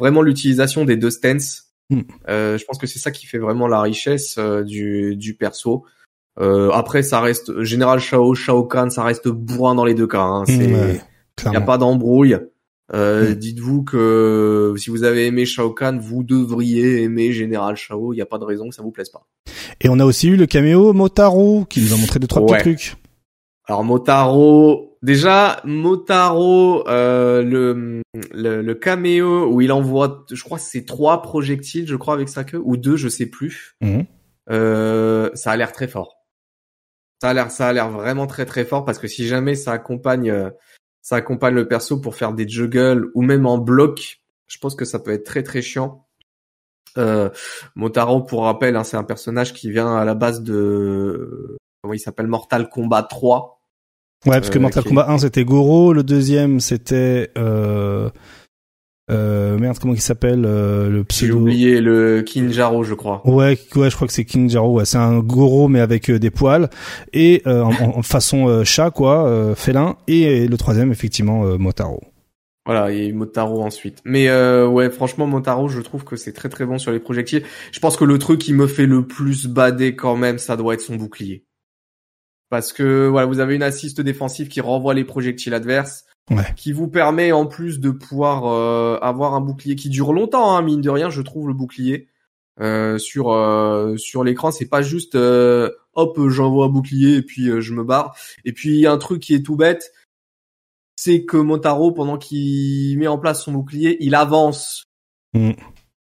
vraiment 0.00 0.22
l'utilisation 0.22 0.86
des 0.86 0.96
deux 0.96 1.10
stances. 1.10 1.64
Hmm. 1.90 2.00
Euh, 2.30 2.56
je 2.56 2.64
pense 2.64 2.78
que 2.78 2.86
c'est 2.86 2.98
ça 2.98 3.10
qui 3.10 3.26
fait 3.26 3.36
vraiment 3.36 3.68
la 3.68 3.82
richesse 3.82 4.36
euh, 4.38 4.62
du, 4.62 5.14
du 5.14 5.34
perso. 5.34 5.84
Euh, 6.40 6.70
après, 6.70 7.02
ça 7.02 7.20
reste 7.20 7.62
Général 7.62 8.00
Shao, 8.00 8.34
Shao 8.34 8.64
Kahn, 8.64 8.88
ça 8.88 9.04
reste 9.04 9.28
bourrin 9.28 9.74
dans 9.74 9.84
les 9.84 9.92
deux 9.92 10.06
cas. 10.06 10.22
Hein. 10.22 10.44
C'est, 10.46 10.54
Ouais, 10.56 11.00
il 11.38 11.44
y 11.44 11.48
a 11.48 11.50
clairement. 11.50 11.66
pas 11.66 11.76
d'embrouille. 11.78 12.38
Euh, 12.94 13.30
Mm. 13.30 13.34
Dites-vous 13.34 13.84
que 13.84 14.74
si 14.76 14.90
vous 14.90 15.04
avez 15.04 15.26
aimé 15.26 15.44
Shao 15.46 15.70
Kahn, 15.72 15.98
vous 16.00 16.22
devriez 16.24 17.02
aimer 17.02 17.32
Général 17.32 17.76
Shao. 17.76 18.12
Il 18.12 18.16
n'y 18.16 18.22
a 18.22 18.26
pas 18.26 18.38
de 18.38 18.44
raison 18.44 18.68
que 18.68 18.74
ça 18.74 18.82
vous 18.82 18.90
plaise 18.90 19.08
pas. 19.10 19.26
Et 19.80 19.88
on 19.88 19.98
a 19.98 20.04
aussi 20.04 20.28
eu 20.28 20.36
le 20.36 20.46
caméo 20.46 20.92
Motaro 20.92 21.64
qui 21.64 21.80
nous 21.80 21.94
a 21.94 21.96
montré 21.96 22.18
deux 22.18 22.26
trois 22.26 22.42
Ouais. 22.42 22.58
petits 22.58 22.62
trucs. 22.76 22.96
Alors 23.68 23.84
Motaro, 23.84 24.98
déjà 25.02 25.60
Motaro, 25.64 26.86
euh, 26.88 27.42
le, 27.42 28.02
le 28.34 28.60
le 28.60 28.74
caméo 28.74 29.46
où 29.50 29.60
il 29.60 29.70
envoie, 29.72 30.26
je 30.30 30.42
crois 30.42 30.58
c'est 30.58 30.84
trois 30.84 31.22
projectiles, 31.22 31.86
je 31.86 31.94
crois 31.96 32.14
avec 32.14 32.28
sa 32.28 32.42
queue 32.44 32.60
ou 32.62 32.76
deux, 32.76 32.96
je 32.96 33.08
sais 33.08 33.26
plus. 33.26 33.76
Mhm. 33.80 34.04
Euh, 34.50 35.30
ça 35.34 35.52
a 35.52 35.56
l'air 35.56 35.70
très 35.72 35.86
fort. 35.86 36.16
Ça 37.22 37.30
a 37.30 37.34
l'air, 37.34 37.52
ça 37.52 37.68
a 37.68 37.72
l'air 37.72 37.88
vraiment 37.88 38.26
très 38.26 38.44
très 38.46 38.64
fort 38.64 38.84
parce 38.84 38.98
que 38.98 39.06
si 39.06 39.26
jamais 39.28 39.54
ça 39.54 39.70
accompagne, 39.72 40.28
euh, 40.30 40.50
ça 41.02 41.16
accompagne 41.16 41.54
le 41.54 41.68
perso 41.68 42.00
pour 42.00 42.14
faire 42.14 42.32
des 42.32 42.48
juggles 42.48 43.10
ou 43.14 43.22
même 43.22 43.44
en 43.44 43.58
bloc, 43.58 44.20
je 44.46 44.58
pense 44.58 44.74
que 44.74 44.84
ça 44.84 44.98
peut 44.98 45.12
être 45.12 45.24
très 45.24 45.42
très 45.42 45.60
chiant. 45.60 46.06
Euh, 46.96 47.28
Motaro, 47.74 48.22
pour 48.22 48.44
rappel, 48.44 48.76
hein, 48.76 48.84
c'est 48.84 48.96
un 48.96 49.04
personnage 49.04 49.52
qui 49.52 49.70
vient 49.70 49.96
à 49.96 50.04
la 50.04 50.14
base 50.14 50.42
de 50.42 51.56
comment 51.82 51.94
il 51.94 51.98
s'appelle 51.98 52.28
Mortal 52.28 52.68
Kombat 52.68 53.04
3. 53.04 53.60
Ouais, 54.24 54.32
parce 54.32 54.50
que 54.50 54.58
Euh, 54.58 54.60
Mortal 54.60 54.84
Kombat 54.84 55.08
1 55.08 55.18
c'était 55.18 55.44
Goro, 55.44 55.92
le 55.92 56.04
deuxième 56.04 56.60
c'était 56.60 57.32
euh, 57.36 58.08
euh, 59.12 59.58
merde 59.58 59.78
comment 59.78 59.94
il 59.94 60.00
s'appelle 60.00 60.44
euh, 60.44 60.88
le 60.88 60.98
J'ai 60.98 61.04
pseudo. 61.04 61.38
oublié 61.38 61.80
le 61.80 62.22
Kinjaro, 62.22 62.82
je 62.84 62.94
crois. 62.94 63.20
Ouais, 63.28 63.58
ouais, 63.76 63.90
je 63.90 63.94
crois 63.94 64.06
que 64.06 64.12
c'est 64.12 64.24
King 64.24 64.48
Jaro. 64.50 64.72
Ouais, 64.72 64.84
c'est 64.84 64.98
un 64.98 65.18
Goro 65.20 65.68
mais 65.68 65.80
avec 65.80 66.10
euh, 66.10 66.18
des 66.18 66.30
poils 66.30 66.68
et 67.12 67.42
euh, 67.46 67.62
en, 67.62 67.70
en 67.98 68.02
façon 68.02 68.48
euh, 68.48 68.64
chat 68.64 68.90
quoi, 68.90 69.26
euh, 69.28 69.54
félin. 69.54 69.96
Et, 70.08 70.46
le 70.48 70.56
troisième 70.56 70.90
effectivement 70.90 71.42
Motaro. 71.58 72.00
Voilà, 72.64 72.92
et 72.92 73.12
Motaro 73.12 73.62
ensuite. 73.62 73.98
Mais 74.04 74.28
euh, 74.28 74.68
ouais, 74.68 74.88
franchement, 74.90 75.26
Motaro, 75.26 75.68
je 75.68 75.80
trouve 75.80 76.04
que 76.04 76.14
c'est 76.16 76.32
très 76.32 76.48
très 76.48 76.64
bon 76.64 76.78
sur 76.78 76.92
les 76.92 77.00
projectiles. 77.00 77.42
Je 77.72 77.80
pense 77.80 77.96
que 77.96 78.04
le 78.04 78.18
truc 78.18 78.40
qui 78.40 78.52
me 78.54 78.66
fait 78.68 78.86
le 78.86 79.04
plus 79.06 79.46
bader 79.46 79.96
quand 79.96 80.16
même, 80.16 80.38
ça 80.38 80.56
doit 80.56 80.74
être 80.74 80.80
son 80.80 80.94
bouclier. 80.96 81.44
Parce 82.50 82.72
que 82.72 83.08
voilà, 83.08 83.26
vous 83.26 83.40
avez 83.40 83.56
une 83.56 83.62
assiste 83.62 84.00
défensive 84.00 84.48
qui 84.48 84.60
renvoie 84.60 84.94
les 84.94 85.04
projectiles 85.04 85.54
adverses, 85.54 86.04
Ouais. 86.32 86.52
qui 86.56 86.72
vous 86.72 86.88
permet 86.88 87.32
en 87.32 87.46
plus 87.46 87.78
de 87.80 87.90
pouvoir 87.90 88.46
euh, 88.46 88.98
avoir 89.02 89.34
un 89.34 89.40
bouclier 89.40 89.76
qui 89.76 89.88
dure 89.88 90.12
longtemps, 90.12 90.56
hein, 90.56 90.62
mine 90.62 90.80
de 90.80 90.90
rien, 90.90 91.10
je 91.10 91.22
trouve 91.22 91.48
le 91.48 91.54
bouclier. 91.54 92.08
Euh, 92.60 92.98
sur 92.98 93.32
euh, 93.32 93.96
sur 93.96 94.24
l'écran, 94.24 94.50
c'est 94.50 94.68
pas 94.68 94.82
juste 94.82 95.14
euh, 95.14 95.70
hop, 95.94 96.18
j'envoie 96.28 96.66
un 96.66 96.68
bouclier 96.68 97.16
et 97.16 97.22
puis 97.22 97.48
euh, 97.48 97.60
je 97.60 97.72
me 97.72 97.82
barre. 97.82 98.14
Et 98.44 98.52
puis 98.52 98.86
un 98.86 98.98
truc 98.98 99.22
qui 99.22 99.34
est 99.34 99.42
tout 99.42 99.56
bête, 99.56 99.90
c'est 100.96 101.24
que 101.24 101.38
Motaro, 101.38 101.92
pendant 101.92 102.18
qu'il 102.18 102.98
met 102.98 103.06
en 103.06 103.18
place 103.18 103.44
son 103.44 103.52
bouclier, 103.52 103.96
il 104.00 104.14
avance. 104.14 104.84
Il 105.34 105.54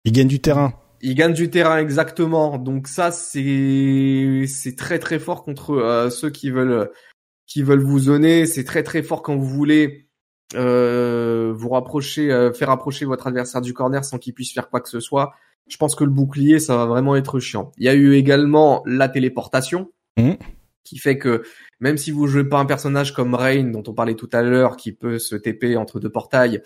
gagne 0.06 0.28
du 0.28 0.40
terrain. 0.40 0.72
Il 1.02 1.14
gagne 1.14 1.34
du 1.34 1.50
terrain 1.50 1.78
exactement. 1.78 2.56
Donc 2.58 2.88
ça, 2.88 3.10
c'est 3.12 4.44
c'est 4.46 4.76
très 4.76 4.98
très 4.98 5.18
fort 5.18 5.44
contre 5.44 5.72
euh, 5.72 6.10
ceux 6.10 6.30
qui 6.30 6.50
veulent 6.50 6.90
qui 7.46 7.62
veulent 7.62 7.82
vous 7.82 7.98
zoner. 7.98 8.46
C'est 8.46 8.64
très 8.64 8.82
très 8.82 9.02
fort 9.02 9.22
quand 9.22 9.36
vous 9.36 9.48
voulez 9.48 10.06
euh, 10.54 11.52
vous 11.54 11.70
rapprocher, 11.70 12.30
euh, 12.30 12.52
faire 12.52 12.70
approcher 12.70 13.04
votre 13.04 13.26
adversaire 13.26 13.60
du 13.60 13.72
corner 13.72 14.04
sans 14.04 14.18
qu'il 14.18 14.34
puisse 14.34 14.52
faire 14.52 14.68
quoi 14.70 14.80
que 14.80 14.88
ce 14.88 15.00
soit. 15.00 15.32
Je 15.68 15.76
pense 15.76 15.94
que 15.94 16.04
le 16.04 16.10
bouclier, 16.10 16.58
ça 16.58 16.76
va 16.76 16.86
vraiment 16.86 17.16
être 17.16 17.40
chiant. 17.40 17.72
Il 17.78 17.84
y 17.84 17.88
a 17.88 17.94
eu 17.94 18.14
également 18.14 18.82
la 18.86 19.08
téléportation, 19.08 19.90
Mhm. 20.18 20.36
qui 20.84 20.98
fait 20.98 21.16
que 21.16 21.42
même 21.80 21.96
si 21.96 22.10
vous 22.10 22.26
jouez 22.26 22.44
pas 22.44 22.58
un 22.58 22.66
personnage 22.66 23.14
comme 23.14 23.34
Rain, 23.34 23.64
dont 23.70 23.82
on 23.86 23.94
parlait 23.94 24.14
tout 24.16 24.28
à 24.32 24.42
l'heure, 24.42 24.76
qui 24.76 24.92
peut 24.92 25.18
se 25.18 25.36
TP 25.36 25.76
entre 25.76 26.00
deux 26.00 26.10
portails, 26.10 26.60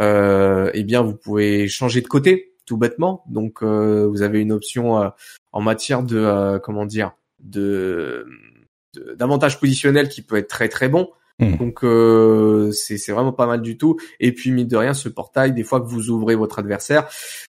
euh, 0.00 0.70
eh 0.74 0.84
bien 0.84 1.02
vous 1.02 1.14
pouvez 1.16 1.68
changer 1.68 2.00
de 2.00 2.06
côté, 2.06 2.54
tout 2.64 2.76
bêtement. 2.78 3.24
Donc 3.28 3.62
euh, 3.62 4.06
vous 4.06 4.22
avez 4.22 4.40
une 4.40 4.52
option 4.52 5.02
euh, 5.02 5.08
en 5.52 5.60
matière 5.60 6.02
de 6.02 6.16
euh, 6.16 6.58
comment 6.58 6.86
dire 6.86 7.12
de- 7.40 8.24
d'avantage 9.16 9.60
positionnel 9.60 10.08
qui 10.08 10.22
peut 10.22 10.36
être 10.36 10.48
très 10.48 10.68
très 10.68 10.88
bon. 10.88 11.08
Mhm. 11.40 11.56
Donc 11.56 11.84
euh, 11.84 12.72
c'est 12.72 12.98
c'est 12.98 13.12
vraiment 13.12 13.32
pas 13.32 13.46
mal 13.46 13.62
du 13.62 13.78
tout. 13.78 13.96
Et 14.20 14.32
puis 14.32 14.50
mine 14.50 14.66
de 14.66 14.76
rien, 14.76 14.94
ce 14.94 15.08
portail, 15.08 15.52
des 15.52 15.62
fois 15.62 15.80
que 15.80 15.86
vous 15.86 16.10
ouvrez 16.10 16.34
votre 16.34 16.58
adversaire, 16.58 17.08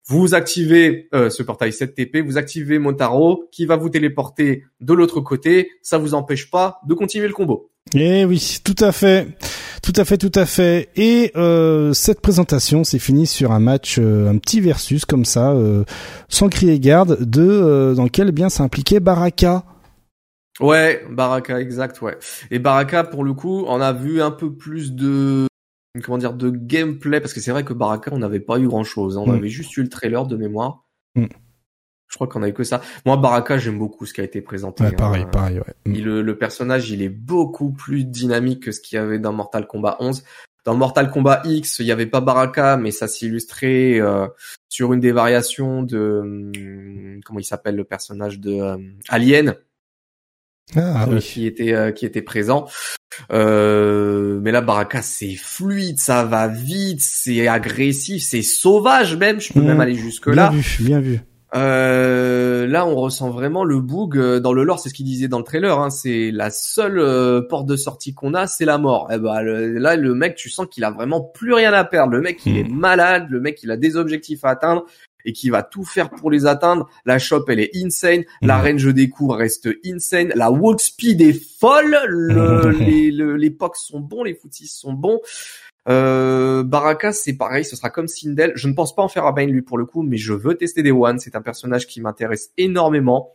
vous 0.07 0.35
activez 0.35 1.09
euh, 1.15 1.31
ce 1.31 1.43
portail 1.43 1.73
7 1.73 1.95
TP, 1.95 2.23
vous 2.25 2.39
activez 2.39 2.79
Montaro 2.79 3.49
qui 3.51 3.67
va 3.67 3.77
vous 3.77 3.89
téléporter 3.89 4.65
de 4.81 4.93
l'autre 4.93 5.21
côté. 5.21 5.71
Ça 5.83 5.99
vous 5.99 6.15
empêche 6.15 6.51
pas 6.51 6.81
de 6.87 6.95
continuer 6.95 7.27
le 7.27 7.35
combo. 7.35 7.71
Eh 7.95 8.25
oui, 8.25 8.59
tout 8.65 8.77
à 8.79 8.91
fait, 8.91 9.27
tout 9.83 9.93
à 9.97 10.05
fait, 10.05 10.17
tout 10.17 10.33
à 10.35 10.47
fait. 10.47 10.89
Et 10.97 11.31
euh, 11.37 11.93
cette 11.93 12.21
présentation 12.21 12.85
s'est 12.85 12.99
finie 12.99 13.27
sur 13.27 13.53
un 13.53 13.61
match, 13.61 13.97
euh, 13.99 14.31
un 14.31 14.39
petit 14.39 14.61
versus 14.61 15.05
comme 15.05 15.25
ça, 15.25 15.51
euh, 15.51 15.85
sans 16.29 16.49
crier 16.49 16.79
garde, 16.79 17.23
de 17.23 17.43
euh, 17.43 17.95
dans 17.95 18.05
lequel 18.05 18.29
eh 18.29 18.33
bien 18.33 18.49
ça 18.49 18.63
impliquait 18.63 19.01
Baraka. 19.01 19.65
Ouais, 20.61 21.05
Baraka, 21.11 21.61
exact, 21.61 22.01
ouais. 22.03 22.19
Et 22.51 22.59
Baraka, 22.59 23.05
pour 23.05 23.25
le 23.25 23.33
coup, 23.35 23.65
on 23.67 23.81
a 23.81 23.93
vu 23.93 24.21
un 24.21 24.31
peu 24.31 24.53
plus 24.55 24.93
de 24.93 25.47
comment 26.03 26.19
dire 26.19 26.33
de 26.35 26.51
gameplay 26.51 27.21
parce 27.21 27.35
que 27.35 27.41
c'est 27.41 27.51
vrai 27.51 27.65
que 27.65 27.73
Baraka, 27.73 28.11
on 28.15 28.19
n'avait 28.19 28.41
pas 28.41 28.59
eu 28.59 28.67
grand 28.69 28.85
chose. 28.85 29.17
On 29.17 29.27
Mm. 29.27 29.35
avait 29.35 29.49
juste 29.49 29.77
eu 29.77 29.83
le 29.83 29.89
trailer 29.89 30.27
de 30.27 30.37
mémoire. 30.37 30.85
Mm. 31.17 31.27
Je 32.09 32.15
crois 32.17 32.27
qu'on 32.27 32.43
a 32.43 32.49
eu 32.49 32.53
que 32.53 32.65
ça. 32.65 32.83
Moi, 33.07 33.17
Baraka, 33.17 33.57
j'aime 33.57 33.79
beaucoup 33.79 34.05
ce 34.05 34.13
qui 34.13 34.21
a 34.21 34.25
été 34.25 34.43
présenté. 34.43 34.85
Ouais, 34.85 34.91
hein. 34.91 34.97
pareil, 34.97 35.27
pareil, 35.33 35.59
ouais. 35.59 35.75
Mm. 35.87 35.95
Il- 35.95 36.05
le, 36.05 36.23
le 36.23 36.39
personnage, 36.39 36.91
il 36.91 37.01
est 37.03 37.09
beaucoup 37.09 37.73
plus 37.73 38.05
dynamique 38.05 38.63
que 38.65 38.73
ce 38.73 38.81
qu'il 38.81 38.97
y 38.97 38.99
avait 38.99 39.19
dans 39.19 39.33
Mortal 39.33 39.67
Kombat 39.67 39.97
11. 40.01 40.23
Dans 40.65 40.77
Mortal 40.77 41.11
Kombat 41.11 41.43
X, 41.45 41.79
il 41.81 41.87
y 41.87 41.93
avait 41.93 42.07
pas 42.07 42.21
Baraka, 42.21 42.77
mais 42.77 42.91
ça 42.93 43.09
s'illustrait 43.09 43.99
euh, 44.01 44.29
sur 44.69 44.93
une 44.93 45.01
des 45.01 45.11
variations 45.13 45.83
de 45.83 46.21
hum, 46.23 47.21
comment 47.25 47.41
il 47.41 47.45
s'appelle 47.45 47.75
le 47.77 47.85
personnage 47.85 48.39
de 48.39 48.53
euh, 48.61 48.77
Alien 49.09 49.57
Ah 50.77 51.05
euh, 51.09 51.15
oui. 51.15 51.21
qui 51.21 51.47
était 51.47 51.75
euh, 51.75 51.91
qui 51.93 52.07
était 52.07 52.23
présent. 52.23 52.67
Euh, 53.31 54.39
mais 54.43 54.53
là, 54.53 54.61
Baraka, 54.61 55.03
c'est 55.03 55.35
fluide, 55.35 55.99
ça 55.99 56.25
va 56.25 56.49
vite, 56.49 57.01
c'est 57.03 57.47
agressif, 57.49 58.23
c'est 58.23 58.43
sauvage 58.43 59.17
même. 59.17 59.41
Je 59.41 59.53
peux 59.53 59.61
même 59.61 59.81
aller 59.81 59.95
jusque 59.95 60.31
Bien 60.31 60.35
là. 60.45 60.51
vu, 60.51 60.85
bien 60.85 61.01
vu. 61.01 61.21
Euh, 61.55 62.67
là, 62.67 62.87
on 62.87 62.95
ressent 62.95 63.29
vraiment 63.31 63.63
le 63.65 63.77
euh, 64.17 64.41
dans 64.41 64.55
le 64.55 64.65
lore. 64.65 64.79
C'est 64.81 64.89
ce 64.89 64.95
qu'il 64.95 65.05
disait 65.05 65.29
dans 65.29 65.37
le 65.39 65.45
trailer. 65.45 65.79
Hein, 65.79 65.91
c'est 65.91 66.31
la 66.33 66.49
seule 66.51 66.99
euh, 66.99 67.43
porte 67.43 67.67
de 67.67 67.77
sortie 67.77 68.15
qu'on 68.15 68.33
a, 68.33 68.47
c'est 68.47 68.65
la 68.65 68.79
mort. 68.79 69.13
Et 69.13 69.19
ben 69.19 69.43
le- 69.43 69.79
là, 69.79 69.97
le 69.97 70.15
mec, 70.15 70.35
tu 70.35 70.49
sens 70.49 70.67
qu'il 70.71 70.83
a 70.85 70.91
vraiment 70.91 71.21
plus 71.21 71.53
rien 71.53 71.75
à 71.75 71.85
perdre. 71.85 72.13
Le 72.13 72.23
mec, 72.23 72.41
il 72.47 72.53
Mhm. 72.55 72.59
est 72.59 72.69
malade. 72.71 73.27
Le 73.29 73.41
mec, 73.41 73.63
il 73.63 73.71
a 73.71 73.77
des 73.77 73.97
objectifs 73.97 74.45
à 74.45 74.51
atteindre 74.51 74.87
et 75.25 75.33
qui 75.33 75.51
va 75.51 75.63
tout 75.63 75.85
faire 75.85 76.11
pour 76.11 76.31
les 76.31 76.47
atteindre. 76.47 76.89
La 77.05 77.19
shop, 77.19 77.45
elle 77.49 77.61
est 77.61 77.71
insane. 77.77 78.25
La 78.41 78.61
range 78.61 78.93
des 78.95 79.09
coups 79.09 79.35
reste 79.37 79.69
insane. 79.85 80.33
La 80.35 80.51
walk 80.51 80.81
speed 80.81 81.21
est 81.21 81.41
folle. 81.61 81.97
Le, 82.07 82.71
les, 82.79 83.11
le- 83.11 83.37
les 83.37 83.51
pocs 83.51 83.77
sont 83.77 84.01
bons, 84.01 84.25
les 84.25 84.35
footies 84.35 84.67
sont 84.69 84.93
bons. 84.93 85.21
Euh, 85.89 86.63
Baraka, 86.63 87.13
c'est 87.13 87.33
pareil, 87.33 87.65
ce 87.65 87.75
sera 87.75 87.91
comme 87.91 88.07
Sindel. 88.07 88.53
Je 88.55 88.69
ne 88.69 88.75
pense 88.75 88.95
pas 88.95 89.03
en 89.03 89.09
faire 89.09 89.27
un 89.27 89.33
Bane 89.33 89.51
lui 89.51 89.63
pour 89.63 89.79
le 89.79 89.85
coup, 89.87 90.03
mais 90.03 90.17
je 90.17 90.33
veux 90.33 90.55
tester 90.55 90.83
des 90.83 90.93
One. 90.93 91.19
C'est 91.19 91.35
un 91.35 91.43
personnage 91.43 91.87
qui 91.87 92.01
m'intéresse 92.01 92.51
énormément. 92.57 93.35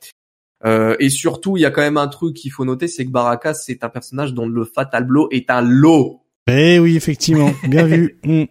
Euh, 0.66 0.96
et 1.00 1.10
surtout, 1.10 1.58
il 1.58 1.62
y 1.62 1.66
a 1.66 1.72
quand 1.72 1.82
même 1.82 1.98
un 1.98 2.08
truc 2.08 2.36
qu'il 2.36 2.52
faut 2.52 2.66
noter, 2.66 2.88
c'est 2.88 3.06
que 3.06 3.12
Baraka, 3.12 3.54
c'est 3.54 3.84
un 3.84 3.90
personnage 3.90 4.34
dont 4.34 4.48
le 4.48 4.64
Fatal 4.66 5.04
Blow 5.06 5.28
est 5.32 5.50
un 5.50 5.62
lot. 5.62 6.22
Eh 6.50 6.80
oui, 6.80 6.96
effectivement, 6.96 7.52
bien 7.68 7.86
vu. 7.86 8.18
Mm. 8.26 8.46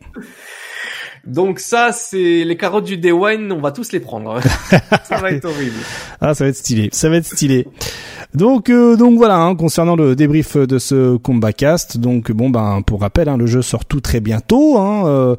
Donc 1.27 1.59
ça, 1.59 1.91
c'est 1.93 2.45
les 2.45 2.57
carottes 2.57 2.85
du 2.85 2.97
Day 2.97 3.12
One, 3.12 3.51
on 3.53 3.61
va 3.61 3.72
tous 3.72 3.93
les 3.93 4.01
prendre. 4.01 4.41
ça 5.05 5.16
va 5.18 5.33
être 5.33 5.45
horrible. 5.45 5.77
Ah, 6.20 6.35
ça 6.35 6.45
va 6.45 6.51
être 6.51 6.57
stylé, 6.57 6.89
ça 6.93 7.09
va 7.09 7.16
être 7.16 7.27
stylé. 7.27 7.66
Donc, 8.35 8.70
euh, 8.70 8.97
donc 8.97 9.16
voilà, 9.16 9.37
hein, 9.37 9.55
concernant 9.55 9.97
le 9.97 10.14
débrief 10.14 10.57
de 10.57 10.79
ce 10.79 11.16
combat 11.16 11.53
cast. 11.53 11.99
Donc 11.99 12.31
bon, 12.33 12.51
ben 12.51 12.83
pour 12.83 13.01
rappel, 13.01 13.29
hein, 13.29 13.37
le 13.37 13.47
jeu 13.47 13.62
sort 13.62 13.85
tout 13.85 14.01
très 14.01 14.20
bientôt. 14.20 14.79
Hein, 14.79 15.07
euh, 15.07 15.37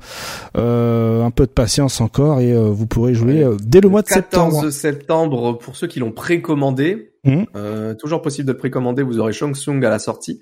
euh, 0.57 1.23
un 1.23 1.31
peu 1.31 1.45
de 1.45 1.51
patience 1.51 2.01
encore 2.01 2.39
et 2.39 2.53
euh, 2.53 2.69
vous 2.69 2.87
pourrez 2.87 3.13
jouer 3.13 3.43
euh, 3.43 3.55
dès 3.61 3.81
le 3.81 3.89
mois 3.89 4.01
de 4.01 4.07
14 4.07 4.53
septembre. 4.53 4.69
septembre, 4.71 5.57
pour 5.59 5.75
ceux 5.75 5.87
qui 5.87 5.99
l'ont 5.99 6.11
précommandé. 6.11 7.13
Mhm. 7.23 7.45
Euh, 7.55 7.93
toujours 7.93 8.21
possible 8.21 8.47
de 8.47 8.53
précommander, 8.53 9.03
vous 9.03 9.19
aurez 9.19 9.33
Shang 9.33 9.53
Tsung 9.53 9.83
à 9.83 9.89
la 9.89 9.99
sortie. 9.99 10.39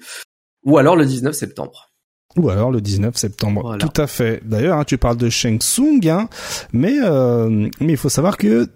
Ou 0.63 0.77
alors 0.77 0.95
le 0.95 1.05
19 1.05 1.33
septembre. 1.35 1.94
Ou 2.37 2.49
alors 2.49 2.71
le 2.71 2.81
19 2.81 3.15
septembre. 3.15 3.61
Voilà. 3.63 3.77
Tout 3.85 4.01
à 4.01 4.07
fait. 4.07 4.41
D'ailleurs, 4.45 4.77
hein, 4.79 4.83
tu 4.85 4.97
parles 4.97 5.17
de 5.17 5.29
Shang 5.29 5.57
Tsung, 5.59 6.05
hein, 6.09 6.27
mais 6.73 6.93
euh, 7.03 7.69
mais 7.79 7.93
il 7.93 7.97
faut 7.97 8.09
savoir 8.09 8.37
que 8.37 8.67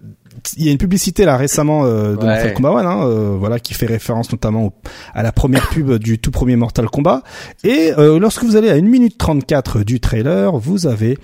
il 0.56 0.64
y 0.64 0.68
a 0.68 0.72
une 0.72 0.78
publicité 0.78 1.26
là 1.26 1.36
récemment 1.36 1.84
euh, 1.84 2.12
de 2.14 2.20
Ouais. 2.20 2.24
Mortal 2.26 2.54
Kombat 2.54 2.70
1, 2.70 2.86
hein, 2.86 3.04
euh, 3.06 3.36
voilà, 3.38 3.58
qui 3.58 3.74
fait 3.74 3.84
référence 3.84 4.32
notamment 4.32 4.66
au- 4.66 4.72
à 5.12 5.22
la 5.22 5.32
première 5.32 5.68
pub 5.68 5.92
du 5.98 6.18
tout 6.18 6.30
premier 6.30 6.56
Mortal 6.56 6.86
Kombat. 6.88 7.22
Et 7.64 7.92
euh, 7.98 8.18
lorsque 8.18 8.44
vous 8.44 8.56
allez 8.56 8.70
à 8.70 8.74
1 8.74 8.80
minute 8.82 9.18
34 9.18 9.82
du 9.82 10.00
trailer, 10.00 10.56
vous 10.56 10.86
avez 10.86 11.18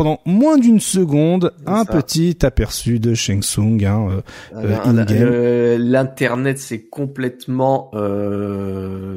pendant 0.00 0.22
moins 0.24 0.56
d'une 0.56 0.80
seconde 0.80 1.52
un 1.66 1.84
petit 1.84 2.38
aperçu 2.46 2.98
de 3.00 3.12
Shang 3.12 3.42
Tsung 3.42 3.84
hein, 3.84 4.22
euh, 4.54 5.76
L'internet 5.78 6.58
s'est 6.58 6.86
complètement 6.86 7.90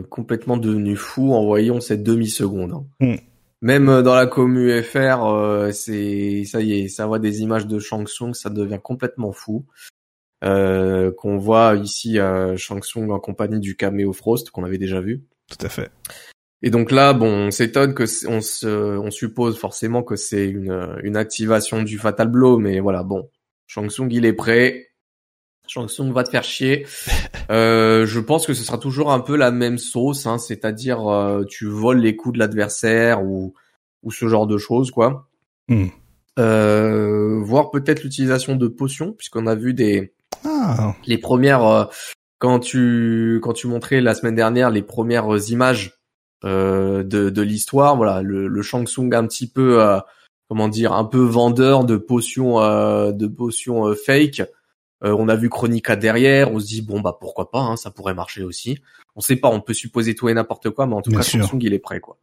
complètement 0.09 0.57
devenu 0.57 0.97
fou 0.97 1.33
en 1.33 1.45
voyant 1.45 1.79
cette 1.79 2.03
demi 2.03 2.27
seconde. 2.27 2.73
Hein. 2.73 2.83
Hmm. 2.99 3.15
Même 3.61 4.01
dans 4.01 4.13
la 4.13 4.27
commu 4.27 4.83
FR, 4.83 5.69
c'est 5.71 6.43
ça 6.43 6.59
y 6.59 6.81
est, 6.81 6.87
ça 6.89 7.05
voit 7.05 7.19
des 7.19 7.43
images 7.43 7.65
de 7.65 7.79
Shang 7.79 8.05
Tsung, 8.05 8.33
ça 8.33 8.49
devient 8.49 8.79
complètement 8.83 9.31
fou. 9.31 9.63
Euh, 10.43 11.13
qu'on 11.17 11.37
voit 11.37 11.75
ici 11.75 12.17
Shang 12.57 12.81
Tsung 12.81 13.09
en 13.09 13.21
compagnie 13.21 13.61
du 13.61 13.77
caméo 13.77 14.11
Frost 14.11 14.49
qu'on 14.49 14.65
avait 14.65 14.79
déjà 14.79 14.99
vu. 14.99 15.23
Tout 15.49 15.65
à 15.65 15.69
fait. 15.69 15.89
Et 16.63 16.69
donc 16.69 16.91
là, 16.91 17.13
bon, 17.13 17.47
on 17.47 17.51
s'étonne 17.51 17.93
que 17.93 18.05
on 18.27 18.39
se, 18.41 18.97
on 18.97 19.11
suppose 19.11 19.57
forcément 19.57 20.01
que 20.01 20.15
c'est 20.15 20.47
une, 20.47 20.97
une 21.03 21.17
activation 21.17 21.83
du 21.83 21.99
Fatal 21.99 22.29
Blow, 22.29 22.57
mais 22.57 22.79
voilà, 22.79 23.03
bon, 23.03 23.29
Shang 23.67 23.89
Tsung 23.89 24.11
il 24.11 24.25
est 24.25 24.33
prêt. 24.33 24.87
Shang 25.67 25.87
Tsung 25.89 26.13
va 26.13 26.23
te 26.23 26.29
faire 26.29 26.43
chier. 26.43 26.87
euh, 27.51 28.05
je 28.05 28.19
pense 28.21 28.47
que 28.47 28.53
ce 28.53 28.63
sera 28.63 28.77
toujours 28.77 29.11
un 29.11 29.19
peu 29.19 29.35
la 29.35 29.51
même 29.51 29.77
sauce, 29.77 30.25
hein, 30.25 30.37
c'est-à-dire 30.37 31.05
euh, 31.07 31.43
tu 31.43 31.67
voles 31.67 31.99
les 31.99 32.15
coups 32.15 32.35
de 32.35 32.39
l'adversaire 32.39 33.23
ou 33.23 33.53
ou 34.01 34.11
ce 34.11 34.27
genre 34.27 34.47
de 34.47 34.57
choses, 34.57 34.89
quoi. 34.91 35.29
Hmm. 35.67 35.87
Euh, 36.39 37.41
voir 37.43 37.71
peut-être 37.71 38.03
l'utilisation 38.03 38.55
de 38.55 38.67
potions, 38.67 39.11
puisqu'on 39.11 39.47
a 39.47 39.55
vu 39.55 39.73
des 39.73 40.13
ah. 40.45 40.95
Les 41.05 41.17
premières, 41.17 41.65
euh, 41.65 41.85
quand 42.39 42.59
tu 42.59 43.39
quand 43.43 43.53
tu 43.53 43.67
montrais 43.67 44.01
la 44.01 44.15
semaine 44.15 44.35
dernière 44.35 44.69
les 44.69 44.81
premières 44.81 45.29
images 45.49 46.02
de, 46.43 47.29
de 47.29 47.41
l'histoire, 47.41 47.95
voilà, 47.95 48.21
le, 48.21 48.47
le 48.47 48.61
Shang 48.61 48.85
Tsung 48.85 49.13
un 49.13 49.25
petit 49.27 49.47
peu, 49.47 49.81
euh, 49.81 49.99
comment 50.49 50.67
dire, 50.67 50.93
un 50.93 51.05
peu 51.05 51.23
vendeur 51.23 51.85
de 51.85 51.97
potions, 51.97 52.57
de 53.11 53.27
potions 53.27 53.93
fake. 53.95 54.43
on 55.01 55.27
a 55.29 55.35
vu 55.35 55.49
Chronica 55.49 55.95
derrière, 55.95 56.51
on 56.51 56.59
se 56.59 56.65
dit 56.65 56.81
bon 56.81 57.01
bah 57.01 57.17
pourquoi 57.19 57.51
pas, 57.51 57.61
hein, 57.61 57.75
ça 57.77 57.91
pourrait 57.91 58.13
marcher 58.13 58.43
aussi. 58.43 58.79
On 59.15 59.21
sait 59.21 59.35
pas, 59.35 59.49
on 59.49 59.61
peut 59.61 59.73
supposer 59.73 60.15
tout 60.15 60.29
et 60.29 60.33
n'importe 60.33 60.69
quoi, 60.69 60.85
mais 60.85 60.95
en 60.95 61.01
tout 61.01 61.11
cas 61.11 61.21
Shang 61.21 61.43
Tsung 61.43 61.61
il 61.61 61.73
est 61.73 61.79
prêt 61.79 61.99
quoi. 61.99 62.17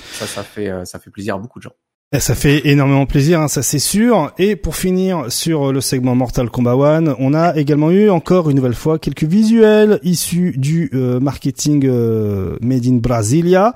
Ça, 0.00 0.26
ça 0.26 0.42
fait 0.42 0.70
ça 0.84 0.98
fait 0.98 1.10
plaisir 1.10 1.34
à 1.34 1.38
beaucoup 1.38 1.58
de 1.58 1.64
gens. 1.64 1.74
Eh, 2.12 2.20
ça 2.20 2.36
fait 2.36 2.68
énormément 2.68 3.04
plaisir, 3.04 3.40
hein, 3.40 3.48
ça 3.48 3.62
c'est 3.62 3.80
sûr. 3.80 4.32
Et 4.38 4.54
pour 4.54 4.76
finir 4.76 5.24
sur 5.28 5.72
le 5.72 5.80
segment 5.80 6.14
Mortal 6.14 6.48
Kombat 6.50 6.76
One, 6.76 7.16
on 7.18 7.34
a 7.34 7.56
également 7.56 7.90
eu 7.90 8.10
encore 8.10 8.48
une 8.48 8.56
nouvelle 8.56 8.76
fois 8.76 9.00
quelques 9.00 9.24
visuels 9.24 9.98
issus 10.04 10.54
du 10.56 10.88
euh, 10.94 11.18
marketing 11.18 11.84
euh, 11.84 12.56
made 12.60 12.86
in 12.86 12.98
Brasilia. 12.98 13.74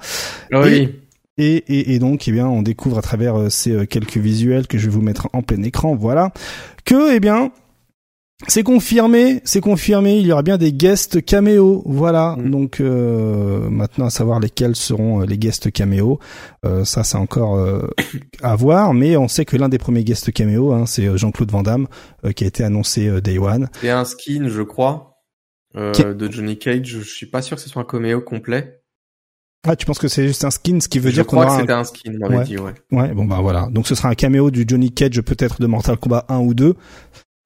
Oui. 0.52 0.90
Et, 1.38 1.56
et, 1.56 1.94
et, 1.94 1.98
donc, 1.98 2.28
eh 2.28 2.32
bien, 2.32 2.46
on 2.46 2.62
découvre 2.62 2.98
à 2.98 3.02
travers 3.02 3.34
euh, 3.34 3.48
ces 3.48 3.86
quelques 3.88 4.18
visuels 4.18 4.68
que 4.68 4.78
je 4.78 4.84
vais 4.84 4.92
vous 4.92 5.02
mettre 5.02 5.28
en 5.32 5.42
plein 5.42 5.62
écran, 5.62 5.96
voilà, 5.96 6.32
que, 6.84 7.14
eh 7.14 7.18
bien, 7.18 7.50
c'est 8.48 8.62
confirmé, 8.62 9.40
c'est 9.44 9.60
confirmé. 9.60 10.18
Il 10.18 10.26
y 10.26 10.32
aura 10.32 10.42
bien 10.42 10.56
des 10.56 10.72
guests 10.72 11.24
caméos, 11.24 11.82
voilà. 11.84 12.36
Mm. 12.38 12.50
Donc 12.50 12.80
euh, 12.80 13.68
maintenant 13.68 14.06
à 14.06 14.10
savoir 14.10 14.40
lesquels 14.40 14.76
seront 14.76 15.22
euh, 15.22 15.26
les 15.26 15.38
guests 15.38 15.70
caméos, 15.70 16.18
euh, 16.64 16.84
ça 16.84 17.04
c'est 17.04 17.18
encore 17.18 17.58
à 18.42 18.56
voir. 18.56 18.94
Mais 18.94 19.16
on 19.16 19.28
sait 19.28 19.44
que 19.44 19.56
l'un 19.56 19.68
des 19.68 19.78
premiers 19.78 20.04
guests 20.04 20.32
caméos, 20.32 20.72
hein, 20.72 20.86
c'est 20.86 21.16
Jean-Claude 21.16 21.50
Van 21.50 21.62
Damme 21.62 21.86
qui 22.34 22.44
a 22.44 22.46
été 22.46 22.64
annoncé 22.64 23.20
Day 23.20 23.38
One. 23.38 23.68
C'est 23.80 23.90
un 23.90 24.04
skin, 24.04 24.48
je 24.48 24.62
crois, 24.62 25.18
de 25.74 26.30
Johnny 26.30 26.58
Cage. 26.58 26.86
Je 26.86 27.00
suis 27.00 27.26
pas 27.26 27.42
sûr 27.42 27.56
que 27.56 27.62
ce 27.62 27.68
soit 27.68 27.82
un 27.82 27.86
caméo 27.86 28.20
complet. 28.20 28.80
Ah, 29.66 29.76
tu 29.76 29.84
penses 29.84 29.98
que 29.98 30.08
c'est 30.08 30.26
juste 30.26 30.44
un 30.46 30.50
skin, 30.50 30.80
ce 30.80 30.88
qui 30.88 30.98
veut 30.98 31.10
je 31.10 31.16
dire 31.16 31.26
qu'on 31.26 31.36
aura 31.36 31.56
que 31.56 31.60
c'était 31.60 31.72
un... 31.74 31.84
skin, 31.84 32.14
on 32.22 32.34
ouais. 32.34 32.44
dit, 32.44 32.56
ouais. 32.56 32.72
Ouais, 32.92 33.12
bon 33.12 33.26
bah 33.26 33.40
voilà. 33.42 33.68
Donc 33.70 33.86
ce 33.86 33.94
sera 33.94 34.08
un 34.08 34.14
caméo 34.14 34.50
du 34.50 34.64
Johnny 34.66 34.90
Cage 34.90 35.20
peut-être 35.20 35.60
de 35.60 35.66
Mortal 35.66 35.98
Kombat 35.98 36.24
1 36.30 36.38
ou 36.38 36.54
2. 36.54 36.74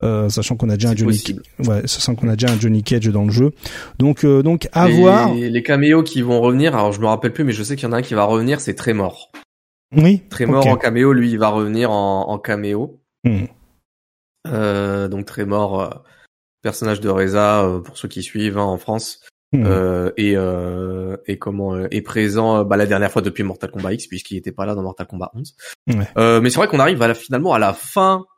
Euh, 0.02 0.28
sachant 0.28 0.56
qu'on 0.56 0.68
a 0.70 0.74
déjà 0.74 0.90
un 0.90 0.96
Johnny 0.96 1.22
ouais 1.60 1.86
sachant 1.86 2.16
qu'on 2.16 2.28
a 2.28 2.34
déjà 2.34 2.52
un 2.52 2.58
Johnny 2.58 2.82
Cage 2.82 3.06
dans 3.06 3.24
le 3.24 3.30
jeu. 3.30 3.52
Donc 3.98 4.24
euh, 4.24 4.42
donc 4.42 4.68
à 4.72 4.88
voir. 4.88 5.32
les 5.32 5.62
caméos 5.62 6.02
qui 6.02 6.20
vont 6.20 6.40
revenir 6.40 6.74
alors 6.74 6.92
je 6.92 7.00
me 7.00 7.06
rappelle 7.06 7.32
plus 7.32 7.44
mais 7.44 7.52
je 7.52 7.62
sais 7.62 7.76
qu'il 7.76 7.88
y 7.88 7.88
en 7.88 7.92
a 7.92 7.98
un 7.98 8.02
qui 8.02 8.14
va 8.14 8.24
revenir 8.24 8.60
c'est 8.60 8.74
Tremor. 8.74 9.30
Oui 9.96 10.22
Tremor 10.30 10.66
en 10.66 10.76
caméo 10.76 11.12
lui 11.12 11.30
il 11.30 11.38
va 11.38 11.48
revenir 11.48 11.92
en, 11.92 12.28
en 12.28 12.38
caméo. 12.38 13.00
Hmm. 13.22 13.44
euh, 14.48 15.06
donc 15.06 15.26
Tremor 15.26 15.80
euh, 15.80 15.90
personnage 16.60 17.00
de 17.00 17.08
Reza 17.08 17.80
pour 17.84 17.96
ceux 17.96 18.08
qui 18.08 18.22
suivent 18.22 18.58
hein, 18.58 18.64
en 18.64 18.78
France. 18.78 19.20
Hmm. 19.52 19.64
et 20.16 20.34
et 21.26 21.38
comment 21.38 21.78
est 21.78 22.02
présent 22.02 22.64
bah, 22.64 22.76
la 22.76 22.86
dernière 22.86 23.12
fois 23.12 23.22
depuis 23.22 23.44
Mortal 23.44 23.70
Kombat 23.70 23.94
X 23.94 24.08
puisqu'il 24.08 24.36
était 24.36 24.50
pas 24.50 24.66
là 24.66 24.74
dans 24.74 24.82
Mortal 24.82 25.06
Kombat 25.06 25.30
11 25.34 25.54
mais 25.86 26.50
c'est 26.50 26.56
vrai 26.56 26.66
qu'on 26.66 26.80
arrive 26.80 27.00
à 27.00 27.14
finalement 27.14 27.54
à 27.54 27.60
la 27.60 27.72
fin 27.72 28.24
euh, 28.24 28.33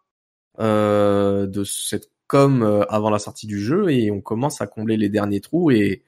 de 0.59 1.65
cette 1.65 2.11
com 2.27 2.63
euh, 2.63 2.85
avant 2.89 3.11
la 3.11 3.19
sortie 3.19 3.47
du 3.47 3.61
jeu 3.61 3.91
et 3.91 4.11
on 4.11 4.21
commence 4.21 4.61
à 4.61 4.67
combler 4.67 4.97
les 4.97 5.09
derniers 5.09 5.41
trous 5.41 5.71
et 5.71 6.03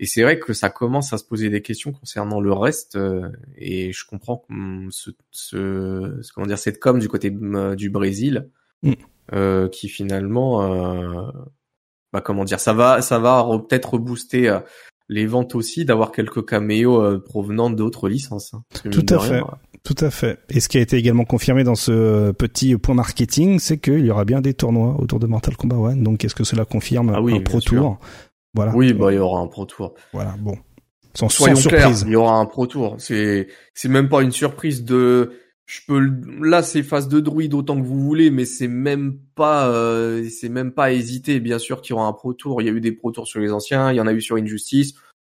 et 0.00 0.06
c'est 0.06 0.22
vrai 0.22 0.38
que 0.38 0.52
ça 0.52 0.68
commence 0.68 1.12
à 1.12 1.18
se 1.18 1.24
poser 1.24 1.48
des 1.48 1.62
questions 1.62 1.92
concernant 1.92 2.40
le 2.40 2.52
reste 2.52 2.96
euh, 2.96 3.28
et 3.56 3.92
je 3.92 4.04
comprends 4.06 4.38
que 4.38 4.52
ce, 4.90 5.10
ce, 5.30 6.32
comment 6.34 6.46
dire 6.46 6.58
cette 6.58 6.80
com 6.80 6.98
du 6.98 7.08
côté 7.08 7.30
du 7.30 7.90
Brésil 7.90 8.48
mm. 8.82 8.92
euh, 9.32 9.68
qui 9.68 9.88
finalement 9.88 10.62
euh, 10.62 11.30
bah 12.12 12.20
comment 12.20 12.44
dire 12.44 12.58
ça 12.58 12.72
va 12.72 13.00
ça 13.02 13.18
va 13.18 13.46
peut-être 13.68 13.94
rebooster 13.94 14.58
les 15.08 15.26
ventes 15.26 15.54
aussi 15.54 15.84
d'avoir 15.84 16.10
quelques 16.10 16.48
caméos 16.48 17.20
provenant 17.20 17.68
d'autres 17.68 18.08
licences. 18.08 18.54
Hein, 18.54 18.64
Tout 18.90 19.06
à 19.10 19.18
fait. 19.18 19.42
Tout 19.84 19.96
à 19.98 20.10
fait. 20.10 20.38
Et 20.48 20.60
ce 20.60 20.68
qui 20.68 20.78
a 20.78 20.80
été 20.80 20.96
également 20.96 21.24
confirmé 21.24 21.64
dans 21.64 21.74
ce 21.74 22.30
petit 22.32 22.76
point 22.76 22.94
marketing, 22.94 23.58
c'est 23.58 23.78
qu'il 23.78 24.04
y 24.06 24.10
aura 24.10 24.24
bien 24.24 24.40
des 24.40 24.54
tournois 24.54 24.96
autour 25.00 25.18
de 25.18 25.26
Mortal 25.26 25.56
Kombat 25.56 25.76
One. 25.76 26.02
Donc, 26.04 26.24
est-ce 26.24 26.36
que 26.36 26.44
cela 26.44 26.64
confirme 26.64 27.12
ah 27.14 27.20
oui, 27.20 27.36
un 27.36 27.40
Pro 27.40 27.60
Tour? 27.60 27.98
Voilà. 28.54 28.72
Oui, 28.76 28.92
bah 28.92 29.12
il 29.12 29.16
y 29.16 29.18
aura 29.18 29.40
un 29.40 29.46
Pro 29.48 29.64
Tour. 29.64 29.94
Voilà. 30.12 30.36
Bon. 30.38 30.56
Sans, 31.14 31.28
Soyons 31.28 31.56
surprise. 31.56 32.04
il 32.06 32.12
y 32.12 32.16
aura 32.16 32.38
un 32.38 32.46
Pro 32.46 32.66
Tour. 32.66 32.96
C'est 32.98 33.48
c'est 33.74 33.88
même 33.88 34.08
pas 34.08 34.22
une 34.22 34.32
surprise 34.32 34.84
de. 34.84 35.32
Je 35.66 35.80
peux 35.86 36.00
là 36.40 36.62
c'est 36.62 36.82
phase 36.82 37.08
de 37.08 37.20
druide 37.20 37.54
autant 37.54 37.80
que 37.80 37.86
vous 37.86 38.00
voulez, 38.00 38.30
mais 38.30 38.44
c'est 38.44 38.68
même 38.68 39.18
pas 39.34 39.68
euh, 39.68 40.26
c'est 40.28 40.48
même 40.48 40.72
pas 40.72 40.92
hésiter. 40.92 41.40
Bien 41.40 41.58
sûr 41.58 41.80
qu'il 41.80 41.94
y 41.94 41.98
aura 41.98 42.06
un 42.06 42.12
Pro 42.12 42.34
Tour. 42.34 42.62
Il 42.62 42.66
y 42.66 42.68
a 42.68 42.72
eu 42.72 42.80
des 42.80 42.92
Pro 42.92 43.10
Tours 43.10 43.26
sur 43.26 43.40
les 43.40 43.52
anciens. 43.52 43.90
Il 43.90 43.96
y 43.96 44.00
en 44.00 44.06
a 44.06 44.12
eu 44.12 44.20
sur 44.20 44.36
Injustice. 44.36 44.94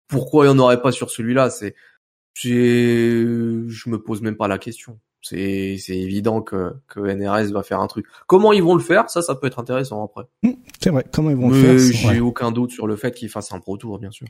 Pourquoi 0.08 0.44
il 0.44 0.48
y 0.48 0.50
en 0.50 0.58
aurait 0.58 0.82
pas 0.82 0.92
sur 0.92 1.10
celui-là? 1.10 1.48
C'est 1.48 1.74
je 2.34 3.90
me 3.90 3.96
pose 3.96 4.22
même 4.22 4.36
pas 4.36 4.48
la 4.48 4.58
question. 4.58 4.98
C'est 5.20 5.76
c'est 5.78 5.96
évident 5.96 6.42
que 6.42 6.74
que 6.88 6.98
NRS 6.98 7.52
va 7.52 7.62
faire 7.62 7.80
un 7.80 7.86
truc. 7.86 8.06
Comment 8.26 8.52
ils 8.52 8.62
vont 8.62 8.74
le 8.74 8.80
faire? 8.80 9.08
Ça, 9.08 9.22
ça 9.22 9.36
peut 9.36 9.46
être 9.46 9.60
intéressant 9.60 10.04
après. 10.04 10.24
Mmh, 10.42 10.50
c'est 10.80 10.90
vrai. 10.90 11.04
Comment 11.12 11.30
ils 11.30 11.36
vont 11.36 11.50
le 11.50 11.78
faire? 11.78 12.12
J'ai 12.12 12.20
aucun 12.20 12.50
doute 12.50 12.72
sur 12.72 12.88
le 12.88 12.96
fait 12.96 13.12
qu'ils 13.12 13.28
fassent 13.28 13.52
un 13.52 13.60
pro 13.60 13.76
tour, 13.76 14.00
bien 14.00 14.10
sûr. 14.10 14.26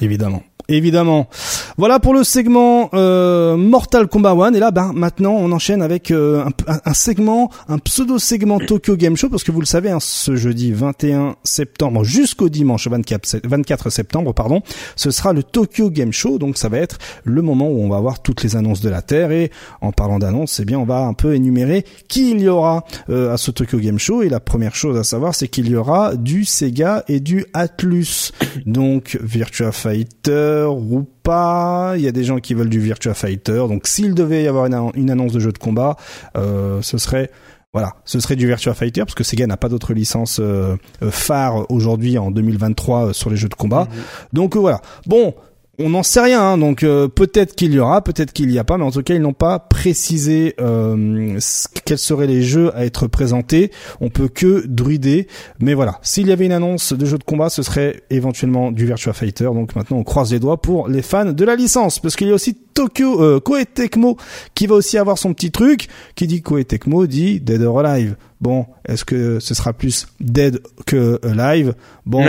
Évidemment. 0.00 0.42
Évidemment. 0.68 1.28
Voilà 1.76 1.98
pour 1.98 2.14
le 2.14 2.24
segment 2.24 2.90
euh, 2.94 3.56
Mortal 3.56 4.06
Kombat 4.06 4.34
One. 4.34 4.56
Et 4.56 4.60
là, 4.60 4.70
ben 4.70 4.92
maintenant, 4.94 5.32
on 5.32 5.50
enchaîne 5.52 5.82
avec 5.82 6.10
euh, 6.10 6.44
un, 6.66 6.78
un, 6.84 6.94
segment, 6.94 7.50
un 7.68 7.78
pseudo 7.78 8.18
segment 8.18 8.58
Tokyo 8.58 8.96
Game 8.96 9.16
Show, 9.16 9.28
parce 9.28 9.42
que 9.42 9.52
vous 9.52 9.60
le 9.60 9.66
savez, 9.66 9.90
hein, 9.90 9.98
ce 10.00 10.36
jeudi 10.36 10.72
21 10.72 11.36
septembre 11.42 12.04
jusqu'au 12.04 12.48
dimanche 12.48 12.86
24, 12.86 13.40
24 13.44 13.90
septembre, 13.90 14.32
pardon, 14.32 14.62
ce 14.96 15.10
sera 15.10 15.32
le 15.32 15.42
Tokyo 15.42 15.90
Game 15.90 16.12
Show. 16.12 16.38
Donc, 16.38 16.58
ça 16.58 16.68
va 16.68 16.78
être 16.78 16.98
le 17.24 17.42
moment 17.42 17.68
où 17.68 17.82
on 17.82 17.88
va 17.88 18.00
voir 18.00 18.22
toutes 18.22 18.42
les 18.42 18.56
annonces 18.56 18.80
de 18.80 18.88
la 18.88 19.02
Terre. 19.02 19.32
Et 19.32 19.50
en 19.80 19.92
parlant 19.92 20.18
d'annonces, 20.18 20.60
eh 20.60 20.64
bien, 20.64 20.78
on 20.78 20.84
va 20.84 21.00
un 21.00 21.14
peu 21.14 21.34
énumérer 21.34 21.84
qui 22.08 22.30
il 22.30 22.40
y 22.40 22.48
aura 22.48 22.84
euh, 23.10 23.32
à 23.32 23.36
ce 23.36 23.50
Tokyo 23.50 23.78
Game 23.78 23.98
Show. 23.98 24.22
Et 24.22 24.28
la 24.28 24.40
première 24.40 24.74
chose 24.74 24.96
à 24.96 25.04
savoir, 25.04 25.34
c'est 25.34 25.48
qu'il 25.48 25.68
y 25.68 25.76
aura 25.76 26.14
du 26.16 26.44
Sega 26.44 27.04
et 27.08 27.20
du 27.20 27.46
Atlus. 27.52 28.32
Donc, 28.66 29.18
Virtua 29.22 29.72
Fighter 29.72 30.51
ou 30.68 31.06
pas. 31.22 31.94
Il 31.96 32.02
y 32.02 32.08
a 32.08 32.12
des 32.12 32.24
gens 32.24 32.38
qui 32.38 32.54
veulent 32.54 32.68
du 32.68 32.80
Virtua 32.80 33.14
Fighter. 33.14 33.64
Donc 33.68 33.86
s'il 33.86 34.14
devait 34.14 34.44
y 34.44 34.48
avoir 34.48 34.66
une, 34.66 35.10
annonce 35.10 35.32
de 35.32 35.40
jeu 35.40 35.52
de 35.52 35.58
combat, 35.58 35.96
euh, 36.36 36.80
ce 36.82 36.98
serait 36.98 37.30
voilà, 37.72 37.94
ce 38.04 38.20
serait 38.20 38.36
du 38.36 38.46
Virtua 38.46 38.74
Fighter 38.74 39.00
parce 39.00 39.14
que 39.14 39.24
Sega 39.24 39.46
n'a 39.46 39.56
pas 39.56 39.70
d'autre 39.70 39.94
licence 39.94 40.40
euh, 40.40 40.76
euh, 41.02 41.10
phare 41.10 41.70
aujourd'hui 41.70 42.18
en 42.18 42.30
2023 42.30 43.14
sur 43.14 43.30
les 43.30 43.36
jeux 43.36 43.48
de 43.48 43.54
combat. 43.54 43.84
Mhm. 43.84 44.02
Donc 44.34 44.56
voilà. 44.56 44.82
Bon, 45.06 45.34
on 45.82 45.90
n'en 45.90 46.02
sait 46.02 46.20
rien, 46.20 46.42
hein, 46.42 46.58
donc 46.58 46.82
euh, 46.82 47.08
peut-être 47.08 47.54
qu'il 47.54 47.72
y 47.72 47.78
aura, 47.78 48.02
peut-être 48.02 48.32
qu'il 48.32 48.50
y 48.50 48.58
a 48.58 48.64
pas, 48.64 48.78
mais 48.78 48.84
en 48.84 48.90
tout 48.90 49.02
cas 49.02 49.14
ils 49.14 49.20
n'ont 49.20 49.32
pas 49.32 49.58
précisé 49.58 50.54
euh, 50.60 51.38
quels 51.84 51.98
seraient 51.98 52.26
les 52.26 52.42
jeux 52.42 52.74
à 52.76 52.84
être 52.84 53.06
présentés. 53.06 53.70
On 54.00 54.08
peut 54.08 54.28
que 54.28 54.64
druider, 54.66 55.26
mais 55.58 55.74
voilà. 55.74 55.98
S'il 56.02 56.28
y 56.28 56.32
avait 56.32 56.46
une 56.46 56.52
annonce 56.52 56.92
de 56.92 57.04
jeu 57.04 57.18
de 57.18 57.24
combat, 57.24 57.50
ce 57.50 57.62
serait 57.62 58.02
éventuellement 58.10 58.70
du 58.70 58.86
Virtua 58.86 59.12
Fighter. 59.12 59.44
Donc 59.44 59.74
maintenant 59.76 59.98
on 59.98 60.04
croise 60.04 60.32
les 60.32 60.38
doigts 60.38 60.60
pour 60.60 60.88
les 60.88 61.02
fans 61.02 61.32
de 61.32 61.44
la 61.44 61.56
licence, 61.56 61.98
parce 61.98 62.16
qu'il 62.16 62.28
y 62.28 62.30
a 62.30 62.34
aussi 62.34 62.54
Tokyo 62.54 63.22
euh, 63.22 63.40
Koei 63.40 63.66
Tecmo 63.66 64.16
qui 64.54 64.66
va 64.66 64.76
aussi 64.76 64.98
avoir 64.98 65.18
son 65.18 65.34
petit 65.34 65.50
truc. 65.50 65.88
Qui 66.14 66.26
dit 66.26 66.42
Koei 66.42 66.64
Tecmo 66.64 67.06
dit 67.06 67.40
Dead 67.40 67.62
or 67.62 67.80
Alive. 67.80 68.16
Bon, 68.40 68.66
est-ce 68.88 69.04
que 69.04 69.40
ce 69.40 69.54
sera 69.54 69.72
plus 69.72 70.06
Dead 70.20 70.60
que 70.86 71.20
Alive? 71.22 71.74
Bon. 72.06 72.24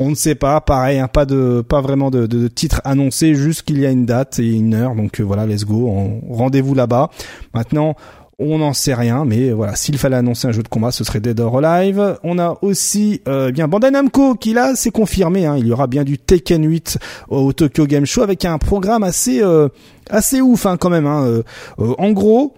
On 0.00 0.10
ne 0.10 0.14
sait 0.16 0.34
pas, 0.34 0.60
pareil, 0.60 0.98
hein, 0.98 1.06
pas 1.06 1.26
de, 1.26 1.60
pas 1.60 1.80
vraiment 1.80 2.10
de, 2.10 2.48
titre 2.48 2.80
annoncé, 2.84 3.34
juste 3.34 3.62
qu'il 3.62 3.78
y 3.78 3.86
a 3.86 3.90
une 3.90 4.06
date 4.06 4.40
et 4.40 4.48
une 4.48 4.74
heure. 4.74 4.96
Donc 4.96 5.20
euh, 5.20 5.22
voilà, 5.22 5.46
let's 5.46 5.64
go, 5.64 5.92
rendez-vous 6.28 6.74
là-bas. 6.74 7.10
Maintenant, 7.54 7.94
On 8.42 8.56
n'en 8.56 8.72
sait 8.72 8.94
rien, 8.94 9.26
mais 9.26 9.52
voilà, 9.52 9.76
s'il 9.76 9.98
fallait 9.98 10.16
annoncer 10.16 10.48
un 10.48 10.52
jeu 10.52 10.62
de 10.62 10.68
combat, 10.68 10.92
ce 10.92 11.04
serait 11.04 11.20
Dead 11.20 11.38
or 11.40 11.62
Alive. 11.62 12.18
On 12.24 12.38
a 12.38 12.56
aussi 12.62 13.20
euh, 13.28 13.50
bien 13.50 13.68
Bandai 13.68 13.90
Namco 13.90 14.34
qui 14.34 14.54
là, 14.54 14.72
c'est 14.76 14.90
confirmé. 14.90 15.44
Hein, 15.44 15.58
il 15.58 15.66
y 15.66 15.72
aura 15.72 15.86
bien 15.86 16.04
du 16.04 16.16
Tekken 16.16 16.64
8 16.64 16.96
au 17.28 17.52
Tokyo 17.52 17.86
Game 17.86 18.06
Show 18.06 18.22
avec 18.22 18.46
un 18.46 18.56
programme 18.56 19.02
assez 19.02 19.42
euh, 19.42 19.68
assez 20.08 20.40
ouf 20.40 20.64
hein, 20.64 20.78
quand 20.78 20.88
même. 20.88 21.06
Hein. 21.06 21.26
Euh, 21.26 21.42
euh, 21.80 21.92
en 21.98 22.12
gros, 22.12 22.54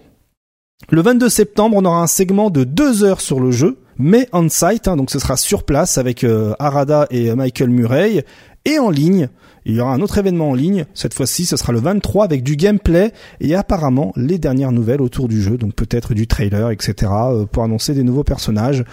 le 0.89 1.01
22 1.01 1.27
septembre, 1.27 1.75
on 1.77 1.83
aura 1.83 2.01
un 2.01 2.07
segment 2.07 2.49
de 2.49 2.63
deux 2.63 3.03
heures 3.03 3.19
sur 3.19 3.41
le 3.41 3.51
jeu, 3.51 3.79
mais 3.97 4.27
on 4.33 4.49
site, 4.49 4.87
hein, 4.87 4.97
donc 4.97 5.11
ce 5.11 5.19
sera 5.19 5.37
sur 5.37 5.63
place 5.63 5.97
avec 5.97 6.25
Arada 6.59 7.07
et 7.09 7.33
Michael 7.35 7.69
Murray 7.69 8.25
et 8.65 8.79
en 8.79 8.89
ligne. 8.89 9.29
Il 9.65 9.75
y 9.75 9.79
aura 9.79 9.93
un 9.93 10.01
autre 10.01 10.17
événement 10.17 10.49
en 10.49 10.53
ligne. 10.53 10.85
Cette 10.93 11.13
fois-ci, 11.13 11.45
ce 11.45 11.55
sera 11.55 11.71
le 11.71 11.79
23 11.79 12.25
avec 12.25 12.43
du 12.43 12.55
gameplay 12.55 13.13
et 13.39 13.55
apparemment 13.55 14.11
les 14.17 14.37
dernières 14.37 14.71
nouvelles 14.71 15.01
autour 15.01 15.27
du 15.27 15.41
jeu. 15.41 15.57
Donc 15.57 15.73
peut-être 15.73 16.13
du 16.13 16.27
trailer, 16.27 16.71
etc. 16.71 17.11
Euh, 17.11 17.45
pour 17.45 17.63
annoncer 17.63 17.93
des 17.93 18.03
nouveaux 18.03 18.23
personnages. 18.23 18.83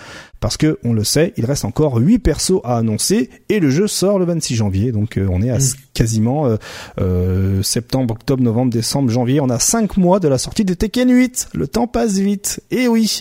Parce 0.40 0.56
que, 0.56 0.78
on 0.84 0.92
le 0.92 1.04
sait, 1.04 1.32
il 1.36 1.44
reste 1.44 1.64
encore 1.64 1.96
8 1.96 2.18
persos 2.18 2.60
à 2.64 2.76
annoncer 2.78 3.30
et 3.48 3.60
le 3.60 3.70
jeu 3.70 3.86
sort 3.86 4.18
le 4.18 4.24
26 4.24 4.54
janvier. 4.56 4.90
Donc 4.92 5.16
euh, 5.16 5.28
on 5.30 5.42
est 5.42 5.50
à 5.50 5.58
Mm. 5.58 5.72
quasiment 5.94 6.46
euh, 6.46 6.56
euh, 7.00 7.62
septembre, 7.62 8.14
octobre, 8.14 8.42
novembre, 8.42 8.72
décembre, 8.72 9.10
janvier. 9.10 9.40
On 9.40 9.50
a 9.50 9.58
5 9.58 9.96
mois 9.96 10.20
de 10.20 10.28
la 10.28 10.38
sortie 10.38 10.64
de 10.64 10.72
Tekken 10.74 11.10
8. 11.10 11.48
Le 11.54 11.66
temps 11.68 11.86
passe 11.86 12.14
vite. 12.14 12.60
Et 12.70 12.88
oui. 12.88 13.20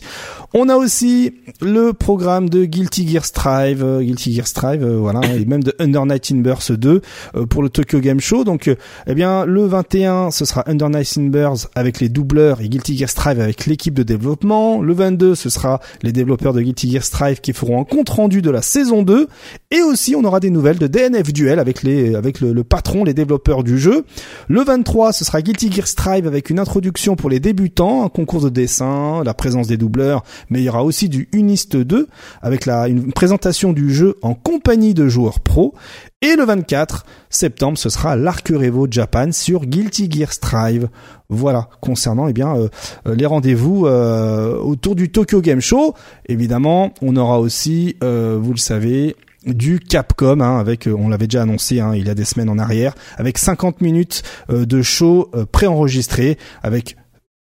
On 0.54 0.70
a 0.70 0.76
aussi 0.76 1.34
le 1.62 1.94
programme 1.94 2.50
de 2.50 2.66
Guilty 2.66 3.08
Gear 3.08 3.26
Strive, 3.26 3.84
euh, 3.84 4.02
Guilty 4.02 4.34
Gear 4.34 4.48
Strive, 4.48 4.86
voilà, 4.86 5.22
et 5.36 5.46
même 5.46 5.64
de 5.64 5.76
Under 5.80 6.06
Night 6.06 6.32
in 6.32 6.38
Burst 6.38 6.72
2 6.72 7.02
euh, 7.36 7.46
pour 7.46 7.62
le 7.62 7.70
Tokyo 7.70 8.00
Game 8.00 8.20
Show. 8.20 8.44
Donc, 8.44 8.70
eh 9.08 9.14
bien, 9.14 9.46
le 9.46 9.66
21, 9.66 10.32
ce 10.32 10.46
sera 10.46 10.64
Under 10.68 10.90
Night 10.90 11.14
in 11.18 11.28
Burst 11.28 11.70
avec 11.76 12.00
les 12.00 12.10
doubleurs 12.10 12.62
et 12.62 12.70
Guilty 12.70 12.98
Gear 12.98 13.10
Strive 13.10 13.40
avec 13.40 13.66
l'équipe 13.66 13.94
de 13.94 14.04
développement. 14.04 14.82
Le 14.82 14.94
22, 14.94 15.36
ce 15.36 15.50
sera 15.50 15.80
les 16.02 16.12
développeurs 16.12 16.54
de 16.54 16.62
Guilty 16.62 16.91
Gear 16.91 17.04
Strive 17.10 17.41
qui 17.41 17.53
feront 17.53 17.81
un 17.81 17.84
compte 17.84 18.10
rendu 18.10 18.41
de 18.41 18.49
la 18.49 18.61
saison 18.61 19.03
2. 19.03 19.27
Et 19.72 19.81
aussi, 19.81 20.15
on 20.15 20.23
aura 20.23 20.40
des 20.40 20.49
nouvelles 20.49 20.77
de 20.77 20.88
DNF 20.88 21.34
Duel 21.34 21.60
avec 21.60 21.84
les, 21.84 22.15
avec 22.15 22.40
le, 22.40 22.64
patron, 22.64 23.03
les 23.03 23.14
développeurs 23.14 23.64
du 23.64 23.77
jeu. 23.77 24.06
Le 24.48 24.64
23, 24.64 25.11
ce 25.11 25.26
sera 25.26 25.41
Guilty 25.41 25.72
Gear 25.72 25.88
Strive 25.88 26.27
avec 26.27 26.49
une 26.49 26.60
introduction 26.60 27.15
pour 27.15 27.30
les 27.30 27.40
débutants, 27.40 28.03
un 28.03 28.10
concours 28.10 28.41
de 28.41 28.49
dessin, 28.49 29.23
la 29.23 29.34
présence 29.34 29.68
des 29.68 29.77
doubleurs, 29.77 30.23
mais 30.49 30.60
il 30.60 30.64
y 30.64 30.69
aura 30.69 30.84
aussi 30.84 31.10
du 31.10 31.27
Unist 31.34 31.76
2 31.76 32.07
avec 32.41 32.65
la, 32.65 32.88
une 32.88 33.11
présentation 33.11 33.73
du 33.73 33.94
jeu 33.94 34.15
en 34.22 34.34
compagnie 34.34 34.94
de 34.94 35.07
joueurs 35.07 35.40
pro. 35.40 35.73
Et 36.22 36.36
le 36.36 36.44
24 36.44 37.06
septembre, 37.30 37.78
ce 37.78 37.88
sera 37.90 38.18
l'Arc 38.18 38.50
Revo 38.50 38.88
Japan 38.91 39.32
sur 39.32 39.66
Guilty 39.66 40.12
Gear 40.12 40.34
Strive. 40.34 40.90
Voilà, 41.30 41.70
concernant 41.80 42.28
eh 42.28 42.34
bien 42.34 42.58
euh, 42.58 42.68
les 43.16 43.26
rendez-vous 43.26 43.86
euh, 43.86 44.58
autour 44.58 44.96
du 44.96 45.12
Tokyo 45.12 45.40
Game 45.40 45.62
Show. 45.62 45.94
Évidemment, 46.28 46.94
on 47.02 47.16
aura 47.16 47.40
aussi, 47.40 47.96
euh, 48.04 48.38
vous 48.41 48.52
le 48.52 48.58
savez, 48.58 49.16
du 49.46 49.80
Capcom 49.80 50.41
hein, 50.41 50.60
avec 50.60 50.90
on 50.94 51.08
l'avait 51.08 51.28
déjà 51.28 51.44
annoncé 51.44 51.80
hein, 51.80 51.94
il 51.96 52.06
y 52.06 52.10
a 52.10 52.16
des 52.16 52.26
semaines 52.26 52.50
en 52.50 52.60
arrière 52.60 52.94
avec 53.16 53.38
50 53.38 53.80
minutes 53.80 54.22
euh, 54.50 54.66
de 54.66 54.82
show 54.82 55.30
euh, 55.34 55.46
préenregistré 55.50 56.38
avec 56.62 56.98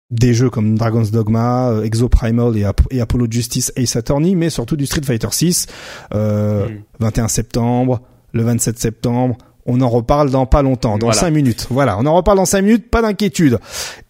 des 0.10 0.34
jeux 0.34 0.50
comme 0.50 0.76
Dragon's 0.80 1.12
Dogma, 1.12 1.70
euh, 1.70 1.84
Exo 1.84 2.10
Primal 2.10 2.58
et, 2.58 2.64
Ap- 2.64 2.82
et 2.90 3.02
Apollo 3.02 3.28
Justice 3.30 3.72
Ace 3.76 3.96
Attorney, 3.96 4.34
mais 4.36 4.50
surtout 4.50 4.76
du 4.76 4.88
Street 4.88 5.04
Fighter 5.04 5.28
6, 5.30 5.68
euh, 6.16 6.68
Mm. 6.70 6.82
21 7.00 7.28
septembre, 7.28 8.02
le 8.34 8.44
27 8.44 8.78
septembre. 8.80 9.38
On 9.66 9.80
en 9.80 9.88
reparle 9.88 10.30
dans 10.30 10.46
pas 10.46 10.62
longtemps, 10.62 10.98
dans 10.98 11.08
Voilà. 11.08 11.22
5 11.22 11.32
minutes. 11.32 11.68
Voilà, 11.70 11.98
on 11.98 12.06
en 12.06 12.14
reparle 12.16 12.38
dans 12.38 12.46
5 12.46 12.62
minutes, 12.64 12.90
pas 12.92 13.02
d'inquiétude. 13.02 13.60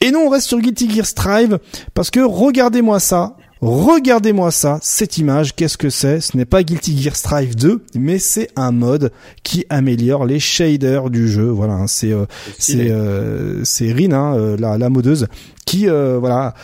Et 0.02 0.10
nous, 0.10 0.20
on 0.20 0.30
reste 0.30 0.48
sur 0.48 0.60
Guilty 0.60 0.90
Gear 0.90 1.06
Strive, 1.06 1.60
parce 1.94 2.10
que 2.10 2.22
regardez-moi 2.22 3.00
ça, 3.00 3.38
regardez-moi 3.62 4.50
ça, 4.50 4.80
cette 4.82 5.20
image, 5.20 5.56
qu'est-ce 5.56 5.78
que 5.78 5.92
c'est? 5.92 6.22
Ce 6.22 6.36
n'est 6.36 6.46
pas 6.46 6.64
Guilty 6.64 7.00
Gear 7.00 7.16
Strive 7.16 7.56
2, 7.56 7.84
mais 7.96 8.18
c'est 8.18 8.50
un 8.56 8.72
mode 8.72 9.12
qui 9.44 9.66
améliore 9.70 10.26
les 10.26 10.40
shaders 10.40 11.12
du 11.12 11.28
jeu. 11.28 11.50
Voilà, 11.50 11.74
hein, 11.74 11.88
c'est 11.88 12.12
euh, 12.12 12.26
c'est 12.58 12.90
euh, 12.90 13.64
c'est 13.64 13.92
Rin, 13.94 14.12
hein, 14.12 14.36
euh, 14.36 14.58
la, 14.58 14.80
la 14.80 14.90
modeuse, 14.90 15.28
qui 15.68 15.88
euh, 15.88 16.18
voilà 16.20 16.56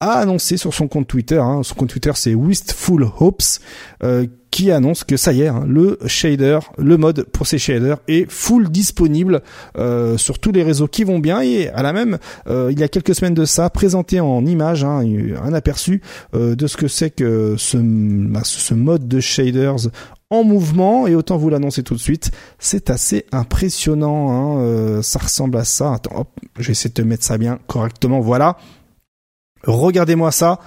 a 0.00 0.14
annoncé 0.14 0.56
sur 0.56 0.74
son 0.74 0.88
compte 0.88 1.06
Twitter, 1.06 1.38
hein, 1.38 1.60
son 1.62 1.76
compte 1.76 1.90
Twitter 1.90 2.10
c'est 2.16 2.34
Wistful 2.34 3.06
Hopes, 3.20 3.42
euh, 4.02 4.26
qui 4.52 4.70
annonce 4.70 5.02
que 5.02 5.16
ça 5.16 5.32
y 5.32 5.40
est, 5.42 5.48
hein, 5.48 5.64
le 5.66 5.98
shader, 6.06 6.60
le 6.78 6.96
mode 6.98 7.24
pour 7.24 7.46
ces 7.48 7.58
shaders 7.58 7.98
est 8.06 8.30
full 8.30 8.68
disponible 8.68 9.40
euh, 9.78 10.18
sur 10.18 10.38
tous 10.38 10.52
les 10.52 10.62
réseaux 10.62 10.86
qui 10.86 11.04
vont 11.04 11.18
bien 11.18 11.40
et 11.40 11.68
à 11.70 11.82
la 11.82 11.92
même, 11.92 12.18
euh, 12.46 12.68
il 12.70 12.78
y 12.78 12.82
a 12.82 12.88
quelques 12.88 13.14
semaines 13.14 13.34
de 13.34 13.46
ça, 13.46 13.70
présenté 13.70 14.20
en 14.20 14.44
image, 14.44 14.84
hein, 14.84 15.02
un 15.42 15.54
aperçu 15.54 16.02
euh, 16.34 16.54
de 16.54 16.66
ce 16.66 16.76
que 16.76 16.86
c'est 16.86 17.10
que 17.10 17.56
ce, 17.56 17.78
bah, 17.78 18.42
ce 18.44 18.74
mode 18.74 19.08
de 19.08 19.20
shaders 19.20 19.88
en 20.32 20.44
mouvement 20.44 21.06
et 21.06 21.14
autant 21.14 21.36
vous 21.36 21.50
l'annoncer 21.50 21.82
tout 21.82 21.94
de 21.94 22.00
suite, 22.00 22.30
c'est 22.58 22.90
assez 22.90 23.26
impressionnant. 23.32 24.30
Hein, 24.30 24.60
euh, 24.60 25.02
ça 25.02 25.18
ressemble 25.18 25.58
à 25.58 25.64
ça. 25.64 25.94
Attends, 25.94 26.20
hop, 26.20 26.28
je 26.58 26.68
vais 26.68 26.72
essayer 26.72 26.88
de 26.88 26.94
te 26.94 27.02
mettre 27.02 27.24
ça 27.24 27.36
bien 27.36 27.58
correctement. 27.66 28.20
Voilà. 28.20 28.56
Regardez-moi 29.64 30.32
ça. 30.32 30.58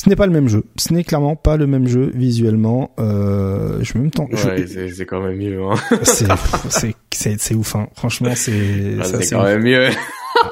Ce 0.00 0.08
n'est 0.08 0.16
pas 0.16 0.26
le 0.26 0.32
même 0.32 0.48
jeu. 0.48 0.64
Ce 0.76 0.92
n'est 0.92 1.04
clairement 1.04 1.36
pas 1.36 1.56
le 1.56 1.66
même 1.66 1.86
jeu 1.86 2.10
visuellement. 2.14 2.90
Euh, 2.98 3.78
je 3.82 3.96
même 3.98 4.10
temps. 4.10 4.26
Ouais, 4.32 4.66
c'est 4.66 4.88
c'est 4.90 5.06
quand 5.06 5.20
même 5.20 5.36
mieux. 5.36 5.62
Hein. 5.62 5.74
c'est 6.02 6.26
c'est 6.70 6.94
c'est 7.12 7.40
c'est 7.40 7.54
ouf. 7.54 7.76
Hein. 7.76 7.88
Franchement, 7.94 8.30
c'est 8.34 8.96
Ah, 9.00 9.04
ça, 9.04 9.20
c'est 9.22 9.34
quand 9.34 9.42
ouf. 9.42 9.48
même 9.48 9.62
mieux. 9.62 9.88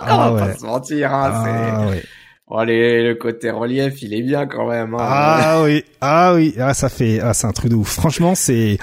Ah 0.03 0.29
On 0.31 0.35
va 0.35 0.45
ouais. 0.47 0.53
pas 0.53 0.59
se 0.59 0.65
mentir. 0.65 1.13
Hein, 1.13 1.33
Ah 1.33 1.87
ouais. 1.91 2.03
Oh, 2.53 2.63
les- 2.65 3.03
le 3.09 3.15
côté 3.15 3.51
relief, 3.51 4.03
il 4.03 4.13
est 4.13 4.23
bien 4.23 4.47
quand 4.47 4.69
même. 4.69 4.93
Hein. 4.95 4.99
Ah 5.01 5.63
oui, 5.65 5.85
ah 6.01 6.35
oui, 6.35 6.55
ah 6.59 6.75
ça 6.75 6.89
fait, 6.89 7.21
ah 7.21 7.33
c'est 7.33 7.47
un 7.47 7.53
truc 7.53 7.71
de 7.71 7.77
ouf. 7.77 7.93
Franchement, 7.95 8.35
c'est, 8.35 8.77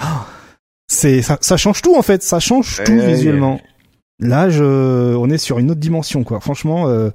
c'est, 0.87 1.21
ça, 1.21 1.37
ça 1.41 1.57
change 1.57 1.81
tout 1.81 1.95
en 1.97 2.01
fait, 2.01 2.23
ça 2.23 2.39
change 2.39 2.81
tout 2.85 2.91
Ouais. 2.93 3.07
visuellement. 3.13 3.59
Là, 4.19 4.49
je, 4.49 4.63
on 5.15 5.29
est 5.29 5.37
sur 5.37 5.59
une 5.59 5.69
autre 5.69 5.81
dimension 5.81 6.23
quoi. 6.23 6.39
Franchement, 6.39 6.87
euh, 6.87 7.09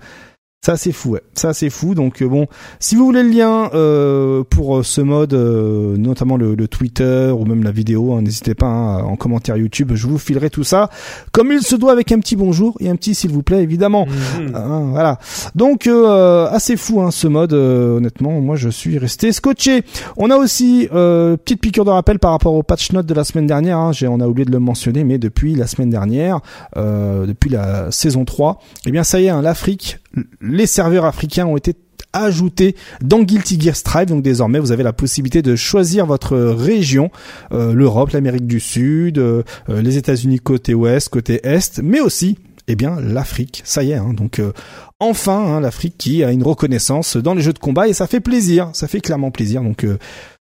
ça 0.64 0.76
c'est 0.76 0.92
fou, 0.92 1.10
ouais. 1.10 1.22
ça 1.34 1.52
c'est 1.52 1.70
fou. 1.70 1.96
Donc 1.96 2.22
euh, 2.22 2.28
bon, 2.28 2.46
si 2.78 2.94
vous 2.94 3.04
voulez 3.04 3.24
le 3.24 3.30
lien 3.30 3.68
euh, 3.74 4.44
pour 4.48 4.76
euh, 4.76 4.82
ce 4.84 5.00
mode, 5.00 5.34
euh, 5.34 5.96
notamment 5.96 6.36
le, 6.36 6.54
le 6.54 6.68
Twitter 6.68 7.32
ou 7.36 7.44
même 7.44 7.64
la 7.64 7.72
vidéo, 7.72 8.12
hein, 8.14 8.22
n'hésitez 8.22 8.54
pas 8.54 8.68
hein, 8.68 9.02
en 9.02 9.16
commentaire 9.16 9.56
YouTube, 9.56 9.90
je 9.94 10.06
vous 10.06 10.18
filerai 10.18 10.50
tout 10.50 10.62
ça 10.62 10.88
comme 11.32 11.50
il 11.50 11.62
se 11.62 11.74
doit 11.74 11.90
avec 11.90 12.12
un 12.12 12.20
petit 12.20 12.36
bonjour 12.36 12.76
et 12.78 12.88
un 12.88 12.94
petit 12.94 13.16
s'il 13.16 13.32
vous 13.32 13.42
plaît 13.42 13.60
évidemment. 13.64 14.06
Mhm. 14.06 14.54
Hein, 14.54 14.86
voilà. 14.92 15.18
Donc 15.56 15.88
euh, 15.88 16.48
assez 16.48 16.76
fou 16.76 17.00
hein, 17.02 17.10
ce 17.10 17.26
mode. 17.26 17.54
euh, 17.54 17.96
honnêtement, 17.96 18.40
moi 18.40 18.54
je 18.54 18.68
suis 18.68 18.98
resté 18.98 19.32
scotché. 19.32 19.82
On 20.16 20.30
a 20.30 20.36
aussi 20.36 20.88
euh, 20.94 21.36
petite 21.36 21.60
piqûre 21.60 21.84
de 21.84 21.90
rappel 21.90 22.20
par 22.20 22.30
rapport 22.30 22.54
au 22.54 22.62
patch 22.62 22.92
note 22.92 23.06
de 23.06 23.14
la 23.14 23.24
semaine 23.24 23.48
dernière. 23.48 23.78
Hein, 23.78 23.90
j'ai, 23.90 24.06
on 24.06 24.20
a 24.20 24.28
oublié 24.28 24.44
de 24.44 24.52
le 24.52 24.60
mentionner, 24.60 25.02
mais 25.02 25.18
depuis 25.18 25.56
la 25.56 25.66
semaine 25.66 25.90
dernière, 25.90 26.38
euh, 26.76 27.26
depuis 27.26 27.50
la 27.50 27.90
saison 27.90 28.24
3, 28.24 28.60
eh 28.86 28.92
bien 28.92 29.02
ça 29.02 29.20
y 29.20 29.26
est, 29.26 29.30
hein, 29.30 29.42
l'Afrique, 29.42 29.98
les 30.40 30.66
serveurs 30.66 31.04
africains 31.04 31.46
ont 31.46 31.56
été 31.56 31.74
ajoutés 32.12 32.76
dans 33.02 33.22
Guilty 33.22 33.60
Gear 33.60 33.76
Strive. 33.76 34.08
Donc 34.08 34.22
désormais, 34.22 34.58
vous 34.58 34.72
avez 34.72 34.82
la 34.82 34.92
possibilité 34.92 35.42
de 35.42 35.56
choisir 35.56 36.06
votre 36.06 36.36
région, 36.36 37.10
euh, 37.52 37.72
l'Europe, 37.72 38.10
l'Amérique 38.10 38.46
du 38.46 38.60
Sud, 38.60 39.18
euh, 39.18 39.42
euh, 39.68 39.82
les 39.82 39.96
États-Unis 39.96 40.38
côté 40.38 40.74
ouest, 40.74 41.08
côté 41.08 41.40
est, 41.44 41.80
mais 41.82 42.00
aussi 42.00 42.38
eh 42.68 42.76
bien 42.76 43.00
l'Afrique. 43.00 43.62
Ça 43.64 43.82
y 43.82 43.90
est, 43.90 43.96
hein, 43.96 44.12
donc 44.14 44.38
euh, 44.38 44.52
enfin 45.00 45.38
hein, 45.38 45.60
l'Afrique 45.60 45.96
qui 45.98 46.22
a 46.22 46.30
une 46.30 46.42
reconnaissance 46.42 47.16
dans 47.16 47.34
les 47.34 47.42
jeux 47.42 47.52
de 47.52 47.58
combat 47.58 47.88
et 47.88 47.92
ça 47.92 48.06
fait 48.06 48.20
plaisir, 48.20 48.70
ça 48.72 48.88
fait 48.88 49.00
clairement 49.00 49.30
plaisir. 49.30 49.62
Donc 49.62 49.84
euh, 49.84 49.98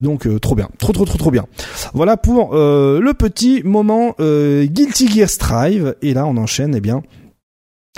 donc 0.01 0.27
euh, 0.27 0.39
trop 0.39 0.55
bien, 0.55 0.69
trop 0.79 0.93
trop 0.93 1.05
trop 1.05 1.19
trop 1.19 1.31
bien. 1.31 1.47
Voilà 1.95 2.17
pour 2.17 2.55
euh, 2.55 3.01
le 3.01 3.15
petit 3.15 3.63
moment 3.65 4.15
euh, 4.21 4.67
Guilty 4.67 5.09
Gear 5.09 5.31
Strive 5.31 5.95
et 6.03 6.15
là 6.15 6.27
on 6.27 6.37
enchaîne 6.37 6.75
eh 6.75 6.81
bien 6.81 7.03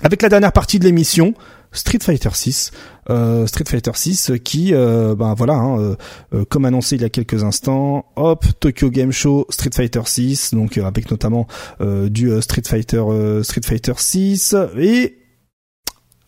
avec 0.02 0.22
la 0.22 0.28
dernière 0.28 0.52
partie 0.52 0.78
de 0.78 0.84
l'émission. 0.84 1.34
Street 1.72 1.98
Fighter 2.00 2.30
6, 2.32 2.70
euh, 3.10 3.46
Street 3.46 3.64
Fighter 3.68 3.90
6 3.94 4.32
qui, 4.42 4.72
euh, 4.72 5.14
ben 5.14 5.34
voilà, 5.34 5.54
hein, 5.54 5.78
euh, 5.78 5.96
euh, 6.32 6.44
comme 6.48 6.64
annoncé 6.64 6.96
il 6.96 7.02
y 7.02 7.04
a 7.04 7.10
quelques 7.10 7.44
instants, 7.44 8.06
hop, 8.16 8.46
Tokyo 8.60 8.88
Game 8.88 9.12
Show 9.12 9.46
Street 9.50 9.70
Fighter 9.74 10.00
6, 10.04 10.54
donc 10.54 10.78
euh, 10.78 10.84
avec 10.86 11.10
notamment 11.10 11.46
euh, 11.82 12.08
du 12.08 12.30
Street 12.40 12.62
Fighter 12.64 13.02
Street 13.42 13.60
Fighter 13.62 13.92
6 13.96 14.56
et 14.78 15.18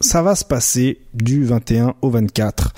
ça 0.00 0.22
va 0.22 0.34
se 0.34 0.44
passer 0.44 1.00
du 1.14 1.44
21 1.44 1.94
au 2.02 2.10
24. 2.10 2.72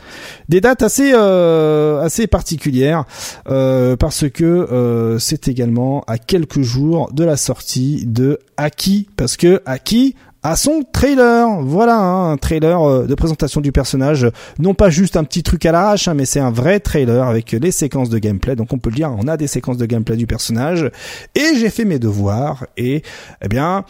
Des 0.49 0.61
dates 0.61 0.83
assez 0.83 1.13
euh, 1.15 2.01
assez 2.01 2.27
particulières 2.27 3.05
euh, 3.49 3.97
parce 3.97 4.29
que 4.29 4.45
euh, 4.45 5.19
c'est 5.19 5.49
également 5.49 6.03
à 6.07 6.19
quelques 6.19 6.63
jours 6.63 7.13
de 7.13 7.25
la 7.25 7.37
sortie 7.37 8.07
de 8.07 8.39
Aki 8.57 9.09
parce 9.17 9.37
que 9.37 9.61
Aki 9.67 10.15
a 10.43 10.57
son 10.57 10.83
trailer, 10.91 11.49
voilà 11.63 11.97
hein, 11.99 12.33
un 12.33 12.37
trailer 12.39 12.83
euh, 12.83 13.07
de 13.07 13.15
présentation 13.15 13.61
du 13.61 13.73
personnage, 13.73 14.27
non 14.59 14.75
pas 14.75 14.89
juste 14.89 15.17
un 15.17 15.25
petit 15.25 15.43
truc 15.43 15.67
à 15.67 15.73
l'arrache, 15.73 16.09
hein, 16.09 16.15
mais 16.15 16.25
c'est 16.25 16.41
un 16.41 16.51
vrai 16.51 16.81
trailer 16.81 17.27
avec 17.27 17.53
les 17.53 17.71
séquences 17.71 18.09
de 18.09 18.19
gameplay. 18.19 18.57
Donc 18.57 18.73
on 18.73 18.79
peut 18.79 18.91
le 18.91 18.97
dire, 18.97 19.15
on 19.19 19.29
a 19.29 19.37
des 19.37 19.47
séquences 19.47 19.77
de 19.77 19.87
gameplay 19.87 20.17
du 20.17 20.27
personnage. 20.27 20.91
Et 21.35 21.57
j'ai 21.57 21.71
fait 21.71 21.85
mes 21.85 21.99
devoirs 21.99 22.67
et 22.77 23.03
eh 23.43 23.49
bien 23.49 23.85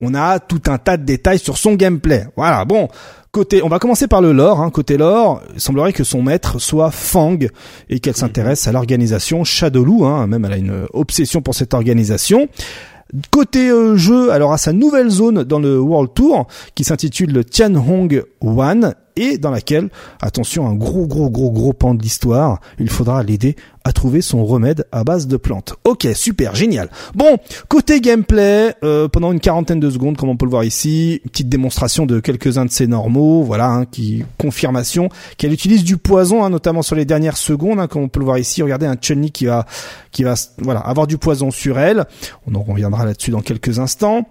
on 0.00 0.14
a 0.14 0.38
tout 0.38 0.62
un 0.68 0.78
tas 0.78 0.96
de 0.96 1.04
détails 1.04 1.40
sur 1.40 1.58
son 1.58 1.74
gameplay. 1.74 2.26
Voilà, 2.36 2.64
bon, 2.64 2.88
côté, 3.32 3.62
on 3.64 3.68
va 3.68 3.80
commencer 3.80 4.06
par 4.06 4.20
le 4.20 4.30
lore. 4.30 4.60
Hein. 4.60 4.70
Côté 4.70 4.96
lore, 4.96 5.42
il 5.54 5.60
semblerait 5.60 5.92
que 5.92 6.04
son 6.04 6.22
maître 6.22 6.60
soit 6.60 6.92
Fang 6.92 7.38
et 7.88 7.98
qu'elle 7.98 8.16
s'intéresse 8.16 8.68
à 8.68 8.72
l'organisation 8.72 9.42
Shadowloo. 9.42 10.04
Hein. 10.04 10.28
Même 10.28 10.44
elle 10.44 10.52
a 10.52 10.56
une 10.56 10.86
obsession 10.92 11.42
pour 11.42 11.56
cette 11.56 11.74
organisation. 11.74 12.48
Côté 13.30 13.70
euh, 13.70 13.96
jeu, 13.96 14.30
alors 14.32 14.52
à 14.52 14.58
sa 14.58 14.72
nouvelle 14.72 15.08
zone 15.08 15.42
dans 15.42 15.58
le 15.58 15.80
World 15.80 16.12
Tour 16.14 16.46
qui 16.74 16.84
s'intitule 16.84 17.32
le 17.32 17.42
Tianhong 17.42 18.22
One 18.42 18.94
et 19.18 19.36
dans 19.38 19.50
laquelle, 19.50 19.90
attention, 20.20 20.66
un 20.66 20.74
gros 20.74 21.06
gros 21.06 21.28
gros 21.28 21.50
gros 21.50 21.72
pan 21.72 21.94
de 21.94 22.02
l'histoire, 22.02 22.60
il 22.78 22.88
faudra 22.88 23.22
l'aider 23.22 23.56
à 23.84 23.92
trouver 23.92 24.20
son 24.20 24.44
remède 24.44 24.86
à 24.92 25.02
base 25.02 25.26
de 25.26 25.36
plantes. 25.36 25.74
Ok, 25.84 26.06
super, 26.14 26.54
génial. 26.54 26.90
Bon, 27.14 27.38
côté 27.68 28.00
gameplay, 28.00 28.74
euh, 28.84 29.08
pendant 29.08 29.32
une 29.32 29.40
quarantaine 29.40 29.80
de 29.80 29.90
secondes, 29.90 30.16
comme 30.16 30.28
on 30.28 30.36
peut 30.36 30.44
le 30.44 30.50
voir 30.50 30.64
ici, 30.64 31.20
petite 31.24 31.48
démonstration 31.48 32.04
de 32.04 32.20
quelques-uns 32.20 32.66
de 32.66 32.70
ses 32.70 32.86
normaux, 32.86 33.42
voilà, 33.42 33.68
hein, 33.68 33.84
qui 33.86 34.24
confirmation 34.38 35.08
qu'elle 35.36 35.52
utilise 35.52 35.84
du 35.84 35.96
poison, 35.96 36.44
hein, 36.44 36.50
notamment 36.50 36.82
sur 36.82 36.96
les 36.96 37.04
dernières 37.04 37.38
secondes, 37.38 37.80
hein, 37.80 37.86
comme 37.86 38.02
on 38.02 38.08
peut 38.08 38.20
le 38.20 38.26
voir 38.26 38.38
ici. 38.38 38.62
Regardez 38.62 38.86
un 38.86 38.96
chun 39.00 39.28
qui 39.32 39.46
va, 39.46 39.64
qui 40.12 40.22
va, 40.22 40.34
voilà, 40.58 40.80
avoir 40.80 41.06
du 41.06 41.18
poison 41.18 41.50
sur 41.50 41.78
elle. 41.78 42.04
On 42.46 42.54
en 42.54 42.62
reviendra 42.62 43.04
là-dessus 43.04 43.30
dans 43.30 43.40
quelques 43.40 43.78
instants. 43.78 44.28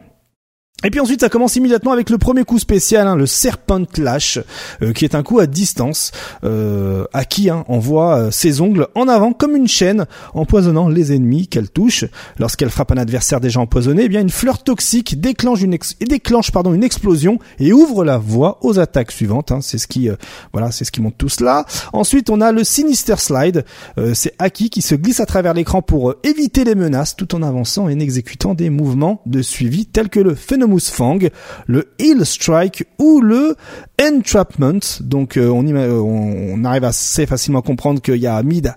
Et 0.83 0.91
puis 0.91 0.99
ensuite, 0.99 1.21
ça 1.21 1.29
commence 1.29 1.55
immédiatement 1.55 1.91
avec 1.91 2.11
le 2.11 2.19
premier 2.19 2.43
coup 2.43 2.59
spécial, 2.59 3.07
hein, 3.07 3.15
le 3.15 3.25
Serpent 3.25 3.81
Lash, 3.97 4.37
euh, 4.83 4.93
qui 4.93 5.05
est 5.05 5.15
un 5.15 5.23
coup 5.23 5.39
à 5.39 5.47
distance, 5.47 6.11
euh, 6.43 7.05
à 7.13 7.25
qui 7.25 7.49
hein, 7.49 7.65
envoie 7.67 8.15
euh, 8.15 8.31
ses 8.31 8.61
ongles 8.61 8.87
en 8.93 9.07
avant 9.07 9.33
comme 9.33 9.55
une 9.55 9.67
chaîne, 9.67 10.05
empoisonnant 10.35 10.87
les 10.87 11.13
ennemis 11.13 11.47
qu'elle 11.47 11.71
touche. 11.71 12.05
Lorsqu'elle 12.37 12.69
frappe 12.69 12.91
un 12.91 12.97
adversaire 12.97 13.41
déjà 13.41 13.59
empoisonné, 13.59 14.03
eh 14.03 14.07
bien 14.07 14.21
une 14.21 14.29
fleur 14.29 14.61
toxique 14.61 15.19
déclenche 15.19 15.63
une 15.63 15.75
déclenche 16.07 16.51
pardon 16.51 16.75
une 16.75 16.83
explosion 16.83 17.39
et 17.57 17.73
ouvre 17.73 18.05
la 18.05 18.19
voie 18.19 18.59
aux 18.61 18.77
attaques 18.77 19.11
suivantes. 19.11 19.51
Hein. 19.51 19.61
C'est 19.61 19.79
ce 19.79 19.87
qui 19.87 20.09
voilà, 20.53 20.69
c'est 20.69 20.85
ce 20.85 20.91
qui 20.91 21.01
montre 21.01 21.17
tout 21.17 21.27
cela. 21.27 21.65
Ensuite, 21.91 22.29
on 22.29 22.39
a 22.39 22.51
le 22.51 22.63
Sinister 22.63 23.15
Slide. 23.17 23.65
c'est 24.13 24.33
Aki 24.37 24.69
qui 24.69 24.83
se 24.83 24.93
glisse 24.93 25.21
à 25.21 25.25
travers 25.25 25.55
l'écran 25.55 25.81
pour 25.81 26.13
éviter 26.23 26.65
les 26.65 26.75
menaces, 26.75 27.15
tout 27.15 27.33
en 27.33 27.41
avançant 27.41 27.89
et 27.89 27.95
en 27.95 27.99
exécutant 27.99 28.53
des 28.53 28.69
mouvements 28.69 29.21
de 29.25 29.41
suivi 29.41 29.87
tels 29.87 30.09
que 30.09 30.19
le 30.19 30.35
phénomène 30.35 30.66
Fang, 30.89 31.19
le 31.65 31.93
Hill 31.99 32.25
Strike 32.25 32.85
ou 32.99 33.21
le 33.21 33.55
Entrapment. 34.01 35.01
Donc 35.01 35.37
euh, 35.37 35.49
on, 35.49 35.65
on, 35.65 36.63
arrive 36.63 36.83
assez 36.83 37.25
facilement 37.25 37.59
à 37.59 37.61
comprendre 37.61 38.01
qu'il 38.01 38.17
y 38.17 38.27
a 38.27 38.41
Mid, 38.43 38.73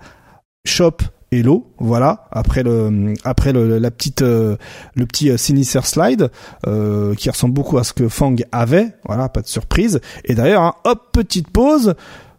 Shop 0.65 0.97
et 1.33 1.43
l'eau, 1.43 1.73
voilà. 1.79 2.27
Après 2.33 2.63
le, 2.63 3.15
après 3.25 3.53
la 3.53 3.91
petite, 3.91 4.23
euh, 4.23 4.57
le 4.95 5.07
petit 5.07 5.31
euh, 5.31 5.37
Sinister 5.37 5.83
Slide 5.83 6.31
qui 7.17 7.31
ressemble 7.31 7.55
beaucoup 7.55 7.79
à 7.79 7.85
ce 7.85 7.93
que 7.93 8.09
Fang 8.09 8.35
avait, 8.53 8.89
voilà, 9.05 9.29
pas 9.29 9.43
de 9.43 9.47
surprise. 9.47 10.01
Et 10.25 10.35
d'ailleurs, 10.35 10.63
hein, 10.63 10.75
hop, 10.85 11.11
petite 11.13 11.49
pause, 11.49 11.95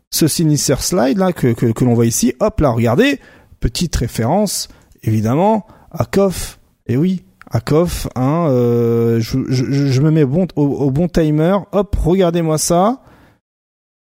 ce 0.09 0.27
Sinister 0.27 0.75
Slide 0.79 1.17
là 1.17 1.31
que 1.31 1.53
que, 1.53 1.67
que 1.67 1.85
l'on 1.85 1.93
voit 1.93 2.05
ici, 2.05 2.33
hop 2.39 2.59
là, 2.59 2.71
regardez, 2.71 3.19
petite 3.59 3.95
référence 3.95 4.67
évidemment 5.03 5.65
à 5.91 6.05
Koff. 6.05 6.59
Et 6.87 6.97
oui, 6.97 7.23
Akoff, 7.53 8.07
hein, 8.15 8.47
euh, 8.49 9.19
je, 9.19 10.01
me 10.01 10.09
mets 10.09 10.23
au, 10.23 10.91
bon 10.91 11.07
timer. 11.09 11.57
Hop, 11.73 11.95
regardez-moi 11.97 12.57
ça. 12.57 13.01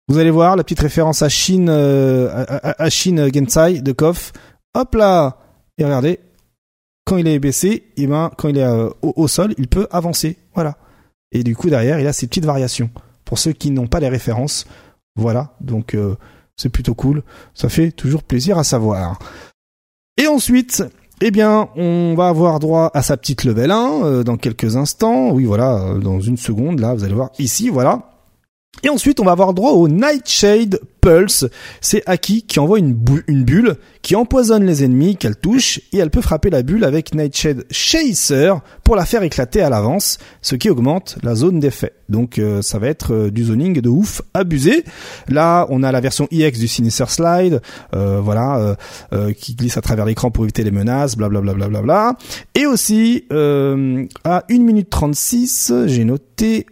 Vous 0.07 0.19
allez 0.19 0.29
voir 0.29 0.55
la 0.55 0.63
petite 0.63 0.81
référence 0.81 1.23
à 1.23 1.29
Shin, 1.29 1.67
euh, 1.67 2.45
à, 2.61 2.89
Shin 2.91 3.29
Gensai 3.33 3.81
de 3.81 3.91
Koff. 3.93 4.31
Hop 4.75 4.93
là 4.93 5.37
Et 5.79 5.83
regardez, 5.83 6.19
quand 7.03 7.17
il 7.17 7.27
est 7.27 7.39
baissé, 7.39 7.67
et 7.69 8.03
eh 8.03 8.07
ben, 8.07 8.29
quand 8.37 8.47
il 8.47 8.59
est 8.59 8.63
euh, 8.63 8.89
au, 9.01 9.27
sol, 9.27 9.55
il 9.57 9.67
peut 9.67 9.87
avancer. 9.89 10.37
Voilà. 10.53 10.77
Et 11.31 11.43
du 11.43 11.55
coup, 11.55 11.69
derrière, 11.69 11.99
il 11.99 12.05
a 12.05 12.13
ces 12.13 12.27
petites 12.27 12.45
variations. 12.45 12.91
Pour 13.25 13.39
ceux 13.39 13.53
qui 13.53 13.71
n'ont 13.71 13.87
pas 13.87 13.99
les 13.99 14.09
références, 14.09 14.67
voilà. 15.15 15.55
Donc, 15.61 15.97
c'est 16.57 16.69
plutôt 16.69 16.93
cool. 16.93 17.23
Ça 17.55 17.69
fait 17.69 17.91
toujours 17.91 18.21
plaisir 18.21 18.59
à 18.59 18.63
savoir. 18.63 19.17
Et 20.17 20.27
ensuite, 20.27 20.83
eh 21.21 21.31
bien, 21.31 21.69
on 21.75 22.15
va 22.15 22.27
avoir 22.27 22.59
droit 22.59 22.89
à 22.93 23.01
sa 23.01 23.15
petite 23.15 23.43
level 23.43 23.71
1 23.71 24.03
euh, 24.03 24.23
dans 24.23 24.37
quelques 24.37 24.75
instants. 24.75 25.31
Oui, 25.31 25.45
voilà, 25.45 25.75
euh, 25.75 25.99
dans 25.99 26.19
une 26.19 26.37
seconde, 26.37 26.79
là, 26.79 26.93
vous 26.93 27.03
allez 27.03 27.13
voir 27.13 27.29
ici, 27.37 27.69
voilà. 27.69 28.10
Et 28.83 28.89
ensuite, 28.89 29.19
on 29.19 29.25
va 29.25 29.31
avoir 29.31 29.53
droit 29.53 29.71
au 29.71 29.87
Nightshade 29.87 30.79
Pulse. 31.01 31.45
C'est 31.81 32.01
Aki 32.07 32.43
qui 32.43 32.59
envoie 32.59 32.79
une, 32.79 32.97
une 33.27 33.43
bulle 33.43 33.75
qui 34.01 34.15
empoisonne 34.15 34.65
les 34.65 34.83
ennemis 34.83 35.17
qu'elle 35.17 35.35
touche 35.35 35.79
et 35.93 35.99
elle 35.99 36.09
peut 36.09 36.21
frapper 36.21 36.49
la 36.49 36.63
bulle 36.63 36.83
avec 36.83 37.13
Nightshade 37.13 37.65
Chaser 37.69 38.53
pour 38.83 38.95
la 38.95 39.05
faire 39.05 39.21
éclater 39.21 39.61
à 39.61 39.69
l'avance, 39.69 40.17
ce 40.41 40.55
qui 40.55 40.69
augmente 40.69 41.17
la 41.21 41.35
zone 41.35 41.59
d'effet. 41.59 41.93
Donc 42.09 42.39
euh, 42.39 42.63
ça 42.63 42.79
va 42.79 42.87
être 42.87 43.13
euh, 43.13 43.29
du 43.29 43.43
zoning 43.43 43.81
de 43.81 43.89
ouf 43.89 44.23
abusé. 44.33 44.83
Là, 45.27 45.67
on 45.69 45.83
a 45.83 45.91
la 45.91 46.01
version 46.01 46.27
EX 46.31 46.57
du 46.57 46.67
Sinister 46.67 47.05
Slide, 47.07 47.61
euh, 47.93 48.19
voilà, 48.19 48.75
qui 49.37 49.55
glisse 49.55 49.77
à 49.77 49.81
travers 49.81 50.05
l'écran 50.05 50.31
pour 50.31 50.43
éviter 50.43 50.63
les 50.63 50.71
menaces, 50.71 51.15
blablabla. 51.15 51.53
Bla, 51.53 51.67
bla, 51.67 51.81
bla, 51.81 51.81
bla, 51.81 52.17
Et 52.55 52.65
aussi 52.65 53.25
à 53.31 54.43
1 54.49 54.59
minute 54.59 54.89
36, 54.89 55.73
j'ai 55.85 56.05
noté 56.05 56.65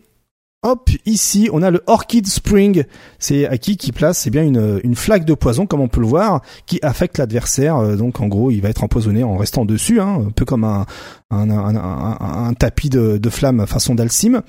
Hop, 0.61 0.89
ici, 1.05 1.49
on 1.53 1.61
a 1.61 1.71
le 1.71 1.81
Orchid 1.87 2.27
Spring. 2.27 2.83
C'est 3.17 3.47
Aki 3.47 3.77
qui 3.77 3.93
place, 3.93 4.17
c'est 4.17 4.29
bien 4.29 4.43
une, 4.43 4.81
une 4.83 4.95
flaque 4.95 5.23
de 5.23 5.33
poison, 5.33 5.65
comme 5.65 5.79
on 5.79 5.87
peut 5.87 6.01
le 6.01 6.07
voir, 6.07 6.41
qui 6.65 6.79
affecte 6.81 7.17
l'adversaire. 7.17 7.77
Euh, 7.77 7.95
donc, 7.95 8.19
en 8.19 8.27
gros, 8.27 8.51
il 8.51 8.59
va 8.59 8.67
être 8.67 8.83
empoisonné 8.83 9.23
en 9.23 9.37
restant 9.37 9.63
dessus, 9.63 10.01
hein, 10.01 10.21
un 10.27 10.31
peu 10.31 10.43
comme 10.43 10.65
un, 10.65 10.85
un, 11.31 11.49
un, 11.49 12.45
un 12.47 12.53
tapis 12.55 12.89
de, 12.89 13.17
de 13.17 13.29
flamme 13.29 13.65
façon 13.67 13.95
d'Alcime. 13.95 14.41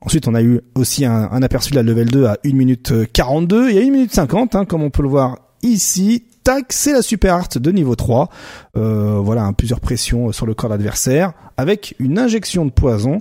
Ensuite, 0.00 0.26
on 0.26 0.34
a 0.34 0.42
eu 0.42 0.62
aussi 0.74 1.04
un, 1.04 1.42
aperçu 1.42 1.70
de 1.70 1.76
la 1.76 1.84
level 1.84 2.10
2 2.10 2.26
à 2.26 2.38
1 2.44 2.54
minute 2.54 2.92
42 3.12 3.70
et 3.70 3.78
à 3.78 3.82
1 3.82 3.90
minute 3.90 4.12
50, 4.12 4.56
hein, 4.56 4.64
comme 4.64 4.82
on 4.82 4.90
peut 4.90 5.02
le 5.02 5.08
voir 5.08 5.36
ici 5.62 6.24
tac, 6.42 6.72
c'est 6.72 6.92
la 6.92 7.02
super 7.02 7.34
art 7.34 7.48
de 7.54 7.70
niveau 7.70 7.94
3. 7.94 8.28
Euh, 8.76 9.20
voilà, 9.22 9.44
hein, 9.44 9.52
plusieurs 9.52 9.78
pressions 9.78 10.32
sur 10.32 10.44
le 10.44 10.54
corps 10.54 10.70
d'adversaire 10.70 11.32
avec 11.56 11.94
une 11.98 12.18
injection 12.18 12.64
de 12.64 12.70
poison 12.70 13.20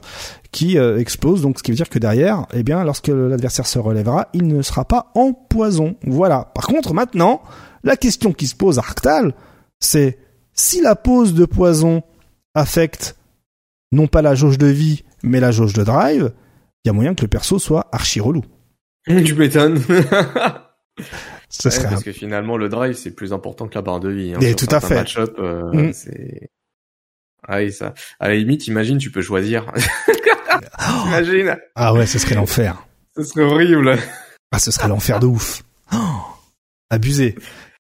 qui 0.52 0.78
euh, 0.78 1.00
explose. 1.00 1.42
Donc, 1.42 1.58
ce 1.58 1.64
qui 1.64 1.72
veut 1.72 1.78
dire 1.78 1.90
que 1.90 2.00
derrière, 2.00 2.46
eh 2.54 2.64
bien, 2.64 2.84
lorsque 2.84 3.08
l'adversaire 3.08 3.68
se 3.68 3.80
relèvera, 3.80 4.30
il 4.34 4.48
ne 4.48 4.62
sera 4.62 4.86
pas 4.86 5.12
en 5.16 5.34
poison. 5.34 5.96
Voilà. 6.06 6.52
Par 6.54 6.68
contre, 6.68 6.94
maintenant, 6.94 7.42
la 7.84 7.96
question 7.96 8.34
qui 8.34 8.48
se 8.48 8.56
pose 8.56 8.78
à 8.80 8.82
Arctal, 8.82 9.34
c'est 9.80 10.20
si 10.54 10.82
la 10.82 10.96
pose 10.96 11.34
de 11.34 11.46
poison 11.46 12.04
affecte 12.54 13.16
non 13.92 14.08
pas 14.08 14.22
la 14.22 14.36
jauge 14.36 14.58
de 14.58 14.68
vie, 14.68 15.04
mais 15.24 15.40
la 15.40 15.52
jauge 15.52 15.74
de 15.74 15.84
drive, 15.84 16.32
il 16.84 16.88
y 16.88 16.90
a 16.90 16.94
moyen 16.94 17.14
que 17.14 17.22
le 17.22 17.28
perso 17.28 17.60
soit 17.60 17.88
archi 17.92 18.20
relou. 18.20 18.44
Tu 19.06 19.36
m'étonnes. 19.36 19.82
Parce 21.64 22.04
que 22.04 22.12
finalement, 22.12 22.58
le 22.58 22.70
drive, 22.70 22.94
c'est 22.94 23.12
plus 23.12 23.34
important 23.34 23.68
que 23.68 23.76
la 23.76 23.82
barre 23.82 24.00
de 24.00 24.10
vie. 24.10 24.34
Hein, 24.34 24.40
Et 24.40 24.56
tout 24.56 24.68
à 24.72 24.80
fait. 24.80 25.06
Euh, 25.18 25.74
mm. 25.74 25.94
c'est... 25.94 26.50
Ah 27.48 27.58
oui, 27.58 27.72
ça. 27.72 27.94
À 28.20 28.30
la 28.30 28.36
limite, 28.36 28.68
imagine, 28.68 28.98
tu 28.98 29.12
peux 29.12 29.22
choisir. 29.22 29.66
imagine. 31.08 31.58
Ah 31.76 31.94
ouais, 31.94 32.06
ce 32.06 32.20
serait 32.20 32.36
l'enfer. 32.36 32.86
Ce 33.16 33.24
serait 33.24 33.44
horrible. 33.44 33.98
Ah, 34.52 34.60
ce 34.60 34.72
serait 34.72 34.88
l'enfer 34.88 35.20
de 35.20 35.28
ouf. 35.28 35.64
Oh, 35.94 35.98
abusé. 36.90 37.36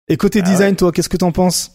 Et 0.07 0.17
côté 0.17 0.41
ah 0.43 0.49
design, 0.49 0.75
toi, 0.75 0.91
qu'est-ce 0.91 1.09
que 1.09 1.17
t'en 1.17 1.31
penses? 1.31 1.71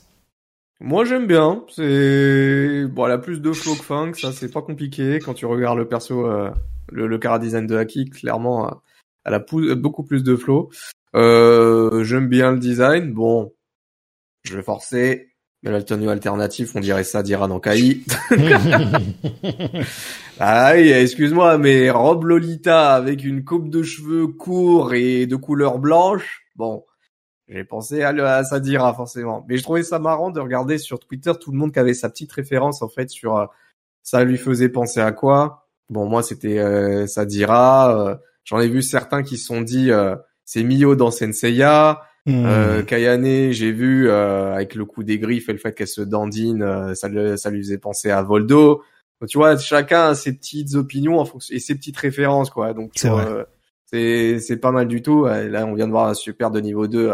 Moi, 0.81 1.05
j'aime 1.05 1.27
bien. 1.27 1.63
C'est 1.75 2.85
bon, 2.91 3.07
elle 3.07 3.13
a 3.13 3.19
plus 3.19 3.41
de 3.41 3.53
flow 3.53 3.75
que 3.75 3.83
Funk, 3.83 4.13
ça 4.15 4.33
c'est 4.33 4.51
pas 4.53 4.63
compliqué. 4.63 5.21
Quand 5.25 5.35
tu 5.35 5.47
regardes 5.47 5.79
le 5.79 5.89
perso, 5.89 6.27
euh, 6.27 6.51
le, 6.91 7.07
le 7.07 7.19
cara 7.19 7.39
design 7.39 7.67
de 7.67 7.77
Haki, 7.77 8.11
clairement, 8.11 8.69
euh, 8.69 8.75
elle 9.25 9.35
a 9.35 9.45
beaucoup 9.75 10.03
plus 10.05 10.23
de 10.23 10.37
flow. 10.37 10.71
Euh, 11.15 12.05
J'aime 12.05 12.29
bien 12.29 12.53
le 12.53 12.59
design. 12.59 13.13
Bon, 13.13 13.55
je 14.45 14.55
vais 14.55 14.63
forcer. 14.63 15.31
Mais 15.63 15.71
la 15.71 15.83
tenue 15.83 16.11
alternative, 16.11 16.71
on 16.75 16.81
dirait 16.81 17.05
ça 17.05 17.23
dira 17.23 17.49
dans 17.49 17.59
Kai. 17.59 18.03
Ah 20.39 20.73
oui, 20.75 20.91
excuse-moi, 20.91 21.59
mais 21.59 21.91
robe 21.91 22.25
Lolita 22.25 22.95
avec 22.95 23.25
une 23.25 23.45
coupe 23.45 23.71
de 23.71 23.83
cheveux 23.83 24.27
court 24.27 24.95
et 24.95 25.27
de 25.27 25.37
couleur 25.37 25.79
blanche, 25.79 26.45
bon, 26.57 26.85
j'ai 27.49 27.65
pensé 27.65 28.03
à, 28.03 28.09
à 28.09 28.45
Sadira 28.45 28.93
forcément. 28.95 29.45
Mais 29.49 29.57
je 29.57 29.63
trouvais 29.63 29.83
ça 29.83 29.99
marrant 29.99 30.31
de 30.31 30.41
regarder 30.41 30.79
sur 30.79 30.99
Twitter 30.99 31.33
tout 31.41 31.53
le 31.53 31.59
monde 31.59 31.73
qui 31.73 31.79
avait 31.79 31.95
sa 31.95 32.09
petite 32.09 32.33
référence 32.33 32.83
en 32.83 32.89
fait 32.89 33.09
sur 33.09 33.37
euh, 33.37 33.47
ça 34.03 34.25
lui 34.25 34.37
faisait 34.37 34.69
penser 34.69 35.01
à 35.01 35.13
quoi? 35.13 35.69
Bon, 35.89 36.07
moi 36.07 36.23
c'était 36.23 36.59
euh, 36.59 37.07
Sadira. 37.07 37.99
Euh, 37.99 38.17
J'en 38.45 38.61
ai 38.61 38.69
vu 38.69 38.81
certains 38.81 39.25
qui 39.25 39.39
se 39.39 39.47
sont 39.47 39.61
dit 39.61 39.91
euh, 39.91 40.15
c'est 40.45 40.63
Mio 40.63 40.95
dans 40.95 41.11
Senseiya. 41.11 42.03
Hmm. 42.27 42.45
Euh, 42.47 42.83
Kayane, 42.83 43.53
j'ai 43.53 43.73
vu 43.73 44.09
euh, 44.09 44.55
avec 44.55 44.75
le 44.75 44.85
coup 44.85 45.03
des 45.03 45.19
griffes 45.19 45.49
et 45.49 45.53
le 45.53 45.59
fait 45.59 45.73
qu'elle 45.73 45.89
se 45.89 46.01
dandine, 46.01 46.63
euh, 46.63 46.95
ça, 46.95 47.09
ça 47.37 47.51
lui 47.51 47.63
faisait 47.63 47.79
penser 47.79 48.11
à 48.11 48.23
Voldo. 48.23 48.83
Tu 49.29 49.39
vois, 49.39 49.57
chacun 49.57 50.09
a 50.09 50.15
ses 50.15 50.33
petites 50.33 50.75
opinions 50.75 51.19
en 51.19 51.25
fonction 51.25 51.55
et 51.55 51.59
ses 51.59 51.75
petites 51.75 51.97
références, 51.97 52.51
quoi. 52.51 52.75
Donc 52.75 52.93
c'est 53.87 54.39
c'est 54.41 54.57
pas 54.57 54.73
mal 54.73 54.89
du 54.89 55.03
tout. 55.03 55.25
Là, 55.25 55.67
on 55.67 55.75
vient 55.75 55.87
de 55.87 55.93
voir 55.93 56.09
un 56.09 56.15
super 56.15 56.51
de 56.51 56.61
niveau 56.61 56.87
2. 56.87 57.13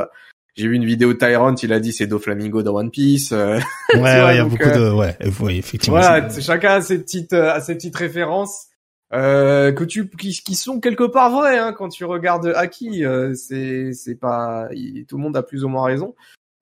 J'ai 0.55 0.69
vu 0.69 0.75
une 0.75 0.85
vidéo 0.85 1.15
Tyrant, 1.15 1.55
il 1.55 1.73
a 1.73 1.81
dit 1.81 1.93
c'est 1.93 2.07
Doflamingo 2.07 2.63
dans 2.63 2.75
One 2.75 2.91
Piece. 2.91 3.33
ouais, 3.33 3.61
il 3.95 4.01
y 4.01 4.39
a 4.39 4.45
beaucoup 4.45 4.65
de 4.65 4.91
ouais, 4.91 5.17
effectivement. 5.57 5.99
Voilà, 5.99 6.29
chacun 6.29 6.75
a 6.75 6.81
ses 6.83 6.99
petites 6.99 7.33
a 7.33 7.61
ses 7.61 7.75
petites 7.75 7.97
références 7.97 8.67
euh, 9.15 9.73
que 9.73 9.85
tu 9.85 10.09
qui, 10.09 10.33
qui, 10.33 10.55
sont 10.55 10.81
quelque 10.81 11.05
part 11.05 11.31
vrais 11.31 11.59
hein, 11.59 11.75
quand 11.75 11.91
tu 11.91 12.05
regardes 12.05 12.47
Aki. 12.47 13.05
Euh, 13.05 13.35
c'est 13.35 13.93
c'est 13.93 14.15
pas 14.15 14.69
tout 15.07 15.17
le 15.17 15.23
monde 15.23 15.37
a 15.37 15.43
plus 15.43 15.65
ou 15.65 15.69
moins 15.69 15.85
raison. 15.85 16.15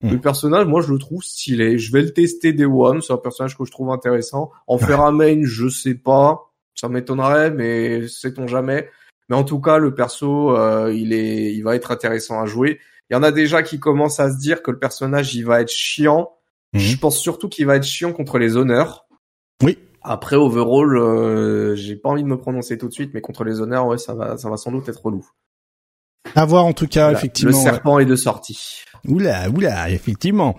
Le 0.03 0.19
personnage, 0.19 0.65
moi, 0.65 0.81
je 0.81 0.91
le 0.91 0.97
trouve 0.97 1.21
stylé. 1.23 1.77
Je 1.77 1.91
vais 1.91 2.01
le 2.01 2.11
tester 2.11 2.53
des 2.53 2.65
one. 2.65 3.01
C'est 3.01 3.13
un 3.13 3.17
personnage 3.17 3.57
que 3.57 3.65
je 3.65 3.71
trouve 3.71 3.91
intéressant. 3.91 4.51
En 4.67 4.77
faire 4.77 5.01
un 5.01 5.11
main, 5.11 5.41
je 5.43 5.67
sais 5.67 5.93
pas. 5.95 6.51
Ça 6.73 6.89
m'étonnerait, 6.89 7.51
mais 7.51 8.07
sait-on 8.07 8.47
jamais. 8.47 8.89
Mais 9.29 9.35
en 9.35 9.43
tout 9.43 9.61
cas, 9.61 9.77
le 9.77 9.93
perso, 9.93 10.57
euh, 10.57 10.91
il 10.93 11.13
est, 11.13 11.53
il 11.53 11.61
va 11.61 11.75
être 11.75 11.91
intéressant 11.91 12.41
à 12.41 12.45
jouer. 12.45 12.79
Il 13.09 13.13
y 13.13 13.17
en 13.17 13.23
a 13.23 13.31
déjà 13.31 13.61
qui 13.61 13.79
commencent 13.79 14.19
à 14.19 14.31
se 14.31 14.37
dire 14.37 14.63
que 14.63 14.71
le 14.71 14.79
personnage, 14.79 15.35
il 15.35 15.45
va 15.45 15.61
être 15.61 15.71
chiant. 15.71 16.31
Hmm. 16.73 16.79
Je 16.79 16.97
pense 16.97 17.17
surtout 17.19 17.49
qu'il 17.49 17.65
va 17.65 17.75
être 17.75 17.83
chiant 17.83 18.13
contre 18.13 18.39
les 18.39 18.57
honneurs. 18.57 19.07
Oui. 19.61 19.77
Après 20.01 20.35
overall, 20.35 20.97
euh, 20.97 21.75
j'ai 21.75 21.95
pas 21.95 22.09
envie 22.09 22.23
de 22.23 22.27
me 22.27 22.37
prononcer 22.37 22.77
tout 22.77 22.87
de 22.87 22.93
suite, 22.93 23.11
mais 23.13 23.21
contre 23.21 23.43
les 23.43 23.61
honneurs, 23.61 23.85
ouais, 23.85 23.99
ça 23.99 24.15
va, 24.15 24.37
ça 24.37 24.49
va 24.49 24.57
sans 24.57 24.71
doute 24.71 24.89
être 24.89 25.05
relou. 25.05 25.27
À 26.35 26.45
voir 26.45 26.65
en 26.65 26.73
tout 26.73 26.87
cas, 26.87 27.11
effectivement. 27.11 27.57
Le 27.57 27.63
serpent 27.63 27.99
est 27.99 28.05
de 28.05 28.15
sortie. 28.15 28.83
Oula, 29.07 29.49
oula, 29.49 29.89
effectivement. 29.89 30.55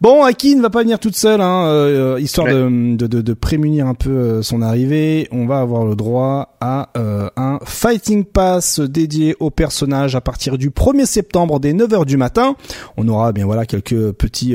Bon, 0.00 0.22
Aki 0.22 0.54
ne 0.54 0.62
va 0.62 0.70
pas 0.70 0.82
venir 0.82 1.00
toute 1.00 1.16
seule, 1.16 1.40
hein, 1.40 1.66
euh, 1.66 2.20
histoire 2.20 2.46
de, 2.46 2.94
de, 2.96 3.20
de, 3.20 3.32
prémunir 3.32 3.88
un 3.88 3.94
peu 3.94 4.10
euh, 4.10 4.42
son 4.42 4.62
arrivée. 4.62 5.26
On 5.32 5.44
va 5.44 5.58
avoir 5.58 5.84
le 5.84 5.96
droit 5.96 6.56
à 6.60 6.90
euh, 6.96 7.28
un 7.36 7.58
Fighting 7.64 8.24
Pass 8.24 8.78
dédié 8.78 9.34
au 9.40 9.50
personnage 9.50 10.14
à 10.14 10.20
partir 10.20 10.56
du 10.56 10.70
1er 10.70 11.04
septembre 11.04 11.58
dès 11.58 11.72
9h 11.72 12.04
du 12.04 12.16
matin. 12.16 12.54
On 12.96 13.08
aura 13.08 13.32
bien 13.32 13.44
voilà 13.44 13.66
quelques 13.66 14.12
petits 14.12 14.54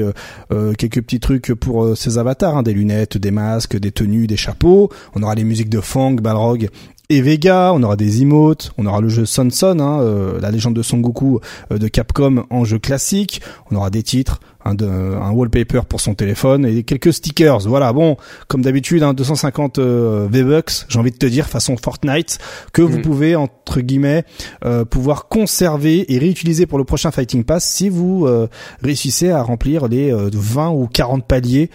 quelques 0.78 1.02
petits 1.02 1.20
trucs 1.20 1.54
pour 1.54 1.98
ces 1.98 2.18
avatars, 2.18 2.58
hein, 2.58 2.64
des 2.64 2.74
lunettes, 2.74 3.18
des 3.18 3.32
masques, 3.32 3.78
des 3.78 3.92
tenues, 3.92 4.28
des 4.28 4.38
chapeaux. 4.38 4.90
On 5.14 5.24
aura 5.24 5.36
les 5.36 5.44
musiques 5.44 5.70
de 5.70 5.82
Fang, 5.82 6.14
Balrog 6.14 6.70
et 7.10 7.22
Vega, 7.22 7.72
on 7.74 7.84
aura 7.84 7.96
des 7.96 8.22
emotes, 8.22 8.72
on 8.78 8.86
aura 8.86 9.02
le 9.02 9.10
jeu 9.10 9.26
Son 9.26 9.50
Son, 9.50 9.80
hein, 9.80 10.38
la 10.42 10.52
légende 10.52 10.74
de 10.74 10.82
Son 10.82 11.00
Goku 11.00 11.40
de 11.70 11.88
Capcom 11.88 12.46
en 12.50 12.64
jeu 12.64 12.80
classique, 12.80 13.42
on 13.70 13.76
aura 13.76 13.90
des 13.90 14.04
titres, 14.04 14.40
un, 14.66 14.76
de, 14.76 14.86
un 14.86 15.32
wallpaper 15.32 15.82
pour 15.88 16.02
son 16.02 16.14
téléphone 16.16 16.66
et 16.66 16.84
quelques 16.84 17.14
stickers. 17.14 17.60
Voilà, 17.62 17.94
bon, 17.94 18.18
comme 18.48 18.62
d'habitude, 18.62 19.04
hein, 19.04 19.14
250 19.14 19.80
euh, 19.80 20.28
V-Bucks, 20.30 20.86
j'ai 20.90 21.00
envie 21.00 21.12
de 21.12 21.18
te 21.18 21.26
dire, 21.26 21.48
façon 21.48 21.76
Fortnite, 21.78 22.40
que 22.72 22.82
vous 22.82 23.00
mm. 23.00 23.02
pouvez, 23.02 23.36
entre 23.36 23.82
guillemets, 23.82 24.24
euh, 24.66 24.86
pouvoir 24.86 25.28
conserver 25.28 26.12
et 26.14 26.18
réutiliser 26.18 26.66
pour 26.66 26.78
le 26.78 26.84
prochain 26.84 27.12
Fighting 27.12 27.44
Pass 27.44 27.68
si 27.70 27.90
vous 27.90 28.26
euh, 28.26 28.48
réussissez 28.82 29.32
à 29.32 29.42
remplir 29.42 29.88
les 29.88 30.14
20 30.14 30.70
ou 30.72 30.88
40 30.88 31.26
paliers 31.26 31.70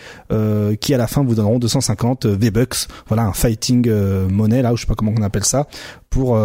qui, 0.80 0.94
à 0.94 0.98
la 0.98 1.06
fin, 1.06 1.24
vous 1.24 1.34
donneront 1.34 1.58
250 1.58 2.26
V-Bucks. 2.26 2.88
Voilà, 3.08 3.24
un 3.24 3.32
fighting 3.32 3.90
monnaie, 4.28 4.62
là, 4.62 4.72
ou 4.72 4.76
je 4.76 4.82
sais 4.82 4.86
pas 4.86 4.94
comment 4.94 5.12
on 5.16 5.22
appelle 5.22 5.44
ça, 5.44 5.66
pour 6.10 6.38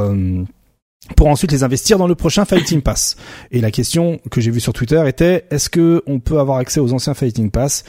pour 1.15 1.27
ensuite 1.27 1.51
les 1.51 1.63
investir 1.63 1.97
dans 1.97 2.07
le 2.07 2.15
prochain 2.15 2.45
Fighting 2.45 2.81
Pass. 2.81 3.15
Et 3.51 3.61
la 3.61 3.71
question 3.71 4.19
que 4.31 4.41
j'ai 4.41 4.51
vue 4.51 4.59
sur 4.59 4.73
Twitter 4.73 5.03
était 5.07 5.45
est-ce 5.51 5.69
que 5.69 6.03
on 6.07 6.19
peut 6.19 6.39
avoir 6.39 6.57
accès 6.57 6.79
aux 6.79 6.93
anciens 6.93 7.13
Fighting 7.13 7.51
Pass? 7.51 7.83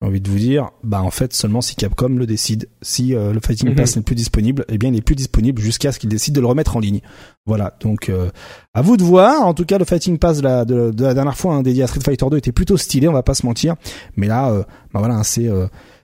J'ai 0.00 0.06
envie 0.06 0.20
de 0.20 0.30
vous 0.30 0.38
dire, 0.38 0.70
bah 0.84 1.02
en 1.02 1.10
fait 1.10 1.32
seulement 1.32 1.60
si 1.60 1.74
Capcom 1.74 2.10
le 2.10 2.24
décide. 2.24 2.68
Si 2.82 3.16
euh, 3.16 3.32
le 3.32 3.40
Fighting 3.40 3.74
Pass 3.74 3.96
mhm. 3.96 4.00
n'est 4.00 4.04
plus 4.04 4.14
disponible, 4.14 4.64
eh 4.68 4.78
bien 4.78 4.90
il 4.90 4.92
n'est 4.92 5.00
plus 5.00 5.16
disponible 5.16 5.60
jusqu'à 5.60 5.90
ce 5.90 5.98
qu'il 5.98 6.08
décide 6.08 6.34
de 6.36 6.40
le 6.40 6.46
remettre 6.46 6.76
en 6.76 6.80
ligne. 6.80 7.00
Voilà, 7.46 7.74
donc 7.80 8.08
euh, 8.08 8.30
à 8.74 8.82
vous 8.82 8.96
de 8.96 9.02
voir. 9.02 9.44
En 9.44 9.54
tout 9.54 9.64
cas, 9.64 9.76
le 9.76 9.84
Fighting 9.84 10.18
Pass 10.18 10.38
de 10.38 10.44
la, 10.44 10.64
de, 10.64 10.92
la 10.96 11.14
dernière 11.14 11.36
fois 11.36 11.54
hein, 11.54 11.62
dédié 11.62 11.82
à 11.82 11.88
Street 11.88 12.00
Fighter 12.04 12.26
2 12.30 12.36
était 12.36 12.52
plutôt 12.52 12.76
stylé, 12.76 13.08
on 13.08 13.12
va 13.12 13.24
pas 13.24 13.34
se 13.34 13.44
mentir. 13.44 13.74
Mais 14.16 14.28
là, 14.28 14.50
euh, 14.50 14.62
bah 14.92 15.00
voilà, 15.00 15.24
c'est 15.24 15.50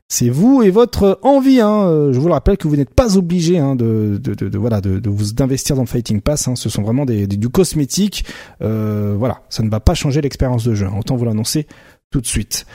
c'est 0.09 0.29
vous 0.29 0.63
et 0.63 0.71
votre 0.71 1.19
envie. 1.23 1.61
Hein. 1.61 1.87
Euh, 1.87 2.13
je 2.13 2.21
vous 2.21 2.29
le 2.29 2.35
rappelle 2.35 2.57
que 2.57 2.69
vous 2.69 2.77
n'êtes 2.77 2.95
pas 2.95 3.17
obligé 3.17 3.59
hein, 3.59 3.75
de, 3.75 4.21
voilà 4.55 4.81
de, 4.81 5.09
vous 5.09 5.33
d'investir 5.33 5.77
dans 5.77 5.87
Fighting 5.87 6.21
Pass. 6.21 6.49
Hein. 6.49 6.57
Ce 6.57 6.69
sont 6.69 6.83
vraiment 6.83 7.05
des, 7.05 7.27
du 7.27 7.49
cosmétique. 7.49 8.25
Euh, 8.63 9.15
voilà, 9.19 9.43
ça 9.49 9.63
ne 9.63 9.71
va 9.71 9.81
pas 9.81 9.95
changer 9.95 10.21
l'expérience 10.21 10.65
de 10.65 10.75
jeu. 10.75 10.87
Autant 10.99 11.17
vous 11.17 11.25
l'annoncer 11.25 11.67
tout 12.11 12.21
de 12.21 12.27
suite. 12.27 12.67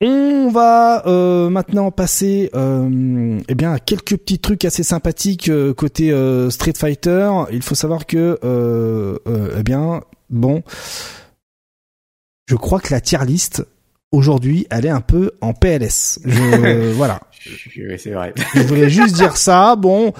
On 0.00 0.48
va 0.50 1.06
euh, 1.08 1.50
maintenant 1.50 1.90
passer 1.90 2.50
euh, 2.54 3.40
eh 3.48 3.54
bien 3.56 3.72
à 3.72 3.80
quelques 3.80 4.16
petits 4.16 4.38
trucs 4.38 4.64
assez 4.64 4.84
sympathiques 4.84 5.50
côté 5.76 6.14
Street 6.50 6.72
Fighter. 6.76 7.30
Il 7.52 7.62
faut 7.62 7.74
savoir 7.74 8.06
que 8.06 8.38
eh 9.56 9.62
bien 9.62 10.00
bon, 10.30 10.62
je 12.46 12.54
crois 12.54 12.80
que 12.80 12.94
la 12.94 13.00
tier 13.00 13.24
list 13.26 13.64
aujourd'hui, 14.12 14.66
elle 14.70 14.86
est 14.86 14.90
un 14.90 15.00
peu 15.00 15.32
en 15.40 15.52
PLS. 15.52 16.20
Je, 16.24 16.90
voilà. 16.92 17.20
c'est 17.96 18.10
vrai. 18.10 18.34
Je 18.54 18.62
voulais 18.62 18.90
juste 18.90 19.14
dire 19.14 19.36
ça. 19.36 19.76
Bon, 19.76 20.12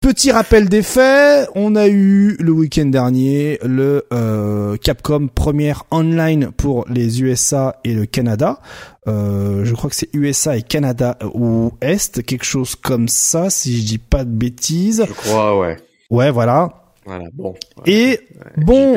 petit 0.00 0.32
rappel 0.32 0.68
des 0.68 0.82
faits. 0.82 1.48
On 1.54 1.76
a 1.76 1.88
eu 1.88 2.36
le 2.38 2.52
week-end 2.52 2.86
dernier 2.86 3.58
le 3.62 4.04
euh, 4.12 4.76
Capcom 4.76 5.28
première 5.28 5.84
online 5.90 6.50
pour 6.56 6.84
les 6.88 7.22
USA 7.22 7.76
et 7.84 7.94
le 7.94 8.06
Canada. 8.06 8.60
Euh, 9.06 9.64
je 9.64 9.74
crois 9.74 9.90
que 9.90 9.96
c'est 9.96 10.10
USA 10.14 10.56
et 10.56 10.62
Canada 10.62 11.18
ou 11.34 11.72
Est, 11.80 12.22
quelque 12.22 12.44
chose 12.44 12.74
comme 12.76 13.08
ça, 13.08 13.50
si 13.50 13.78
je 13.80 13.86
dis 13.86 13.98
pas 13.98 14.24
de 14.24 14.30
bêtises. 14.30 15.04
Je 15.06 15.12
crois, 15.12 15.58
ouais. 15.58 15.76
Ouais, 16.10 16.30
voilà. 16.30 16.83
Voilà, 17.06 17.26
bon. 17.34 17.54
Et 17.84 18.18
bon, 18.56 18.96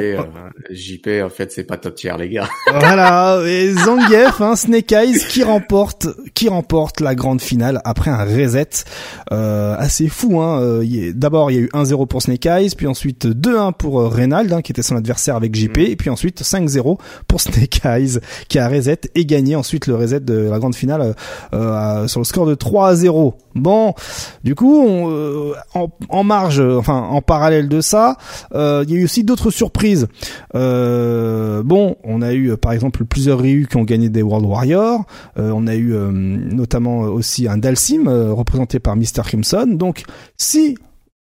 JP, 0.69 1.07
euh, 1.07 1.25
en 1.25 1.29
fait, 1.29 1.51
c'est 1.51 1.65
pas 1.65 1.75
top 1.75 1.95
tier, 1.95 2.13
les 2.17 2.29
gars. 2.29 2.47
voilà, 2.67 3.41
et 3.45 3.73
Zangief, 3.73 4.39
hein, 4.39 4.55
Snake 4.55 4.91
Eyes 4.93 5.19
qui 5.27 5.43
remporte, 5.43 6.07
qui 6.33 6.47
remporte 6.47 7.01
la 7.01 7.15
grande 7.15 7.41
finale 7.41 7.81
après 7.83 8.09
un 8.09 8.23
reset 8.23 8.85
euh, 9.33 9.75
assez 9.77 10.07
fou. 10.07 10.39
Hein. 10.39 10.61
Euh, 10.61 11.11
d'abord, 11.13 11.51
il 11.51 11.55
y 11.55 11.57
a 11.57 11.61
eu 11.63 11.69
1-0 11.73 12.07
pour 12.07 12.21
Snake 12.21 12.45
Eyes, 12.45 12.69
puis 12.77 12.87
ensuite 12.87 13.25
2-1 13.25 13.73
pour 13.73 13.99
euh, 13.99 14.07
Reynald, 14.07 14.53
hein, 14.53 14.61
qui 14.61 14.71
était 14.71 14.83
son 14.83 14.95
adversaire 14.95 15.35
avec 15.35 15.53
JP, 15.53 15.77
mm. 15.77 15.81
et 15.81 15.95
puis 15.97 16.09
ensuite 16.09 16.41
5-0 16.43 16.97
pour 17.27 17.41
Snake 17.41 17.81
Eyes, 17.83 18.19
qui 18.47 18.57
a 18.57 18.69
reset 18.69 19.01
et 19.15 19.25
gagné 19.25 19.57
ensuite 19.57 19.87
le 19.87 19.95
reset 19.95 20.21
de 20.21 20.49
la 20.49 20.59
grande 20.59 20.75
finale 20.75 21.13
euh, 21.53 22.07
sur 22.07 22.21
le 22.21 22.25
score 22.25 22.45
de 22.45 22.55
3-0. 22.55 23.33
Bon, 23.55 23.93
du 24.43 24.55
coup, 24.55 24.81
on, 24.81 25.53
en, 25.73 25.89
en 26.09 26.23
marge, 26.23 26.59
enfin 26.61 26.93
en 26.93 27.21
parallèle 27.21 27.67
de 27.67 27.81
ça 27.81 27.96
euh, 28.53 28.83
il 28.87 28.93
y 28.93 28.97
a 28.97 29.01
eu 29.01 29.03
aussi 29.03 29.23
d'autres 29.23 29.51
surprises. 29.51 30.07
Euh, 30.55 31.63
bon, 31.63 31.95
on 32.03 32.21
a 32.21 32.33
eu 32.33 32.55
par 32.57 32.71
exemple 32.71 33.05
plusieurs 33.05 33.39
Ryu 33.39 33.67
qui 33.69 33.77
ont 33.77 33.83
gagné 33.83 34.09
des 34.09 34.21
World 34.21 34.45
Warriors. 34.45 35.05
Euh, 35.37 35.51
on 35.53 35.67
a 35.67 35.75
eu 35.75 35.93
notamment 35.93 36.99
aussi 36.99 37.47
un 37.47 37.57
Dalsim 37.57 38.07
représenté 38.07 38.79
par 38.79 38.95
Mr. 38.95 39.23
Crimson. 39.23 39.67
Donc, 39.67 40.03
si 40.37 40.77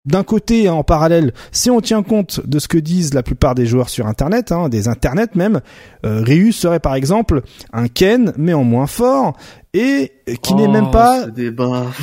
d'un 0.05 0.25
côté, 0.25 0.69
en 0.69 0.83
parallèle, 0.83 1.33
si 1.53 1.71
on 1.71 1.81
tient 1.81 2.03
compte 2.03 2.45
de 2.45 2.59
ce 2.59 2.67
que 2.67 2.79
disent 2.79 3.15
la 3.15 3.23
plupart 3.23 3.55
des 3.55 3.67
joueurs 3.67 3.89
sur 3.89 4.09
Internet, 4.09 4.51
hein, 4.51 4.69
des 4.69 4.89
Internets 4.89 5.37
même, 5.37 5.61
Ryu 6.03 6.53
serait 6.53 6.81
par 6.81 6.97
exemple 6.97 7.43
un 7.73 7.87
Ken 7.87 8.33
mais 8.37 8.53
en 8.53 8.65
moins 8.65 8.89
fort 8.89 9.37
et 9.75 10.13
qui 10.43 10.55
n'est 10.55 10.69
même 10.69 10.89
oh, 10.89 10.91
pas 10.91 11.27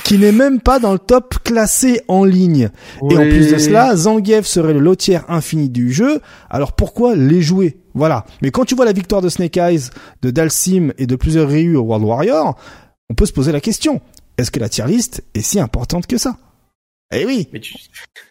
qui 0.04 0.18
n'est 0.18 0.32
même 0.32 0.60
pas 0.60 0.80
dans 0.80 0.92
le 0.92 1.00
top 1.00 1.36
classé 1.44 2.02
en 2.08 2.24
ligne. 2.24 2.70
Et 3.12 3.18
en 3.18 3.22
plus 3.22 3.52
de 3.52 3.58
cela, 3.58 3.96
Zangief 3.96 4.46
serait 4.46 4.74
le 4.74 4.80
lotière 4.80 5.26
infini 5.30 5.70
du 5.70 5.92
jeu. 5.94 6.20
Alors 6.50 6.74
pourquoi 6.74 7.16
les 7.16 7.42
jouer? 7.42 7.78
Voilà. 7.94 8.26
Mais 8.42 8.50
quand 8.50 8.66
tu 8.66 8.76
vois 8.76 8.86
la 8.86 8.94
victoire 8.94 9.22
de 9.22 9.30
Snake 9.30 9.58
Eyes, 9.58 9.90
de 10.22 10.32
Dalsim 10.32 10.94
et 10.98 11.06
de 11.06 11.16
plusieurs 11.16 11.50
Ryu 11.50 11.76
au 11.76 11.82
World 11.82 12.06
Warrior, 12.06 12.58
on 13.10 13.14
peut 13.14 13.26
se 13.26 13.34
poser 13.34 13.52
la 13.52 13.62
question 13.62 14.02
est-ce 14.40 14.52
que 14.52 14.60
la 14.60 14.70
tier 14.70 14.86
list 14.86 15.24
est 15.34 15.42
si 15.42 15.60
importante 15.60 16.08
que 16.08 16.18
ça? 16.18 16.38
Eh 17.14 17.26
oui. 17.26 17.50
Mais 17.52 17.60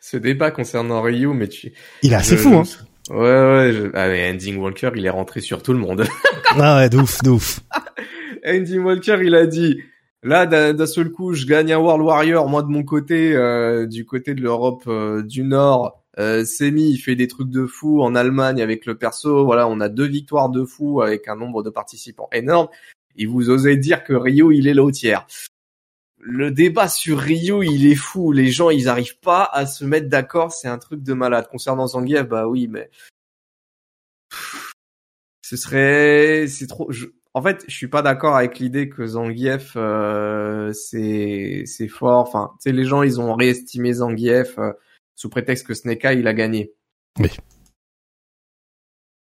ce 0.01 0.17
débat 0.17 0.51
concernant 0.51 1.03
Ryu, 1.03 1.29
mais 1.35 1.49
tu 1.49 1.73
il 2.03 2.13
est 2.13 2.17
assez 2.17 2.37
fou, 2.37 2.55
hein. 2.55 2.63
Ouais, 3.11 3.19
ouais, 3.19 3.73
je... 3.73 3.91
ah, 3.95 4.09
Ending 4.33 4.57
Walker, 4.59 4.91
il 4.95 5.05
est 5.05 5.11
rentré 5.11 5.41
sur 5.41 5.63
tout 5.63 5.73
le 5.73 5.79
monde. 5.79 6.07
ah 6.51 6.77
ouais, 6.79 6.89
d'ouf, 6.89 7.23
d'ouf. 7.23 7.61
Andy 8.47 8.79
Walker, 8.79 9.19
il 9.23 9.35
a 9.35 9.47
dit, 9.47 9.83
là, 10.23 10.47
d'un 10.47 10.87
seul 10.87 11.11
coup, 11.11 11.35
je 11.35 11.47
gagne 11.47 11.73
un 11.73 11.79
World 11.79 12.05
Warrior, 12.05 12.49
moi 12.49 12.63
de 12.63 12.69
mon 12.69 12.83
côté, 12.83 13.35
euh, 13.35 13.87
du 13.87 14.05
côté 14.05 14.35
de 14.35 14.41
l'Europe 14.41 14.85
euh, 14.87 15.23
du 15.23 15.45
Nord. 15.45 16.03
Euh, 16.19 16.45
Semi, 16.45 16.91
il 16.91 16.99
fait 16.99 17.15
des 17.15 17.29
trucs 17.29 17.51
de 17.51 17.67
fou 17.67 18.03
en 18.03 18.15
Allemagne 18.15 18.61
avec 18.61 18.87
le 18.87 18.97
perso. 18.97 19.45
Voilà, 19.45 19.69
on 19.69 19.81
a 19.81 19.89
deux 19.89 20.07
victoires 20.07 20.49
de 20.49 20.65
fou 20.65 21.01
avec 21.01 21.29
un 21.29 21.37
nombre 21.37 21.63
de 21.63 21.71
participants 21.71 22.29
énorme. 22.33 22.69
Et 23.17 23.27
vous 23.27 23.51
osez 23.51 23.77
dire 23.77 24.05
que 24.05 24.13
Rio, 24.15 24.51
il 24.51 24.67
est 24.67 24.75
l'autière. 24.75 25.27
Le 26.21 26.51
débat 26.51 26.89
sur 26.89 27.19
Rio, 27.19 27.63
il 27.63 27.87
est 27.87 27.95
fou. 27.95 28.33
Les 28.33 28.49
gens, 28.51 28.71
ils 28.71 28.89
arrivent 28.89 29.19
pas 29.21 29.49
à 29.53 29.67
se 29.67 29.85
mettre 29.85 30.09
d'accord. 30.09 30.53
C'est 30.53 30.69
un 30.69 30.79
truc 30.79 31.03
de 31.03 31.15
malade. 31.15 31.49
Concernant 31.49 31.87
Zangief, 31.87 32.25
bah 32.25 32.49
oui, 32.49 32.67
mais 32.67 32.91
ce 35.43 35.57
serait, 35.57 36.47
c'est 36.49 36.67
trop. 36.67 36.91
En 37.39 37.43
fait, 37.43 37.65
je 37.69 37.77
suis 37.77 37.87
pas 37.87 38.03
d'accord 38.03 38.35
avec 38.35 38.59
l'idée 38.59 38.89
que 38.89 39.07
Zangief 39.07 39.75
euh, 39.77 40.73
c'est 40.73 41.63
c'est 41.67 41.87
fort. 41.87 42.27
Enfin, 42.27 42.51
tu 42.55 42.69
sais, 42.69 42.73
les 42.73 42.85
gens 42.85 43.05
ils 43.05 43.21
ont 43.21 43.37
réestimé 43.37 43.93
Zangief 43.93 44.59
euh, 44.59 44.73
sous 45.15 45.29
prétexte 45.29 45.65
que 45.65 45.73
Snake 45.73 46.03
il 46.03 46.27
a 46.27 46.35
gagné. 46.35 46.73
Oui. 47.21 47.31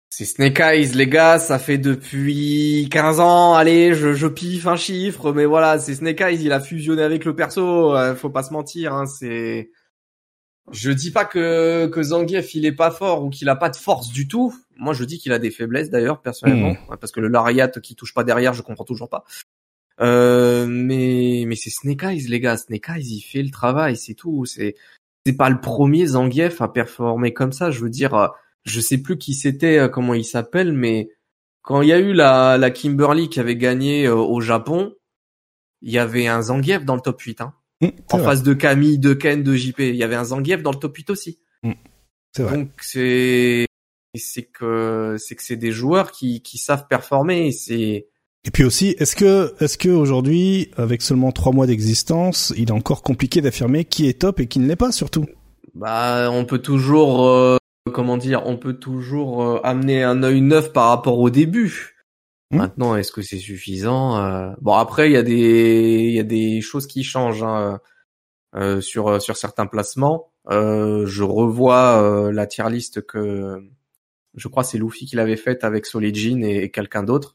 c'est 0.08 0.24
Snake 0.24 0.58
Eyes, 0.60 0.92
les 0.94 1.08
gars, 1.08 1.38
ça 1.38 1.58
fait 1.58 1.76
depuis 1.76 2.88
15 2.90 3.20
ans, 3.20 3.52
allez, 3.52 3.92
je, 3.92 4.14
je 4.14 4.26
piffe 4.26 4.66
un 4.66 4.76
chiffre, 4.76 5.34
mais 5.34 5.44
voilà, 5.44 5.78
c'est 5.78 5.94
Snake 5.94 6.22
Eyes, 6.22 6.42
il 6.42 6.52
a 6.52 6.60
fusionné 6.60 7.02
avec 7.02 7.26
le 7.26 7.36
perso, 7.36 7.94
euh, 7.94 8.14
faut 8.14 8.30
pas 8.30 8.42
se 8.42 8.52
mentir, 8.54 8.94
hein, 8.94 9.04
c'est... 9.04 9.70
Je 10.72 10.90
dis 10.90 11.10
pas 11.12 11.24
que, 11.24 11.86
que 11.86 12.02
Zangief, 12.02 12.54
il 12.54 12.66
est 12.66 12.72
pas 12.72 12.90
fort 12.90 13.24
ou 13.24 13.30
qu'il 13.30 13.48
a 13.48 13.56
pas 13.56 13.70
de 13.70 13.76
force 13.76 14.10
du 14.12 14.26
tout. 14.26 14.54
Moi, 14.76 14.94
je 14.94 15.04
dis 15.04 15.18
qu'il 15.18 15.32
a 15.32 15.38
des 15.38 15.50
faiblesses, 15.50 15.90
d'ailleurs, 15.90 16.20
personnellement, 16.20 16.72
Hmm. 16.72 16.96
parce 17.00 17.12
que 17.12 17.20
le 17.20 17.28
lariat 17.28 17.68
qui 17.68 17.94
touche 17.94 18.12
pas 18.14 18.24
derrière, 18.24 18.52
je 18.52 18.62
comprends 18.62 18.84
toujours 18.84 19.08
pas. 19.08 19.24
Euh, 20.00 20.66
mais, 20.68 21.44
mais 21.46 21.56
c'est 21.56 21.70
Snake 21.70 22.02
Eyes, 22.02 22.26
les 22.28 22.40
gars, 22.40 22.56
Snake 22.56 22.88
Eyes, 22.90 23.06
il 23.16 23.20
fait 23.22 23.42
le 23.42 23.50
travail, 23.50 23.96
c'est 23.96 24.14
tout, 24.14 24.44
c'est, 24.44 24.74
c'est 25.24 25.32
pas 25.32 25.48
le 25.48 25.60
premier 25.60 26.06
Zangief 26.06 26.60
à 26.60 26.68
performer 26.68 27.32
comme 27.32 27.52
ça, 27.52 27.70
je 27.70 27.80
veux 27.80 27.88
dire, 27.88 28.14
euh, 28.14 28.28
je 28.64 28.80
sais 28.80 28.98
plus 28.98 29.16
qui 29.16 29.32
c'était, 29.34 29.78
euh, 29.78 29.88
comment 29.88 30.12
il 30.14 30.24
s'appelle, 30.24 30.72
mais 30.72 31.10
quand 31.62 31.80
il 31.80 31.88
y 31.88 31.92
a 31.92 31.98
eu 31.98 32.12
la, 32.12 32.58
la 32.58 32.70
Kimberly 32.70 33.28
qui 33.30 33.40
avait 33.40 33.56
gagné 33.56 34.06
euh, 34.06 34.14
au 34.14 34.40
Japon, 34.40 34.94
il 35.80 35.92
y 35.92 35.98
avait 35.98 36.26
un 36.26 36.42
Zangief 36.42 36.84
dans 36.84 36.96
le 36.96 37.00
top 37.00 37.20
8, 37.20 37.40
hein. 37.40 37.54
Mmh, 37.80 37.88
En 38.12 38.18
vrai. 38.18 38.26
face 38.26 38.42
de 38.42 38.54
Camille, 38.54 38.98
de 38.98 39.12
Ken, 39.12 39.42
de 39.42 39.54
JP, 39.54 39.80
il 39.80 39.96
y 39.96 40.02
avait 40.02 40.14
un 40.14 40.24
Zangief 40.24 40.62
dans 40.62 40.72
le 40.72 40.78
top 40.78 40.96
8 40.96 41.10
aussi. 41.10 41.38
C'est 42.36 42.42
vrai. 42.42 42.56
Donc 42.58 42.70
c'est 42.82 43.66
c'est 44.14 44.42
que 44.42 45.16
c'est 45.18 45.34
que 45.34 45.42
c'est 45.42 45.56
des 45.56 45.72
joueurs 45.72 46.12
qui 46.12 46.42
qui 46.42 46.58
savent 46.58 46.86
performer, 46.86 47.50
c'est 47.52 48.08
Et 48.44 48.50
puis 48.52 48.64
aussi, 48.64 48.94
est-ce 48.98 49.16
que, 49.16 49.54
est-ce 49.60 49.78
que 49.78 49.88
aujourd'hui, 49.88 50.70
avec 50.76 51.00
seulement 51.00 51.32
trois 51.32 51.52
mois 51.52 51.66
d'existence, 51.66 52.52
il 52.56 52.68
est 52.68 52.72
encore 52.72 53.02
compliqué 53.02 53.40
d'affirmer 53.40 53.86
qui 53.86 54.06
est 54.06 54.20
top 54.20 54.40
et 54.40 54.46
qui 54.48 54.58
ne 54.58 54.66
l'est 54.68 54.76
pas, 54.76 54.92
surtout? 54.92 55.24
Bah 55.74 56.28
on 56.30 56.44
peut 56.44 56.58
toujours 56.60 57.26
euh, 57.26 57.56
comment 57.92 58.16
dire, 58.18 58.42
on 58.46 58.56
peut 58.56 58.74
toujours 58.74 59.42
euh, 59.42 59.60
amener 59.64 60.02
un 60.02 60.22
œil 60.22 60.42
neuf 60.42 60.72
par 60.72 60.88
rapport 60.88 61.18
au 61.18 61.30
début. 61.30 61.95
Hmm. 62.50 62.58
Maintenant, 62.58 62.96
est-ce 62.96 63.10
que 63.12 63.22
c'est 63.22 63.38
suffisant 63.38 64.16
Euh, 64.24 64.52
Bon, 64.60 64.74
après, 64.74 65.08
il 65.10 65.12
y 65.12 65.16
a 65.16 65.22
des, 65.22 66.04
il 66.08 66.14
y 66.14 66.20
a 66.20 66.24
des 66.24 66.60
choses 66.60 66.86
qui 66.86 67.02
changent 67.02 67.42
hein, 67.42 67.80
euh, 68.54 68.80
sur 68.80 69.20
sur 69.20 69.36
certains 69.36 69.66
placements. 69.66 70.32
Euh, 70.50 71.04
je 71.06 71.24
revois 71.24 72.00
euh, 72.02 72.30
la 72.32 72.46
tier 72.46 72.68
list 72.70 73.04
que 73.04 73.60
je 74.36 74.48
crois 74.48 74.62
c'est 74.62 74.78
Luffy 74.78 75.06
qui 75.06 75.16
l'avait 75.16 75.36
faite 75.36 75.64
avec 75.64 75.86
Solid 75.86 76.16
et, 76.16 76.62
et 76.64 76.70
quelqu'un 76.70 77.02
d'autre 77.02 77.34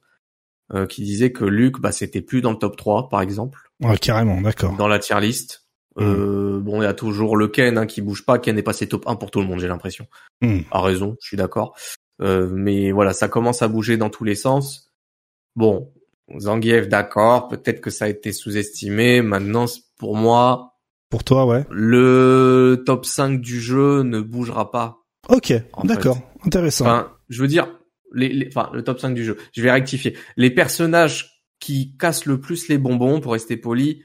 euh, 0.74 0.86
qui 0.86 1.02
disait 1.04 1.32
que 1.34 1.44
Luke, 1.44 1.82
bah, 1.82 1.92
c'était 1.92 2.22
plus 2.22 2.42
dans 2.42 2.52
le 2.52 2.58
top 2.58 2.78
3, 2.78 3.10
par 3.10 3.22
exemple, 3.22 3.60
Ouais, 3.84 3.98
carrément, 3.98 4.40
d'accord. 4.40 4.78
dans 4.78 4.88
la 4.88 5.00
tier 5.00 5.20
list. 5.20 5.66
Euh, 6.00 6.60
Bon, 6.62 6.82
il 6.82 6.86
y 6.86 6.88
a 6.88 6.94
toujours 6.94 7.36
le 7.36 7.50
Ken 7.50 7.78
hein, 7.78 7.86
qui 7.88 8.02
bouge 8.02 8.24
pas. 8.24 8.40
Ken 8.40 8.58
est 8.58 8.64
passé 8.64 8.88
top 8.88 9.04
1 9.08 9.16
pour 9.16 9.32
tout 9.32 9.42
le 9.42 9.48
monde, 9.48 9.60
j'ai 9.60 9.68
l'impression. 9.68 10.08
Hmm. 10.42 10.60
A 10.72 10.82
raison, 10.82 11.18
je 11.20 11.28
suis 11.28 11.36
d'accord. 11.38 11.76
Euh, 12.22 12.48
mais 12.54 12.92
voilà, 12.94 13.12
ça 13.14 13.28
commence 13.28 13.62
à 13.62 13.68
bouger 13.68 13.98
dans 13.98 14.10
tous 14.10 14.24
les 14.24 14.36
sens. 14.36 14.91
Bon, 15.56 15.92
Zangief, 16.40 16.88
d'accord, 16.88 17.48
peut-être 17.48 17.82
que 17.82 17.90
ça 17.90 18.06
a 18.06 18.08
été 18.08 18.32
sous-estimé. 18.32 19.22
Maintenant, 19.22 19.66
pour 19.98 20.16
moi, 20.16 20.78
Pour 21.10 21.24
toi, 21.24 21.46
ouais. 21.46 21.66
le 21.70 22.84
top 22.86 23.06
5 23.06 23.42
du 23.42 23.60
jeu 23.60 24.04
ne 24.04 24.22
bougera 24.22 24.72
pas. 24.72 25.00
Ok, 25.30 25.54
d'accord, 25.84 26.18
intéressant. 26.46 26.86
Enfin, 26.86 27.12
je 27.30 27.42
veux 27.42 27.48
dire, 27.48 27.68
les, 28.14 28.30
les- 28.30 28.48
enfin, 28.48 28.70
le 28.74 28.84
top 28.84 29.00
5 29.00 29.14
du 29.14 29.24
jeu. 29.26 29.38
Je 29.54 29.62
vais 29.62 29.72
rectifier. 29.72 30.16
Les 30.38 30.50
personnages 30.52 31.44
qui 31.60 31.96
cassent 31.98 32.26
le 32.26 32.40
plus 32.40 32.68
les 32.70 32.78
bonbons, 32.78 33.20
pour 33.20 33.34
rester 33.34 33.56
poli, 33.58 34.02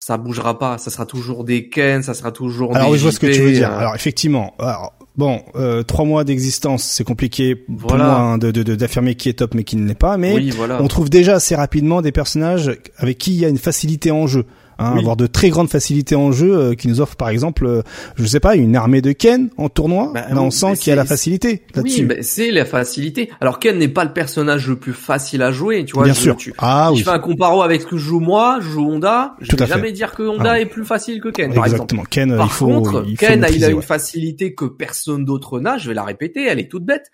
ça 0.00 0.16
bougera 0.16 0.58
pas. 0.58 0.78
Ça 0.78 0.90
sera 0.90 1.06
toujours 1.06 1.44
des 1.44 1.68
Ken, 1.70 2.02
ça 2.02 2.14
sera 2.14 2.30
toujours 2.30 2.74
Alors 2.76 2.88
des 2.88 2.92
oui, 2.92 2.98
je 2.98 3.02
vois 3.04 3.12
ce 3.12 3.20
que 3.20 3.26
tu 3.26 3.40
veux 3.40 3.52
dire. 3.52 3.72
euh, 3.72 3.78
Alors 3.78 3.94
effectivement, 3.96 4.54
alors, 4.58 4.97
bon, 5.18 5.42
euh, 5.56 5.82
trois 5.82 6.04
mois 6.06 6.24
d'existence, 6.24 6.84
c'est 6.84 7.04
compliqué 7.04 7.54
pour 7.56 7.90
moi 8.06 8.18
hein, 8.20 8.38
de 8.38 8.50
de- 8.50 8.62
de- 8.62 8.74
d'affirmer 8.76 9.14
qui 9.16 9.28
est 9.28 9.34
top 9.34 9.52
mais 9.54 9.64
qui 9.64 9.76
ne 9.76 9.86
l'est 9.86 9.94
pas. 9.94 10.16
Mais 10.16 10.34
oui, 10.34 10.50
voilà. 10.50 10.80
on 10.82 10.88
trouve 10.88 11.10
déjà 11.10 11.34
assez 11.34 11.54
rapidement 11.54 12.00
des 12.00 12.12
personnages 12.12 12.70
avec 12.96 13.18
qui 13.18 13.32
il 13.34 13.40
y 13.40 13.44
a 13.44 13.48
une 13.48 13.58
facilité 13.58 14.10
en 14.10 14.26
jeu. 14.26 14.46
Hein, 14.80 14.92
Oui. 14.94 15.00
avoir 15.00 15.16
de 15.16 15.26
très 15.26 15.48
grandes 15.50 15.68
facilités 15.68 16.14
en 16.14 16.30
jeu 16.30 16.56
euh, 16.56 16.74
qui 16.74 16.86
nous 16.86 17.00
offrent 17.00 17.16
par 17.16 17.30
exemple, 17.30 17.66
euh, 17.66 17.82
je 18.14 18.24
sais 18.26 18.38
pas, 18.38 18.54
une 18.54 18.76
armée 18.76 19.02
de 19.02 19.10
Ken 19.10 19.50
en 19.56 19.68
tournoi. 19.68 20.12
Bah, 20.14 20.26
là, 20.30 20.40
on 20.40 20.46
oui, 20.46 20.52
sent 20.52 20.74
qu'il 20.76 20.90
y 20.90 20.92
a 20.92 20.96
la 20.96 21.02
c'est- 21.02 21.08
facilité 21.08 21.62
là-dessus. 21.74 22.02
Oui, 22.02 22.06
mais 22.06 22.22
c'est 22.22 22.52
la 22.52 22.64
facilité. 22.64 23.28
Alors 23.40 23.58
Ken 23.58 23.76
n'est 23.76 23.88
pas 23.88 24.04
le 24.04 24.12
personnage 24.12 24.68
le 24.68 24.76
plus 24.76 24.92
facile 24.92 25.42
à 25.42 25.50
jouer, 25.50 25.84
tu 25.84 25.94
vois. 25.94 26.04
Bien 26.04 26.12
je, 26.14 26.20
sûr. 26.20 26.36
tu- 26.36 26.54
ah 26.58 26.86
si 26.88 26.92
oui, 26.92 26.98
je 27.00 27.04
fais 27.04 27.10
un 27.10 27.18
comparo 27.18 27.62
avec 27.62 27.82
ce 27.82 27.86
que 27.88 27.96
je 27.96 28.04
joue 28.04 28.20
moi, 28.20 28.58
je 28.60 28.68
joue 28.68 28.86
Honda, 28.88 29.34
je 29.40 29.48
Tout 29.48 29.56
vais 29.56 29.62
à 29.62 29.66
fait. 29.66 29.72
jamais 29.74 29.90
dire 29.92 30.14
que 30.14 30.22
Honda 30.22 30.52
Ah. 30.52 30.60
est 30.60 30.66
plus 30.66 30.84
facile 30.84 31.20
que 31.20 31.28
Ken, 31.30 31.52
par 31.52 31.64
exemple. 31.66 31.82
exactement. 31.82 32.04
Ken, 32.08 32.30
euh, 32.30 32.36
Par 32.36 32.46
il 32.46 32.50
faut, 32.52 32.66
contre, 32.68 33.04
il 33.08 33.16
faut 33.16 33.26
Ken, 33.26 33.46
il 33.52 33.64
a 33.64 33.68
une 33.70 33.76
ouais. 33.78 33.82
facilité 33.82 34.54
que 34.54 34.64
personne 34.66 35.24
d'autre 35.24 35.58
n'a, 35.58 35.76
je 35.78 35.88
vais 35.88 35.94
la 35.94 36.04
répéter, 36.04 36.44
elle 36.46 36.60
est 36.60 36.70
toute 36.70 36.84
bête. 36.84 37.10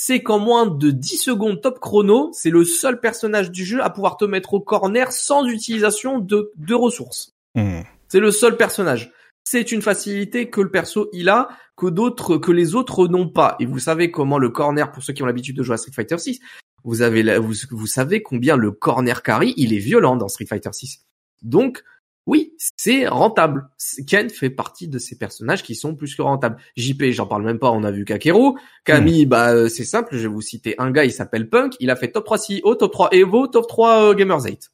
C'est 0.00 0.22
qu'en 0.22 0.38
moins 0.38 0.66
de 0.66 0.90
10 0.90 1.16
secondes 1.18 1.60
top 1.60 1.80
chrono, 1.80 2.30
c'est 2.32 2.50
le 2.50 2.64
seul 2.64 3.00
personnage 3.00 3.50
du 3.50 3.64
jeu 3.64 3.82
à 3.82 3.90
pouvoir 3.90 4.16
te 4.16 4.24
mettre 4.24 4.54
au 4.54 4.60
corner 4.60 5.10
sans 5.12 5.44
utilisation 5.46 6.18
de, 6.20 6.52
de 6.56 6.74
ressources. 6.74 7.34
Hmm. 7.56 7.80
C'est 8.08 8.20
le 8.20 8.30
seul 8.30 8.56
personnage. 8.56 9.12
C'est 9.44 9.72
une 9.72 9.82
facilité 9.82 10.50
que 10.50 10.60
le 10.60 10.70
perso 10.70 11.08
il 11.12 11.28
a, 11.28 11.48
que 11.76 11.86
d'autres, 11.86 12.36
que 12.36 12.52
les 12.52 12.74
autres 12.74 13.08
n'ont 13.08 13.28
pas. 13.28 13.56
Et 13.60 13.66
vous 13.66 13.78
savez 13.80 14.10
comment 14.10 14.38
le 14.38 14.50
corner, 14.50 14.92
pour 14.92 15.02
ceux 15.02 15.12
qui 15.12 15.22
ont 15.22 15.26
l'habitude 15.26 15.56
de 15.56 15.62
jouer 15.62 15.74
à 15.74 15.78
Street 15.78 15.92
Fighter 15.92 16.18
6, 16.18 16.38
vous 16.84 17.02
avez 17.02 17.22
la- 17.22 17.40
vous, 17.40 17.54
vous 17.70 17.86
savez 17.86 18.22
combien 18.22 18.56
le 18.56 18.70
corner 18.70 19.22
carry, 19.22 19.52
il 19.56 19.72
est 19.74 19.78
violent 19.78 20.16
dans 20.16 20.28
Street 20.28 20.46
Fighter 20.46 20.70
6. 20.72 21.04
Donc, 21.42 21.82
oui, 22.28 22.52
c'est 22.76 23.08
rentable. 23.08 23.68
Ken 24.06 24.28
fait 24.28 24.50
partie 24.50 24.86
de 24.86 24.98
ces 24.98 25.16
personnages 25.16 25.62
qui 25.62 25.74
sont 25.74 25.94
plus 25.96 26.14
que 26.14 26.20
rentables. 26.20 26.58
JP, 26.76 27.04
j'en 27.10 27.26
parle 27.26 27.42
même 27.42 27.58
pas, 27.58 27.70
on 27.70 27.82
a 27.84 27.90
vu 27.90 28.04
Kakeru. 28.04 28.52
Camille, 28.84 29.24
bah, 29.24 29.52
euh, 29.54 29.68
c'est 29.70 29.84
simple, 29.86 30.10
je 30.14 30.18
vais 30.20 30.26
vous 30.28 30.42
citer 30.42 30.74
un 30.76 30.90
gars, 30.90 31.06
il 31.06 31.10
s'appelle 31.12 31.48
Punk, 31.48 31.74
il 31.80 31.88
a 31.90 31.96
fait 31.96 32.12
top 32.12 32.26
3 32.26 32.36
CEO, 32.36 32.74
top 32.74 32.92
3 32.92 33.08
Evo, 33.12 33.46
top 33.46 33.66
3 33.66 34.10
euh, 34.10 34.14
Gamers 34.14 34.42
8. 34.44 34.70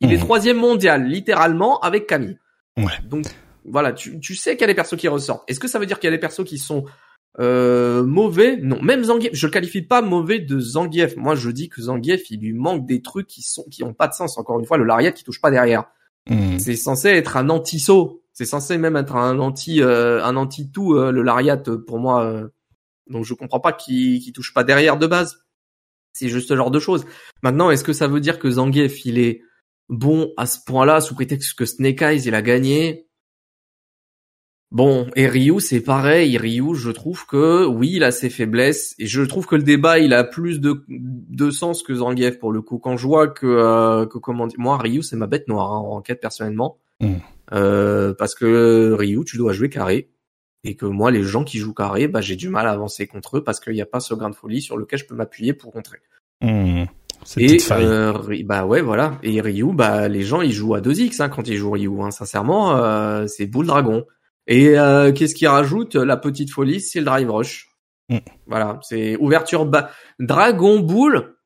Il 0.00 0.12
est 0.12 0.16
Mhm. 0.16 0.20
troisième 0.20 0.56
mondial, 0.56 1.06
littéralement, 1.06 1.78
avec 1.78 2.08
Camille. 2.08 2.38
Ouais. 2.76 2.84
Donc, 3.08 3.24
voilà, 3.64 3.92
tu, 3.92 4.18
tu 4.18 4.34
sais 4.34 4.52
qu'il 4.56 4.62
y 4.62 4.64
a 4.64 4.66
des 4.66 4.74
persos 4.74 4.96
qui 4.98 5.06
ressortent. 5.06 5.48
Est-ce 5.48 5.60
que 5.60 5.68
ça 5.68 5.78
veut 5.78 5.86
dire 5.86 6.00
qu'il 6.00 6.08
y 6.10 6.12
a 6.12 6.16
des 6.16 6.20
persos 6.20 6.44
qui 6.44 6.58
sont 6.58 6.84
euh, 7.38 8.02
mauvais? 8.04 8.56
Non, 8.56 8.82
même 8.82 9.04
Zangief, 9.04 9.30
je 9.32 9.46
le 9.46 9.52
qualifie 9.52 9.82
pas 9.82 10.02
mauvais 10.02 10.40
de 10.40 10.58
Zangief. 10.58 11.16
Moi, 11.16 11.36
je 11.36 11.50
dis 11.50 11.68
que 11.68 11.82
Zangief, 11.82 12.30
il 12.30 12.40
lui 12.40 12.52
manque 12.52 12.84
des 12.84 13.00
trucs 13.00 13.28
qui 13.28 13.42
sont 13.42 13.64
qui 13.70 13.84
ont 13.84 13.94
pas 13.94 14.08
de 14.08 14.14
sens. 14.14 14.38
Encore 14.38 14.58
une 14.58 14.66
fois, 14.66 14.76
le 14.76 14.84
lariat 14.84 15.12
qui 15.12 15.22
touche 15.24 15.40
pas 15.40 15.50
derrière. 15.52 15.84
Hmm. 16.28 16.58
C'est 16.58 16.76
censé 16.76 17.08
être 17.08 17.36
un 17.36 17.48
anti-saut. 17.48 18.22
C'est 18.32 18.44
censé 18.44 18.76
même 18.78 18.96
être 18.96 19.16
un 19.16 19.38
anti 19.38 19.80
euh, 19.80 20.20
tout 20.72 20.94
euh, 20.94 21.10
le 21.10 21.22
lariat 21.22 21.62
euh, 21.68 21.78
pour 21.78 21.98
moi. 21.98 22.24
euh. 22.24 22.48
Donc 23.08 23.24
je 23.24 23.34
comprends 23.34 23.60
pas 23.60 23.72
qu'il 23.72 24.20
qu'il 24.20 24.32
touche 24.32 24.52
pas 24.52 24.64
derrière 24.64 24.98
de 24.98 25.06
base. 25.06 25.38
C'est 26.12 26.28
juste 26.28 26.48
ce 26.48 26.56
genre 26.56 26.70
de 26.70 26.80
choses. 26.80 27.06
Maintenant, 27.42 27.70
est-ce 27.70 27.84
que 27.84 27.92
ça 27.92 28.08
veut 28.08 28.20
dire 28.20 28.38
que 28.38 28.50
Zangief 28.50 29.04
il 29.04 29.18
est 29.18 29.42
bon 29.88 30.32
à 30.36 30.46
ce 30.46 30.58
point-là 30.66 31.00
sous 31.00 31.14
prétexte 31.14 31.54
que 31.54 31.64
Snake 31.64 32.02
Eyes 32.02 32.22
il 32.26 32.34
a 32.34 32.42
gagné? 32.42 33.05
Bon, 34.72 35.06
et 35.14 35.28
Ryu, 35.28 35.60
c'est 35.60 35.80
pareil. 35.80 36.36
Ryu, 36.36 36.74
je 36.74 36.90
trouve 36.90 37.24
que 37.26 37.64
oui, 37.66 37.92
il 37.94 38.04
a 38.04 38.10
ses 38.10 38.30
faiblesses, 38.30 38.94
et 38.98 39.06
je 39.06 39.22
trouve 39.22 39.46
que 39.46 39.54
le 39.54 39.62
débat, 39.62 39.98
il 39.98 40.12
a 40.12 40.24
plus 40.24 40.60
de, 40.60 40.84
de 40.88 41.50
sens 41.50 41.82
que 41.82 41.94
Zangief 41.94 42.38
pour 42.38 42.52
le 42.52 42.62
coup. 42.62 42.78
Quand 42.78 42.96
je 42.96 43.06
vois 43.06 43.28
que, 43.28 43.46
euh, 43.46 44.06
que 44.06 44.18
comment 44.18 44.46
dire, 44.46 44.58
moi, 44.58 44.76
Ryu, 44.76 45.02
c'est 45.02 45.16
ma 45.16 45.28
bête 45.28 45.46
noire 45.48 45.72
hein, 45.72 45.78
en 45.78 46.00
quête 46.02 46.20
personnellement, 46.20 46.78
Mm. 47.00 47.14
Euh, 47.52 48.14
parce 48.14 48.34
que 48.34 48.92
Ryu, 48.92 49.24
tu 49.24 49.36
dois 49.36 49.52
jouer 49.52 49.68
carré, 49.68 50.10
et 50.64 50.74
que 50.74 50.86
moi, 50.86 51.10
les 51.10 51.22
gens 51.22 51.44
qui 51.44 51.58
jouent 51.58 51.74
carré, 51.74 52.08
bah, 52.08 52.20
j'ai 52.20 52.36
du 52.36 52.48
mal 52.48 52.66
à 52.66 52.72
avancer 52.72 53.06
contre 53.06 53.38
eux 53.38 53.44
parce 53.44 53.60
qu'il 53.60 53.74
n'y 53.74 53.82
a 53.82 53.86
pas 53.86 54.00
ce 54.00 54.14
grain 54.14 54.30
de 54.30 54.34
folie 54.34 54.60
sur 54.60 54.76
lequel 54.76 54.98
je 54.98 55.04
peux 55.04 55.14
m'appuyer 55.14 55.52
pour 55.52 55.72
contrer. 55.72 55.98
Cette 57.24 57.42
Et 57.42 57.58
euh, 57.72 58.12
bah 58.44 58.66
ouais 58.66 58.82
voilà 58.82 59.18
et 59.22 59.40
Ryu 59.40 59.72
bah 59.72 60.06
les 60.06 60.22
gens 60.22 60.42
ils 60.42 60.52
jouent 60.52 60.74
à 60.74 60.80
2x 60.80 61.22
hein, 61.22 61.28
quand 61.30 61.48
ils 61.48 61.56
jouent 61.56 61.70
Ryu 61.70 61.90
hein. 62.02 62.10
sincèrement 62.10 62.76
euh, 62.76 63.26
c'est 63.26 63.46
boule 63.46 63.66
dragon 63.66 64.04
et 64.46 64.78
euh, 64.78 65.12
qu'est-ce 65.12 65.34
qui 65.34 65.46
rajoute? 65.46 65.96
La 65.96 66.16
petite 66.16 66.50
folie 66.50 66.80
c'est 66.80 67.00
le 67.00 67.06
drive 67.06 67.30
rush. 67.30 67.68
Mm. 68.08 68.18
voilà 68.46 68.78
c'est 68.82 69.16
ouverture 69.16 69.66
bas 69.66 69.90
dragon 70.20 70.78
boule 70.78 71.36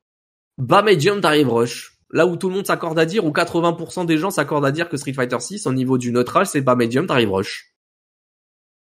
bas 0.58 0.82
medium 0.82 1.20
drive 1.20 1.48
rush. 1.48 1.96
Là 2.12 2.26
où 2.26 2.36
tout 2.36 2.48
le 2.48 2.56
monde 2.56 2.66
s'accorde 2.66 2.98
à 2.98 3.06
dire 3.06 3.24
où 3.24 3.30
80% 3.30 4.04
des 4.04 4.18
gens 4.18 4.30
s'accordent 4.30 4.66
à 4.66 4.72
dire 4.72 4.88
que 4.88 4.96
Street 4.96 5.12
Fighter 5.12 5.38
6 5.38 5.66
au 5.66 5.72
niveau 5.72 5.96
du 5.96 6.12
neutrage 6.12 6.48
c'est 6.48 6.60
bas 6.60 6.74
medium 6.74 7.06
drive 7.06 7.30
rush. 7.30 7.74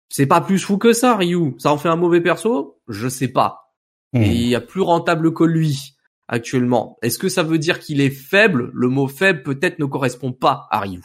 C'est 0.09 0.27
pas 0.27 0.41
plus 0.41 0.59
fou 0.59 0.77
que 0.77 0.93
ça 0.93 1.15
Ryu. 1.15 1.55
Ça 1.57 1.71
en 1.71 1.77
fait 1.77 1.89
un 1.89 1.95
mauvais 1.95 2.21
perso? 2.21 2.79
Je 2.87 3.07
sais 3.07 3.29
pas. 3.29 3.73
Et 4.13 4.29
il 4.29 4.47
y 4.47 4.53
a 4.53 4.61
plus 4.61 4.81
rentable 4.81 5.33
que 5.33 5.43
lui 5.43 5.95
actuellement. 6.27 6.99
Est-ce 7.01 7.17
que 7.17 7.29
ça 7.29 7.41
veut 7.41 7.57
dire 7.57 7.79
qu'il 7.79 7.99
est 7.99 8.11
faible? 8.11 8.69
Le 8.75 8.87
mot 8.87 9.07
faible 9.07 9.41
peut-être 9.41 9.79
ne 9.79 9.85
correspond 9.85 10.31
pas 10.31 10.67
à 10.69 10.81
Ryu. 10.81 11.01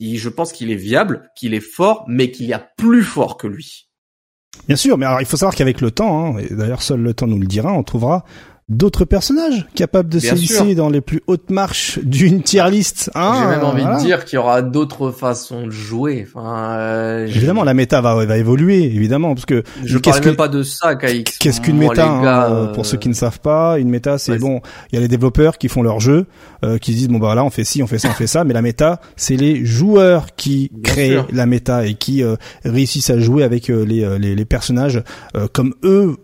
Je 0.00 0.28
pense 0.28 0.52
qu'il 0.52 0.70
est 0.70 0.76
viable, 0.76 1.30
qu'il 1.36 1.54
est 1.54 1.60
fort, 1.60 2.04
mais 2.08 2.30
qu'il 2.30 2.46
y 2.46 2.52
a 2.52 2.58
plus 2.58 3.02
fort 3.02 3.36
que 3.36 3.46
lui. 3.46 3.88
Bien 4.66 4.76
sûr, 4.76 4.98
mais 4.98 5.06
alors 5.06 5.20
il 5.20 5.26
faut 5.26 5.36
savoir 5.36 5.54
qu'avec 5.54 5.80
le 5.80 5.90
temps, 5.90 6.36
hein, 6.36 6.38
et 6.38 6.54
d'ailleurs 6.54 6.82
seul 6.82 7.00
le 7.00 7.14
temps 7.14 7.26
nous 7.26 7.38
le 7.38 7.46
dira, 7.46 7.72
on 7.72 7.82
trouvera 7.82 8.24
d'autres 8.68 9.06
personnages 9.06 9.66
capables 9.74 10.10
de 10.10 10.18
s'élisser 10.18 10.74
dans 10.74 10.90
les 10.90 11.00
plus 11.00 11.22
hautes 11.26 11.50
marches 11.50 11.98
d'une 12.02 12.42
tier 12.42 12.68
list. 12.70 13.10
Hein, 13.14 13.32
J'ai 13.40 13.46
même 13.46 13.64
envie 13.64 13.84
de 13.84 14.04
dire 14.04 14.24
qu'il 14.24 14.36
y 14.36 14.38
aura 14.38 14.60
d'autres 14.60 15.10
façons 15.10 15.66
de 15.66 15.70
jouer. 15.70 16.26
Enfin, 16.28 16.76
euh, 16.78 17.26
évidemment, 17.26 17.64
la 17.64 17.74
méta 17.74 18.00
va, 18.00 18.26
va 18.26 18.36
évoluer, 18.36 18.84
évidemment, 18.84 19.34
parce 19.34 19.46
que 19.46 19.62
je 19.84 19.96
parle 19.98 20.24
même 20.24 20.36
pas 20.36 20.48
de 20.48 20.62
ça, 20.62 20.94
KX. 20.96 21.38
Qu'est-ce 21.40 21.60
qu'une 21.60 21.78
méta 21.78 22.06
hein, 22.06 22.52
euh, 22.52 22.66
Pour 22.72 22.84
ceux 22.84 22.98
qui 22.98 23.08
ne 23.08 23.14
savent 23.14 23.40
pas, 23.40 23.78
une 23.78 23.88
méta, 23.88 24.18
c'est 24.18 24.38
bon. 24.38 24.60
Il 24.92 24.96
y 24.96 24.98
a 24.98 25.00
les 25.00 25.08
développeurs 25.08 25.56
qui 25.56 25.68
font 25.68 25.82
leur 25.82 26.00
jeu, 26.00 26.26
euh, 26.64 26.76
qui 26.78 26.92
disent 26.92 27.08
bon 27.08 27.18
bah 27.18 27.34
là 27.34 27.44
on 27.44 27.50
fait 27.50 27.64
ci, 27.64 27.82
on 27.82 27.86
fait 27.86 27.98
ça, 27.98 28.08
on 28.10 28.14
fait 28.14 28.26
ça, 28.26 28.44
mais 28.44 28.52
la 28.52 28.62
méta, 28.62 29.00
c'est 29.16 29.36
les 29.36 29.64
joueurs 29.64 30.34
qui 30.36 30.70
créent 30.82 31.24
la 31.32 31.46
méta 31.46 31.86
et 31.86 31.94
qui 31.94 32.22
réussissent 32.64 33.10
à 33.10 33.18
jouer 33.18 33.44
avec 33.44 33.68
les, 33.68 34.18
les, 34.18 34.34
les 34.34 34.44
personnages 34.44 35.02
comme 35.52 35.74
eux 35.84 36.16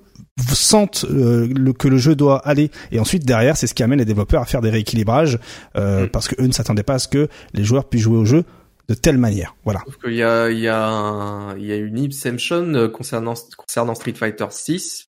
sentent 0.43 1.05
euh, 1.09 1.49
le, 1.55 1.73
que 1.73 1.89
le 1.89 1.99
jeu 1.99 2.15
doit 2.15 2.39
aller. 2.47 2.71
Et 2.93 2.99
ensuite 2.99 3.25
derrière 3.25 3.57
c'est 3.57 3.67
ce 3.67 3.75
qui 3.75 3.83
amène 3.83 3.99
les 3.99 4.05
développeurs 4.05 4.43
à 4.43 4.47
faire 4.47 4.61
des 4.61 4.71
rééquilibrages 4.71 5.39
euh, 5.77 6.05
mm. 6.05 6.09
parce 6.09 6.29
que 6.29 6.41
eux 6.43 6.47
ne 6.47 6.53
s'attendaient 6.53 6.83
pas 6.83 6.95
à 6.95 6.99
ce 6.99 7.09
que 7.09 7.29
les 7.53 7.65
joueurs 7.65 7.89
puissent 7.89 8.03
jouer 8.03 8.19
au 8.19 8.25
jeu 8.25 8.45
de 8.89 8.95
telle 8.95 9.19
manière. 9.19 9.55
Voilà. 9.65 9.81
Sauf 9.87 9.99
qu'il 9.99 10.15
y 10.15 10.23
a 10.23 10.51
il 10.51 10.59
y 10.59 10.69
a 10.69 11.55
il 11.57 11.65
y 11.65 11.73
a 11.73 11.77
une 11.77 11.99
exemption 11.99 12.75
euh, 12.75 12.89
concernant 12.89 13.35
concernant 13.57 13.95
Street 13.95 14.15
Fighter 14.15 14.47
6 14.51 15.09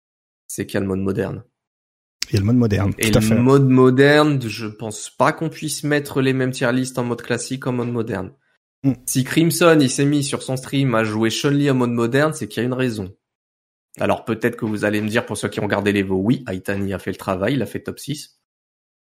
c'est 0.46 0.66
qu'il 0.66 0.74
y 0.74 0.78
a 0.78 0.80
le 0.80 0.86
mode 0.86 1.00
moderne. 1.00 1.42
Il 2.30 2.34
y 2.34 2.36
a 2.36 2.40
le 2.40 2.46
mode 2.46 2.56
moderne 2.56 2.92
et 2.98 3.10
tout 3.10 3.20
le 3.20 3.40
mode 3.40 3.68
moderne 3.68 4.40
je 4.42 4.66
pense 4.66 5.10
pas 5.10 5.32
qu'on 5.32 5.48
puisse 5.48 5.84
mettre 5.84 6.20
les 6.20 6.32
mêmes 6.32 6.50
tier 6.50 6.72
lists 6.72 6.98
en 6.98 7.04
mode 7.04 7.22
classique 7.22 7.66
en 7.66 7.72
mode 7.72 7.90
moderne. 7.90 8.32
Mm. 8.84 8.92
si 9.06 9.24
Crimson 9.24 9.78
il 9.80 9.90
s'est 9.90 10.04
mis 10.04 10.22
sur 10.22 10.42
son 10.42 10.56
stream 10.56 10.94
à 10.94 11.02
jouer 11.02 11.30
Chun-Li 11.30 11.70
en 11.70 11.74
mode 11.74 11.92
moderne 11.92 12.32
c'est 12.34 12.46
qu'il 12.46 12.62
y 12.62 12.64
a 12.64 12.66
une 12.66 12.74
raison 12.74 13.14
alors 14.00 14.24
peut-être 14.24 14.56
que 14.56 14.64
vous 14.64 14.84
allez 14.84 15.00
me 15.00 15.08
dire, 15.08 15.24
pour 15.24 15.36
ceux 15.36 15.48
qui 15.48 15.60
ont 15.60 15.64
regardé 15.64 15.92
les 15.92 16.02
veaux, 16.02 16.20
oui, 16.20 16.44
Aitani 16.50 16.92
a 16.92 16.98
fait 16.98 17.10
le 17.10 17.16
travail, 17.16 17.54
il 17.54 17.62
a 17.62 17.66
fait 17.66 17.80
top 17.80 17.98
6. 17.98 18.38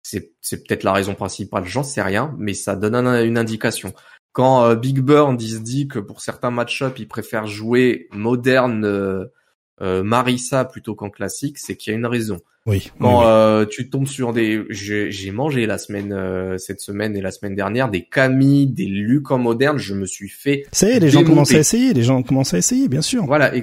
C'est, 0.02 0.36
peut-être 0.68 0.84
la 0.84 0.94
raison 0.94 1.16
principale, 1.16 1.66
j'en 1.66 1.82
sais 1.82 2.02
rien, 2.02 2.36
mais 2.38 2.54
ça 2.54 2.76
donne 2.76 2.96
une 2.96 3.38
indication. 3.38 3.94
Quand 4.34 4.64
euh, 4.64 4.76
Big 4.76 5.00
Burn 5.00 5.38
il 5.40 5.50
se 5.50 5.58
dit 5.58 5.88
que 5.88 5.98
pour 5.98 6.22
certains 6.22 6.52
match-up, 6.52 7.00
il 7.00 7.08
préfère 7.08 7.48
jouer 7.48 8.08
moderne 8.12 8.86
euh, 8.86 9.26
euh, 9.82 10.04
Marissa 10.04 10.64
plutôt 10.64 10.94
qu'en 10.94 11.10
classique, 11.10 11.58
c'est 11.58 11.76
qu'il 11.76 11.92
y 11.92 11.96
a 11.96 11.98
une 11.98 12.06
raison. 12.06 12.40
Oui. 12.68 12.92
Quand 13.00 13.66
tu 13.70 13.90
tombes 13.90 14.08
sur 14.08 14.34
des, 14.34 14.64
j'ai, 14.70 15.32
mangé 15.32 15.68
la 15.68 15.78
semaine, 15.78 16.58
cette 16.58 16.82
semaine 16.82 17.16
et 17.16 17.22
la 17.22 17.30
semaine 17.30 17.54
dernière 17.54 17.90
des 17.90 18.04
Camille, 18.04 18.66
des 18.66 18.86
Luc 18.86 19.30
en 19.30 19.38
moderne, 19.38 19.78
je 19.78 19.94
me 19.94 20.06
suis 20.06 20.30
fait. 20.30 20.66
Ça 20.72 20.90
y 20.90 20.94
est, 20.94 21.00
les 21.00 21.10
gens 21.10 21.24
commencent 21.24 21.54
à 21.54 21.60
essayer, 21.60 21.94
les 21.94 22.02
gens 22.02 22.24
commencent 22.24 22.56
à 22.56 22.58
essayer, 22.58 22.88
bien 22.88 23.04
sûr. 23.04 23.26
Voilà. 23.26 23.54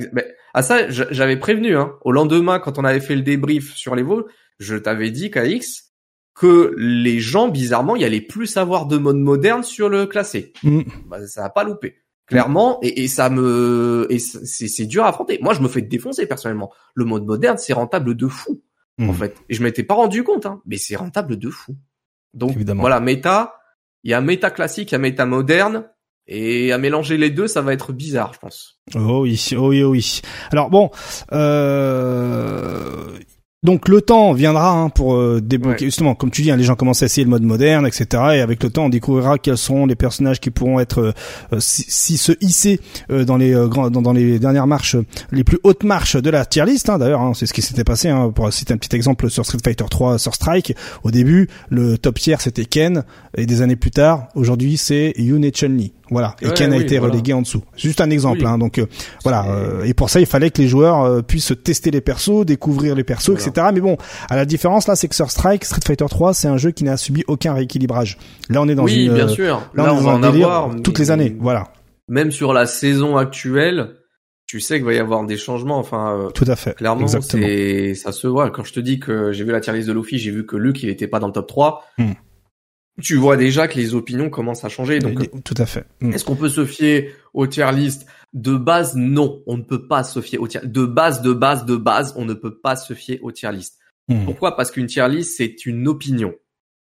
Ah 0.55 0.63
ça, 0.63 0.89
j'avais 0.91 1.37
prévenu. 1.37 1.77
Hein. 1.77 1.95
Au 2.03 2.13
lendemain, 2.13 2.59
quand 2.59 2.79
on 2.79 2.85
avait 2.85 3.01
fait 3.01 3.17
le 3.17 3.23
débrief 3.23 3.75
sur 3.75 3.95
les 3.95 4.03
vols, 4.03 4.27
je 4.59 4.77
t'avais 4.77 5.11
dit 5.11 5.31
KX 5.31 5.93
que 6.35 6.75
les 6.77 7.21
gens, 7.21 7.49
bizarrement, 7.49 7.97
il 7.97 8.03
y 8.03 8.05
allait 8.05 8.21
plus 8.21 8.57
avoir 8.57 8.87
de 8.87 8.97
mode 8.97 9.17
moderne 9.17 9.63
sur 9.63 9.89
le 9.89 10.07
classé. 10.07 10.53
Mm. 10.63 10.83
Bah, 11.07 11.27
ça 11.27 11.45
a 11.45 11.51
pas 11.51 11.65
loupé. 11.65 11.97
Clairement, 12.27 12.79
et, 12.83 13.05
et 13.05 13.09
ça 13.09 13.29
me, 13.29 14.07
et 14.09 14.19
c'est 14.19 14.87
dur 14.87 15.05
à 15.05 15.09
affronter. 15.09 15.39
Moi, 15.43 15.53
je 15.53 15.61
me 15.61 15.69
fais 15.69 15.83
défoncer 15.83 16.27
personnellement. 16.27 16.73
Le 16.95 17.05
mode 17.05 17.27
moderne, 17.27 17.59
c'est 17.59 17.75
rentable 17.75 18.15
de 18.15 18.27
fou, 18.27 18.63
en 18.99 19.13
mm. 19.13 19.15
fait. 19.15 19.37
Et 19.49 19.55
je 19.55 19.63
m'étais 19.63 19.83
pas 19.83 19.95
rendu 19.95 20.25
compte, 20.25 20.47
hein, 20.47 20.63
mais 20.65 20.79
c'est 20.79 20.97
rentable 20.97 21.37
de 21.37 21.51
fou. 21.51 21.77
Donc 22.33 22.57
voilà, 22.57 23.01
méta. 23.01 23.57
Il 24.05 24.11
y 24.11 24.15
a 24.15 24.21
méta 24.21 24.51
classique, 24.51 24.91
il 24.91 24.95
y 24.95 24.97
a 24.97 24.99
méta 24.99 25.27
moderne. 25.27 25.85
Et 26.29 26.73
à 26.73 26.79
mélanger 26.79 27.17
les 27.17 27.31
deux, 27.31 27.49
ça 27.49 27.63
va 27.63 27.73
être 27.73 27.93
bizarre, 27.93 28.33
je 28.35 28.39
pense. 28.39 28.79
Oh 28.95 29.23
oui, 29.23 29.51
oh 29.57 29.69
oui, 29.69 29.83
oh 29.83 29.91
oui. 29.91 30.23
Alors 30.53 30.71
bon, 30.71 30.91
euh, 31.33 33.19
donc 33.65 33.89
le 33.89 34.01
temps 34.01 34.33
viendra 34.33 34.73
hein, 34.73 34.89
pour 34.89 35.15
euh, 35.15 35.41
débloquer 35.41 35.85
justement, 35.85 36.17
comme 36.17 36.33
tu 36.33 36.43
dis, 36.43 36.51
hein, 36.51 36.57
les 36.57 36.65
gens 36.65 36.75
commencent 36.75 37.05
à 37.05 37.07
essayer 37.07 37.23
le 37.23 37.31
mode 37.31 37.45
moderne, 37.45 37.87
etc. 37.87 38.07
Et 38.35 38.41
avec 38.41 38.61
le 38.61 38.71
temps, 38.71 38.87
on 38.87 38.89
découvrira 38.89 39.39
quels 39.39 39.57
seront 39.57 39.87
les 39.87 39.95
personnages 39.95 40.41
qui 40.41 40.51
pourront 40.51 40.81
être 40.81 40.99
euh, 40.99 41.13
euh, 41.53 41.59
si, 41.61 42.17
se 42.17 42.33
hisser 42.41 42.81
dans 43.09 43.37
les 43.37 43.53
grands, 43.69 43.89
dans, 43.89 44.13
les 44.13 44.41
dernières 44.41 44.67
marches, 44.67 44.97
les 45.31 45.45
plus 45.45 45.61
hautes 45.63 45.85
marches 45.85 46.17
de 46.17 46.29
la 46.29 46.45
tier 46.45 46.65
list. 46.65 46.91
Hein, 46.91 46.99
D'ailleurs, 46.99 47.21
hein, 47.21 47.35
c'est 47.37 47.47
ce 47.47 47.53
qui 47.53 47.63
s'était 47.63 47.85
passé. 47.85 48.09
Hein, 48.09 48.33
pour 48.35 48.53
citer 48.53 48.75
un 48.75 48.79
petit 48.79 48.97
exemple 48.97 49.31
sur 49.31 49.47
Street 49.47 49.59
Fighter 49.63 49.85
3, 49.89 50.19
sur 50.19 50.35
Strike, 50.35 50.75
au 51.05 51.13
début, 51.13 51.49
le 51.69 51.99
top 51.99 52.19
tier 52.19 52.35
c'était 52.41 52.65
Ken, 52.65 53.05
et 53.37 53.47
des 53.47 53.63
années 53.63 53.77
plus 53.77 53.93
tard, 53.93 54.27
aujourd'hui 54.35 54.77
c'est 54.77 55.13
Yun 55.17 55.43
et 55.43 55.53
Chun-Li. 55.53 55.93
Voilà. 56.13 56.37
Et 56.43 56.51
Ken 56.51 56.73
a 56.73 56.77
été 56.77 56.99
relégué 56.99 57.33
en 57.33 57.43
dessous. 57.43 57.63
Juste 57.77 58.01
un 58.01 58.11
exemple. 58.11 58.47
Hein, 58.47 58.59
donc 58.59 58.79
euh, 58.79 58.87
voilà. 59.25 59.47
Euh, 59.49 59.85
et 59.85 59.95
pour 59.95 60.11
ça, 60.11 60.21
il 60.21 60.27
fallait 60.27 60.51
que 60.51 60.61
les 60.61 60.69
joueurs 60.69 61.03
euh, 61.03 61.23
puissent 61.23 61.55
tester 61.65 61.91
les 61.91 62.01
persos, 62.01 62.45
découvrir 62.45 62.95
les 62.95 63.05
persos, 63.05 63.31
etc. 63.31 63.69
Mais 63.73 63.81
bon, 63.81 63.97
à 64.29 64.37
la 64.37 64.45
différence 64.45 64.87
là, 64.87 64.95
c'est 64.95 65.09
que 65.09 65.15
sur 65.15 65.31
Strike, 65.31 65.65
Street 65.65 65.81
Fighter 65.85 66.05
3, 66.09 66.35
c'est 66.35 66.49
un 66.49 66.59
jeu 66.59 66.71
qui 66.71 66.85
n'a 66.85 66.97
subi 66.97 67.25
aucun 67.27 67.55
rééquilibrage. 67.55 68.19
Là, 68.51 68.61
on 68.61 68.69
est 68.69 68.75
dans 68.75 68.85
oui, 68.85 69.07
une. 69.07 69.15
bien 69.15 69.29
sûr. 69.29 69.63
Là, 69.75 69.95
on, 69.95 70.01
va 70.01 70.13
en 70.13 70.23
avoir 70.23 70.71
toutes 70.83 70.99
les 70.99 71.11
années. 71.11 71.35
Voilà. 71.41 71.69
Même 72.09 72.31
sur 72.31 72.53
la 72.53 72.67
saison 72.67 73.17
actuelle, 73.17 73.95
tu 74.47 74.61
sais 74.61 74.77
qu'il 74.77 74.85
va 74.85 74.93
y 74.93 74.99
avoir 74.99 75.25
des 75.25 75.39
changements. 75.39 75.79
Enfin, 75.79 76.29
tout 76.35 76.45
à 76.47 76.57
fait. 76.57 76.75
Clairement, 76.77 77.07
c'est 77.09 77.95
ça 77.95 78.13
se 78.13 78.27
voit. 78.27 78.51
Quand 78.51 78.65
je 78.65 78.75
te 78.75 78.81
dis 78.81 79.01
que 79.01 79.33
j'ai 79.33 79.45
vu 79.45 79.53
la 79.53 79.61
tier 79.61 79.73
list 79.73 79.89
de 79.89 79.95
Luffy, 79.95 80.19
j'ai 80.19 80.31
vu 80.31 80.45
que 80.45 80.57
Luke 80.57 80.83
il 80.83 80.91
était 80.91 81.09
pas 81.09 81.21
dans 81.21 81.29
le 81.29 81.33
top 81.33 81.47
3 81.47 81.85
tu 83.01 83.17
vois 83.17 83.37
déjà 83.37 83.69
que 83.69 83.77
les 83.79 83.95
opinions 83.95 84.29
commencent 84.29 84.65
à 84.65 84.69
changer. 84.69 84.99
Donc, 84.99 85.31
tout 85.45 85.55
à 85.57 85.67
fait. 85.67 85.87
Mm. 86.01 86.13
Est-ce 86.13 86.25
qu'on 86.25 86.37
peut 86.37 86.49
se 86.49 86.65
fier 86.65 87.15
aux 87.33 87.47
tier 87.47 87.71
list? 87.73 88.07
De 88.33 88.57
base 88.57 88.95
Non, 88.97 89.43
on 89.47 89.57
ne 89.57 89.63
peut 89.63 89.87
pas 89.87 90.05
se 90.05 90.21
fier 90.21 90.39
aux 90.39 90.49
tier 90.49 90.61
de 90.65 90.85
base, 90.85 91.23
de 91.23 91.33
base, 91.33 91.65
de 91.65 91.77
base, 91.77 92.15
on 92.17 92.25
ne 92.25 92.35
peut 92.35 92.59
pas 92.59 92.77
se 92.77 92.95
fier 92.95 93.19
aux 93.23 93.33
tier 93.33 93.53
list. 93.53 93.79
Mm. 94.09 94.25
Pourquoi? 94.25 94.57
Parce 94.57 94.71
qu'une 94.71 94.87
tier 94.87 95.09
list 95.09 95.37
c'est 95.37 95.65
une 95.67 95.89
opinion 95.89 96.35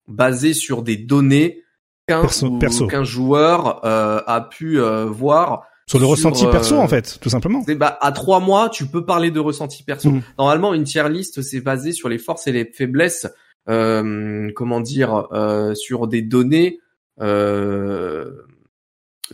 basée 0.09 0.55
sur 0.55 0.82
des 0.82 0.97
données 0.97 1.62
qu'un 2.06 3.05
joueur 3.05 3.85
euh, 3.85 4.20
a 4.27 4.40
pu 4.40 4.81
euh, 4.81 5.06
voir. 5.06 5.66
Sur 5.86 5.98
le 5.98 6.06
ressenti 6.06 6.47
perso, 6.47 6.77
euh, 6.77 6.78
en 6.78 6.89
fait, 6.89 7.18
tout 7.20 7.31
simplement. 7.31 7.64
Bah, 7.77 7.98
à 8.01 8.12
trois 8.12 8.40
mois, 8.40 8.68
tu 8.68 8.86
peux 8.86 9.05
parler 9.05 9.31
de 9.31 9.40
ressenti 9.40 9.82
perso. 9.82 10.10
Mm. 10.10 10.22
Normalement, 10.39 10.74
une 10.74 10.85
tier 10.85 11.09
list, 11.09 11.43
c'est 11.43 11.60
basé 11.60 11.93
sur 11.93 12.09
les 12.09 12.18
forces 12.18 12.47
et 12.47 12.52
les 12.52 12.64
faiblesses 12.64 13.27
comment 13.66 14.81
dire, 14.81 15.28
euh, 15.32 15.74
sur 15.74 16.07
des 16.09 16.23
données 16.23 16.81
euh, 17.20 18.43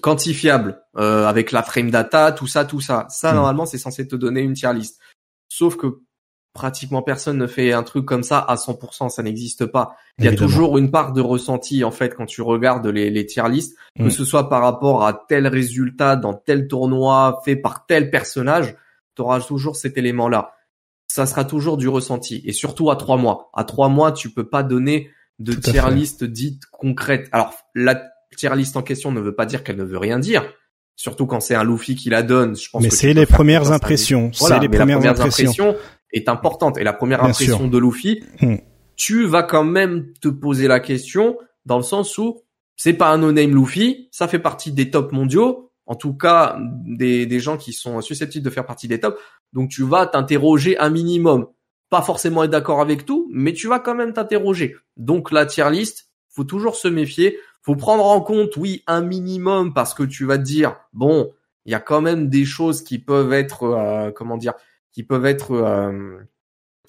quantifiables 0.00 0.82
avec 0.94 1.52
la 1.52 1.62
frame 1.62 1.90
data, 1.90 2.32
tout 2.32 2.46
ça, 2.46 2.64
tout 2.64 2.80
ça. 2.80 3.06
Ça, 3.10 3.32
hmm. 3.32 3.36
normalement, 3.36 3.66
c'est 3.66 3.78
censé 3.78 4.06
te 4.06 4.16
donner 4.16 4.40
une 4.40 4.54
tier 4.54 4.72
list. 4.72 4.98
Sauf 5.48 5.76
que 5.76 6.00
pratiquement 6.52 7.02
personne 7.02 7.36
ne 7.36 7.46
fait 7.46 7.74
un 7.74 7.82
truc 7.82 8.06
comme 8.06 8.22
ça 8.22 8.38
à 8.38 8.54
100%, 8.54 9.10
ça 9.10 9.22
n'existe 9.22 9.66
pas. 9.66 9.94
Il 10.18 10.24
y 10.24 10.28
a 10.28 10.34
toujours 10.34 10.78
une 10.78 10.90
part 10.90 11.12
de 11.12 11.20
ressenti 11.20 11.84
en 11.84 11.90
fait 11.90 12.14
quand 12.14 12.24
tu 12.24 12.40
regardes 12.40 12.86
les, 12.86 13.10
les 13.10 13.26
tier 13.26 13.46
lists, 13.48 13.76
que 13.96 14.04
hmm. 14.04 14.10
ce 14.10 14.24
soit 14.24 14.48
par 14.48 14.62
rapport 14.62 15.04
à 15.04 15.12
tel 15.12 15.46
résultat 15.46 16.16
dans 16.16 16.32
tel 16.32 16.66
tournoi 16.66 17.42
fait 17.44 17.56
par 17.56 17.84
tel 17.84 18.10
personnage, 18.10 18.74
tu 19.14 19.22
auras 19.22 19.40
toujours 19.40 19.76
cet 19.76 19.98
élément-là 19.98 20.55
ça 21.08 21.26
sera 21.26 21.44
toujours 21.44 21.76
du 21.76 21.88
ressenti 21.88 22.42
et 22.44 22.52
surtout 22.52 22.90
à 22.90 22.96
trois 22.96 23.16
mois. 23.16 23.50
À 23.54 23.64
trois 23.64 23.88
mois, 23.88 24.12
tu 24.12 24.30
peux 24.30 24.48
pas 24.48 24.62
donner 24.62 25.10
de 25.38 25.52
tier 25.52 25.82
list 25.90 26.24
dite 26.24 26.62
concrète. 26.70 27.28
Alors 27.32 27.54
la 27.74 28.02
tier 28.36 28.54
list 28.54 28.76
en 28.76 28.82
question 28.82 29.12
ne 29.12 29.20
veut 29.20 29.34
pas 29.34 29.46
dire 29.46 29.64
qu'elle 29.64 29.76
ne 29.76 29.84
veut 29.84 29.98
rien 29.98 30.18
dire. 30.18 30.44
Surtout 30.94 31.26
quand 31.26 31.40
c'est 31.40 31.54
un 31.54 31.64
Luffy 31.64 31.94
qui 31.94 32.08
la 32.08 32.22
donne, 32.22 32.56
je 32.56 32.70
pense. 32.70 32.82
Mais 32.82 32.90
c'est 32.90 33.12
les 33.12 33.26
premières 33.26 33.70
impressions. 33.70 34.30
Voilà, 34.38 34.58
les 34.58 34.68
premières, 34.68 34.98
la 34.98 35.12
première 35.12 35.26
impression 35.26 35.76
est 36.12 36.28
importante 36.28 36.78
et 36.78 36.84
la 36.84 36.94
première 36.94 37.22
impression 37.22 37.68
de 37.68 37.78
Luffy, 37.78 38.24
hmm. 38.40 38.56
tu 38.96 39.26
vas 39.26 39.42
quand 39.42 39.64
même 39.64 40.12
te 40.20 40.28
poser 40.28 40.68
la 40.68 40.80
question 40.80 41.36
dans 41.66 41.76
le 41.76 41.82
sens 41.82 42.16
où 42.16 42.42
c'est 42.76 42.94
pas 42.94 43.10
un 43.10 43.18
no-name 43.18 43.54
Luffy, 43.54 44.08
ça 44.10 44.26
fait 44.26 44.38
partie 44.38 44.72
des 44.72 44.90
top 44.90 45.12
mondiaux, 45.12 45.70
en 45.84 45.96
tout 45.96 46.14
cas 46.14 46.58
des, 46.86 47.26
des 47.26 47.40
gens 47.40 47.58
qui 47.58 47.72
sont 47.72 48.00
susceptibles 48.00 48.44
de 48.44 48.50
faire 48.50 48.66
partie 48.66 48.88
des 48.88 49.00
tops. 49.00 49.18
Donc 49.52 49.70
tu 49.70 49.82
vas 49.82 50.06
t'interroger 50.06 50.78
un 50.78 50.90
minimum. 50.90 51.46
Pas 51.88 52.02
forcément 52.02 52.44
être 52.44 52.50
d'accord 52.50 52.80
avec 52.80 53.06
tout, 53.06 53.28
mais 53.32 53.52
tu 53.52 53.68
vas 53.68 53.78
quand 53.78 53.94
même 53.94 54.12
t'interroger. 54.12 54.76
Donc 54.96 55.30
la 55.30 55.46
tier 55.46 55.70
list, 55.70 56.10
faut 56.28 56.44
toujours 56.44 56.76
se 56.76 56.88
méfier. 56.88 57.38
Faut 57.62 57.76
prendre 57.76 58.04
en 58.04 58.20
compte, 58.20 58.56
oui, 58.56 58.84
un 58.86 59.00
minimum 59.00 59.74
parce 59.74 59.94
que 59.94 60.04
tu 60.04 60.24
vas 60.24 60.38
te 60.38 60.42
dire, 60.42 60.76
bon, 60.92 61.32
il 61.64 61.72
y 61.72 61.74
a 61.74 61.80
quand 61.80 62.00
même 62.00 62.28
des 62.28 62.44
choses 62.44 62.82
qui 62.82 62.98
peuvent 62.98 63.32
être, 63.32 63.64
euh, 63.64 64.12
comment 64.12 64.36
dire, 64.36 64.54
qui 64.92 65.02
peuvent 65.02 65.26
être 65.26 65.52
euh, 65.52 66.18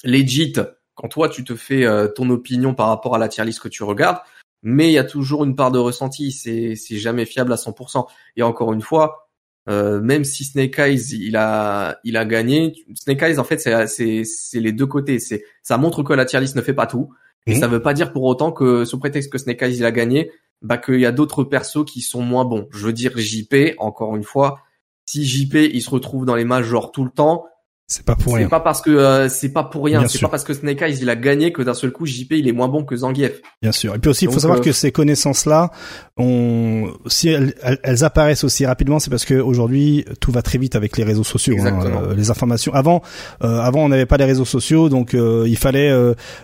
legit 0.04 0.54
quand 0.94 1.08
toi 1.08 1.30
tu 1.30 1.44
te 1.44 1.56
fais 1.56 1.86
euh, 1.86 2.08
ton 2.08 2.30
opinion 2.30 2.74
par 2.74 2.88
rapport 2.88 3.16
à 3.16 3.18
la 3.18 3.28
tier 3.28 3.44
list 3.44 3.60
que 3.60 3.70
tu 3.70 3.84
regardes. 3.84 4.20
Mais 4.64 4.90
il 4.90 4.94
y 4.94 4.98
a 4.98 5.04
toujours 5.04 5.44
une 5.46 5.56
part 5.56 5.72
de 5.72 5.80
ressenti, 5.80 6.32
c'est 6.32 6.76
c'est 6.76 6.98
jamais 6.98 7.26
fiable 7.26 7.54
à 7.54 7.56
100%. 7.56 8.08
Et 8.36 8.44
encore 8.44 8.74
une 8.74 8.82
fois, 8.82 9.27
euh, 9.70 10.00
même 10.00 10.24
si 10.24 10.46
Snake 10.46 10.80
Eyes 10.80 11.14
il 11.14 11.36
a 11.36 12.00
il 12.04 12.16
a 12.18 12.26
gagné, 12.26 12.74
Snake 12.96 13.22
Eyes 13.22 13.40
en 13.40 13.44
fait 13.44 13.60
c'est 13.60 13.88
c'est 13.88 14.24
c'est 14.24 14.60
les 14.60 14.72
deux 14.72 14.86
côtés. 14.86 15.20
C'est 15.20 15.44
ça 15.64 15.78
montre 15.78 16.04
que 16.04 16.14
la 16.14 16.26
tier 16.26 16.40
list 16.40 16.56
ne 16.56 16.62
fait 16.62 16.74
pas 16.74 16.88
tout. 16.88 17.10
Et 17.46 17.56
ça 17.56 17.68
veut 17.68 17.82
pas 17.82 17.94
dire 17.94 18.12
pour 18.12 18.24
autant 18.24 18.52
que 18.52 18.84
sous 18.84 19.00
prétexte 19.00 19.32
que 19.32 19.38
Snake 19.38 19.62
Eyes 19.62 19.78
il 19.78 19.86
a 19.86 19.92
gagné, 19.94 20.32
bah 20.62 20.78
qu'il 20.78 21.00
y 21.00 21.06
a 21.06 21.14
d'autres 21.14 21.46
persos 21.46 21.86
qui 21.86 22.02
sont 22.02 22.22
moins 22.22 22.44
bons. 22.44 22.68
Je 22.72 22.86
veux 22.86 22.94
dire 22.94 23.18
JP 23.18 23.76
encore 23.78 24.18
une 24.18 24.24
fois, 24.24 24.60
si 25.06 25.26
JP 25.26 25.56
il 25.56 25.82
se 25.82 25.90
retrouve 25.90 26.26
dans 26.26 26.36
les 26.36 26.44
majors 26.44 26.92
tout 26.92 27.06
le 27.06 27.10
temps, 27.10 27.46
C'est 27.90 28.04
pas 28.04 28.18
pour 28.18 28.36
rien. 28.36 28.48
C'est 28.48 28.50
pas 28.50 28.60
parce 28.60 28.82
que 28.82 28.90
euh, 28.90 29.30
c'est 29.30 29.48
pas 29.48 29.64
pour 29.64 29.86
rien. 29.86 30.06
C'est 30.10 30.20
pas 30.20 30.28
parce 30.28 30.44
que 30.44 30.54
Snake 30.54 30.82
Eyes 30.82 30.98
il 31.02 31.10
a 31.10 31.16
gagné 31.16 31.54
que 31.54 31.62
d'un 31.62 31.74
seul 31.74 31.92
coup 31.94 32.06
JP 32.06 32.34
il 32.34 32.50
est 32.50 32.52
moins 32.52 32.68
bon 32.68 32.84
que 32.84 32.98
Zangief. 32.98 33.42
Bien 33.62 33.72
sûr. 33.72 33.96
Et 33.96 34.00
puis 34.00 34.10
aussi, 34.12 34.26
il 34.26 34.32
faut 34.32 34.40
savoir 34.40 34.60
euh, 34.60 34.62
que 34.62 34.74
ces 34.74 34.92
connaissances-là, 34.92 35.72
on, 36.18 36.92
si 37.06 37.30
elles, 37.30 37.54
elles- 37.84 38.04
apparaissent 38.04 38.44
aussi 38.44 38.66
rapidement, 38.66 39.00
c'est 39.00 39.10
parce 39.10 39.24
que 39.24 39.36
aujourd'hui 39.36 40.04
tout 40.20 40.34
va 40.34 40.42
très 40.42 40.58
vite 40.58 40.76
avec 40.76 40.98
les 40.98 41.06
réseaux 41.06 41.24
sociaux, 41.24 41.54
hein, 41.54 41.66
Exactement. 41.66 42.02
euh, 42.10 42.14
les 42.14 42.30
informations. 42.30 42.74
Avant, 42.74 43.02
euh, 43.46 43.60
avant 43.62 43.86
on 43.86 43.88
n'avait 43.90 44.06
pas 44.06 44.18
les 44.18 44.26
réseaux 44.26 44.44
sociaux, 44.44 44.90
donc 44.90 45.14
euh, 45.14 45.46
il 45.48 45.58
fallait 45.58 45.90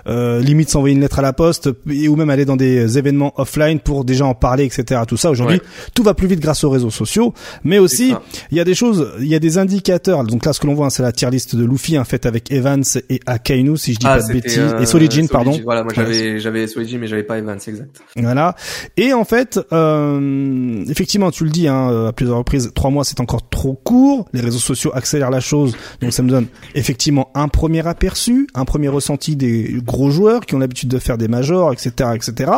limite 0.08 0.70
s'envoyer 0.70 0.96
une 0.96 1.02
lettre 1.02 1.20
à 1.20 1.24
la 1.24 1.34
poste 1.34 1.70
et 1.90 2.08
ou 2.08 2.16
même 2.16 2.30
aller 2.30 2.46
dans 2.46 2.56
des 2.56 2.98
événements 2.98 3.34
offline 3.36 3.82
pour 3.82 4.06
déjà 4.06 4.26
en 4.26 4.34
parler, 4.34 4.64
etc. 4.64 5.02
Tout 5.06 5.18
ça. 5.18 5.30
Aujourd'hui, 5.30 5.58
Ouais. 5.58 5.62
tout 5.94 6.04
va 6.04 6.14
plus 6.14 6.28
vite 6.28 6.40
grâce 6.40 6.64
aux 6.64 6.70
réseaux 6.70 6.90
sociaux, 6.90 7.34
mais 7.66 7.80
aussi 7.80 8.14
il 8.52 8.58
y 8.58 8.62
a 8.62 8.64
des 8.64 8.76
choses, 8.76 9.12
il 9.20 9.28
y 9.28 9.36
a 9.36 9.40
des 9.40 9.58
indicateurs. 9.58 10.24
Donc 10.24 10.46
là, 10.46 10.54
ce 10.54 10.62
que 10.62 10.68
l'on 10.68 10.74
voit, 10.74 10.86
hein, 10.86 10.90
c'est 10.90 11.04
la 11.04 11.12
tier 11.12 11.33
de 11.56 11.66
Luffy, 11.66 11.98
hein, 11.98 12.04
faite 12.04 12.26
avec 12.26 12.52
Evans 12.52 12.84
et 13.10 13.20
Akainu, 13.26 13.78
si 13.78 13.94
je 13.94 14.00
dis 14.00 14.06
pas 14.06 14.20
de 14.20 14.26
Ah, 14.30 14.34
bêtises, 14.34 14.60
euh, 14.60 14.80
et 14.80 14.86
Solijin, 14.86 15.26
pardon. 15.28 15.60
Voilà, 15.64 15.84
moi 15.84 15.94
j'avais 15.96 16.40
j'avais 16.40 16.68
Solijin 16.68 16.98
mais 17.00 17.08
j'avais 17.08 17.24
pas 17.24 17.38
Evans 17.38 17.60
exact. 17.66 18.02
Voilà. 18.16 18.56
Et 18.98 19.14
en 19.14 19.24
fait, 19.26 19.60
euh, 19.72 20.84
effectivement, 20.90 21.32
tu 21.32 21.44
le 21.44 21.50
dis 21.50 21.68
hein, 21.68 22.08
à 22.08 22.14
plusieurs 22.14 22.38
reprises, 22.38 22.72
trois 22.74 22.90
mois 22.90 23.04
c'est 23.04 23.20
encore 23.20 23.50
trop 23.50 23.74
court. 23.74 24.28
Les 24.34 24.42
réseaux 24.42 24.60
sociaux 24.60 24.92
accélèrent 24.94 25.32
la 25.32 25.40
chose, 25.40 25.76
donc 26.02 26.14
ça 26.14 26.24
me 26.24 26.30
donne 26.30 26.48
effectivement 26.76 27.30
un 27.36 27.48
premier 27.48 27.86
aperçu, 27.88 28.48
un 28.54 28.66
premier 28.66 28.88
ressenti 28.88 29.36
des 29.36 29.76
gros 29.84 30.12
joueurs 30.12 30.46
qui 30.46 30.56
ont 30.56 30.60
l'habitude 30.60 30.90
de 30.90 31.00
faire 31.00 31.18
des 31.18 31.28
majors, 31.28 31.74
etc., 31.74 32.12
etc. 32.16 32.52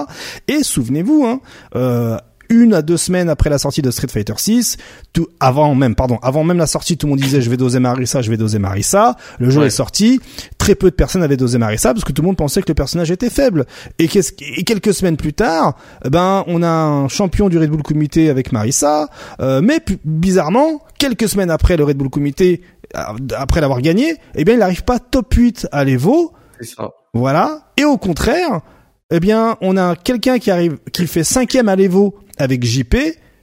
Et 0.48 0.64
souvenez-vous, 0.64 1.26
hein, 1.26 1.40
euh, 1.76 2.18
une 2.50 2.74
à 2.74 2.82
deux 2.82 2.98
semaines 2.98 3.30
après 3.30 3.50
la 3.50 3.58
sortie 3.58 3.82
de 3.82 3.92
Street 3.92 4.08
Fighter 4.08 4.34
6, 4.38 4.78
tout 5.14 5.28
avant 5.40 5.74
même, 5.76 5.96
pardon, 5.96 6.18
avant 6.22 6.44
même 6.44 6.58
la 6.58 6.68
sortie, 6.68 6.98
tout 6.98 7.08
le 7.08 7.12
monde 7.12 7.20
disait 7.20 7.42
je 7.42 7.50
vais 7.50 7.58
doser 7.58 7.80
Marissa, 7.80 8.22
je 8.22 8.30
vais 8.30 8.38
doser 8.38 8.60
Marissa. 8.60 9.16
Le 9.40 9.50
jeu 9.50 9.62
Ouais. 9.62 9.68
est 9.68 9.72
sorti, 9.72 10.20
très 10.58 10.76
peu 10.76 10.90
de 10.90 10.96
personnes 10.96 11.24
avaient 11.24 11.38
dosé 11.38 11.58
Marissa 11.58 11.94
parce 11.94 12.04
que 12.06 12.12
tout 12.12 12.22
le 12.22 12.28
monde 12.28 12.38
pensait 12.38 12.62
que 12.62 12.68
le 12.70 12.74
personnage 12.76 13.12
était 13.12 13.30
faible. 13.30 13.66
Et, 14.00 14.06
et 14.06 14.64
quelques 14.64 14.94
semaines 14.94 15.18
plus 15.18 15.34
tard, 15.34 15.76
eh 16.04 16.10
ben 16.10 16.44
on 16.48 16.62
a 16.64 16.68
un 16.70 17.08
champion 17.08 17.50
du 17.50 17.58
Red 17.58 17.70
Bull 17.70 17.84
Comité 17.84 18.30
avec 18.30 18.52
Marissa, 18.52 19.08
euh, 19.40 19.62
mais 19.64 19.80
bizarrement, 20.06 20.82
quelques 21.00 21.28
semaines 21.30 21.50
après 21.52 21.78
le 21.78 21.84
Red 21.84 21.98
Bull 21.98 22.10
Comité, 22.10 22.62
euh, 22.96 23.00
après 23.38 23.62
l'avoir 23.62 23.82
gagné, 23.82 24.16
eh 24.36 24.44
bien 24.46 24.54
il 24.56 24.60
n'arrive 24.60 24.84
pas 24.84 25.00
top 25.00 25.34
8 25.34 25.68
à 25.72 25.84
l'Evo. 25.84 26.34
C'est 26.60 26.68
ça. 26.76 26.92
Voilà. 27.14 27.62
Et 27.78 27.84
au 27.86 27.98
contraire, 27.98 28.62
eh 29.12 29.20
bien, 29.20 29.58
on 29.62 29.78
a 29.78 29.96
quelqu'un 29.96 30.40
qui 30.40 30.52
arrive, 30.52 30.78
qui 30.92 31.08
fait 31.08 31.24
cinquième 31.24 31.70
à 31.70 31.76
l'Evo 31.76 32.16
avec 32.38 32.64
JP, 32.66 32.96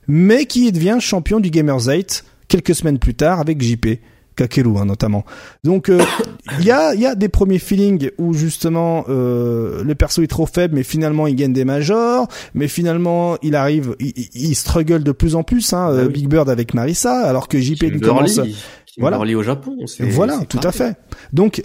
mais 0.09 0.47
qui 0.47 0.71
devient 0.73 0.99
champion 1.01 1.41
du 1.41 1.51
Gamers 1.51 1.87
8 1.87 2.25
quelques 2.49 2.75
semaines 2.75 2.99
plus 2.99 3.15
tard 3.15 3.41
avec 3.41 3.63
JP. 3.63 3.87
Kakeru 4.35 4.79
hein, 4.79 4.87
notamment. 4.87 5.27
Donc 5.63 5.91
euh, 5.91 6.01
il 6.59 6.65
y 6.65 6.71
a 6.71 6.95
y 6.95 7.05
a 7.05 7.15
des 7.15 7.29
premiers 7.29 7.59
feelings 7.59 8.11
où 8.17 8.33
justement 8.33 9.05
euh, 9.11 9.85
le 9.85 9.95
perso 9.95 10.23
est 10.23 10.27
trop 10.27 10.47
faible 10.47 10.75
mais 10.75 10.83
finalement 10.85 11.27
il 11.27 11.37
gagne 11.37 11.53
des 11.53 11.67
majors 11.67 12.29
mais 12.55 12.67
finalement 12.67 13.37
il 13.43 13.55
arrive 13.55 13.95
il, 14.01 14.15
il- 14.33 14.55
struggle 14.55 15.03
de 15.03 15.13
plus 15.13 15.35
en 15.35 15.43
plus 15.43 15.75
hein, 15.75 15.91
euh, 15.91 16.05
Ah 16.05 16.07
oui. 16.07 16.13
Big 16.15 16.29
Bird 16.29 16.49
avec 16.49 16.73
Marissa 16.73 17.13
alors 17.29 17.47
que 17.47 17.61
JP 17.61 17.83
lui 17.83 18.01
commence 18.01 18.41
Voilà. 18.99 19.19
Au 19.21 19.43
Japon. 19.43 19.77
voilà, 20.01 20.41
tout 20.49 20.61
à 20.63 20.73
fait. 20.73 20.97
Donc, 21.33 21.63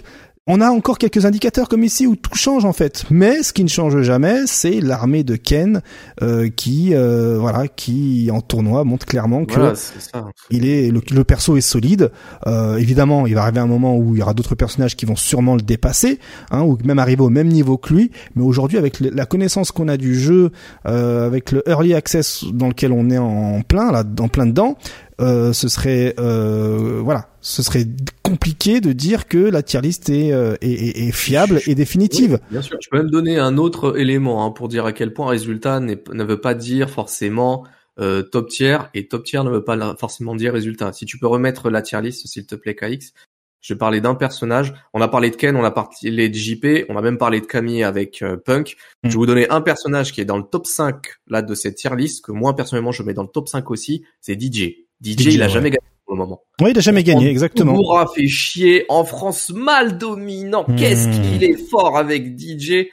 on 0.50 0.62
a 0.62 0.70
encore 0.70 0.96
quelques 0.96 1.26
indicateurs 1.26 1.68
comme 1.68 1.84
ici 1.84 2.06
où 2.06 2.16
tout 2.16 2.34
change 2.34 2.64
en 2.64 2.72
fait. 2.72 3.04
Mais 3.10 3.42
ce 3.42 3.52
qui 3.52 3.62
ne 3.62 3.68
change 3.68 4.00
jamais, 4.00 4.46
c'est 4.46 4.80
l'armée 4.80 5.22
de 5.22 5.36
Ken 5.36 5.82
euh, 6.22 6.48
qui, 6.48 6.94
euh, 6.94 7.36
voilà, 7.38 7.68
qui 7.68 8.30
en 8.32 8.40
tournoi 8.40 8.82
montre 8.84 9.04
clairement 9.04 9.44
que 9.44 9.54
Voilà, 9.54 9.74
c'est 9.74 10.00
ça. 10.00 10.24
il 10.50 10.66
est 10.66 10.90
le, 10.90 11.02
le 11.10 11.24
perso 11.24 11.58
est 11.58 11.60
solide. 11.60 12.10
Euh, 12.46 12.76
évidemment, 12.78 13.26
il 13.26 13.34
va 13.34 13.42
arriver 13.42 13.60
un 13.60 13.66
moment 13.66 13.96
où 13.96 14.14
il 14.14 14.20
y 14.20 14.22
aura 14.22 14.32
d'autres 14.32 14.54
personnages 14.54 14.96
qui 14.96 15.04
vont 15.04 15.16
sûrement 15.16 15.54
le 15.54 15.60
dépasser, 15.60 16.18
hein, 16.50 16.62
ou 16.62 16.78
même 16.82 16.98
arriver 16.98 17.22
au 17.22 17.30
même 17.30 17.48
niveau 17.48 17.76
que 17.76 17.92
lui. 17.92 18.10
Mais 18.34 18.42
aujourd'hui, 18.42 18.78
avec 18.78 19.00
la 19.00 19.26
connaissance 19.26 19.70
qu'on 19.70 19.88
a 19.88 19.98
du 19.98 20.18
jeu, 20.18 20.50
euh, 20.86 21.26
avec 21.26 21.52
le 21.52 21.62
early 21.68 21.92
access 21.92 22.44
dans 22.54 22.68
lequel 22.68 22.92
on 22.92 23.10
est 23.10 23.18
en 23.18 23.60
plein, 23.60 23.92
là, 23.92 24.02
en 24.18 24.28
plein 24.28 24.46
dedans, 24.46 24.78
euh, 25.20 25.52
ce 25.52 25.68
serait, 25.68 26.14
euh, 26.18 27.00
voilà, 27.02 27.28
ce 27.40 27.62
serait 27.62 27.86
compliqué 28.22 28.80
de 28.80 28.92
dire 28.92 29.26
que 29.26 29.38
la 29.38 29.62
tier 29.62 29.80
list 29.80 30.10
est, 30.10 30.32
euh, 30.32 30.54
est, 30.60 30.70
est- 30.70 31.08
est 31.08 31.12
fiable 31.12 31.60
et 31.66 31.74
définitive. 31.74 32.34
Oui, 32.42 32.48
bien 32.52 32.62
sûr. 32.62 32.76
Je 32.80 32.88
peux 32.90 32.98
même 32.98 33.10
donner 33.10 33.38
un 33.38 33.56
autre 33.58 33.98
élément 33.98 34.44
hein, 34.44 34.50
pour 34.50 34.68
dire 34.68 34.84
à 34.86 34.92
quel 34.92 35.12
point 35.12 35.28
résultat 35.28 35.80
ne 35.80 36.24
veut 36.24 36.40
pas 36.40 36.54
dire 36.54 36.90
forcément 36.90 37.64
euh, 38.00 38.22
top 38.22 38.48
tier 38.48 38.78
et 38.94 39.08
top 39.08 39.24
tier 39.24 39.42
ne 39.42 39.50
veut 39.50 39.64
pas 39.64 39.96
forcément 39.98 40.36
dire 40.36 40.52
résultat. 40.52 40.92
Si 40.92 41.04
tu 41.04 41.18
peux 41.18 41.26
remettre 41.26 41.68
la 41.70 41.82
tier 41.82 42.00
list, 42.00 42.26
s'il 42.26 42.46
te 42.46 42.54
plaît, 42.54 42.74
KX. 42.76 43.12
Je 43.60 43.74
vais 43.74 43.78
parler 43.78 44.00
d'un 44.00 44.14
personnage. 44.14 44.72
On 44.94 45.00
a 45.00 45.08
parlé 45.08 45.30
de 45.30 45.36
Ken, 45.36 45.56
on 45.56 45.64
a 45.64 45.72
parlé 45.72 46.28
de 46.28 46.34
JP, 46.34 46.86
on 46.88 46.96
a 46.96 47.02
même 47.02 47.18
parlé 47.18 47.40
de 47.40 47.46
Camille 47.46 47.82
avec 47.82 48.22
euh, 48.22 48.36
Punk. 48.36 48.76
Mm. 49.02 49.08
Je 49.08 49.12
vais 49.14 49.16
vous 49.18 49.26
donner 49.26 49.50
un 49.50 49.60
personnage 49.60 50.12
qui 50.12 50.20
est 50.20 50.24
dans 50.24 50.38
le 50.38 50.44
top 50.44 50.64
5 50.68 50.94
là 51.26 51.42
de 51.42 51.54
cette 51.56 51.74
tier 51.74 51.90
list 51.96 52.24
que 52.24 52.30
moi 52.30 52.54
personnellement 52.54 52.92
je 52.92 53.02
mets 53.02 53.14
dans 53.14 53.24
le 53.24 53.28
top 53.28 53.48
5 53.48 53.68
aussi, 53.72 54.04
c'est 54.20 54.40
DJ. 54.40 54.74
DJ, 55.02 55.12
DJ, 55.18 55.26
il 55.34 55.42
a 55.42 55.46
ouais. 55.46 55.50
jamais 55.52 55.70
gagné 55.70 55.86
pour 56.04 56.14
le 56.14 56.18
moment. 56.20 56.42
Oui, 56.60 56.70
il 56.72 56.78
a 56.78 56.80
jamais 56.80 57.04
gagné, 57.04 57.28
exactement. 57.28 57.72
Moura 57.74 58.06
fait 58.14 58.26
chier 58.28 58.84
en 58.88 59.04
France 59.04 59.50
mal 59.50 59.98
dominant. 59.98 60.64
Qu'est-ce 60.64 61.08
Hmm. 61.08 61.22
qu'il 61.22 61.44
est 61.44 61.56
fort 61.56 61.96
avec 61.96 62.38
DJ. 62.38 62.86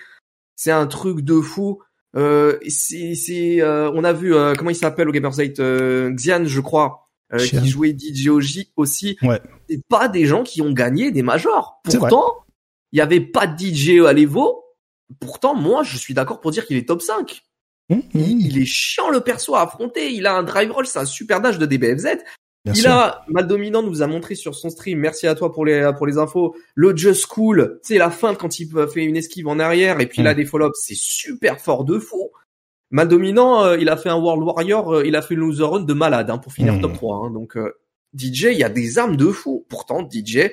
C'est 0.55 0.71
un 0.71 0.87
truc 0.87 1.21
de 1.21 1.39
fou. 1.41 1.81
Euh, 2.15 2.57
c'est, 2.69 3.13
c'est, 3.15 3.61
euh, 3.61 3.91
on 3.93 4.03
a 4.05 4.13
vu 4.13 4.33
euh, 4.33 4.53
comment 4.55 4.69
il 4.69 4.75
s'appelle 4.75 5.09
au 5.09 5.11
Gamers 5.11 5.35
8 5.37 5.59
euh, 5.59 6.11
Xian, 6.11 6.45
je 6.45 6.61
crois, 6.61 7.09
euh, 7.33 7.37
qui 7.39 7.67
jouait 7.67 7.95
DJ 7.97 8.29
Oji 8.29 8.71
aussi. 8.77 9.17
Ouais. 9.21 9.41
C'est 9.69 9.81
pas 9.89 10.07
des 10.07 10.25
gens 10.25 10.43
qui 10.43 10.61
ont 10.61 10.71
gagné 10.71 11.11
des 11.11 11.23
majors. 11.23 11.81
Pourtant, 11.83 12.33
il 12.93 12.99
y 12.99 13.01
avait 13.01 13.19
pas 13.19 13.47
de 13.47 13.57
DJ 13.57 14.05
à 14.07 14.13
l'Evo. 14.13 14.63
Pourtant, 15.19 15.55
moi, 15.55 15.83
je 15.83 15.97
suis 15.97 16.13
d'accord 16.13 16.39
pour 16.39 16.51
dire 16.51 16.65
qu'il 16.65 16.77
est 16.77 16.87
top 16.87 17.01
5. 17.01 17.43
Hum, 17.89 17.99
hum, 17.99 18.03
Il, 18.13 18.47
il 18.47 18.61
est 18.61 18.65
chiant 18.65 19.09
le 19.09 19.21
perso 19.21 19.55
à 19.55 19.61
affronter. 19.63 20.11
Il 20.13 20.25
a 20.27 20.35
un 20.35 20.43
drive 20.43 20.71
roll, 20.71 20.85
c'est 20.87 20.99
un 20.99 21.05
super 21.05 21.39
dash 21.41 21.57
de 21.59 21.65
DBFZ. 21.65 22.03
bien 22.65 22.73
Il 22.73 22.75
sûr. 22.75 22.91
a, 22.91 23.23
Mal 23.27 23.45
Dominant 23.47 23.83
nous 23.83 24.01
a 24.01 24.07
montré 24.07 24.33
sur 24.35 24.55
son 24.55 24.69
stream, 24.71 24.97
merci 24.99 25.27
à 25.27 25.35
toi 25.35 25.51
pour 25.53 25.65
les, 25.65 25.91
pour 25.97 26.07
les 26.07 26.17
infos, 26.17 26.55
le 26.73 26.95
Just 26.95 27.27
Cool, 27.27 27.79
c'est 27.83 27.97
la 27.99 28.09
fin 28.09 28.33
quand 28.33 28.59
il 28.59 28.67
fait 28.91 29.03
une 29.03 29.17
esquive 29.17 29.47
en 29.47 29.59
arrière 29.59 29.99
et 29.99 30.07
puis 30.07 30.21
il 30.21 30.27
a 30.27 30.33
Mm. 30.33 30.37
des 30.37 30.45
follow-ups, 30.45 30.79
c'est 30.81 30.95
super 30.97 31.59
fort 31.61 31.83
de 31.85 31.99
fou. 31.99 32.31
Mal 32.91 33.07
Dominant, 33.07 33.63
euh, 33.65 33.77
il 33.77 33.87
a 33.89 33.97
fait 33.97 34.09
un 34.09 34.15
World 34.17 34.41
Warrior, 34.43 34.95
euh, 34.95 35.05
il 35.05 35.15
a 35.15 35.21
fait 35.21 35.35
une 35.35 35.41
loser 35.41 35.63
run 35.63 35.81
de 35.81 35.93
malade 35.93 36.29
hein, 36.31 36.37
pour 36.39 36.53
finir 36.53 36.73
Mm. 36.73 36.81
top 36.81 36.93
3. 36.93 37.17
hein. 37.27 37.29
donc 37.31 37.55
euh, 37.57 37.71
DJ, 38.17 38.45
il 38.51 38.57
y 38.57 38.63
a 38.63 38.69
des 38.69 38.97
armes 38.97 39.15
de 39.17 39.27
fou. 39.27 39.65
Pourtant, 39.69 40.07
DJ, 40.09 40.49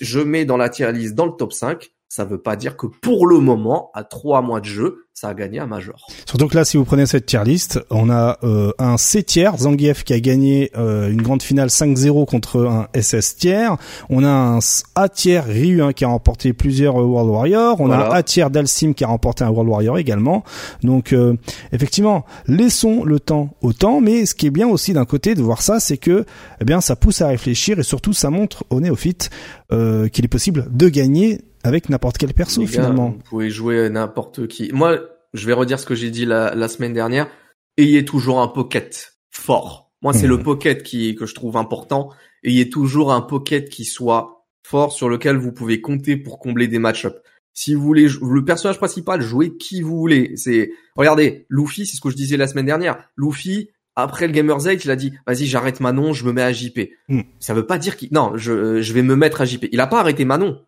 je 0.00 0.18
mets 0.20 0.44
dans 0.46 0.56
la 0.56 0.68
tier 0.68 0.90
list 0.92 1.14
dans 1.14 1.26
le 1.26 1.32
top 1.38 1.52
5, 1.52 1.90
ça 2.08 2.24
veut 2.24 2.40
pas 2.40 2.56
dire 2.56 2.76
que 2.76 2.86
pour 2.86 3.26
le 3.26 3.38
moment, 3.38 3.90
à 3.94 4.04
trois 4.04 4.42
mois 4.42 4.60
de 4.60 4.66
jeu, 4.66 5.06
ça 5.12 5.28
a 5.28 5.34
gagné 5.34 5.58
un 5.58 5.66
major. 5.66 5.96
Surtout 6.26 6.46
que 6.46 6.54
là, 6.54 6.66
si 6.66 6.76
vous 6.76 6.84
prenez 6.84 7.06
cette 7.06 7.24
tier 7.24 7.42
list, 7.42 7.80
on 7.88 8.10
a 8.10 8.38
euh, 8.44 8.70
un 8.78 8.98
C 8.98 9.22
tiers, 9.22 9.56
Zangief 9.56 10.04
qui 10.04 10.12
a 10.12 10.20
gagné 10.20 10.70
euh, 10.76 11.10
une 11.10 11.22
grande 11.22 11.42
finale 11.42 11.68
5-0 11.68 12.26
contre 12.26 12.66
un 12.66 12.88
SS 12.94 13.36
tiers. 13.36 13.76
On 14.10 14.24
a 14.24 14.28
un 14.28 14.58
A 14.94 15.08
tiers 15.08 15.46
Ryu 15.46 15.82
hein, 15.82 15.94
qui 15.94 16.04
a 16.04 16.08
remporté 16.08 16.52
plusieurs 16.52 17.00
euh, 17.00 17.04
World 17.04 17.30
Warriors. 17.30 17.80
On 17.80 17.90
a 17.90 17.96
un 17.96 18.10
A 18.10 18.22
tiers 18.22 18.50
Dalsim 18.50 18.92
qui 18.92 19.04
a 19.04 19.06
remporté 19.06 19.42
un 19.42 19.48
World 19.48 19.70
Warrior 19.70 19.96
également. 19.96 20.44
Donc 20.82 21.14
euh, 21.14 21.34
effectivement, 21.72 22.26
laissons 22.46 23.02
le 23.02 23.18
temps 23.18 23.56
au 23.62 23.72
temps. 23.72 24.02
Mais 24.02 24.26
ce 24.26 24.34
qui 24.34 24.46
est 24.46 24.50
bien 24.50 24.68
aussi 24.68 24.92
d'un 24.92 25.06
côté 25.06 25.34
de 25.34 25.40
voir 25.40 25.62
ça, 25.62 25.80
c'est 25.80 25.96
que 25.96 26.26
eh 26.60 26.64
bien 26.66 26.82
ça 26.82 26.94
pousse 26.94 27.22
à 27.22 27.28
réfléchir 27.28 27.78
et 27.78 27.84
surtout 27.84 28.12
ça 28.12 28.28
montre 28.28 28.64
aux 28.68 28.80
néophytes 28.80 29.30
euh, 29.72 30.08
qu'il 30.08 30.26
est 30.26 30.28
possible 30.28 30.68
de 30.70 30.90
gagner 30.90 31.40
avec 31.66 31.88
n'importe 31.88 32.18
quel 32.18 32.32
perso 32.34 32.62
gars, 32.62 32.68
finalement. 32.68 33.10
Vous 33.10 33.22
pouvez 33.28 33.50
jouer 33.50 33.88
n'importe 33.90 34.46
qui. 34.46 34.70
Moi, 34.72 35.00
je 35.34 35.46
vais 35.46 35.52
redire 35.52 35.78
ce 35.78 35.86
que 35.86 35.94
j'ai 35.94 36.10
dit 36.10 36.24
la, 36.24 36.54
la 36.54 36.68
semaine 36.68 36.92
dernière. 36.92 37.28
Ayez 37.76 38.04
toujours 38.04 38.40
un 38.40 38.48
pocket 38.48 39.18
fort. 39.30 39.90
Moi, 40.02 40.12
c'est 40.12 40.26
le 40.26 40.38
pocket 40.38 40.82
qui 40.82 41.14
que 41.14 41.26
je 41.26 41.34
trouve 41.34 41.56
important. 41.56 42.10
Ayez 42.44 42.70
toujours 42.70 43.12
un 43.12 43.20
pocket 43.20 43.68
qui 43.68 43.84
soit 43.84 44.46
fort 44.62 44.92
sur 44.92 45.08
lequel 45.08 45.36
vous 45.36 45.52
pouvez 45.52 45.80
compter 45.80 46.16
pour 46.16 46.38
combler 46.38 46.68
des 46.68 46.78
match-ups. 46.78 47.16
Si 47.54 47.74
vous 47.74 47.82
voulez 47.82 48.06
le 48.08 48.44
personnage 48.44 48.76
principal, 48.76 49.22
jouez 49.22 49.56
qui 49.56 49.80
vous 49.80 49.96
voulez. 49.96 50.32
C'est 50.36 50.70
regardez, 50.94 51.46
Luffy, 51.48 51.86
c'est 51.86 51.96
ce 51.96 52.00
que 52.00 52.10
je 52.10 52.16
disais 52.16 52.36
la 52.36 52.46
semaine 52.46 52.66
dernière. 52.66 52.98
Luffy, 53.16 53.70
après 53.94 54.26
le 54.26 54.32
Gamers 54.32 54.62
8, 54.62 54.84
il 54.84 54.90
a 54.90 54.96
dit 54.96 55.12
"Vas-y, 55.26 55.46
j'arrête 55.46 55.80
Manon, 55.80 56.12
je 56.12 56.24
me 56.24 56.32
mets 56.32 56.42
à 56.42 56.52
JP." 56.52 56.90
Mhm. 57.08 57.24
Ça 57.40 57.54
veut 57.54 57.66
pas 57.66 57.78
dire 57.78 57.96
qu'il 57.96 58.10
non, 58.12 58.36
je 58.36 58.82
je 58.82 58.92
vais 58.92 59.02
me 59.02 59.16
mettre 59.16 59.40
à 59.40 59.46
JP. 59.46 59.68
Il 59.72 59.80
a 59.80 59.86
pas 59.86 60.00
arrêté 60.00 60.24
Manon 60.26 60.60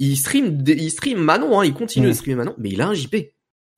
il 0.00 0.16
stream, 0.16 0.64
il 0.66 0.90
stream 0.90 1.18
Manon, 1.18 1.60
hein, 1.60 1.64
il 1.64 1.72
continue 1.74 2.08
de 2.08 2.12
streamer 2.12 2.36
Manon, 2.38 2.54
mais 2.58 2.70
il 2.70 2.80
a 2.80 2.88
un 2.88 2.94
JP. 2.94 3.14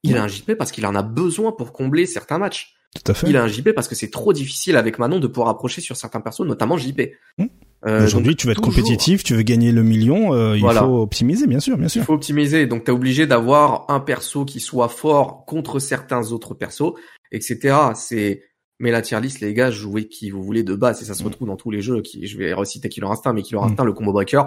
Il 0.04 0.16
a 0.16 0.22
un 0.24 0.28
JP 0.28 0.54
parce 0.54 0.72
qu'il 0.72 0.86
en 0.86 0.94
a 0.94 1.02
besoin 1.02 1.52
pour 1.52 1.72
combler 1.72 2.06
certains 2.06 2.38
matchs. 2.38 2.74
Tout 2.94 3.10
à 3.10 3.14
fait. 3.14 3.28
Il 3.28 3.36
a 3.36 3.42
un 3.42 3.48
JP 3.48 3.70
parce 3.72 3.88
que 3.88 3.94
c'est 3.94 4.10
trop 4.10 4.32
difficile 4.32 4.76
avec 4.76 4.98
Manon 4.98 5.18
de 5.18 5.26
pouvoir 5.26 5.48
approcher 5.48 5.80
sur 5.80 5.96
certains 5.96 6.20
persos, 6.20 6.40
notamment 6.46 6.76
JP. 6.76 7.00
Mm. 7.38 7.44
Euh, 7.86 8.04
Aujourd'hui, 8.04 8.36
tu 8.36 8.46
veux 8.46 8.52
être 8.52 8.60
toujours, 8.60 8.74
compétitif, 8.74 9.24
tu 9.24 9.34
veux 9.34 9.42
gagner 9.42 9.72
le 9.72 9.82
million, 9.82 10.32
euh, 10.34 10.56
il 10.56 10.60
Voilà. 10.60 10.82
faut 10.82 11.02
optimiser, 11.02 11.46
bien 11.46 11.58
sûr, 11.58 11.76
bien 11.76 11.86
Il 11.86 11.90
sûr. 11.90 12.04
faut 12.04 12.12
optimiser, 12.14 12.66
donc 12.66 12.84
t'es 12.84 12.92
obligé 12.92 13.26
d'avoir 13.26 13.86
un 13.90 13.98
perso 13.98 14.44
qui 14.44 14.60
soit 14.60 14.88
fort 14.88 15.44
contre 15.46 15.78
certains 15.80 16.30
autres 16.32 16.54
persos, 16.54 16.92
etc. 17.32 17.76
C'est 17.94 18.42
Mais 18.78 18.90
la 18.90 19.00
tier 19.02 19.20
list, 19.20 19.40
les 19.40 19.54
gars, 19.54 19.70
jouez 19.70 20.08
qui 20.08 20.30
vous 20.30 20.42
voulez 20.42 20.62
de 20.64 20.74
base 20.74 21.00
et 21.02 21.04
ça 21.04 21.14
se 21.14 21.22
retrouve 21.24 21.46
dans 21.48 21.56
tous 21.56 21.70
les 21.70 21.80
jeux. 21.80 22.02
Qui, 22.02 22.26
je 22.26 22.36
vais 22.36 22.52
reciter 22.52 22.88
Killer 22.88 23.06
Instinct, 23.06 23.32
mais 23.32 23.42
Killer 23.42 23.60
Instinct, 23.62 23.84
le 23.84 23.92
combo 23.92 24.12
breaker, 24.12 24.42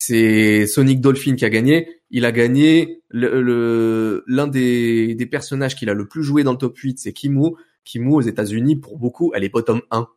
c'est 0.00 0.66
Sonic 0.66 1.00
Dolphin 1.00 1.36
qui 1.36 1.44
a 1.44 1.50
gagné. 1.50 2.00
Il 2.10 2.24
a 2.24 2.32
gagné 2.32 3.02
le 3.10 4.24
l'un 4.26 4.48
des, 4.48 5.14
des 5.14 5.26
personnages 5.26 5.76
qu'il 5.76 5.90
a 5.90 5.94
le 5.94 6.08
plus 6.08 6.24
joué 6.24 6.42
dans 6.42 6.52
le 6.52 6.58
top 6.58 6.76
8, 6.76 6.98
c'est 6.98 7.12
Kimu. 7.12 7.52
Kimu 7.84 8.14
aux 8.14 8.20
États-Unis, 8.22 8.76
pour 8.76 8.98
beaucoup, 8.98 9.30
elle 9.34 9.44
est 9.44 9.50
bottom 9.50 9.82
1. 9.90 10.08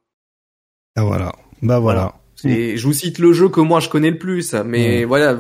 Ah 0.96 1.04
voilà. 1.04 1.34
Bah 1.62 1.80
voilà. 1.80 2.16
Et 2.46 2.78
je 2.78 2.88
vous 2.88 2.94
cite 2.94 3.20
le 3.20 3.34
jeu 3.34 3.50
que 3.50 3.62
moi 3.62 3.80
je 3.80 3.90
connais 3.90 4.12
le 4.12 4.18
plus, 4.18 4.54
mais 4.54 5.04
voilà. 5.04 5.38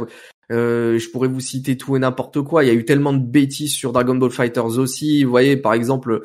Euh, 0.51 0.99
je 0.99 1.09
pourrais 1.09 1.29
vous 1.29 1.39
citer 1.39 1.77
tout 1.77 1.95
et 1.95 1.99
n'importe 1.99 2.41
quoi. 2.41 2.63
Il 2.63 2.67
y 2.67 2.69
a 2.69 2.73
eu 2.73 2.85
tellement 2.85 3.13
de 3.13 3.23
bêtises 3.23 3.73
sur 3.73 3.93
Dragon 3.93 4.15
Ball 4.15 4.29
Fighters 4.29 4.77
aussi. 4.77 5.23
Vous 5.23 5.29
voyez, 5.29 5.55
par 5.55 5.73
exemple, 5.73 6.23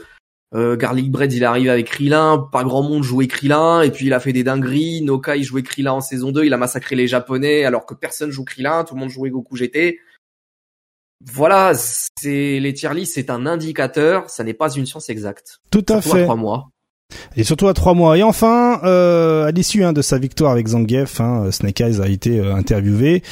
euh, 0.55 0.77
Garlic 0.77 1.11
Bread, 1.11 1.33
il 1.33 1.45
arrive 1.45 1.69
avec 1.69 1.87
Krillin. 1.87 2.49
Pas 2.51 2.65
grand 2.65 2.83
monde 2.83 3.03
jouait 3.03 3.27
Krillin. 3.27 3.83
Et 3.83 3.91
puis 3.91 4.07
il 4.07 4.13
a 4.13 4.21
fait 4.21 4.33
des 4.33 4.45
dingueries. 4.45 5.03
Noka, 5.03 5.37
il 5.37 5.45
jouait 5.45 5.63
Krillin 5.63 5.93
en 5.93 6.01
saison 6.01 6.33
2. 6.33 6.45
Il 6.45 6.55
a 6.55 6.57
massacré 6.57 6.97
les 6.97 7.07
Japonais 7.07 7.65
alors 7.65 7.87
que 7.87 7.95
personne 7.95 8.31
joue 8.31 8.45
Krillin. 8.45 8.85
Tout 8.85 8.95
le 8.95 9.01
monde 9.01 9.11
jouait 9.11 9.31
Goku 9.31 9.57
GT. 9.57 9.99
Voilà, 11.25 11.73
c'est 11.75 12.61
les 12.61 12.73
tier 12.75 12.95
list, 12.95 13.15
c'est 13.15 13.29
un 13.29 13.45
indicateur. 13.45 14.31
Ça 14.31 14.45
n'est 14.45 14.55
pas 14.55 14.71
une 14.71 14.87
science 14.87 15.11
exacte. 15.11 15.59
Tout 15.71 15.85
à 15.89 16.01
fait. 16.01 16.23
trois 16.23 16.37
mois. 16.37 16.71
Et 17.37 17.45
surtout 17.45 17.69
à 17.69 17.75
trois 17.75 17.95
mois. 17.95 18.19
Et 18.19 18.23
enfin, 18.23 18.81
euh, 18.85 19.47
à 19.47 19.51
l'issue 19.51 19.85
hein, 19.85 19.93
de 19.93 20.03
sa 20.03 20.19
victoire 20.19 20.53
avec 20.53 20.67
Zangief, 20.67 21.21
hein, 21.21 21.51
Snake 21.51 21.81
Eyes 21.81 22.01
a 22.01 22.09
été 22.09 22.41
euh, 22.41 22.55
interviewé. 22.55 23.23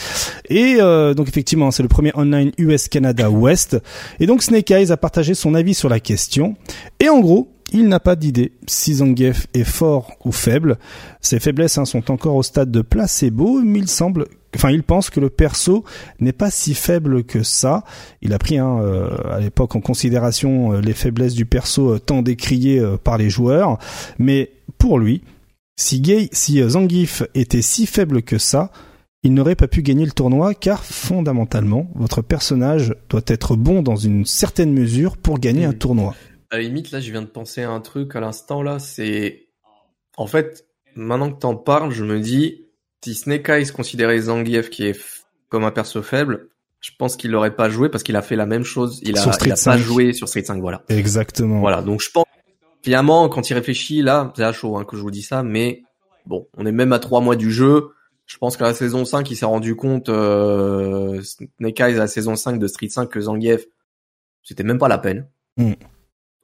Et 0.48 0.76
euh, 0.78 1.12
donc 1.12 1.28
effectivement, 1.28 1.70
c'est 1.70 1.82
le 1.82 1.88
premier 1.88 2.12
online 2.14 2.52
US 2.58 2.88
Canada 2.88 3.30
West. 3.30 3.76
Et 4.20 4.26
donc 4.26 4.42
Snake 4.42 4.70
Eyes 4.70 4.92
a 4.92 4.96
partagé 4.96 5.34
son 5.34 5.54
avis 5.54 5.74
sur 5.74 5.88
la 5.88 6.00
question. 6.00 6.54
Et 7.00 7.08
en 7.08 7.20
gros, 7.20 7.50
il 7.72 7.88
n'a 7.88 8.01
pas 8.01 8.16
d'idée 8.16 8.52
si 8.66 8.94
Zangief 8.94 9.48
est 9.52 9.64
fort 9.64 10.12
ou 10.24 10.32
faible. 10.32 10.78
Ses 11.20 11.40
faiblesses 11.40 11.78
hein, 11.78 11.84
sont 11.84 12.10
encore 12.10 12.36
au 12.36 12.43
stade 12.43 12.70
de 12.70 12.80
placebo, 12.80 13.60
mais 13.62 13.80
il 13.80 13.88
semble 13.88 14.26
enfin 14.55 14.70
il 14.70 14.82
pense 14.82 15.10
que 15.10 15.20
le 15.20 15.28
perso 15.28 15.84
n'est 16.20 16.32
pas 16.32 16.51
si 16.51 16.74
faible 16.74 17.24
que 17.24 17.43
ça. 17.43 17.84
Il 18.22 18.32
a 18.32 18.38
pris 18.38 18.59
hein, 18.59 18.78
euh, 18.80 19.10
à 19.30 19.40
l'époque 19.40 19.76
en 19.76 19.80
considération 19.80 20.72
euh, 20.72 20.80
les 20.80 20.94
faiblesses 20.94 21.34
du 21.34 21.44
perso 21.44 21.94
euh, 21.94 21.98
tant 21.98 22.22
décriées 22.22 22.82
par 23.02 23.18
les 23.18 23.30
joueurs, 23.30 23.78
mais 24.18 24.51
pour 24.78 24.98
lui, 24.98 25.22
si, 25.78 26.01
Gay, 26.01 26.28
si 26.32 26.62
Zangief 26.66 27.22
était 27.34 27.62
si 27.62 27.86
faible 27.86 28.22
que 28.22 28.38
ça, 28.38 28.70
il 29.22 29.34
n'aurait 29.34 29.56
pas 29.56 29.68
pu 29.68 29.82
gagner 29.82 30.05
le 30.05 30.12
tournoi 30.12 30.55
car 30.55 30.84
fondamentalement, 30.84 31.90
votre 31.94 32.22
personnage 32.22 32.94
doit 33.10 33.22
être 33.26 33.56
bon 33.56 33.82
dans 33.82 33.97
une 33.97 34.24
certaine 34.24 34.72
mesure 34.72 35.16
pour 35.16 35.38
gagner 35.38 35.64
un 35.64 35.72
tournoi. 35.72 36.14
À 36.51 36.56
la 36.56 36.62
limite, 36.62 36.90
là, 36.90 37.01
je 37.01 37.10
viens 37.10 37.23
de 37.23 37.27
penser 37.27 37.62
à 37.62 37.70
un 37.70 37.81
truc 37.81 38.14
à 38.16 38.20
l'instant, 38.20 38.62
là, 38.62 38.78
c'est... 38.78 39.48
En 40.16 40.27
fait, 40.27 40.66
maintenant 40.94 41.31
que 41.32 41.39
t'en 41.39 41.56
parles, 41.56 41.93
je 41.93 42.05
me 42.05 42.20
dis, 42.20 42.66
si 43.05 43.14
Snake 43.14 43.48
Eyes 43.48 43.70
considérait 43.70 44.18
Zangief 44.20 44.70
qui 44.70 44.85
est 44.86 44.98
comme 45.48 45.64
un 45.64 45.70
perso 45.70 46.02
faible, 46.02 46.48
je 46.81 46.90
pense 46.98 47.16
qu'il 47.16 47.31
l'aurait 47.31 47.55
pas 47.55 47.68
joué 47.68 47.89
parce 47.89 48.02
qu'il 48.02 48.16
a 48.16 48.23
fait 48.23 48.36
la 48.36 48.47
même 48.47 48.64
chose. 48.64 49.01
Il 49.02 49.18
a, 49.18 49.23
il 49.44 49.52
a 49.52 49.56
pas 49.56 49.77
joué 49.77 50.12
sur 50.12 50.28
Street 50.28 50.44
5, 50.44 50.60
voilà. 50.60 50.82
Exactement. 50.89 51.60
Voilà, 51.60 51.82
donc 51.82 52.01
je 52.01 52.10
pense 52.10 52.27
finalement 52.82 53.28
quand 53.28 53.51
il 53.51 53.55
réfléchit 53.55 54.02
là, 54.02 54.32
c'est 54.36 54.44
à 54.44 54.52
chaud 54.52 54.77
hein, 54.77 54.85
que 54.85 54.97
je 54.97 55.02
vous 55.02 55.10
dis 55.10 55.23
ça, 55.23 55.43
mais 55.43 55.82
bon, 56.24 56.47
on 56.56 56.66
est 56.66 56.73
même 56.73 56.93
à 56.93 56.98
trois 56.98 57.20
mois 57.20 57.36
du 57.36 57.51
jeu. 57.51 57.90
Je 58.27 58.39
pense 58.39 58.56
qu'à 58.56 58.64
la 58.64 58.74
saison 58.74 59.05
5, 59.05 59.31
il 59.31 59.36
s'est 59.36 59.47
rendu 59.47 59.77
compte 59.77 60.09
euh, 60.09 61.23
Snake 61.23 61.81
Eyes 61.81 61.94
à 61.94 61.98
la 61.98 62.06
saison 62.09 62.35
5 62.35 62.59
de 62.59 62.66
Street 62.66 62.89
5 62.89 63.09
que 63.09 63.20
Zangief, 63.20 63.66
c'était 64.43 64.64
même 64.64 64.78
pas 64.78 64.89
la 64.89 64.98
peine. 64.98 65.28
Mm. 65.56 65.73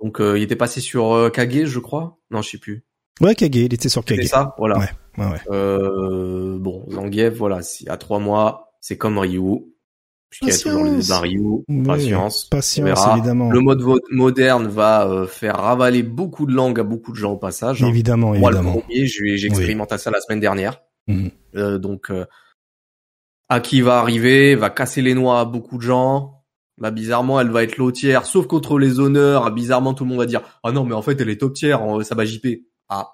Donc 0.02 0.20
euh, 0.20 0.38
il 0.38 0.42
était 0.42 0.56
passé 0.56 0.80
sur 0.80 1.12
euh, 1.12 1.30
Kage, 1.30 1.66
je 1.66 1.78
crois. 1.78 2.18
Non, 2.30 2.42
je 2.42 2.50
sais 2.50 2.58
plus. 2.58 2.84
Ouais, 3.20 3.34
Kage, 3.34 3.50
il 3.54 3.72
était 3.74 3.88
sur 3.88 4.04
Kage. 4.04 4.18
C'est 4.22 4.26
ça, 4.28 4.54
voilà. 4.58 4.78
Ouais, 4.78 4.88
ouais, 5.18 5.26
ouais. 5.26 5.38
Euh, 5.50 6.58
bon, 6.58 6.84
Zangief, 6.90 7.34
voilà, 7.34 7.60
à 7.86 7.96
trois 7.96 8.18
mois, 8.18 8.72
c'est 8.80 8.96
comme 8.96 9.18
Ryu. 9.18 9.40
Puisqu'il 10.30 10.48
y 10.48 10.52
a 10.52 10.58
toujours 10.58 10.84
le 10.84 11.02
débat 11.02 11.20
Ryu. 11.20 11.40
Oui, 11.68 11.82
patience. 11.84 12.46
Patience, 12.46 13.06
évidemment. 13.16 13.50
Le 13.50 13.60
mode 13.60 13.82
moderne 14.10 14.66
va 14.66 15.06
euh, 15.06 15.26
faire 15.26 15.56
ravaler 15.56 16.02
beaucoup 16.02 16.46
de 16.46 16.54
langues 16.54 16.80
à 16.80 16.84
beaucoup 16.84 17.12
de 17.12 17.16
gens 17.18 17.32
au 17.32 17.36
passage. 17.36 17.82
hein. 17.84 17.88
Évidemment, 17.88 18.28
Moi, 18.34 18.50
le 18.50 18.56
évidemment. 18.56 18.78
premier, 18.80 19.06
j'ai 19.06 19.44
expérimenté 19.46 19.98
ça 19.98 20.10
la 20.10 20.20
semaine 20.22 20.40
dernière. 20.40 20.80
Mhm. 21.06 21.30
Euh, 21.56 21.78
donc, 21.78 22.10
euh, 22.10 22.24
Aki 23.50 23.82
va 23.82 23.98
arriver, 23.98 24.54
va 24.54 24.70
casser 24.70 25.02
les 25.02 25.12
noix 25.14 25.38
à 25.40 25.44
beaucoup 25.44 25.76
de 25.76 25.82
gens. 25.82 26.41
Bah, 26.82 26.90
bizarrement, 26.90 27.40
elle 27.40 27.50
va 27.50 27.62
être 27.62 27.76
lotière, 27.76 28.26
sauf 28.26 28.48
contre 28.48 28.76
les 28.76 28.98
honneurs. 28.98 29.52
Bizarrement, 29.52 29.94
tout 29.94 30.02
le 30.02 30.10
monde 30.10 30.18
va 30.18 30.26
dire, 30.26 30.42
ah 30.64 30.72
non, 30.72 30.84
mais 30.84 30.94
en 30.94 31.00
fait, 31.02 31.20
elle 31.20 31.30
est 31.30 31.36
top 31.40 31.54
tier, 31.54 31.74
en- 31.74 32.02
ça 32.02 32.16
va 32.16 32.24
JP. 32.24 32.64
Ah, 32.88 33.08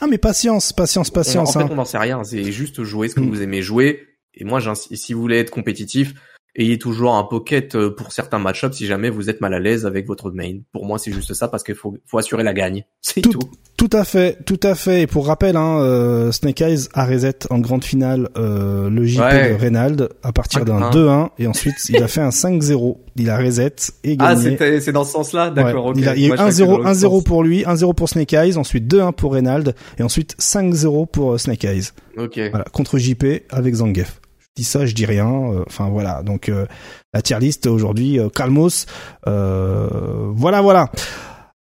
Ah, 0.00 0.06
mais 0.06 0.18
patience, 0.18 0.72
patience, 0.72 1.08
on- 1.10 1.12
patience. 1.12 1.56
en 1.56 1.58
fait, 1.60 1.64
hein. 1.64 1.68
on 1.72 1.74
n'en 1.74 1.84
sait 1.84 1.98
rien. 1.98 2.22
C'est 2.22 2.44
juste 2.52 2.84
jouer 2.84 3.08
ce 3.08 3.16
que 3.16 3.20
Mm. 3.20 3.28
vous 3.28 3.42
aimez 3.42 3.60
jouer. 3.60 4.06
Et 4.34 4.44
moi, 4.44 4.60
si 4.76 5.12
vous 5.14 5.20
voulez 5.20 5.38
être 5.38 5.50
compétitif, 5.50 6.14
ayez 6.56 6.78
toujours 6.78 7.14
un 7.14 7.24
pocket 7.24 7.74
euh, 7.74 7.90
pour 7.94 8.12
certains 8.12 8.38
match-ups 8.38 8.76
si 8.76 8.86
jamais 8.86 9.10
vous 9.10 9.28
êtes 9.30 9.40
mal 9.40 9.54
à 9.54 9.58
l'aise 9.60 9.86
avec 9.86 10.06
votre 10.06 10.30
main. 10.30 10.58
Pour 10.72 10.86
moi, 10.86 10.98
c'est 10.98 11.12
juste 11.12 11.34
ça 11.34 11.48
parce 11.48 11.62
qu'il 11.62 11.74
faut, 11.74 11.96
faut 12.06 12.18
assurer 12.18 12.42
la 12.42 12.54
gagne. 12.54 12.84
C'est 13.00 13.20
Tout- 13.20 13.30
tout. 13.32 13.50
Tout 13.76 13.90
à 13.92 14.04
fait, 14.04 14.38
tout 14.46 14.58
à 14.62 14.74
fait. 14.74 15.02
Et 15.02 15.06
pour 15.06 15.26
rappel, 15.26 15.54
hein, 15.54 15.78
euh, 15.80 16.32
Snake 16.32 16.62
Eyes 16.62 16.88
a 16.94 17.04
reset 17.04 17.40
en 17.50 17.58
grande 17.58 17.84
finale 17.84 18.30
euh, 18.38 18.88
le 18.88 19.04
JP 19.04 19.20
Ouais. 19.20 19.50
de 19.50 19.54
Reynald 19.60 20.08
à 20.22 20.32
partir 20.32 20.64
d'un 20.64 20.80
5-1. 20.90 20.92
2-1 20.92 21.28
et 21.38 21.46
ensuite 21.46 21.74
il 21.90 22.02
a 22.02 22.08
fait 22.08 22.22
un 22.22 22.30
5-0. 22.30 22.96
Il 23.16 23.28
a 23.28 23.36
reset 23.36 23.74
et 24.02 24.16
Ah, 24.18 24.34
gagné. 24.34 24.50
c'était- 24.50 24.80
c'est 24.80 24.92
dans 24.92 25.04
ce 25.04 25.12
sens-là, 25.12 25.50
d'accord. 25.50 25.84
Ouais. 25.84 25.90
ok. 25.90 25.96
Il, 25.98 26.08
a, 26.08 26.14
il 26.16 26.20
y 26.22 26.24
a 26.24 26.26
eu 26.26 26.28
Moi, 26.28 26.36
je 26.36 26.42
crois 26.42 26.48
que 26.48 26.54
1-0, 26.54 26.56
c'est 26.56 26.64
dans 26.66 26.76
l'autre 26.78 26.88
1-0 26.88 27.10
sens. 27.16 27.24
pour 27.24 27.42
lui, 27.44 27.64
1-0 27.64 27.94
pour 27.94 28.08
Snake 28.08 28.32
Eyes, 28.32 28.56
ensuite 28.56 28.86
2-1 28.90 29.12
pour 29.12 29.34
Reynald 29.34 29.74
et 29.98 30.02
ensuite 30.02 30.34
5-0 30.40 31.06
pour 31.06 31.32
euh, 31.34 31.38
Snake 31.38 31.64
Eyes. 31.64 31.90
Ok. 32.16 32.40
Voilà, 32.50 32.64
contre 32.72 32.96
JP 32.98 33.24
avec 33.50 33.74
Zangief. 33.74 34.20
Dis 34.56 34.64
ça, 34.64 34.86
je 34.86 34.94
dis 34.94 35.04
rien. 35.06 35.28
euh, 35.28 35.64
Enfin 35.66 35.88
voilà, 35.90 36.22
donc 36.22 36.48
euh, 36.48 36.66
la 37.12 37.20
tier 37.22 37.38
list 37.38 37.66
aujourd'hui, 37.66 38.18
euh, 38.18 38.28
Calmos. 38.30 38.86
voilà, 39.26 40.60
voilà. 40.62 40.90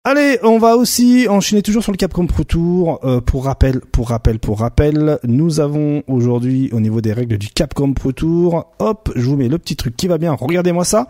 Allez, 0.04 0.38
on 0.42 0.58
va 0.58 0.76
aussi 0.76 1.28
enchaîner 1.30 1.62
toujours 1.62 1.84
sur 1.84 1.92
le 1.92 1.96
Capcom 1.96 2.26
Pro 2.26 2.42
Tour. 2.42 3.00
Pour 3.24 3.44
rappel, 3.44 3.80
pour 3.80 4.08
rappel, 4.08 4.40
pour 4.40 4.58
rappel, 4.58 5.18
nous 5.22 5.60
avons 5.60 6.02
aujourd'hui 6.08 6.70
au 6.72 6.80
niveau 6.80 7.00
des 7.00 7.12
règles 7.12 7.38
du 7.38 7.48
Capcom 7.50 7.92
Pro 7.94 8.10
Tour, 8.10 8.74
hop, 8.80 9.12
je 9.14 9.24
vous 9.24 9.36
mets 9.36 9.46
le 9.46 9.58
petit 9.58 9.76
truc 9.76 9.96
qui 9.96 10.08
va 10.08 10.18
bien. 10.18 10.34
Regardez-moi 10.34 10.84
ça. 10.84 11.06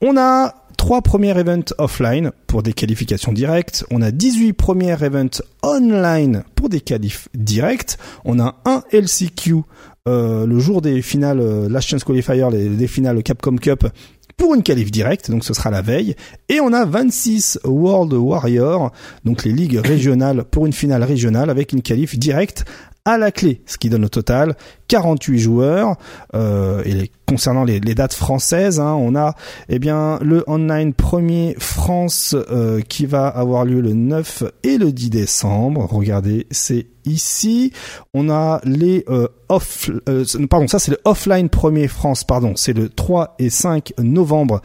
On 0.00 0.16
a 0.16 0.54
trois 0.76 1.02
premiers 1.02 1.38
events 1.38 1.72
offline 1.78 2.30
pour 2.46 2.62
des 2.62 2.72
qualifications 2.72 3.32
directes. 3.32 3.84
On 3.90 4.02
a 4.02 4.10
18 4.10 4.52
premiers 4.52 5.02
events 5.02 5.42
online 5.62 6.44
pour 6.54 6.68
des 6.68 6.80
qualifs 6.80 7.28
directs. 7.34 7.96
On 8.24 8.38
a 8.38 8.56
un 8.64 8.82
LCQ 8.92 9.62
euh, 10.08 10.46
le 10.46 10.58
jour 10.60 10.82
des 10.82 11.02
finales 11.02 11.40
euh, 11.40 11.80
Chance 11.80 12.04
Qualifier, 12.04 12.48
les 12.52 12.86
finales 12.86 13.22
Capcom 13.24 13.56
Cup 13.56 13.88
pour 14.36 14.54
une 14.54 14.62
qualif 14.62 14.90
directe, 14.90 15.30
donc 15.30 15.44
ce 15.44 15.54
sera 15.54 15.70
la 15.70 15.82
veille. 15.82 16.14
Et 16.48 16.60
on 16.60 16.72
a 16.72 16.84
26 16.84 17.60
World 17.64 18.12
Warrior, 18.12 18.92
donc 19.24 19.44
les 19.44 19.52
ligues 19.52 19.80
régionales 19.82 20.44
pour 20.44 20.66
une 20.66 20.72
finale 20.72 21.02
régionale 21.04 21.50
avec 21.50 21.72
une 21.72 21.82
qualif 21.82 22.18
directe 22.18 22.64
à 23.06 23.16
la 23.16 23.30
clé, 23.32 23.62
ce 23.64 23.78
qui 23.78 23.88
donne 23.88 24.04
au 24.04 24.08
total 24.10 24.54
48 24.88 25.38
joueurs. 25.38 25.96
Euh, 26.34 26.82
et 26.84 26.92
les- 26.92 27.10
concernant 27.26 27.64
les, 27.64 27.80
les 27.80 27.94
dates 27.94 28.12
françaises, 28.14 28.78
hein, 28.78 28.92
on 28.94 29.16
a 29.16 29.34
eh 29.68 29.78
bien 29.78 30.18
le 30.22 30.44
online 30.46 30.92
premier 30.92 31.56
France 31.58 32.36
euh, 32.52 32.80
qui 32.82 33.06
va 33.06 33.26
avoir 33.26 33.64
lieu 33.64 33.80
le 33.80 33.94
9 33.94 34.44
et 34.62 34.76
le 34.78 34.92
10 34.92 35.10
décembre. 35.10 35.88
Regardez, 35.90 36.46
c'est 36.50 36.86
ici. 37.04 37.72
On 38.14 38.28
a 38.30 38.60
les 38.64 39.04
euh, 39.08 39.26
off, 39.48 39.90
euh, 40.08 40.24
pardon, 40.50 40.68
ça 40.68 40.78
c'est 40.78 40.92
le 40.92 40.98
offline 41.04 41.48
premier 41.48 41.88
France, 41.88 42.22
pardon, 42.24 42.52
c'est 42.54 42.72
le 42.74 42.88
3 42.88 43.34
et 43.38 43.50
5 43.50 43.92
novembre 43.98 44.60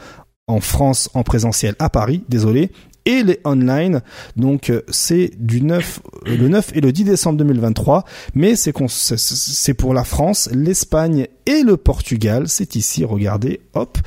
en 0.48 0.60
France 0.60 1.10
en 1.14 1.24
présentiel 1.24 1.76
à 1.80 1.90
Paris, 1.90 2.24
désolé. 2.30 2.72
Et 3.06 3.24
les 3.24 3.40
online, 3.46 4.02
donc 4.36 4.70
euh, 4.70 4.82
c'est 4.90 5.32
du 5.38 5.64
9, 5.64 6.00
euh, 6.28 6.38
le 6.38 6.50
9 6.50 6.72
et 6.76 6.82
le 6.82 6.92
10 6.92 7.06
décembre 7.06 7.38
2023, 7.40 8.06
mais 8.36 8.56
c'est 8.56 8.74
c'est 8.88 9.74
pour 9.74 9.94
la 9.96 10.04
France, 10.04 10.50
l'Espagne 10.54 11.28
et 11.48 11.64
le 11.64 11.78
Portugal. 11.78 12.48
C'est 12.48 12.76
ici, 12.76 13.04
regardez, 13.04 13.62
hop. 13.74 13.98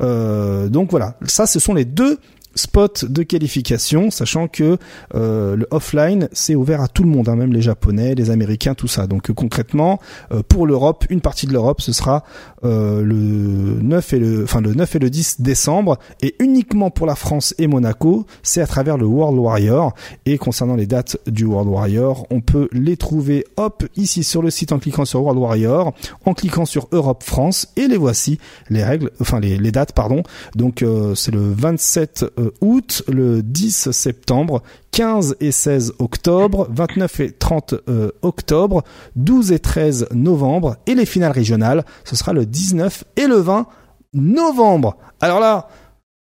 Euh, 0.00 0.68
donc 0.68 0.90
voilà, 0.90 1.18
ça 1.24 1.46
ce 1.46 1.58
sont 1.58 1.74
les 1.74 1.84
deux 1.84 2.18
spots 2.54 3.06
de 3.08 3.22
qualification, 3.22 4.10
sachant 4.10 4.48
que 4.48 4.78
euh, 5.14 5.56
le 5.56 5.66
offline 5.70 6.28
c'est 6.32 6.54
ouvert 6.54 6.80
à 6.80 6.88
tout 6.88 7.02
le 7.02 7.08
monde, 7.08 7.28
hein, 7.28 7.36
même 7.36 7.52
les 7.52 7.62
Japonais, 7.62 8.14
les 8.14 8.30
Américains, 8.30 8.74
tout 8.74 8.88
ça. 8.88 9.06
Donc 9.06 9.30
euh, 9.30 9.34
concrètement, 9.34 10.00
euh, 10.32 10.42
pour 10.46 10.66
l'Europe, 10.66 11.04
une 11.10 11.20
partie 11.20 11.46
de 11.46 11.52
l'Europe, 11.52 11.80
ce 11.80 11.92
sera 11.92 12.24
euh, 12.64 13.02
le 13.02 13.82
9 13.82 14.12
et 14.12 14.18
le, 14.18 14.44
enfin 14.44 14.60
le 14.60 14.74
9 14.74 14.96
et 14.96 14.98
le 14.98 15.10
10 15.10 15.40
décembre, 15.40 15.98
et 16.22 16.34
uniquement 16.38 16.90
pour 16.90 17.06
la 17.06 17.14
France 17.14 17.54
et 17.58 17.66
Monaco, 17.66 18.26
c'est 18.42 18.60
à 18.60 18.66
travers 18.66 18.96
le 18.96 19.06
World 19.06 19.38
Warrior. 19.38 19.94
Et 20.26 20.38
concernant 20.38 20.76
les 20.76 20.86
dates 20.86 21.18
du 21.26 21.44
World 21.44 21.68
Warrior, 21.68 22.26
on 22.30 22.40
peut 22.40 22.68
les 22.72 22.96
trouver, 22.96 23.44
hop, 23.56 23.84
ici 23.96 24.24
sur 24.24 24.42
le 24.42 24.50
site 24.50 24.72
en 24.72 24.78
cliquant 24.78 25.04
sur 25.04 25.22
World 25.22 25.40
Warrior, 25.40 25.92
en 26.24 26.34
cliquant 26.34 26.64
sur 26.64 26.88
Europe 26.92 27.22
France, 27.22 27.68
et 27.76 27.88
les 27.88 27.96
voici 27.96 28.38
les 28.70 28.84
règles, 28.84 29.10
enfin 29.20 29.40
les, 29.40 29.58
dates, 29.70 29.92
pardon. 29.92 30.22
Donc 30.54 30.84
c'est 31.14 31.32
le 31.32 31.52
27 31.52 32.24
euh, 32.38 32.43
août, 32.60 33.02
le 33.08 33.42
10 33.42 33.90
septembre, 33.90 34.62
15 34.92 35.36
et 35.40 35.52
16 35.52 35.94
octobre, 35.98 36.68
29 36.70 37.20
et 37.20 37.32
30 37.32 37.74
octobre, 38.22 38.82
12 39.16 39.52
et 39.52 39.58
13 39.58 40.08
novembre 40.12 40.76
et 40.86 40.94
les 40.94 41.06
finales 41.06 41.32
régionales, 41.32 41.84
ce 42.04 42.16
sera 42.16 42.32
le 42.32 42.46
19 42.46 43.04
et 43.16 43.26
le 43.26 43.36
20 43.36 43.66
novembre. 44.12 44.96
Alors 45.20 45.40
là, 45.40 45.68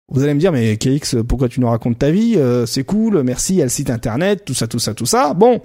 vous 0.09 0.23
allez 0.23 0.35
me 0.35 0.41
dire, 0.41 0.53
mais 0.53 0.77
KX, 0.77 1.23
pourquoi 1.27 1.49
tu 1.49 1.61
nous 1.61 1.69
racontes 1.69 1.99
ta 1.99 2.11
vie? 2.11 2.39
C'est 2.67 2.85
cool, 2.85 3.23
merci, 3.23 3.55
il 3.55 3.59
y 3.59 3.63
a 3.63 3.65
le 3.65 3.71
site 3.71 3.91
internet, 3.91 4.45
tout 4.45 4.55
ça, 4.55 4.67
tout 4.67 4.79
ça, 4.79 4.95
tout 4.95 5.07
ça. 5.07 5.35
Bon, 5.35 5.61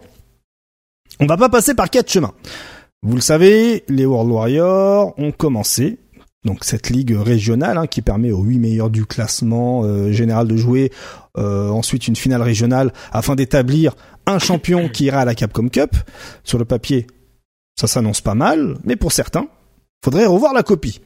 on 1.19 1.25
va 1.25 1.37
pas 1.37 1.49
passer 1.49 1.73
par 1.73 1.89
quatre 1.89 2.11
chemins. 2.11 2.33
Vous 3.03 3.15
le 3.15 3.21
savez, 3.21 3.83
les 3.87 4.05
World 4.05 4.31
Warriors 4.31 5.13
ont 5.19 5.31
commencé 5.31 5.99
donc 6.47 6.63
cette 6.63 6.89
ligue 6.89 7.15
régionale 7.15 7.77
hein, 7.77 7.87
qui 7.87 8.01
permet 8.01 8.31
aux 8.31 8.41
huit 8.41 8.57
meilleurs 8.57 8.89
du 8.89 9.05
classement 9.05 9.83
euh, 9.83 10.11
général 10.11 10.47
de 10.47 10.55
jouer 10.55 10.91
euh, 11.37 11.69
ensuite 11.69 12.07
une 12.07 12.15
finale 12.15 12.41
régionale 12.41 12.93
afin 13.11 13.35
d'établir 13.35 13.95
un 14.25 14.39
champion 14.39 14.89
qui 14.89 15.05
ira 15.05 15.19
à 15.19 15.25
la 15.25 15.35
Capcom 15.35 15.67
Cup. 15.67 15.95
Sur 16.43 16.57
le 16.57 16.65
papier, 16.65 17.05
ça 17.79 17.85
s'annonce 17.85 18.21
pas 18.21 18.33
mal, 18.33 18.77
mais 18.85 18.95
pour 18.95 19.11
certains, 19.11 19.47
faudrait 20.03 20.25
revoir 20.25 20.53
la 20.53 20.63
copie. 20.63 21.01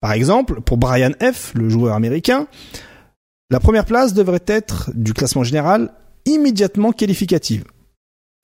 Par 0.00 0.12
exemple, 0.12 0.60
pour 0.60 0.76
Brian 0.76 1.12
F, 1.20 1.54
le 1.54 1.70
joueur 1.70 1.94
américain, 1.94 2.46
la 3.50 3.60
première 3.60 3.86
place 3.86 4.12
devrait 4.12 4.44
être 4.46 4.90
du 4.94 5.14
classement 5.14 5.44
général 5.44 5.92
immédiatement 6.26 6.92
qualificative. 6.92 7.64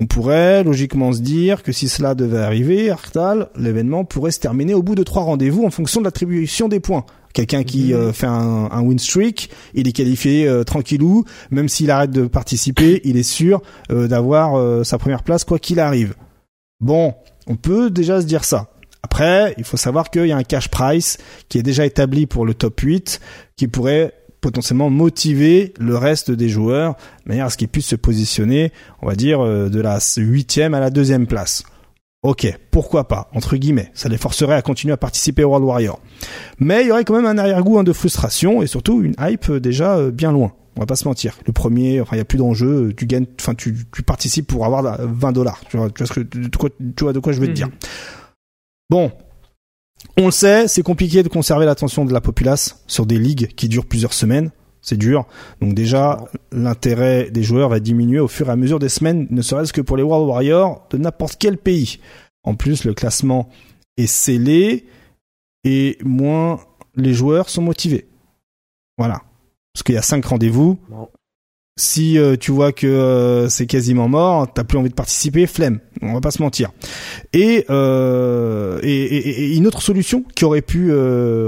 On 0.03 0.07
pourrait 0.07 0.65
logiquement 0.65 1.13
se 1.13 1.21
dire 1.21 1.63
que 1.63 1.73
si 1.73 1.87
cela 1.89 2.15
devait 2.15 2.39
arriver, 2.39 2.91
Arctal, 2.91 3.51
l'événement 3.55 4.07
pourrait 4.07 4.31
se 4.31 4.41
terminer 4.41 4.73
au 4.73 4.83
bout 4.83 4.95
de 4.95 5.03
trois 5.03 5.23
rendez-vous 5.23 5.65
en 5.67 5.71
fonction 5.71 6.01
de 6.01 6.07
l'attribution 6.07 6.69
des 6.69 6.81
points. 6.81 7.05
Quelqu'un 7.35 7.63
qui 7.63 7.93
mhm. 7.93 8.01
euh, 8.01 8.13
fait 8.13 8.27
un, 8.27 8.81
win 8.81 8.99
streak, 8.99 9.51
il 9.75 9.87
est 9.87 9.93
qualifié 9.93 10.49
euh, 10.49 10.65
tranquillou, 10.65 11.25
même 11.51 11.69
s'il 11.69 11.91
arrête 11.91 12.11
de 12.11 12.27
participer, 12.27 13.03
il 13.05 13.19
est 13.19 13.23
sûr 13.23 13.61
euh, 13.91 14.09
d'avoir 14.09 14.85
sa 14.87 14.97
première 14.97 15.23
place 15.23 15.45
quoi 15.45 15.59
qu'il 15.59 15.79
arrive. 15.79 16.15
Bon, 16.81 17.15
on 17.47 17.57
peut 17.57 17.91
déjà 17.91 18.23
se 18.23 18.27
dire 18.27 18.45
ça. 18.45 18.71
Après, 19.03 19.55
il 19.59 19.65
faut 19.65 19.77
savoir 19.77 20.11
qu'il 20.11 20.27
y 20.27 20.33
a 20.33 20.37
un 20.37 20.45
cash 20.45 20.69
price 20.69 21.19
qui 21.49 21.59
est 21.59 21.63
déjà 21.63 21.85
établi 21.85 22.27
pour 22.27 22.47
le 22.47 22.55
top 22.55 22.81
8 22.81 23.21
qui 23.57 23.69
pourrait 23.69 24.15
potentiellement 24.41 24.91
motiver 24.91 25.75
le 25.79 25.97
reste 25.97 26.31
des 26.31 26.49
joueurs, 26.49 26.95
de 27.25 27.29
manière 27.29 27.47
à 27.47 27.51
ce 27.51 27.57
qu'ils 27.57 27.69
puissent 27.69 27.89
se 27.89 27.97
positionner, 27.97 28.73
on 29.03 29.07
va 29.07 29.15
dire, 29.15 29.41
euh, 29.41 29.69
de 29.69 29.81
la 29.81 29.99
huitième 30.17 30.75
à 30.75 30.81
la 30.81 30.91
deuxième 30.91 31.27
place. 31.27 31.65
Ok, 32.23 32.47
pourquoi 32.71 33.09
pas, 33.09 33.31
entre 33.35 33.57
guillemets, 33.57 33.91
ça 33.95 34.11
les 34.11 34.19
forcerait 34.19 34.55
à 34.55 34.61
continuer 34.61 34.93
à 34.93 34.99
participer 34.99 35.43
au 35.43 35.49
World 35.49 35.67
Warrior. 35.67 36.01
Mais 36.59 36.83
il 36.83 36.89
y 36.89 36.93
aurait 36.93 37.05
quand 37.05 37.15
même 37.15 37.25
un 37.25 37.39
arrière-goût 37.39 37.79
hein, 37.79 37.85
de 37.85 37.95
frustration 37.95 38.63
et 38.63 38.67
surtout 38.67 39.03
une 39.03 39.15
hype 39.19 39.49
euh, 39.49 39.61
déjà 39.61 39.97
euh, 39.97 40.11
bien 40.11 40.31
loin. 40.31 40.53
On 40.77 40.81
va 40.81 40.87
pas 40.87 40.97
se 40.97 41.09
mentir. 41.09 41.39
Le 41.47 41.53
premier, 41.53 42.01
enfin, 42.01 42.17
il 42.17 42.19
y 42.19 42.23
a 42.23 42.25
plus 42.25 42.39
d'enjeu. 42.39 42.93
Tu 42.97 43.07
gagnes, 43.07 43.27
enfin, 43.41 43.55
tu, 43.55 43.77
tu 43.93 44.03
participes 44.03 44.47
pour 44.47 44.65
avoir 44.65 44.99
20 45.01 45.33
dollars. 45.33 45.61
Tu 45.69 45.77
vois, 45.77 45.91
tu 45.91 46.05
vois, 46.05 46.25
de 46.25 46.57
quoi, 46.57 46.71
tu 46.97 47.05
vois 47.05 47.13
de 47.13 47.19
quoi 47.19 47.33
je 47.33 47.41
veux 47.41 47.47
te 47.47 47.51
mhm. 47.51 47.57
dire. 47.57 47.69
Bon, 48.89 49.11
on 50.17 50.27
le 50.27 50.31
sait, 50.31 50.69
c'est 50.69 50.83
compliqué 50.83 51.23
de 51.23 51.29
conserver 51.29 51.67
l'attention 51.67 52.05
de 52.05 52.13
la 52.13 52.21
populace 52.21 52.83
sur 52.87 53.07
des 53.07 53.19
ligues 53.19 53.49
qui 53.55 53.69
durent 53.69 53.87
plusieurs 53.87 54.13
semaines. 54.13 54.51
C'est 54.83 54.97
dur. 54.97 55.27
Donc 55.61 55.75
déjà, 55.75 56.25
l'intérêt 56.53 57.31
des 57.31 57.43
joueurs 57.43 57.69
va 57.69 57.81
diminuer 57.81 58.19
au 58.19 58.29
fur 58.29 58.49
et 58.49 58.53
à 58.53 58.57
mesure 58.57 58.79
des 58.79 58.89
semaines, 58.89 59.27
ne 59.31 59.43
serait-ce 59.43 59.75
que 59.75 59.83
pour 59.83 59.97
les 59.97 60.03
World 60.03 60.27
Warriors 60.27 60.87
de 60.91 60.97
n'importe 60.97 61.37
quel 61.39 61.59
pays. 61.59 62.01
En 62.45 62.55
plus, 62.55 62.85
le 62.85 62.95
classement 62.95 63.51
est 63.99 64.07
scellé 64.07 64.87
et 65.65 65.99
moins 66.03 66.61
les 66.97 67.13
joueurs 67.13 67.51
sont 67.51 67.63
motivés. 67.63 68.09
Voilà. 68.97 69.23
Parce 69.75 69.83
qu'il 69.83 69.95
y 69.95 69.99
a 69.99 70.03
cinq 70.03 70.25
rendez-vous 70.25 70.79
si 71.77 72.19
euh, 72.19 72.37
tu 72.37 72.53
vois 72.53 72.73
que 72.73 72.87
euh, 72.87 73.49
c'est 73.49 73.67
quasiment 73.67 74.09
mort, 74.09 74.53
t'as 74.53 74.65
plus 74.65 74.79
envie 74.79 74.91
de 74.91 74.95
participer, 74.95 75.47
flemme. 75.47 75.81
On 76.03 76.13
va 76.13 76.21
pas 76.21 76.31
se 76.31 76.43
mentir. 76.43 76.71
Et, 77.33 77.65
euh, 77.71 78.81
et, 78.83 79.57
une 79.57 79.67
autre 79.67 79.83
solution 79.83 80.25
qui 80.35 80.45
aurait 80.45 80.63
pu 80.63 80.93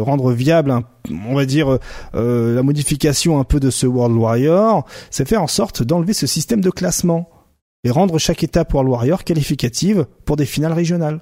rendre 0.01 0.32
viable, 0.32 0.74
on 1.11 1.35
va 1.35 1.44
dire, 1.44 1.78
la 2.15 2.62
modification 2.62 3.39
un 3.39 3.44
peu 3.44 3.61
de 3.61 3.70
ce 3.70 3.86
World 3.86 4.16
Warrior, 4.16 4.86
c'est 5.11 5.28
faire 5.28 5.43
en 5.43 5.47
sorte 5.47 5.82
d'enlever 5.82 6.12
ce 6.12 6.27
système 6.27 6.61
de 6.61 6.70
classement 6.70 7.28
et 7.85 7.90
rendre 7.90 8.19
chaque 8.19 8.43
étape 8.43 8.73
World 8.73 8.90
Warrior 8.90 9.24
qualificative 9.24 10.07
pour 10.24 10.36
des 10.36 10.47
finales 10.47 10.73
régionales. 10.73 11.20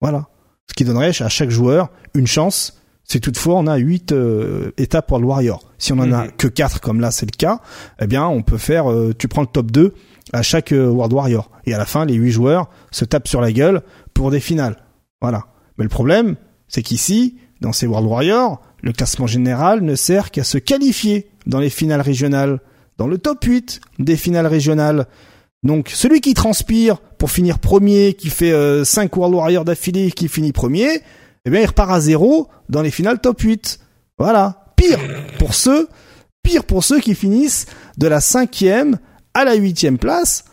Voilà. 0.00 0.28
Ce 0.68 0.74
qui 0.74 0.84
donnerait 0.84 1.08
à 1.20 1.28
chaque 1.28 1.50
joueur 1.50 1.90
une 2.14 2.26
chance 2.26 2.77
c'est 3.08 3.20
toutefois 3.20 3.54
on 3.56 3.66
a 3.66 3.76
huit 3.78 4.12
euh, 4.12 4.70
étapes 4.76 5.08
pour 5.08 5.18
le 5.18 5.24
Warrior. 5.24 5.60
Si 5.78 5.92
on 5.92 5.98
en 5.98 6.12
a 6.12 6.24
mhm. 6.24 6.32
que 6.36 6.46
quatre 6.46 6.80
comme 6.80 7.00
là 7.00 7.10
c'est 7.10 7.26
le 7.26 7.36
cas, 7.36 7.60
eh 8.00 8.06
bien 8.06 8.26
on 8.26 8.42
peut 8.42 8.58
faire 8.58 8.90
euh, 8.90 9.14
tu 9.18 9.28
prends 9.28 9.40
le 9.40 9.48
top 9.48 9.70
2 9.70 9.94
à 10.34 10.42
chaque 10.42 10.72
euh, 10.72 10.88
World 10.88 11.14
Warrior 11.14 11.50
et 11.64 11.72
à 11.72 11.78
la 11.78 11.86
fin 11.86 12.04
les 12.04 12.14
huit 12.14 12.30
joueurs 12.30 12.68
se 12.90 13.06
tapent 13.06 13.26
sur 13.26 13.40
la 13.40 13.50
gueule 13.50 13.82
pour 14.12 14.30
des 14.30 14.40
finales. 14.40 14.76
Voilà. 15.22 15.46
Mais 15.78 15.84
le 15.84 15.88
problème, 15.88 16.36
c'est 16.68 16.82
qu'ici 16.82 17.38
dans 17.62 17.72
ces 17.72 17.86
World 17.86 18.06
Warriors, 18.06 18.60
le 18.82 18.92
classement 18.92 19.26
général 19.26 19.80
ne 19.80 19.94
sert 19.94 20.30
qu'à 20.30 20.44
se 20.44 20.58
qualifier 20.58 21.30
dans 21.46 21.60
les 21.60 21.70
finales 21.70 22.02
régionales, 22.02 22.60
dans 22.98 23.06
le 23.06 23.16
top 23.16 23.42
8 23.42 23.80
des 23.98 24.16
finales 24.16 24.46
régionales. 24.46 25.06
Donc 25.62 25.88
celui 25.88 26.20
qui 26.20 26.34
transpire 26.34 26.98
pour 27.16 27.30
finir 27.30 27.58
premier, 27.58 28.12
qui 28.12 28.28
fait 28.28 28.84
5 28.84 29.16
World 29.16 29.34
Warriors 29.34 29.64
d'affilée, 29.64 30.12
qui 30.12 30.28
finit 30.28 30.52
premier, 30.52 31.00
eh 31.48 31.50
bien 31.50 31.60
il 31.60 31.66
repart 31.66 31.90
à 31.90 32.00
zéro 32.00 32.48
dans 32.68 32.82
les 32.82 32.90
finales 32.90 33.20
top 33.20 33.40
8. 33.40 33.80
Voilà. 34.18 34.66
Pire 34.76 35.00
pour 35.38 35.54
ceux, 35.54 35.88
pire 36.42 36.64
pour 36.64 36.84
ceux 36.84 37.00
qui 37.00 37.14
finissent 37.14 37.66
de 37.96 38.06
la 38.06 38.20
cinquième 38.20 38.98
à 39.34 39.44
la 39.44 39.54
huitième 39.54 39.98
place, 39.98 40.44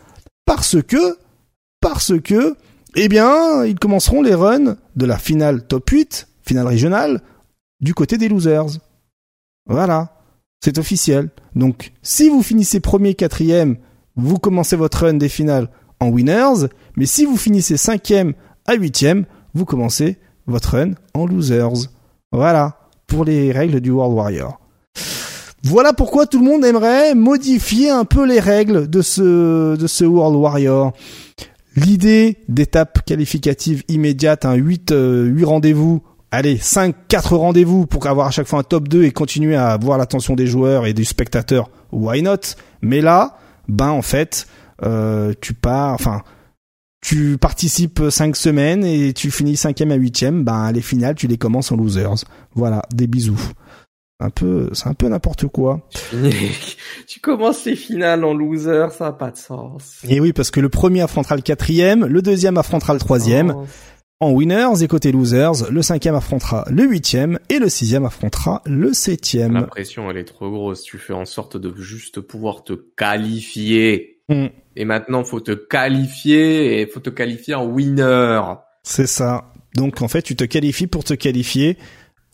parce 0.44 0.82
que, 0.82 1.18
parce 1.80 2.18
que, 2.20 2.56
eh 2.94 3.08
bien, 3.08 3.64
ils 3.64 3.78
commenceront 3.78 4.22
les 4.22 4.34
runs 4.34 4.76
de 4.96 5.06
la 5.06 5.18
finale 5.18 5.66
top 5.66 5.88
8, 5.90 6.28
finale 6.42 6.66
régionale, 6.66 7.20
du 7.80 7.94
côté 7.94 8.16
des 8.16 8.28
losers. 8.28 8.78
Voilà. 9.66 10.12
C'est 10.64 10.78
officiel. 10.78 11.30
Donc, 11.54 11.92
si 12.02 12.28
vous 12.28 12.42
finissez 12.42 12.80
premier, 12.80 13.14
quatrième, 13.14 13.76
vous 14.16 14.38
commencez 14.38 14.76
votre 14.76 15.04
run 15.04 15.14
des 15.14 15.28
finales 15.28 15.68
en 16.00 16.08
winners, 16.08 16.68
mais 16.96 17.06
si 17.06 17.26
vous 17.26 17.36
finissez 17.36 17.76
cinquième 17.76 18.34
à 18.64 18.74
huitième, 18.74 19.26
vous 19.54 19.64
commencez 19.64 20.18
votre 20.46 20.76
run 20.76 20.92
en 21.14 21.26
losers. 21.26 21.88
Voilà, 22.32 22.76
pour 23.06 23.24
les 23.24 23.52
règles 23.52 23.80
du 23.80 23.90
World 23.90 24.14
Warrior. 24.14 24.60
Voilà 25.62 25.92
pourquoi 25.92 26.26
tout 26.26 26.38
le 26.38 26.44
monde 26.44 26.64
aimerait 26.64 27.14
modifier 27.14 27.90
un 27.90 28.04
peu 28.04 28.24
les 28.24 28.38
règles 28.38 28.88
de 28.88 29.02
ce, 29.02 30.04
World 30.04 30.36
Warrior. 30.36 30.92
L'idée 31.74 32.38
d'étape 32.48 33.04
qualificative 33.04 33.82
immédiate, 33.88 34.44
un 34.44 34.54
8, 34.54 34.90
8 34.90 34.92
euh, 34.92 35.36
rendez-vous, 35.44 36.02
allez, 36.30 36.56
5, 36.56 36.94
4 37.08 37.36
rendez-vous 37.36 37.86
pour 37.86 38.06
avoir 38.06 38.28
à 38.28 38.30
chaque 38.30 38.46
fois 38.46 38.60
un 38.60 38.62
top 38.62 38.88
2 38.88 39.04
et 39.04 39.10
continuer 39.10 39.56
à 39.56 39.70
avoir 39.70 39.98
l'attention 39.98 40.36
des 40.36 40.46
joueurs 40.46 40.86
et 40.86 40.94
des 40.94 41.04
spectateurs, 41.04 41.68
why 41.90 42.22
not? 42.22 42.54
Mais 42.80 43.00
là, 43.00 43.36
ben 43.68 43.88
en 43.88 44.02
fait, 44.02 44.46
euh, 44.84 45.32
tu 45.40 45.52
pars, 45.52 45.94
enfin, 45.94 46.22
tu 47.06 47.38
participes 47.38 48.02
cinq 48.10 48.34
semaines 48.34 48.84
et 48.84 49.12
tu 49.12 49.30
finis 49.30 49.56
cinquième 49.56 49.92
à 49.92 49.94
huitième, 49.94 50.42
ben 50.42 50.72
les 50.72 50.80
finales 50.80 51.14
tu 51.14 51.28
les 51.28 51.38
commences 51.38 51.70
en 51.70 51.76
losers. 51.76 52.24
Voilà, 52.56 52.82
des 52.92 53.06
bisous. 53.06 53.52
Un 54.18 54.30
peu, 54.30 54.70
c'est 54.72 54.88
un 54.88 54.94
peu 54.94 55.06
n'importe 55.06 55.46
quoi. 55.46 55.88
tu 57.06 57.20
commences 57.20 57.64
les 57.64 57.76
finales 57.76 58.24
en 58.24 58.34
loser, 58.34 58.88
ça 58.90 59.04
n'a 59.04 59.12
pas 59.12 59.30
de 59.30 59.36
sens. 59.36 60.00
Et 60.08 60.18
oui, 60.18 60.32
parce 60.32 60.50
que 60.50 60.58
le 60.58 60.68
premier 60.68 61.02
affrontera 61.02 61.36
le 61.36 61.42
quatrième, 61.42 62.06
le 62.06 62.22
deuxième 62.22 62.58
affrontera 62.58 62.92
le 62.92 62.98
troisième. 62.98 63.54
Oh. 63.56 63.66
En 64.18 64.32
winners 64.32 64.82
et 64.82 64.88
côté 64.88 65.12
losers, 65.12 65.70
le 65.70 65.82
cinquième 65.82 66.16
affrontera 66.16 66.64
le 66.68 66.82
huitième 66.82 67.38
et 67.50 67.60
le 67.60 67.68
sixième 67.68 68.04
affrontera 68.04 68.62
le 68.66 68.92
septième. 68.92 69.52
La 69.52 69.62
pression, 69.62 70.10
elle 70.10 70.16
est 70.16 70.24
trop 70.24 70.50
grosse. 70.50 70.82
Tu 70.82 70.98
fais 70.98 71.12
en 71.12 71.26
sorte 71.26 71.56
de 71.56 71.72
juste 71.80 72.20
pouvoir 72.20 72.64
te 72.64 72.72
qualifier. 72.72 74.15
Mm. 74.28 74.46
Et 74.76 74.84
maintenant, 74.84 75.24
faut 75.24 75.40
te 75.40 75.52
qualifier 75.52 76.80
et 76.80 76.86
faut 76.86 77.00
te 77.00 77.10
qualifier 77.10 77.54
en 77.54 77.66
winner. 77.66 78.40
C'est 78.82 79.06
ça. 79.06 79.52
Donc 79.74 80.02
en 80.02 80.08
fait, 80.08 80.22
tu 80.22 80.36
te 80.36 80.44
qualifies 80.44 80.86
pour 80.86 81.04
te 81.04 81.14
qualifier 81.14 81.76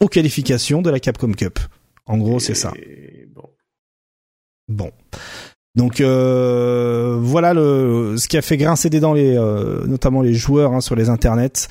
aux 0.01 0.09
qualifications 0.09 0.83
de 0.83 0.91
la 0.91 1.01
Capcom 1.01 1.33
Cup. 1.33 1.59
En 2.07 2.19
gros, 2.19 2.41
c'est 2.41 2.55
ça. 2.55 2.73
Bon. 3.35 3.49
Bon. 4.69 4.91
Donc 5.75 6.01
euh, 6.01 7.17
voilà 7.19 7.55
le 7.55 8.17
ce 8.19 8.29
qui 8.29 8.37
a 8.37 8.43
fait 8.43 8.59
grincer 8.59 8.91
des 8.91 9.01
dents 9.01 9.15
les 9.15 9.35
euh, 9.39 9.87
notamment 9.87 10.21
les 10.21 10.35
joueurs 10.35 10.75
hein, 10.75 10.83
sur 10.83 10.97
les 10.97 11.09
internets. 11.09 11.69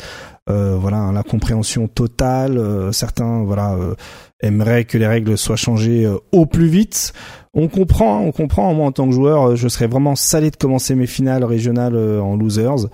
Euh, 0.49 0.75
voilà 0.75 0.97
hein, 0.97 1.13
la 1.13 1.23
compréhension 1.23 1.87
totale. 1.87 2.57
Euh, 2.57 2.91
certains 2.91 3.43
voilà 3.43 3.73
euh, 3.73 3.93
aimeraient 4.41 4.85
que 4.85 4.97
les 4.97 5.05
règles 5.05 5.37
soient 5.37 5.55
changées 5.55 6.11
au 6.31 6.45
plus 6.47 6.67
vite. 6.67 7.13
On 7.53 7.67
comprend, 7.67 8.19
hein, 8.19 8.23
on 8.25 8.31
comprend. 8.31 8.73
Moi 8.73 8.85
en 8.87 8.91
tant 8.91 9.07
que 9.07 9.13
joueur, 9.13 9.55
je 9.55 9.67
serais 9.67 9.87
vraiment 9.87 10.15
salé 10.15 10.51
de 10.51 10.55
commencer 10.55 10.95
mes 10.95 11.07
finales 11.07 11.43
régionales 11.43 11.97
en 11.97 12.35
losers. 12.35 12.87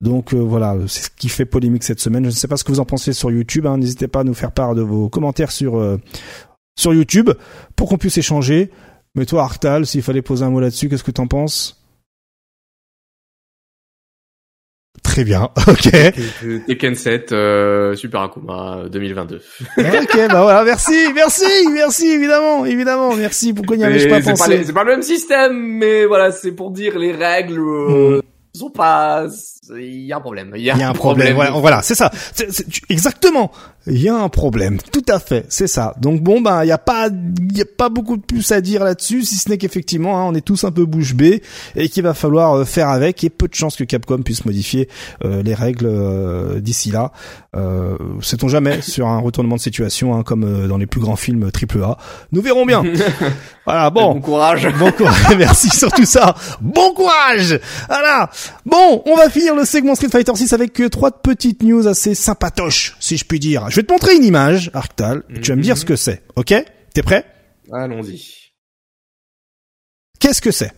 Donc 0.00 0.34
voilà, 0.34 0.76
c'est 0.86 1.04
ce 1.04 1.10
qui 1.10 1.28
fait 1.28 1.44
polémique 1.44 1.84
cette 1.84 2.00
semaine. 2.00 2.24
Je 2.24 2.30
ne 2.30 2.34
sais 2.34 2.48
pas 2.48 2.56
ce 2.56 2.64
que 2.64 2.72
vous 2.72 2.80
en 2.80 2.84
pensez 2.84 3.12
sur 3.12 3.30
YouTube. 3.30 3.66
N'hésitez 3.66 4.08
pas 4.08 4.20
à 4.20 4.24
nous 4.24 4.34
faire 4.34 4.52
part 4.52 4.74
de 4.74 4.82
vos 4.82 5.08
commentaires 5.08 5.52
sur 5.52 5.98
sur 6.76 6.94
YouTube 6.94 7.30
pour 7.76 7.88
qu'on 7.88 7.98
puisse 7.98 8.18
échanger. 8.18 8.70
Mais 9.14 9.26
toi, 9.26 9.42
Arctal, 9.42 9.86
s'il 9.86 10.02
fallait 10.02 10.22
poser 10.22 10.44
un 10.44 10.50
mot 10.50 10.60
là-dessus, 10.60 10.88
qu'est-ce 10.88 11.04
que 11.04 11.10
t'en 11.10 11.26
penses? 11.26 11.79
Très 15.02 15.24
bien, 15.24 15.50
ok. 15.66 15.90
Tekken 16.66 16.94
7, 16.94 17.32
euh, 17.32 17.96
Super 17.96 18.22
Akuma 18.22 18.84
2022. 18.90 19.40
ok, 19.78 20.16
bah 20.30 20.42
voilà, 20.42 20.62
merci, 20.64 20.94
merci, 21.14 21.44
merci, 21.72 22.06
évidemment, 22.08 22.64
évidemment, 22.64 23.16
merci. 23.16 23.52
Pourquoi 23.52 23.76
n'y 23.76 23.84
avais-je 23.84 24.08
pas 24.08 24.20
pensé 24.20 24.62
C'est 24.64 24.72
pas 24.72 24.84
le 24.84 24.92
même 24.92 25.02
système, 25.02 25.56
mais 25.56 26.04
voilà, 26.04 26.32
c'est 26.32 26.52
pour 26.52 26.70
dire 26.70 26.98
les 26.98 27.12
règles. 27.12 27.58
Euh, 27.58 28.18
hmm 28.18 28.20
sont 28.54 28.70
pas. 28.70 29.26
Il 29.78 30.04
y 30.04 30.12
a 30.12 30.16
un 30.16 30.20
problème. 30.20 30.52
Il 30.56 30.62
y 30.62 30.70
a, 30.70 30.88
un 30.88 30.92
problème. 30.92 31.36
Voilà, 31.54 31.82
c'est 31.82 31.94
ça. 31.94 32.10
exactement. 32.88 33.50
Il 33.86 34.00
y 34.00 34.08
a 34.08 34.14
un 34.14 34.28
problème. 34.28 34.78
Tout 34.92 35.04
à 35.08 35.18
fait. 35.18 35.46
C'est 35.48 35.66
ça. 35.66 35.94
Donc 36.00 36.20
bon, 36.22 36.40
ben, 36.40 36.64
il 36.64 36.68
y 36.68 36.72
a 36.72 36.78
pas, 36.78 37.08
il 37.08 37.56
y 37.56 37.62
a 37.62 37.64
pas 37.64 37.88
beaucoup 37.88 38.16
de 38.16 38.22
plus 38.22 38.52
à 38.52 38.60
dire 38.60 38.84
là-desssus, 38.84 39.22
si 39.22 39.36
ce 39.36 39.48
n'est 39.48 39.56
qu'effectivement, 39.56 40.18
hein, 40.18 40.24
on 40.28 40.34
est 40.34 40.44
tous 40.44 40.64
un 40.64 40.70
peu 40.70 40.84
bouche 40.84 41.14
bée 41.14 41.42
et 41.76 41.88
qu'il 41.88 42.02
va 42.02 42.12
falloir 42.12 42.54
euh, 42.54 42.64
faire 42.64 42.88
avec. 42.88 43.24
Et 43.24 43.30
peu 43.30 43.48
de 43.48 43.54
chances 43.54 43.76
que 43.76 43.84
Capcom 43.84 44.18
puisse 44.22 44.44
modifier 44.44 44.88
euh, 45.24 45.42
les 45.42 45.54
règles 45.54 45.86
euh, 45.86 46.60
d'ici 46.60 46.90
là. 46.90 47.12
Euh, 47.56 47.96
Sait-on 48.20 48.48
jamais 48.48 48.80
sur 48.82 49.08
un 49.08 49.18
retournement 49.18 49.56
de 49.56 49.60
situation, 49.60 50.14
hein, 50.14 50.22
comme 50.22 50.68
dans 50.68 50.76
les 50.76 50.86
plus 50.86 51.00
grands 51.00 51.16
films 51.16 51.50
AAA. 51.50 51.96
Nous 52.32 52.42
verrons 52.42 52.66
bien. 52.66 52.82
voilà. 53.64 53.88
Bon. 53.90 54.14
Bon 54.14 54.20
courage. 54.20 54.68
Bon 54.78 54.92
courage. 54.92 55.36
Merci 55.38 55.70
sur 55.70 55.90
tout 55.90 56.04
ça. 56.04 56.34
Bon 56.60 56.92
courage. 56.92 57.58
Voilà. 57.88 58.30
Bon, 58.66 59.02
on 59.06 59.16
va 59.16 59.30
finir 59.30 59.54
le 59.54 59.59
segment 59.64 59.94
Street 59.94 60.08
Fighter 60.08 60.34
6 60.34 60.52
avec 60.52 60.82
trois 60.90 61.10
petites 61.10 61.62
news 61.62 61.86
assez 61.86 62.14
sympatoches, 62.14 62.96
si 63.00 63.16
je 63.16 63.24
puis 63.24 63.38
dire. 63.38 63.68
Je 63.70 63.76
vais 63.76 63.82
te 63.82 63.92
montrer 63.92 64.16
une 64.16 64.24
image, 64.24 64.70
Arctal. 64.74 65.22
Tu 65.42 65.50
vas 65.50 65.56
me 65.56 65.62
dire 65.62 65.76
ce 65.76 65.84
que 65.84 65.96
c'est. 65.96 66.22
Ok? 66.36 66.54
T'es 66.94 67.02
prêt? 67.02 67.26
Allons-y. 67.72 68.52
Qu'est-ce 70.18 70.42
que 70.42 70.50
c'est? 70.50 70.72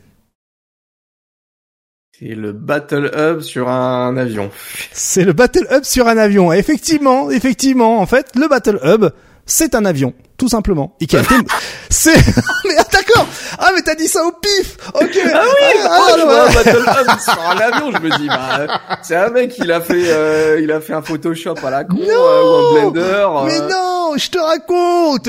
C'est 2.18 2.34
le 2.34 2.52
Battle 2.52 3.10
Hub 3.16 3.40
sur 3.40 3.68
un 3.68 4.16
avion. 4.16 4.50
C'est 4.92 5.24
le 5.24 5.32
Battle 5.32 5.66
Hub 5.70 5.82
sur 5.82 6.06
un 6.06 6.16
avion. 6.16 6.52
Effectivement, 6.52 7.30
effectivement. 7.30 7.98
En 7.98 8.06
fait, 8.06 8.30
le 8.36 8.46
Battle 8.46 8.78
Hub, 8.84 9.10
c'est 9.46 9.74
un 9.74 9.84
avion, 9.84 10.14
tout 10.36 10.48
simplement. 10.48 10.96
c'est, 11.90 12.14
mais 12.64 12.74
ah, 12.78 12.84
d'accord. 12.92 13.26
Ah, 13.58 13.70
mais 13.74 13.82
t'as 13.82 13.94
dit 13.94 14.08
ça 14.08 14.24
au 14.24 14.32
pif. 14.32 14.76
Ok. 14.94 15.18
Ah 15.34 15.42
oui. 15.44 15.78
Ah, 15.84 15.98
oh, 16.00 16.14
je 16.16 16.22
vois 16.22 16.48
un 16.48 16.52
Battle 16.52 16.84
Hub 16.88 17.20
sur 17.20 17.40
un 17.40 17.56
avion. 17.56 17.92
Je 17.92 17.98
me 17.98 18.18
dis, 18.18 18.28
bah, 18.28 18.66
c'est 19.02 19.16
un 19.16 19.30
mec, 19.30 19.54
il 19.58 19.70
a 19.72 19.80
fait, 19.80 20.04
euh, 20.06 20.60
il 20.62 20.70
a 20.70 20.80
fait 20.80 20.94
un 20.94 21.02
Photoshop 21.02 21.56
à 21.64 21.70
la 21.70 21.84
con 21.84 21.98
euh, 22.00 22.44
ou 22.44 22.78
un 22.78 22.90
Blender. 22.90 23.28
Mais 23.46 23.60
euh. 23.60 23.68
non, 23.68 24.14
je 24.16 24.30
te 24.30 24.38
raconte. 24.38 25.28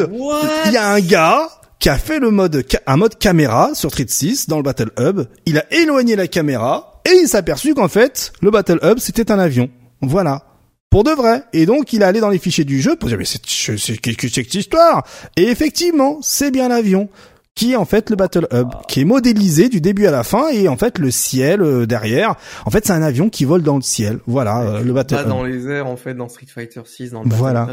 Il 0.65 0.71
y 0.71 0.77
a 0.77 0.89
un 0.89 0.99
gars 0.99 1.49
qui 1.79 1.89
a 1.89 1.97
fait 1.97 2.19
le 2.19 2.29
mode, 2.29 2.63
un 2.87 2.97
mode 2.97 3.17
caméra 3.17 3.71
sur 3.73 3.89
Street 3.91 4.05
6 4.07 4.47
dans 4.47 4.57
le 4.57 4.63
Battle 4.63 4.91
Hub. 4.99 5.25
Il 5.45 5.57
a 5.57 5.65
éloigné 5.73 6.15
la 6.15 6.27
caméra 6.27 7.01
et 7.05 7.15
il 7.15 7.27
s'est 7.27 7.37
aperçu 7.37 7.73
qu'en 7.73 7.89
fait, 7.89 8.31
le 8.41 8.51
Battle 8.51 8.79
Hub, 8.83 8.99
c'était 8.99 9.31
un 9.31 9.39
avion. 9.39 9.69
Voilà 10.01 10.43
pour 10.93 11.03
de 11.03 11.09
vrai. 11.09 11.43
Et 11.53 11.65
donc 11.65 11.91
il 11.91 12.03
est 12.03 12.05
allé 12.05 12.19
dans 12.19 12.29
les 12.29 12.37
fichiers 12.37 12.65
du 12.65 12.79
jeu 12.79 12.95
pour 12.95 13.09
dire 13.09 13.17
mais 13.17 13.25
c'est 13.25 13.41
que 13.41 14.27
cette 14.29 14.53
histoire? 14.53 15.03
Et 15.35 15.45
effectivement, 15.45 16.19
c'est 16.21 16.51
bien 16.51 16.67
l'avion 16.67 17.09
qui 17.55 17.71
est 17.71 17.75
en 17.75 17.85
fait 17.85 18.11
le 18.11 18.15
Battle 18.15 18.47
Hub, 18.51 18.67
ah. 18.71 18.81
qui 18.87 19.01
est 19.01 19.05
modélisé 19.05 19.69
du 19.69 19.81
début 19.81 20.05
à 20.05 20.11
la 20.11 20.23
fin 20.23 20.49
et 20.49 20.67
en 20.67 20.77
fait 20.77 20.99
le 20.99 21.09
ciel 21.09 21.63
euh, 21.63 21.87
derrière. 21.87 22.35
En 22.67 22.69
fait, 22.69 22.85
c'est 22.85 22.93
un 22.93 23.01
avion 23.01 23.29
qui 23.29 23.43
vole 23.43 23.63
dans 23.63 23.75
le 23.75 23.81
ciel. 23.81 24.19
Voilà, 24.27 24.61
euh, 24.61 24.83
le 24.83 24.93
Battle 24.93 25.15
Hub. 25.15 25.27
dans 25.27 25.43
les 25.43 25.67
airs 25.67 25.87
en 25.87 25.97
fait 25.97 26.13
dans 26.13 26.29
Street 26.29 26.45
Fighter 26.47 26.81
6 26.85 27.09
dans 27.09 27.23
le 27.23 27.29
Battle 27.29 27.39
voilà. 27.39 27.67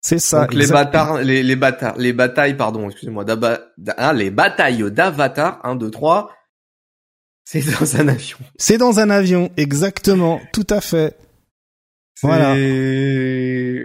C'est 0.00 0.20
ça. 0.20 0.42
Donc 0.42 0.54
les 0.54 0.68
bâtards, 0.68 1.18
les, 1.18 1.42
les 1.42 1.56
bâtards, 1.56 1.96
les 1.98 2.12
batailles, 2.12 2.56
pardon, 2.56 2.88
excusez-moi, 2.88 3.24
ah, 3.96 4.12
les 4.12 4.30
batailles 4.30 4.88
d'Avatar, 4.92 5.60
1, 5.64 5.74
2, 5.74 5.90
3, 5.90 6.30
c'est 7.44 7.64
dans 7.80 7.96
un 7.96 8.06
avion. 8.06 8.38
C'est 8.56 8.78
dans 8.78 9.00
un 9.00 9.10
avion, 9.10 9.50
exactement, 9.56 10.40
tout 10.52 10.66
à 10.70 10.80
fait. 10.80 11.16
Voilà. 12.22 12.50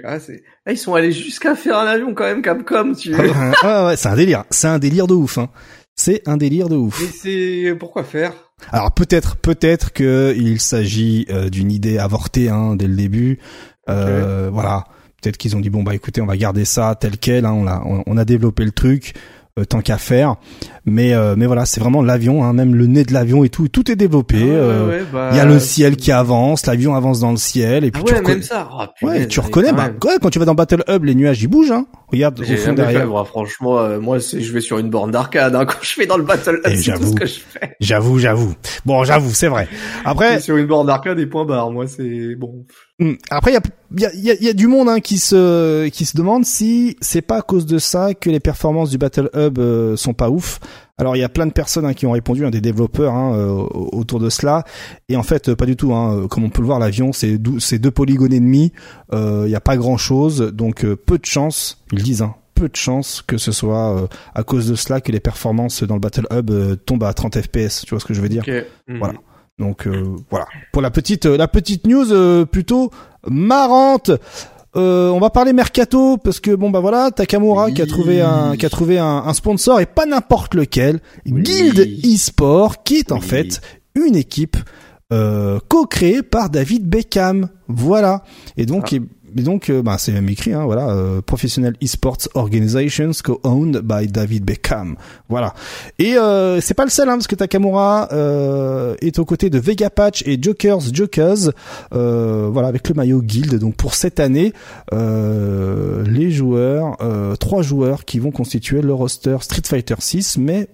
Ah, 0.03 0.19
c'est... 0.19 0.43
Ah, 0.65 0.71
ils 0.71 0.77
sont 0.77 0.93
allés 0.93 1.11
jusqu'à 1.11 1.55
faire 1.55 1.77
un 1.77 1.87
avion 1.87 2.13
quand 2.13 2.25
même, 2.25 2.41
Capcom, 2.41 2.93
tu 2.93 3.13
ah, 3.63 3.87
ouais, 3.87 3.97
c'est 3.97 4.09
un 4.09 4.15
délire. 4.15 4.43
C'est 4.49 4.67
un 4.67 4.79
délire 4.79 5.07
de 5.07 5.13
ouf, 5.13 5.37
hein. 5.37 5.49
C'est 5.95 6.21
un 6.27 6.37
délire 6.37 6.69
de 6.69 6.75
ouf. 6.75 7.01
Et 7.01 7.07
c'est 7.07 7.75
pourquoi 7.75 8.03
faire? 8.03 8.33
Alors 8.71 8.91
peut-être, 8.91 9.35
peut-être 9.35 9.93
que 9.93 10.35
il 10.37 10.59
s'agit 10.61 11.25
euh, 11.29 11.49
d'une 11.49 11.71
idée 11.71 11.97
avortée 11.97 12.49
hein, 12.49 12.75
dès 12.75 12.87
le 12.87 12.95
début. 12.95 13.39
Euh, 13.89 14.49
Voilà. 14.51 14.85
Peut-être 15.21 15.37
qu'ils 15.37 15.55
ont 15.55 15.59
dit 15.59 15.71
bon 15.71 15.81
bah 15.81 15.95
écoutez, 15.95 16.21
on 16.21 16.27
va 16.27 16.37
garder 16.37 16.63
ça 16.63 16.95
tel 16.99 17.17
quel. 17.17 17.45
Hein, 17.45 17.53
on 17.53 17.65
a, 17.67 17.81
on 17.83 18.17
a 18.17 18.25
développé 18.25 18.63
le 18.63 18.71
truc. 18.71 19.15
Euh, 19.57 19.65
tant 19.65 19.81
qu'à 19.81 19.97
faire. 19.97 20.35
Mais 20.85 21.13
euh, 21.13 21.33
mais 21.35 21.47
voilà, 21.47 21.65
c'est 21.65 21.79
vraiment 21.79 22.03
l'avion, 22.03 22.43
hein, 22.43 22.53
même 22.53 22.75
le 22.75 22.85
nez 22.85 23.03
de 23.03 23.11
l'avion 23.11 23.43
et 23.43 23.49
tout, 23.49 23.67
tout 23.67 23.91
est 23.91 23.95
développé. 23.95 24.37
Ah 24.39 24.45
euh, 24.45 25.03
bah, 25.11 25.29
il 25.31 25.37
y 25.37 25.39
a 25.39 25.45
le 25.45 25.59
ciel 25.59 25.95
qui 25.95 26.11
avance, 26.11 26.65
l'avion 26.67 26.93
avance 26.93 27.21
dans 27.21 27.31
le 27.31 27.37
ciel 27.37 27.83
et 27.83 27.89
puis 27.89 28.03
ah 28.05 28.07
tu 28.07 28.13
reconnais. 28.13 28.41
ça. 28.43 28.69
Oh, 28.71 29.07
ouais, 29.07 29.27
tu 29.27 29.39
reconnais. 29.39 29.73
Bah, 29.73 29.89
quand 29.99 30.29
tu 30.29 30.37
vas 30.37 30.45
dans 30.45 30.53
Battle 30.53 30.83
Hub, 30.87 31.03
les 31.03 31.15
nuages 31.15 31.41
ils 31.41 31.47
bougent. 31.47 31.71
Hein. 31.71 31.87
Regarde 32.09 32.39
au 32.39 32.43
fond 32.43 32.73
derrière. 32.73 33.07
franchement, 33.25 33.99
moi 33.99 34.19
je 34.19 34.51
vais 34.53 34.61
sur 34.61 34.77
une 34.77 34.91
borne 34.91 35.09
d'arcade 35.09 35.55
hein, 35.55 35.65
quand 35.67 35.79
je 35.81 35.99
vais 35.99 36.05
dans 36.05 36.17
le 36.17 36.23
Battle 36.23 36.61
Hub. 36.63 36.75
C'est 36.75 36.93
tout 36.93 37.07
ce 37.07 37.15
que 37.15 37.25
je 37.25 37.39
fais. 37.39 37.75
J'avoue, 37.79 38.19
j'avoue. 38.19 38.53
Bon, 38.85 39.03
j'avoue, 39.03 39.33
c'est 39.33 39.47
vrai. 39.47 39.67
Après, 40.05 40.39
sur 40.39 40.57
une 40.57 40.67
borne 40.67 40.85
d'arcade 40.85 41.17
et 41.17 41.25
point 41.25 41.45
barre. 41.45 41.71
Moi, 41.71 41.87
c'est 41.87 42.35
bon. 42.35 42.65
Hmm. 42.99 43.13
Après, 43.29 43.51
il 43.51 43.53
y 44.01 44.05
a, 44.05 44.13
y, 44.15 44.31
a, 44.31 44.33
y 44.41 44.49
a, 44.49 44.53
du 44.53 44.65
monde 44.65 44.89
hein, 44.89 44.99
qui 44.99 45.19
se 45.19 45.87
qui 45.89 46.03
se 46.03 46.17
demande 46.17 46.45
si 46.45 46.97
c'est 46.99 47.21
pas 47.21 47.37
à 47.37 47.41
cause 47.43 47.67
de 47.67 47.77
ça 47.77 48.15
que 48.15 48.31
les 48.31 48.39
performances 48.39 48.89
du 48.89 48.97
Battle 48.97 49.29
Hub 49.35 49.59
euh, 49.59 49.95
sont 49.95 50.15
pas 50.15 50.31
ouf. 50.31 50.59
Alors 50.97 51.15
il 51.15 51.19
y 51.19 51.23
a 51.23 51.29
plein 51.29 51.45
de 51.45 51.51
personnes 51.51 51.85
hein, 51.85 51.93
qui 51.93 52.07
ont 52.07 52.11
répondu, 52.11 52.43
hein, 52.43 52.49
des 52.49 52.59
développeurs 52.59 53.13
hein, 53.13 53.35
euh, 53.35 53.51
autour 53.51 54.19
de 54.19 54.31
cela. 54.31 54.63
Et 55.09 55.15
en 55.15 55.21
fait, 55.21 55.53
pas 55.53 55.67
du 55.67 55.75
tout. 55.75 55.93
Hein, 55.93 56.25
comme 56.27 56.43
on 56.43 56.49
peut 56.49 56.61
le 56.61 56.65
voir, 56.65 56.79
l'avion 56.79 57.13
c'est 57.13 57.39
c'est 57.59 57.77
deux 57.77 57.91
polygones 57.91 58.33
et 58.33 58.39
demi. 58.39 58.73
Euh, 59.13 59.43
il 59.45 59.51
y 59.51 59.55
a 59.55 59.61
pas 59.61 59.77
grand 59.77 59.97
chose, 59.97 60.51
donc 60.51 60.83
peu 60.83 61.19
de 61.19 61.25
chance. 61.25 61.83
Ils 61.91 62.01
disent. 62.01 62.23
Hein, 62.23 62.33
peu 62.55 62.67
de 62.67 62.75
chance 62.75 63.21
que 63.21 63.37
ce 63.37 63.51
soit 63.51 64.09
à 64.33 64.41
cause 64.41 64.67
de 64.67 64.73
cela 64.73 64.99
que 64.99 65.11
les 65.11 65.19
performances 65.19 65.83
dans 65.83 65.93
le 65.93 65.99
Battle 65.99 66.25
Hub 66.31 66.49
tombent 66.87 67.03
à 67.03 67.13
30 67.13 67.39
FPS. 67.39 67.85
Tu 67.85 67.91
vois 67.91 67.99
ce 67.99 68.05
que 68.05 68.15
je 68.15 68.21
veux 68.21 68.29
dire? 68.29 68.43
Voilà. 68.87 69.13
Donc 69.59 69.87
euh, 69.87 70.15
voilà. 70.29 70.45
Pour 70.71 70.81
la 70.81 70.91
petite 70.91 71.25
euh, 71.25 71.37
la 71.37 71.47
petite 71.47 71.87
news 71.87 72.11
euh, 72.11 72.45
plutôt 72.45 72.91
marrante. 73.27 74.11
on 74.75 75.19
va 75.19 75.31
parler 75.31 75.53
mercato 75.53 76.17
parce 76.17 76.39
que 76.39 76.53
bon 76.53 76.69
bah 76.69 76.79
voilà 76.79 77.09
Takamura 77.09 77.71
qui 77.71 77.81
a 77.81 77.87
trouvé 77.87 78.21
un 78.21 78.55
qui 78.55 78.65
a 78.65 78.69
trouvé 78.69 78.99
un, 78.99 79.33
sponsor 79.33 79.79
et 79.79 79.87
pas 79.87 80.05
n'importe 80.05 80.53
lequel 80.53 80.99
Guild 81.25 81.79
eSport 82.05 82.83
qui 82.83 82.97
est 82.97 83.11
en 83.11 83.19
fait 83.19 83.61
une 83.95 84.15
équipe 84.15 84.57
co-créée 85.09 86.21
par 86.21 86.49
David 86.49 86.87
Beckham 86.87 87.49
voilà 87.67 88.23
et 88.57 88.65
donc 88.65 88.93
ah. 88.93 88.97
Mais 89.35 89.43
donc, 89.43 89.69
euh, 89.69 89.81
bah, 89.81 89.97
c'est 89.99 90.11
même 90.11 90.29
écrit, 90.29 90.53
hein, 90.53 90.65
voilà, 90.65 90.89
euh, 90.89 91.21
Professional 91.21 91.75
Esports 91.81 92.27
Organizations 92.33 93.11
co-owned 93.23 93.81
by 93.83 94.07
David 94.07 94.45
Beckham. 94.45 94.95
Voilà. 95.27 95.53
Et 95.99 96.17
euh, 96.17 96.61
c'est 96.61 96.73
pas 96.73 96.85
le 96.85 96.89
seul, 96.89 97.09
hein, 97.09 97.13
parce 97.13 97.27
que 97.27 97.35
Takamura 97.35 98.09
euh, 98.13 98.95
est 99.01 99.19
aux 99.19 99.25
côtés 99.25 99.49
de 99.49 99.59
Vega 99.59 99.89
Patch 99.89 100.23
et 100.25 100.41
Jokers 100.41 100.93
Jokers, 100.93 101.51
euh, 101.93 102.49
voilà, 102.51 102.69
avec 102.69 102.87
le 102.87 102.95
maillot 102.95 103.21
Guild. 103.21 103.59
Donc 103.59 103.75
pour 103.75 103.95
cette 103.95 104.19
année, 104.19 104.53
les 104.91 106.31
joueurs, 106.31 106.97
trois 107.39 107.61
joueurs 107.61 108.05
qui 108.05 108.19
vont 108.19 108.31
constituer 108.31 108.81
le 108.81 108.93
roster 108.93 109.37
Street 109.41 109.61
Fighter 109.65 109.95
6, 109.99 110.37
mais 110.37 110.67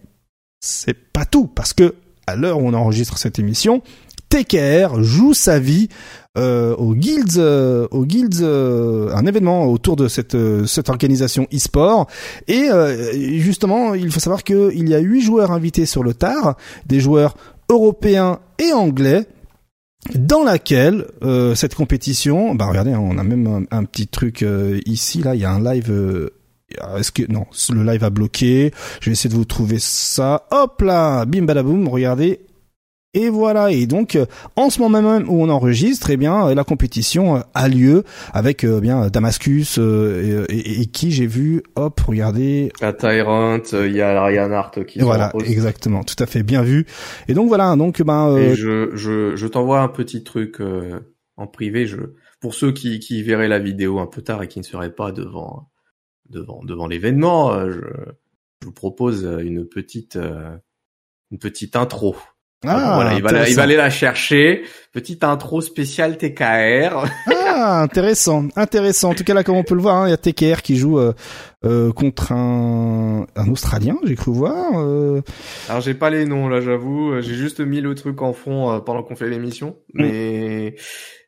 c'est 0.60 1.11
pas 1.11 1.26
tout, 1.26 1.47
parce 1.47 1.73
que 1.73 1.95
à 2.27 2.35
l'heure 2.35 2.60
où 2.60 2.68
on 2.68 2.73
enregistre 2.73 3.18
cette 3.18 3.39
émission, 3.39 3.81
TKR 4.34 5.03
joue 5.03 5.35
sa 5.35 5.60
vie 5.60 5.89
euh, 6.39 6.76
au 6.77 6.95
Guilds, 6.95 7.38
euh, 7.38 7.88
Guilds, 7.93 8.41
euh, 8.41 9.14
un 9.14 9.27
événement 9.27 9.68
autour 9.68 9.95
de 9.95 10.07
cette 10.07 10.35
cette 10.65 10.89
organisation 10.89 11.47
e-sport. 11.53 12.07
Et 12.47 12.69
justement, 13.39 13.93
il 13.93 14.11
faut 14.11 14.19
savoir 14.19 14.43
qu'il 14.43 14.89
y 14.89 14.95
a 14.95 14.99
huit 14.99 15.22
joueurs 15.22 15.51
invités 15.51 15.85
sur 15.85 16.01
le 16.01 16.15
tard, 16.15 16.57
des 16.88 16.99
joueurs 16.99 17.35
européens 17.69 18.39
et 18.57 18.73
anglais 18.73 19.27
dans 20.15 20.43
laquelle 20.43 21.05
cette 21.55 21.76
compétition, 21.76 22.55
bah 22.55 22.65
regardez, 22.65 22.91
hein, 22.91 22.99
on 23.01 23.18
a 23.19 23.23
même 23.23 23.68
un, 23.69 23.84
petit 23.85 24.07
truc 24.07 24.43
ici 24.85 25.22
là, 25.22 25.35
il 25.35 25.41
y 25.41 25.45
a 25.45 25.51
un 25.51 25.64
live. 25.64 26.31
Est-ce 26.97 27.11
que 27.11 27.31
non, 27.31 27.45
le 27.72 27.84
live 27.84 28.03
a 28.03 28.10
bloqué 28.10 28.73
Je 28.99 29.05
vais 29.05 29.11
essayer 29.14 29.30
de 29.30 29.35
vous 29.35 29.45
trouver 29.45 29.77
ça. 29.77 30.47
Hop 30.49 30.81
là, 30.81 31.23
bim 31.26 31.43
badaboum. 31.43 31.88
Regardez, 31.88 32.39
et 33.15 33.30
voilà. 33.30 33.72
Et 33.72 33.85
donc, 33.85 34.15
euh, 34.15 34.26
en 34.56 34.72
ce 34.72 34.80
moment 34.80 35.02
même 35.02 35.30
où 35.30 35.41
on 35.41 35.49
enregistre, 35.49 36.10
eh 36.10 36.18
bien, 36.18 36.48
euh, 36.48 36.56
la 36.56 36.64
compétition 36.64 37.38
euh, 37.38 37.40
a 37.53 37.68
lieu 37.68 38.03
avec 38.34 38.65
bien 38.65 39.07
Damascus 39.10 39.77
et, 39.77 40.85
qui 40.88 41.11
j'ai 41.11 41.27
vu. 41.27 41.61
Hop, 41.76 41.99
regardez. 41.99 42.72
La 42.81 42.91
Tyrant, 42.94 43.61
il 43.72 43.95
y 43.95 44.02
a 44.02 44.23
Ryan 44.23 44.52
Hart 44.52 44.84
qui. 44.85 44.99
Voilà, 44.99 45.31
exactement, 45.45 46.03
tout 46.03 46.15
à 46.19 46.26
fait 46.26 46.41
bien 46.41 46.64
vu. 46.64 46.88
Et 47.27 47.35
donc 47.35 47.48
voilà. 47.48 47.76
Donc 47.76 48.02
ben. 48.02 48.35
Et 48.38 48.56
je 48.56 48.95
je 48.95 49.35
je 49.35 49.48
t'envoie 49.48 49.81
un 49.81 49.90
petit 49.90 50.23
truc 50.23 50.60
en 51.38 51.48
privé. 51.48 51.85
Je 51.85 51.98
pour 52.41 52.56
ceux 52.56 52.72
qui 52.72 52.99
qui 52.99 53.22
verraient 53.22 53.48
la 53.48 53.60
vidéo 53.60 53.99
un 53.99 54.07
peu 54.07 54.23
tard 54.23 54.41
et 54.41 54.48
qui 54.48 54.60
ne 54.60 54.64
seraient 54.64 54.94
pas 54.94 55.11
devant 55.11 55.69
devant 56.30 56.64
devant 56.64 56.88
l'événement, 56.88 57.69
je, 57.69 57.80
je, 58.61 58.65
vous 58.65 58.72
propose 58.72 59.23
une 59.23 59.68
petite 59.68 60.18
une 61.31 61.40
petite 61.40 61.76
intro. 61.76 62.15
Ah, 62.65 62.95
voilà, 62.95 63.14
il 63.14 63.22
va, 63.22 63.49
il 63.49 63.56
va 63.56 63.64
aller 63.64 63.76
la 63.76 63.90
chercher. 63.90 64.64
Petite 64.94 65.23
intro 65.23 65.60
spéciale 65.61 66.18
TKR. 66.18 67.06
Ah, 67.27 67.81
intéressant, 67.81 68.48
intéressant. 68.56 69.10
En 69.10 69.14
tout 69.15 69.23
cas 69.23 69.34
là, 69.34 69.44
comme 69.44 69.56
on 69.56 69.64
peut 69.64 69.73
le 69.73 69.81
voir, 69.81 69.98
hein, 69.98 70.07
il 70.07 70.11
y 70.11 70.14
a 70.14 70.18
TKR 70.18 70.61
qui 70.61 70.77
joue 70.77 70.99
euh, 70.99 71.14
euh, 71.65 71.91
contre 71.91 72.31
un, 72.31 73.26
un 73.35 73.48
Australien, 73.49 73.98
j'ai 74.03 74.15
cru 74.15 74.31
voir. 74.31 74.80
Euh... 74.80 75.22
Alors 75.68 75.81
j'ai 75.81 75.95
pas 75.95 76.11
les 76.11 76.26
noms 76.26 76.48
là, 76.48 76.61
j'avoue. 76.61 77.19
J'ai 77.22 77.34
juste 77.34 77.60
mis 77.60 77.81
le 77.81 77.95
truc 77.95 78.22
en 78.22 78.34
fond 78.34 78.72
euh, 78.72 78.80
pendant 78.80 79.02
qu'on 79.02 79.15
fait 79.15 79.30
l'émission, 79.30 79.77
mm. 79.94 80.02
mais 80.02 80.76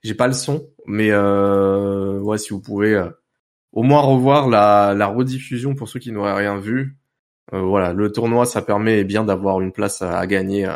j'ai 0.04 0.14
pas 0.14 0.28
le 0.28 0.34
son. 0.34 0.68
Mais 0.86 1.10
euh, 1.10 2.20
ouais, 2.20 2.38
si 2.38 2.50
vous 2.52 2.62
pouvez 2.62 3.04
au 3.72 3.82
moins 3.82 4.02
revoir 4.02 4.48
la, 4.48 4.94
la 4.96 5.08
rediffusion 5.08 5.74
pour 5.74 5.90
ceux 5.90 6.00
qui 6.00 6.12
n'auraient 6.12 6.36
rien 6.36 6.60
vu. 6.60 6.98
voilà, 7.52 7.94
le 7.94 8.12
tournoi, 8.12 8.46
ça 8.46 8.62
permet 8.62 9.04
bien 9.04 9.24
d'avoir 9.24 9.60
une 9.60 9.72
place 9.72 10.04
à, 10.04 10.20
à 10.20 10.28
gagner 10.28 10.70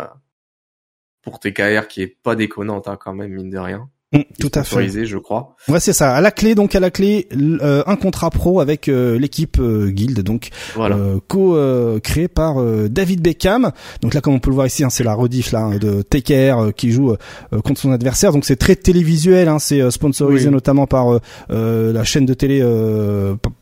pour 1.21 1.39
TKR 1.39 1.87
qui 1.87 2.01
est 2.01 2.17
pas 2.23 2.35
déconnante 2.35 2.87
hein, 2.87 2.97
quand 2.99 3.13
même 3.13 3.31
mine 3.31 3.49
de 3.49 3.57
rien. 3.57 3.89
Mm, 4.11 4.21
tout 4.39 4.49
à 4.55 4.63
fait. 4.63 5.05
je 5.05 5.17
crois. 5.19 5.55
Ouais, 5.67 5.79
c'est 5.79 5.93
ça. 5.93 6.15
À 6.15 6.21
la 6.21 6.31
clé, 6.31 6.55
donc 6.55 6.73
à 6.73 6.79
la 6.79 6.89
clé, 6.89 7.27
euh, 7.33 7.83
un 7.85 7.95
contrat 7.95 8.31
pro 8.31 8.59
avec 8.59 8.87
euh, 8.87 9.19
l'équipe 9.19 9.57
euh, 9.59 9.91
Guild, 9.91 10.21
donc 10.21 10.49
voilà. 10.73 10.97
co-créé 11.27 12.27
par 12.27 12.55
David 12.89 13.21
Beckham. 13.21 13.71
Donc 14.01 14.15
là, 14.15 14.21
comme 14.21 14.33
on 14.33 14.39
peut 14.39 14.49
le 14.49 14.55
voir 14.55 14.65
ici, 14.65 14.83
hein, 14.83 14.89
c'est 14.89 15.03
la 15.03 15.13
rediff 15.13 15.51
là 15.51 15.59
hein, 15.59 15.77
de 15.77 16.01
TKR 16.01 16.73
qui 16.75 16.91
joue 16.91 17.15
contre 17.63 17.79
son 17.79 17.91
adversaire. 17.91 18.31
Donc 18.31 18.45
c'est 18.45 18.55
très 18.55 18.75
télévisuel. 18.75 19.47
Hein, 19.47 19.59
c'est 19.59 19.91
sponsorisé 19.91 20.49
notamment 20.49 20.87
par 20.87 21.19
la 21.49 22.03
chaîne 22.03 22.25
de 22.25 22.33
télé 22.33 22.63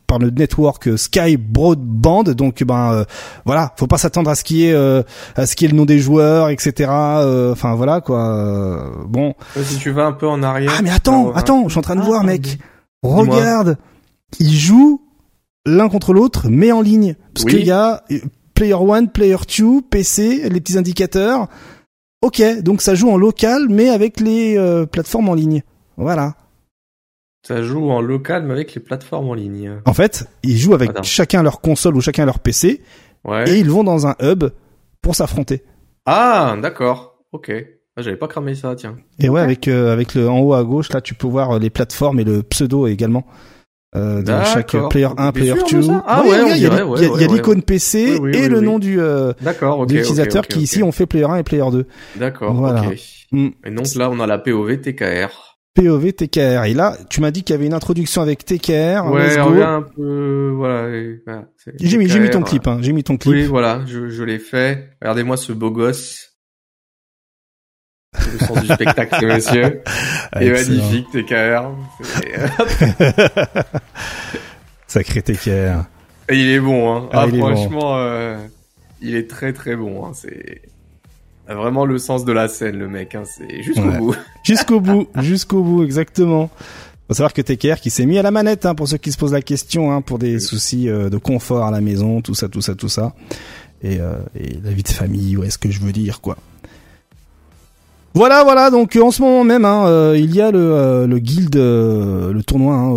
par 0.08 0.18
le 0.18 0.30
network 0.30 0.98
Sky 0.98 1.36
Broadband. 1.36 2.24
Donc 2.24 2.64
ben 2.64 2.92
euh, 2.92 3.04
voilà, 3.44 3.72
faut 3.76 3.86
pas 3.86 3.98
s'attendre 3.98 4.30
à 4.30 4.34
ce 4.34 4.42
qui 4.42 4.64
est 4.64 4.72
euh, 4.72 5.04
à 5.36 5.46
ce 5.46 5.54
qui 5.54 5.66
est 5.66 5.68
le 5.68 5.76
nom 5.76 5.84
des 5.84 6.00
joueurs, 6.00 6.48
etc. 6.48 6.90
Euh, 6.90 7.52
enfin 7.52 7.76
voilà 7.76 8.00
quoi. 8.00 8.90
bon. 9.06 9.34
Si 9.62 9.76
tu 9.76 9.90
vas 9.90 10.06
un 10.06 10.12
peu 10.12 10.26
en 10.26 10.42
arrière. 10.42 10.72
Ah 10.76 10.82
mais 10.82 10.90
attends, 10.90 11.32
attends, 11.32 11.64
je 11.64 11.70
suis 11.70 11.78
en 11.78 11.82
train 11.82 11.94
de 11.94 12.00
ah, 12.00 12.06
voir 12.06 12.24
mec. 12.24 12.58
Regarde, 13.02 13.76
ils 14.40 14.56
jouent 14.56 15.02
l'un 15.64 15.88
contre 15.88 16.12
l'autre, 16.12 16.48
mais 16.50 16.72
en 16.72 16.80
ligne. 16.80 17.14
Parce 17.34 17.44
qu'il 17.44 17.64
y 17.64 17.70
a 17.70 18.02
Player 18.54 18.74
1, 18.74 19.06
Player 19.06 19.36
2, 19.36 19.82
PC, 19.88 20.48
les 20.48 20.60
petits 20.60 20.78
indicateurs. 20.78 21.46
Ok, 22.22 22.42
donc 22.62 22.82
ça 22.82 22.96
joue 22.96 23.10
en 23.10 23.16
local, 23.16 23.68
mais 23.70 23.90
avec 23.90 24.18
les 24.18 24.58
plateformes 24.90 25.28
en 25.28 25.34
ligne. 25.34 25.62
Voilà. 25.96 26.34
Ça 27.48 27.62
joue 27.62 27.88
en 27.88 28.02
local, 28.02 28.42
mais 28.44 28.52
avec 28.52 28.74
les 28.74 28.80
plateformes 28.82 29.30
en 29.30 29.32
ligne. 29.32 29.80
En 29.86 29.94
fait, 29.94 30.28
ils 30.42 30.58
jouent 30.58 30.74
avec 30.74 31.02
chacun 31.02 31.42
leur 31.42 31.62
console 31.62 31.96
ou 31.96 32.02
chacun 32.02 32.26
leur 32.26 32.40
PC. 32.40 32.82
Ouais. 33.24 33.48
Et 33.48 33.58
ils 33.58 33.70
vont 33.70 33.84
dans 33.84 34.06
un 34.06 34.14
hub 34.20 34.44
pour 35.00 35.14
s'affronter. 35.14 35.62
Ah, 36.04 36.58
d'accord. 36.60 37.16
Ok. 37.32 37.50
Ah, 37.96 38.02
j'avais 38.02 38.18
pas 38.18 38.28
cramé 38.28 38.54
ça, 38.54 38.74
tiens. 38.76 38.98
Et 39.18 39.30
ouais, 39.30 39.40
avec 39.40 39.66
euh, 39.66 39.94
avec 39.94 40.14
le 40.14 40.28
en 40.28 40.40
haut 40.40 40.52
à 40.52 40.62
gauche, 40.62 40.92
là, 40.92 41.00
tu 41.00 41.14
peux 41.14 41.26
voir 41.26 41.58
les 41.58 41.70
plateformes 41.70 42.20
et 42.20 42.24
le 42.24 42.42
pseudo 42.42 42.86
également. 42.86 43.24
Euh, 43.96 44.20
dans 44.20 44.44
chaque 44.44 44.76
player 44.90 45.08
1, 45.16 45.32
player 45.32 45.54
2. 45.54 45.88
Ah 46.06 46.22
ouais, 46.26 46.50
il 46.54 46.62
y 46.62 46.66
a, 46.66 47.26
l'icône 47.28 47.62
PC 47.62 48.18
et 48.34 48.48
le 48.50 48.60
nom 48.60 48.78
du 48.78 49.00
euh, 49.00 49.32
l'utilisateur 49.88 50.46
qui 50.46 50.60
ici 50.60 50.82
ont 50.82 50.92
fait 50.92 51.06
player 51.06 51.24
1 51.24 51.36
et 51.36 51.42
player 51.44 51.70
2. 51.72 51.86
D'accord, 52.16 52.52
voilà. 52.52 52.84
Mm. 53.32 53.48
Et 53.64 53.70
donc 53.70 53.94
là, 53.94 54.10
on 54.10 54.20
a 54.20 54.26
la 54.26 54.36
POV 54.36 54.82
TKR. 54.82 55.57
POV 55.78 56.12
TKR. 56.12 56.64
Et 56.64 56.74
là, 56.74 56.96
tu 57.08 57.20
m'as 57.20 57.30
dit 57.30 57.44
qu'il 57.44 57.54
y 57.54 57.58
avait 57.58 57.66
une 57.66 57.74
introduction 57.74 58.20
avec 58.20 58.44
TKR. 58.44 59.06
Ouais, 59.10 59.38
un 59.38 59.82
peu, 59.82 60.52
voilà. 60.54 60.90
j'ai 61.78 61.98
mis, 61.98 62.08
j'ai 62.08 62.18
mis 62.18 62.30
ton 62.30 62.42
clip, 62.42 62.66
hein. 62.66 62.78
J'ai 62.80 62.92
mis 62.92 63.04
ton 63.04 63.16
clip. 63.16 63.32
Oui, 63.32 63.44
voilà, 63.44 63.82
je, 63.86 64.08
je 64.08 64.24
l'ai 64.24 64.38
fait. 64.38 64.90
Regardez-moi 65.00 65.36
ce 65.36 65.52
beau 65.52 65.70
gosse. 65.70 66.32
le 68.14 68.38
sens 68.38 68.60
du 68.60 68.66
spectacle, 68.66 69.26
monsieur. 69.34 69.82
Et 70.40 70.50
magnifique, 70.50 71.06
TKR. 71.12 71.70
Sacré 74.88 75.22
TKR. 75.22 75.84
Et 76.30 76.40
il 76.40 76.48
est 76.50 76.60
bon, 76.60 76.92
hein. 76.92 77.08
Ah, 77.12 77.26
ah 77.26 77.28
franchement, 77.28 77.98
euh, 77.98 78.36
il 79.00 79.14
est 79.14 79.30
très 79.30 79.52
très 79.52 79.76
bon, 79.76 80.06
hein. 80.06 80.12
C'est, 80.12 80.62
vraiment 81.54 81.84
le 81.84 81.98
sens 81.98 82.24
de 82.24 82.32
la 82.32 82.48
scène, 82.48 82.76
le 82.76 82.88
mec. 82.88 83.14
Hein, 83.14 83.22
c'est 83.24 83.62
jusqu'au 83.62 83.90
bout. 83.90 84.16
jusqu'au 84.44 84.80
bout, 84.80 85.08
jusqu'au 85.16 85.62
bout, 85.62 85.84
exactement. 85.84 86.50
Faut 87.08 87.14
savoir 87.14 87.32
que 87.32 87.40
TKR 87.40 87.80
qui 87.80 87.90
s'est 87.90 88.04
mis 88.04 88.18
à 88.18 88.22
la 88.22 88.30
manette, 88.30 88.66
hein, 88.66 88.74
pour 88.74 88.86
ceux 88.86 88.98
qui 88.98 89.12
se 89.12 89.16
posent 89.16 89.32
la 89.32 89.42
question, 89.42 89.92
hein, 89.92 90.02
pour 90.02 90.18
des 90.18 90.40
soucis 90.40 90.88
euh, 90.88 91.08
de 91.08 91.16
confort 91.16 91.64
à 91.64 91.70
la 91.70 91.80
maison, 91.80 92.20
tout 92.20 92.34
ça, 92.34 92.48
tout 92.48 92.60
ça, 92.60 92.74
tout 92.74 92.90
ça, 92.90 93.14
et, 93.82 93.98
euh, 93.98 94.12
et 94.38 94.58
la 94.62 94.72
vie 94.72 94.82
de 94.82 94.88
famille, 94.88 95.36
ouais, 95.38 95.48
ce 95.48 95.56
que 95.56 95.70
je 95.70 95.80
veux 95.80 95.92
dire, 95.92 96.20
quoi. 96.20 96.36
Voilà, 98.18 98.42
voilà. 98.42 98.70
Donc 98.70 98.98
en 99.00 99.12
ce 99.12 99.22
moment 99.22 99.44
même, 99.44 99.64
hein, 99.64 99.86
euh, 99.86 100.16
il 100.18 100.34
y 100.34 100.40
a 100.40 100.50
le, 100.50 100.58
euh, 100.58 101.06
le 101.06 101.18
guild, 101.20 101.54
euh, 101.54 102.32
le 102.32 102.42
tournoi 102.42 102.74
hein, 102.74 102.96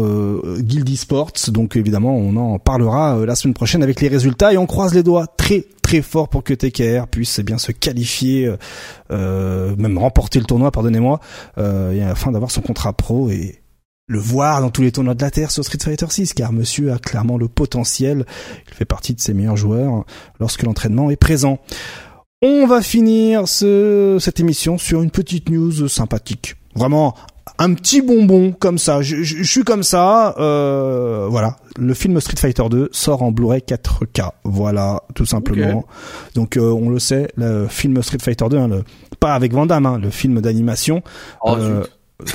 Guild 0.60 0.90
Esports. 0.90 1.34
Donc 1.50 1.76
évidemment, 1.76 2.16
on 2.16 2.36
en 2.38 2.58
parlera 2.58 3.24
la 3.26 3.36
semaine 3.36 3.54
prochaine 3.54 3.84
avec 3.84 4.02
les 4.02 4.08
résultats 4.08 4.52
et 4.52 4.58
on 4.58 4.66
croise 4.66 4.96
les 4.96 5.04
doigts 5.04 5.28
très 5.28 5.66
très 5.92 6.02
fort 6.02 6.30
pour 6.30 6.46
que 6.46 6.54
TKR 6.54 7.06
puisse 7.08 7.42
bien 7.42 7.58
se 7.58 7.74
qualifier, 7.74 8.50
même 9.10 9.98
remporter 9.98 10.40
le 10.40 10.46
tournoi, 10.46 10.72
pardonnez-moi, 10.72 11.20
afin 11.58 12.32
d'avoir 12.32 12.50
son 12.50 12.62
contrat 12.62 12.94
pro 12.94 13.30
et 13.30 13.62
le 14.08 14.20
voir 14.20 14.62
dans 14.62 14.70
tous 14.70 14.84
les 14.84 14.94
tournois 14.94 15.16
de 15.16 15.22
la 15.22 15.32
Terre 15.32 15.52
sur 15.52 15.66
Street 15.66 15.80
Fighter 15.82 16.06
6 16.10 16.34
car 16.34 16.54
monsieur 16.54 16.94
a 16.94 16.98
clairement 16.98 17.38
le 17.38 17.50
potentiel, 17.50 18.26
il 18.70 18.74
fait 18.74 18.86
partie 18.86 19.14
de 19.14 19.20
ses 19.20 19.34
meilleurs 19.34 19.58
joueurs 19.58 20.06
lorsque 20.40 20.64
l'entraînement 20.64 21.12
est 21.12 21.18
présent. 21.18 21.60
On 22.42 22.66
va 22.68 22.82
finir 22.82 23.50
ce, 23.50 24.18
cette 24.20 24.40
émission 24.40 24.78
sur 24.78 25.02
une 25.02 25.12
petite 25.12 25.50
news 25.50 25.90
sympathique. 25.90 26.56
Vraiment 26.74 27.16
un 27.58 27.74
petit 27.74 28.02
bonbon 28.02 28.52
comme 28.52 28.78
ça. 28.78 29.02
Je, 29.02 29.24
je, 29.24 29.44
suis 29.44 29.64
comme 29.64 29.84
ça. 29.84 30.36
Euh, 30.38 31.28
voilà, 31.30 31.58
le 31.78 31.94
film 31.94 32.20
Street 32.20 32.38
Fighter 32.38 32.64
2 32.70 32.90
sort 32.92 33.24
en 33.24 33.32
Blu-ray 33.32 33.62
4K. 33.62 34.32
Voilà, 34.44 35.04
tout 35.16 35.26
simplement. 35.26 35.86
Donc 36.36 36.58
euh, 36.58 36.72
on 36.72 36.90
le 36.90 37.00
sait, 37.00 37.30
le 37.36 37.68
film 37.68 38.02
Street 38.02 38.20
Fighter 38.22 38.46
2, 38.50 38.58
hein, 38.58 38.68
le, 38.68 38.84
pas 39.20 39.34
avec 39.34 39.54
Van 39.54 39.66
Damme, 39.66 39.86
hein, 39.86 40.00
le 40.02 40.10
film 40.10 40.42
d'animation. 40.42 41.02
Oh, 41.44 41.56
euh, 41.58 41.84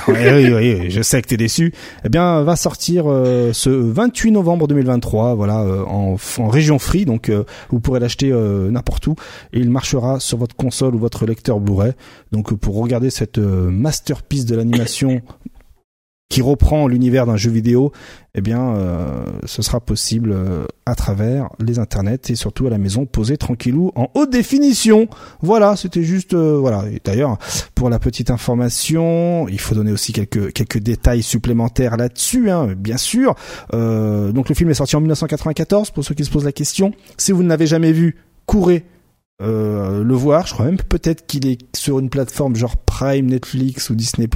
oui, 0.08 0.52
oui, 0.52 0.90
je 0.90 1.02
sais 1.02 1.22
que 1.22 1.28
t'es 1.28 1.36
déçu. 1.36 1.72
Eh 2.04 2.08
bien, 2.08 2.42
va 2.42 2.56
sortir 2.56 3.04
euh, 3.06 3.52
ce 3.52 3.70
28 3.70 4.32
novembre 4.32 4.66
2023, 4.68 5.34
voilà, 5.34 5.60
euh, 5.60 5.84
en, 5.84 6.16
en, 6.38 6.48
région 6.48 6.78
free, 6.78 7.04
donc 7.04 7.28
euh, 7.28 7.44
vous 7.70 7.80
pourrez 7.80 8.00
l'acheter 8.00 8.30
n'importe 8.30 9.06
où 9.06 9.14
et 9.52 9.60
il 9.60 9.70
marchera 9.70 10.20
sur 10.20 10.38
votre 10.38 10.56
console 10.56 10.94
ou 10.94 10.98
votre 10.98 11.26
lecteur 11.26 11.60
Blu-ray. 11.60 11.92
Donc, 12.32 12.54
pour 12.54 12.76
regarder 12.76 13.10
cette 13.10 13.38
masterpiece 13.38 14.44
de 14.44 14.56
l'animation 14.56 15.22
qui 16.28 16.42
reprend 16.42 16.88
l'univers 16.88 17.24
d'un 17.24 17.36
jeu 17.36 17.50
vidéo, 17.50 17.92
eh 18.34 18.40
bien, 18.40 18.74
euh, 18.74 19.24
ce 19.44 19.62
sera 19.62 19.80
possible 19.80 20.32
euh, 20.32 20.66
à 20.84 20.94
travers 20.96 21.48
les 21.60 21.78
internets 21.78 22.30
et 22.30 22.34
surtout 22.34 22.66
à 22.66 22.70
la 22.70 22.78
maison, 22.78 23.06
posé 23.06 23.36
tranquillou 23.36 23.92
en 23.94 24.08
haute 24.14 24.30
définition. 24.30 25.08
Voilà, 25.40 25.76
c'était 25.76 26.02
juste, 26.02 26.34
euh, 26.34 26.58
voilà. 26.58 26.84
D'ailleurs, 27.04 27.38
pour 27.74 27.90
la 27.90 28.00
petite 28.00 28.30
information, 28.30 29.46
il 29.48 29.60
faut 29.60 29.74
donner 29.74 29.92
aussi 29.92 30.12
quelques 30.12 30.52
quelques 30.52 30.78
détails 30.78 31.22
supplémentaires 31.22 31.96
là-dessus, 31.96 32.50
hein, 32.50 32.74
bien 32.76 32.96
sûr. 32.96 33.34
donc, 33.72 34.48
le 34.48 34.54
film 34.54 34.70
est 34.70 34.74
sorti 34.74 34.96
en 34.96 35.00
1994. 35.00 35.90
Pour 35.90 36.04
ceux 36.04 36.14
qui 36.14 36.24
se 36.24 36.30
posent 36.30 36.44
la 36.44 36.52
question, 36.52 36.92
si 37.16 37.32
vous 37.32 37.42
ne 37.42 37.48
l'avez 37.48 37.66
jamais 37.66 37.92
vu, 37.92 38.16
courez 38.46 38.84
euh, 39.42 40.02
le 40.02 40.14
voir. 40.14 40.46
Je 40.46 40.54
crois 40.54 40.66
même 40.66 40.78
peut-être 40.78 41.26
qu'il 41.26 41.46
est 41.46 41.58
sur 41.76 41.98
une 41.98 42.08
plateforme 42.08 42.56
genre 42.56 42.76
Prime, 42.76 43.26
Netflix 43.26 43.90
ou 43.90 43.94
Disney+. 43.94 44.28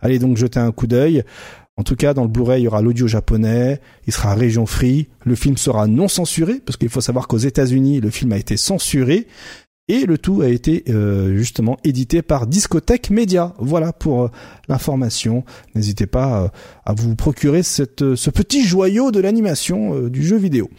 Allez 0.00 0.18
donc 0.18 0.36
jeter 0.36 0.60
un 0.60 0.72
coup 0.72 0.86
d'œil. 0.86 1.24
En 1.78 1.82
tout 1.82 1.96
cas, 1.96 2.14
dans 2.14 2.22
le 2.22 2.28
Blu-ray, 2.28 2.62
il 2.62 2.64
y 2.64 2.68
aura 2.68 2.80
l'audio 2.80 3.06
japonais, 3.06 3.80
il 4.06 4.12
sera 4.12 4.34
région 4.34 4.64
free, 4.64 5.08
le 5.24 5.34
film 5.34 5.58
sera 5.58 5.86
non 5.86 6.08
censuré, 6.08 6.62
parce 6.64 6.78
qu'il 6.78 6.88
faut 6.88 7.02
savoir 7.02 7.28
qu'aux 7.28 7.36
États-Unis, 7.36 8.00
le 8.00 8.08
film 8.08 8.32
a 8.32 8.38
été 8.38 8.56
censuré, 8.56 9.26
et 9.86 10.06
le 10.06 10.16
tout 10.16 10.40
a 10.40 10.48
été 10.48 10.84
euh, 10.88 11.36
justement 11.36 11.76
édité 11.84 12.22
par 12.22 12.46
Discothèque 12.46 13.10
Média. 13.10 13.52
Voilà 13.58 13.92
pour 13.92 14.24
euh, 14.24 14.30
l'information. 14.68 15.44
N'hésitez 15.74 16.06
pas 16.06 16.50
à 16.86 16.94
vous 16.94 17.14
procurer 17.14 17.62
ce 17.62 17.82
petit 17.82 18.64
joyau 18.64 19.10
de 19.10 19.20
l'animation 19.20 20.08
du 20.08 20.26
jeu 20.26 20.38
vidéo. 20.38 20.70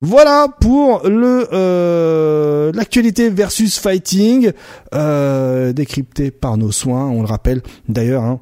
Voilà 0.00 0.46
pour 0.60 1.08
le 1.08 1.48
euh, 1.52 2.70
l'actualité 2.72 3.30
versus 3.30 3.78
fighting 3.78 4.52
euh, 4.94 5.72
par 6.40 6.56
nos 6.56 6.70
soins. 6.70 7.06
On 7.06 7.22
le 7.22 7.26
rappelle 7.26 7.62
d'ailleurs. 7.88 8.22
Hein, 8.22 8.38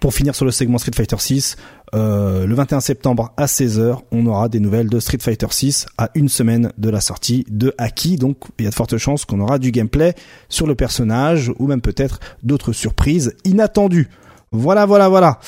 pour 0.00 0.12
finir 0.12 0.34
sur 0.34 0.44
le 0.44 0.50
segment 0.50 0.78
Street 0.78 0.92
Fighter 0.94 1.16
6, 1.16 1.56
euh, 1.94 2.46
le 2.46 2.54
21 2.56 2.80
septembre 2.80 3.32
à 3.36 3.46
16h, 3.46 4.00
on 4.10 4.26
aura 4.26 4.48
des 4.48 4.58
nouvelles 4.58 4.88
de 4.88 4.98
Street 4.98 5.18
Fighter 5.20 5.46
6 5.48 5.86
à 5.96 6.10
une 6.16 6.28
semaine 6.28 6.72
de 6.76 6.90
la 6.90 7.00
sortie 7.00 7.46
de 7.48 7.72
Aki. 7.78 8.16
Donc 8.16 8.36
il 8.58 8.64
y 8.64 8.66
a 8.66 8.70
de 8.70 8.74
fortes 8.74 8.98
chances 8.98 9.24
qu'on 9.24 9.40
aura 9.40 9.58
du 9.58 9.70
gameplay 9.70 10.14
sur 10.48 10.66
le 10.66 10.74
personnage 10.74 11.52
ou 11.60 11.68
même 11.68 11.80
peut-être 11.80 12.18
d'autres 12.42 12.72
surprises 12.72 13.34
inattendues. 13.44 14.10
Voilà, 14.52 14.86
voilà, 14.86 15.08
voilà. 15.08 15.38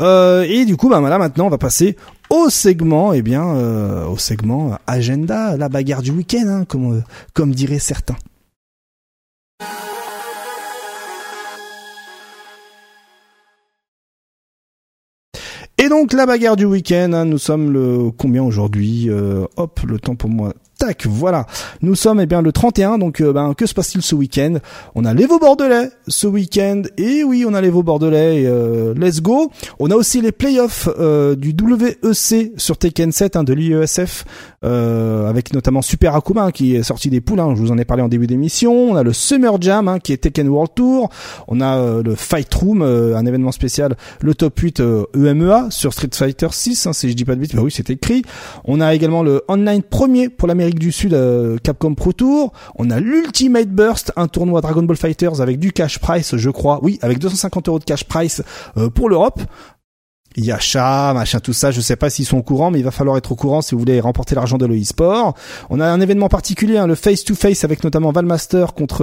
Euh, 0.00 0.42
et 0.42 0.64
du 0.64 0.76
coup, 0.76 0.88
bah 0.88 1.00
là 1.00 1.18
maintenant, 1.18 1.46
on 1.46 1.50
va 1.50 1.58
passer 1.58 1.96
au 2.30 2.50
segment, 2.50 3.12
eh 3.12 3.22
bien, 3.22 3.44
au 4.06 4.16
segment 4.16 4.78
agenda, 4.86 5.56
la 5.56 5.68
bagarre 5.68 6.02
du 6.02 6.10
week-end, 6.10 6.46
hein, 6.46 6.64
comme 6.64 7.02
comme 7.34 7.54
diraient 7.54 7.78
certains. 7.78 8.16
Et 15.78 15.88
donc 15.88 16.12
la 16.12 16.26
bagarre 16.26 16.56
du 16.56 16.64
week-end, 16.64 17.12
hein, 17.12 17.24
nous 17.24 17.38
sommes 17.38 17.72
le 17.72 18.10
combien 18.10 18.42
aujourd'hui 18.42 19.08
Hop, 19.56 19.80
le 19.86 19.98
temps 19.98 20.16
pour 20.16 20.28
moi 20.28 20.52
Tac, 20.78 21.06
voilà. 21.06 21.44
Nous 21.82 21.96
sommes 21.96 22.20
eh 22.20 22.26
bien 22.26 22.40
le 22.40 22.52
31, 22.52 22.98
donc 22.98 23.20
euh, 23.20 23.32
ben, 23.32 23.52
que 23.54 23.66
se 23.66 23.74
passe-t-il 23.74 24.00
ce 24.00 24.14
week-end? 24.14 24.58
On 24.94 25.04
a 25.04 25.12
l'Evo 25.12 25.40
Bordelais 25.40 25.90
ce 26.06 26.28
week-end, 26.28 26.82
et 26.96 27.24
oui, 27.24 27.44
on 27.44 27.52
a 27.52 27.60
l'Evo 27.60 27.82
Bordelais, 27.82 28.44
euh, 28.46 28.94
let's 28.94 29.20
go. 29.20 29.50
On 29.80 29.90
a 29.90 29.96
aussi 29.96 30.20
les 30.20 30.30
playoffs 30.30 30.88
euh, 31.00 31.34
du 31.34 31.52
WEC 31.52 32.52
sur 32.56 32.78
Tekken 32.78 33.10
7 33.10 33.34
hein, 33.34 33.42
de 33.42 33.54
l'IESF, 33.54 34.24
avec 34.62 35.52
notamment 35.52 35.82
Super 35.82 36.14
Akuma 36.14 36.52
qui 36.52 36.76
est 36.76 36.84
sorti 36.84 37.10
des 37.10 37.20
poules, 37.20 37.40
hein, 37.40 37.54
je 37.56 37.60
vous 37.60 37.72
en 37.72 37.78
ai 37.78 37.84
parlé 37.84 38.04
en 38.04 38.08
début 38.08 38.28
d'émission. 38.28 38.72
On 38.72 38.94
a 38.94 39.02
le 39.02 39.12
Summer 39.12 39.60
Jam 39.60 39.88
hein, 39.88 39.98
qui 39.98 40.12
est 40.12 40.18
Tekken 40.18 40.48
World 40.48 40.74
Tour. 40.76 41.10
On 41.48 41.60
a 41.60 42.02
le 42.02 42.14
Fight 42.14 42.54
Room, 42.54 42.82
un 42.82 43.26
événement 43.26 43.52
spécial, 43.52 43.96
le 44.20 44.32
top 44.34 44.56
8 44.56 44.80
EMEA 45.14 45.66
e 45.66 45.70
sur 45.70 45.92
Street 45.92 46.10
Fighter 46.12 46.48
6, 46.52 46.86
hein, 46.86 46.92
si 46.92 47.08
je 47.08 47.14
dis 47.14 47.24
pas 47.24 47.34
de 47.34 47.40
bêtises, 47.40 47.56
bah 47.56 47.62
oui 47.64 47.72
c'est 47.74 47.90
écrit. 47.90 48.22
On 48.64 48.80
a 48.80 48.94
également 48.94 49.24
le 49.24 49.42
online 49.48 49.82
premier 49.82 50.28
pour 50.28 50.46
l'Amérique 50.46 50.67
du 50.74 50.92
Sud, 50.92 51.14
euh, 51.14 51.56
Capcom 51.62 51.94
Pro 51.94 52.12
Tour. 52.12 52.52
On 52.76 52.90
a 52.90 53.00
l'Ultimate 53.00 53.68
Burst, 53.68 54.12
un 54.16 54.28
tournoi 54.28 54.60
Dragon 54.60 54.82
Ball 54.82 54.96
Fighters 54.96 55.40
avec 55.40 55.58
du 55.58 55.72
cash 55.72 55.98
price, 55.98 56.36
je 56.36 56.50
crois. 56.50 56.80
Oui, 56.82 56.98
avec 57.02 57.18
250 57.18 57.68
euros 57.68 57.78
de 57.78 57.84
cash 57.84 58.04
price 58.04 58.42
euh, 58.76 58.90
pour 58.90 59.08
l'Europe. 59.08 59.40
Il 60.36 60.46
machin, 60.46 61.40
tout 61.40 61.52
ça. 61.52 61.70
Je 61.70 61.80
sais 61.80 61.96
pas 61.96 62.10
s'ils 62.10 62.26
sont 62.26 62.36
au 62.38 62.42
courant, 62.42 62.70
mais 62.70 62.78
il 62.78 62.84
va 62.84 62.90
falloir 62.90 63.16
être 63.16 63.32
au 63.32 63.34
courant 63.34 63.60
si 63.60 63.74
vous 63.74 63.80
voulez 63.80 63.98
remporter 63.98 64.34
l'argent 64.36 64.56
de 64.56 64.66
l'e-sport. 64.66 65.34
On 65.68 65.80
a 65.80 65.86
un 65.86 66.00
événement 66.00 66.28
particulier, 66.28 66.76
hein, 66.76 66.86
le 66.86 66.94
face 66.94 67.24
to 67.24 67.34
face 67.34 67.64
avec 67.64 67.82
notamment 67.82 68.12
Valmaster 68.12 68.74
contre 68.74 69.02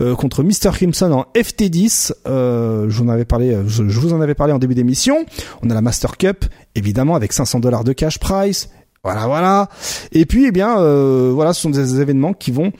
euh, 0.00 0.14
contre 0.16 0.42
Mr 0.42 0.72
Crimson 0.72 1.12
en 1.12 1.26
FT10. 1.38 2.12
je 2.26 2.86
vous 2.88 3.04
en 3.04 3.08
avais 3.08 3.26
parlé, 3.26 3.56
je, 3.66 3.88
je 3.88 4.00
vous 4.00 4.12
en 4.12 4.20
avais 4.20 4.34
parlé 4.34 4.52
en 4.52 4.58
début 4.58 4.74
d'émission. 4.74 5.24
On 5.62 5.70
a 5.70 5.74
la 5.74 5.82
Master 5.82 6.16
Cup, 6.16 6.44
évidemment 6.74 7.14
avec 7.14 7.32
500 7.32 7.60
dollars 7.60 7.84
de 7.84 7.92
cash 7.92 8.18
price. 8.18 8.70
Voilà, 9.02 9.26
voilà. 9.26 9.68
Et 10.12 10.26
puis, 10.26 10.46
eh 10.46 10.52
bien, 10.52 10.78
euh, 10.78 11.30
voilà, 11.34 11.54
ce 11.54 11.62
sont 11.62 11.70
des 11.70 12.00
événements 12.00 12.34
qui 12.34 12.50
vont 12.50 12.72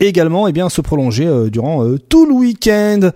également 0.00 0.46
eh 0.48 0.52
bien 0.52 0.68
se 0.68 0.80
prolonger 0.80 1.26
euh, 1.26 1.50
durant 1.50 1.84
euh, 1.84 1.98
tout 1.98 2.26
le 2.26 2.32
week-end. 2.32 3.10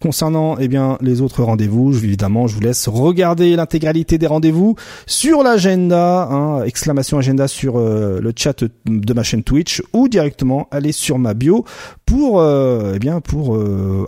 Concernant 0.00 0.56
eh 0.58 0.66
bien 0.66 0.98
les 1.00 1.20
autres 1.20 1.44
rendez-vous, 1.44 1.92
évidemment, 1.92 2.48
je 2.48 2.54
vous 2.56 2.60
laisse 2.60 2.88
regarder 2.88 3.54
l'intégralité 3.54 4.18
des 4.18 4.26
rendez-vous 4.26 4.74
sur 5.06 5.44
l'agenda, 5.44 6.24
hein, 6.24 6.64
exclamation 6.64 7.18
agenda 7.18 7.46
sur 7.46 7.78
euh, 7.78 8.20
le 8.20 8.32
chat 8.34 8.64
de 8.86 9.14
ma 9.14 9.22
chaîne 9.22 9.44
Twitch 9.44 9.80
ou 9.92 10.08
directement 10.08 10.66
aller 10.72 10.90
sur 10.90 11.18
ma 11.18 11.34
bio 11.34 11.64
pour 12.04 12.42
eh 12.42 12.98
bien 12.98 13.20
pour 13.20 13.58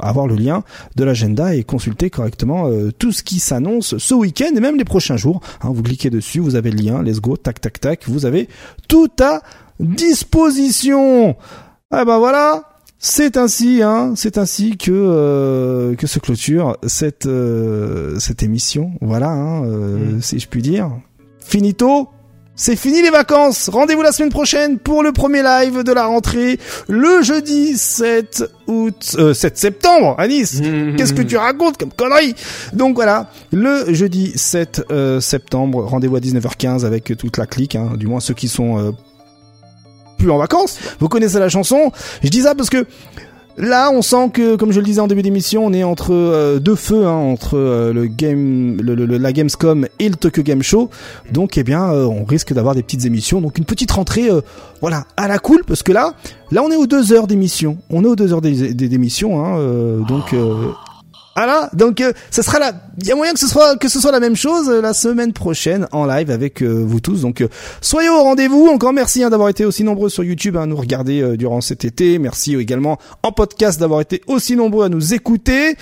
avoir 0.02 0.26
le 0.26 0.34
lien 0.34 0.62
de 0.96 1.04
l'agenda 1.04 1.54
et 1.54 1.64
consulter 1.64 2.10
correctement 2.10 2.68
tout 2.98 3.12
ce 3.12 3.22
qui 3.22 3.38
s'annonce 3.38 3.96
ce 3.96 4.14
week-end 4.14 4.50
et 4.54 4.60
même 4.60 4.76
les 4.76 4.84
prochains 4.84 5.16
jours. 5.16 5.40
Hein, 5.62 5.70
vous 5.72 5.82
cliquez 5.82 6.10
dessus, 6.10 6.40
vous 6.40 6.54
avez 6.54 6.70
le 6.70 6.82
lien, 6.82 7.02
let's 7.02 7.20
go, 7.20 7.36
tac 7.38 7.60
tac 7.62 7.80
tac, 7.80 8.02
vous 8.06 8.26
avez 8.26 8.48
tout 8.88 9.10
à 9.22 9.40
disposition. 9.80 11.36
Ah 11.96 12.04
ben 12.04 12.18
voilà, 12.18 12.64
c'est 12.98 13.36
ainsi, 13.36 13.80
hein, 13.80 14.14
c'est 14.16 14.36
ainsi 14.36 14.76
que 14.76 14.90
euh, 14.90 15.94
que 15.94 16.08
se 16.08 16.18
clôture 16.18 16.76
cette 16.84 17.26
euh, 17.26 18.18
cette 18.18 18.42
émission. 18.42 18.90
Voilà, 19.00 19.28
hein, 19.28 19.64
euh, 19.64 20.16
mm. 20.16 20.20
si 20.20 20.40
je 20.40 20.48
puis 20.48 20.60
dire. 20.60 20.90
Finito. 21.38 22.08
C'est 22.56 22.74
fini 22.74 23.00
les 23.00 23.10
vacances. 23.10 23.68
Rendez-vous 23.68 24.02
la 24.02 24.10
semaine 24.10 24.30
prochaine 24.30 24.78
pour 24.78 25.04
le 25.04 25.12
premier 25.12 25.42
live 25.42 25.84
de 25.84 25.92
la 25.92 26.06
rentrée, 26.06 26.58
le 26.88 27.20
jeudi 27.22 27.76
7 27.76 28.44
août, 28.68 29.16
7 29.32 29.56
septembre 29.56 30.16
à 30.18 30.26
Nice. 30.26 30.60
Mm. 30.60 30.96
Qu'est-ce 30.96 31.14
que 31.14 31.22
tu 31.22 31.36
racontes 31.36 31.76
comme 31.78 31.92
connerie 31.92 32.34
Donc 32.72 32.96
voilà, 32.96 33.30
le 33.52 33.92
jeudi 33.94 34.32
7 34.34 34.82
septembre, 35.20 35.84
rendez-vous 35.84 36.16
à 36.16 36.20
19h15 36.20 36.84
avec 36.84 37.16
toute 37.16 37.38
la 37.38 37.46
clique, 37.46 37.76
hein, 37.76 37.92
du 37.96 38.08
moins 38.08 38.20
ceux 38.20 38.34
qui 38.34 38.48
sont 38.48 38.94
plus 40.16 40.30
en 40.30 40.38
vacances. 40.38 40.78
Vous 41.00 41.08
connaissez 41.08 41.38
la 41.38 41.48
chanson. 41.48 41.92
Je 42.22 42.28
dis 42.28 42.42
ça 42.42 42.54
parce 42.54 42.70
que 42.70 42.86
Là, 43.56 43.90
on 43.92 44.02
sent 44.02 44.30
que, 44.32 44.56
comme 44.56 44.72
je 44.72 44.80
le 44.80 44.84
disais 44.84 45.00
en 45.00 45.06
début 45.06 45.22
d'émission, 45.22 45.64
on 45.64 45.72
est 45.72 45.84
entre 45.84 46.12
euh, 46.12 46.58
deux 46.58 46.74
feux, 46.74 47.06
hein, 47.06 47.12
entre 47.14 47.56
euh, 47.56 47.92
le 47.92 48.06
game, 48.06 48.80
la 48.82 49.32
Gamescom 49.32 49.86
et 50.00 50.08
le 50.08 50.16
Tokyo 50.16 50.42
Game 50.42 50.62
Show. 50.62 50.90
Donc, 51.30 51.56
eh 51.56 51.62
bien, 51.62 51.92
euh, 51.92 52.04
on 52.04 52.24
risque 52.24 52.52
d'avoir 52.52 52.74
des 52.74 52.82
petites 52.82 53.04
émissions. 53.04 53.40
Donc, 53.40 53.56
une 53.56 53.64
petite 53.64 53.92
rentrée, 53.92 54.28
voilà, 54.80 55.04
à 55.16 55.28
la 55.28 55.38
cool, 55.38 55.62
parce 55.64 55.84
que 55.84 55.92
là, 55.92 56.14
là, 56.50 56.62
on 56.64 56.70
est 56.70 56.76
aux 56.76 56.88
deux 56.88 57.12
heures 57.12 57.28
d'émission. 57.28 57.78
On 57.90 58.02
est 58.02 58.08
aux 58.08 58.16
deux 58.16 58.32
heures 58.32 58.42
d'émission, 58.42 59.44
hein, 59.44 59.58
donc 60.08 60.34
voilà, 61.36 61.68
donc 61.72 62.00
euh, 62.00 62.12
ce 62.30 62.42
sera 62.42 62.58
là. 62.58 62.72
Il 62.98 63.06
y 63.06 63.12
a 63.12 63.16
moyen 63.16 63.32
que 63.32 63.40
ce 63.40 63.48
soit 63.48 63.76
que 63.76 63.88
ce 63.88 64.00
soit 64.00 64.12
la 64.12 64.20
même 64.20 64.36
chose 64.36 64.68
euh, 64.68 64.80
la 64.80 64.94
semaine 64.94 65.32
prochaine 65.32 65.88
en 65.90 66.06
live 66.06 66.30
avec 66.30 66.62
euh, 66.62 66.84
vous 66.86 67.00
tous. 67.00 67.22
Donc 67.22 67.44
soyez 67.80 68.08
au 68.08 68.22
rendez-vous. 68.22 68.68
Encore 68.68 68.92
merci 68.92 69.24
hein, 69.24 69.30
d'avoir 69.30 69.48
été 69.48 69.64
aussi 69.64 69.82
nombreux 69.82 70.08
sur 70.08 70.22
YouTube 70.22 70.56
à 70.56 70.62
hein, 70.62 70.66
nous 70.66 70.76
regarder 70.76 71.36
durant 71.36 71.60
cet 71.60 71.84
été. 71.84 72.18
Merci 72.18 72.54
également 72.54 72.98
en 73.22 73.32
podcast 73.32 73.80
d'avoir 73.80 74.00
été 74.00 74.22
aussi 74.28 74.54
nombreux 74.54 74.84
à 74.84 74.88
nous 74.88 75.12
écouter. 75.14 75.76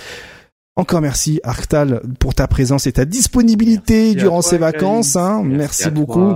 Encore 0.75 1.01
merci 1.01 1.39
Arctal 1.43 2.01
pour 2.19 2.33
ta 2.33 2.47
présence 2.47 2.87
et 2.87 2.93
ta 2.93 3.05
disponibilité 3.05 4.15
durant 4.15 4.41
ces 4.41 4.57
vacances. 4.57 5.15
Hein. 5.15 5.43
Merci, 5.45 5.91
beaucoup. 5.91 6.33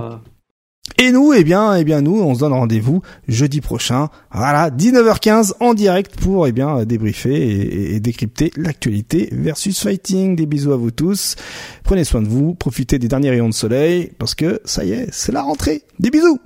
Et 0.96 1.12
nous, 1.12 1.32
eh 1.32 1.44
bien, 1.44 1.74
eh 1.76 1.84
bien, 1.84 2.00
nous, 2.00 2.20
on 2.20 2.34
se 2.34 2.40
donne 2.40 2.52
rendez-vous 2.52 3.02
jeudi 3.28 3.60
prochain. 3.60 4.08
Voilà, 4.32 4.70
19h15 4.70 5.52
en 5.60 5.74
direct 5.74 6.18
pour, 6.18 6.46
eh 6.46 6.52
bien, 6.52 6.84
débriefer 6.84 7.34
et, 7.34 7.94
et 7.94 8.00
décrypter 8.00 8.50
l'actualité 8.56 9.28
versus 9.32 9.80
fighting. 9.80 10.34
Des 10.36 10.46
bisous 10.46 10.72
à 10.72 10.76
vous 10.76 10.90
tous. 10.90 11.36
Prenez 11.84 12.04
soin 12.04 12.22
de 12.22 12.28
vous. 12.28 12.54
Profitez 12.54 12.98
des 12.98 13.08
derniers 13.08 13.30
rayons 13.30 13.48
de 13.48 13.54
soleil 13.54 14.12
parce 14.18 14.34
que 14.34 14.60
ça 14.64 14.84
y 14.84 14.92
est, 14.92 15.08
c'est 15.12 15.32
la 15.32 15.42
rentrée. 15.42 15.82
Des 15.98 16.10
bisous. 16.10 16.38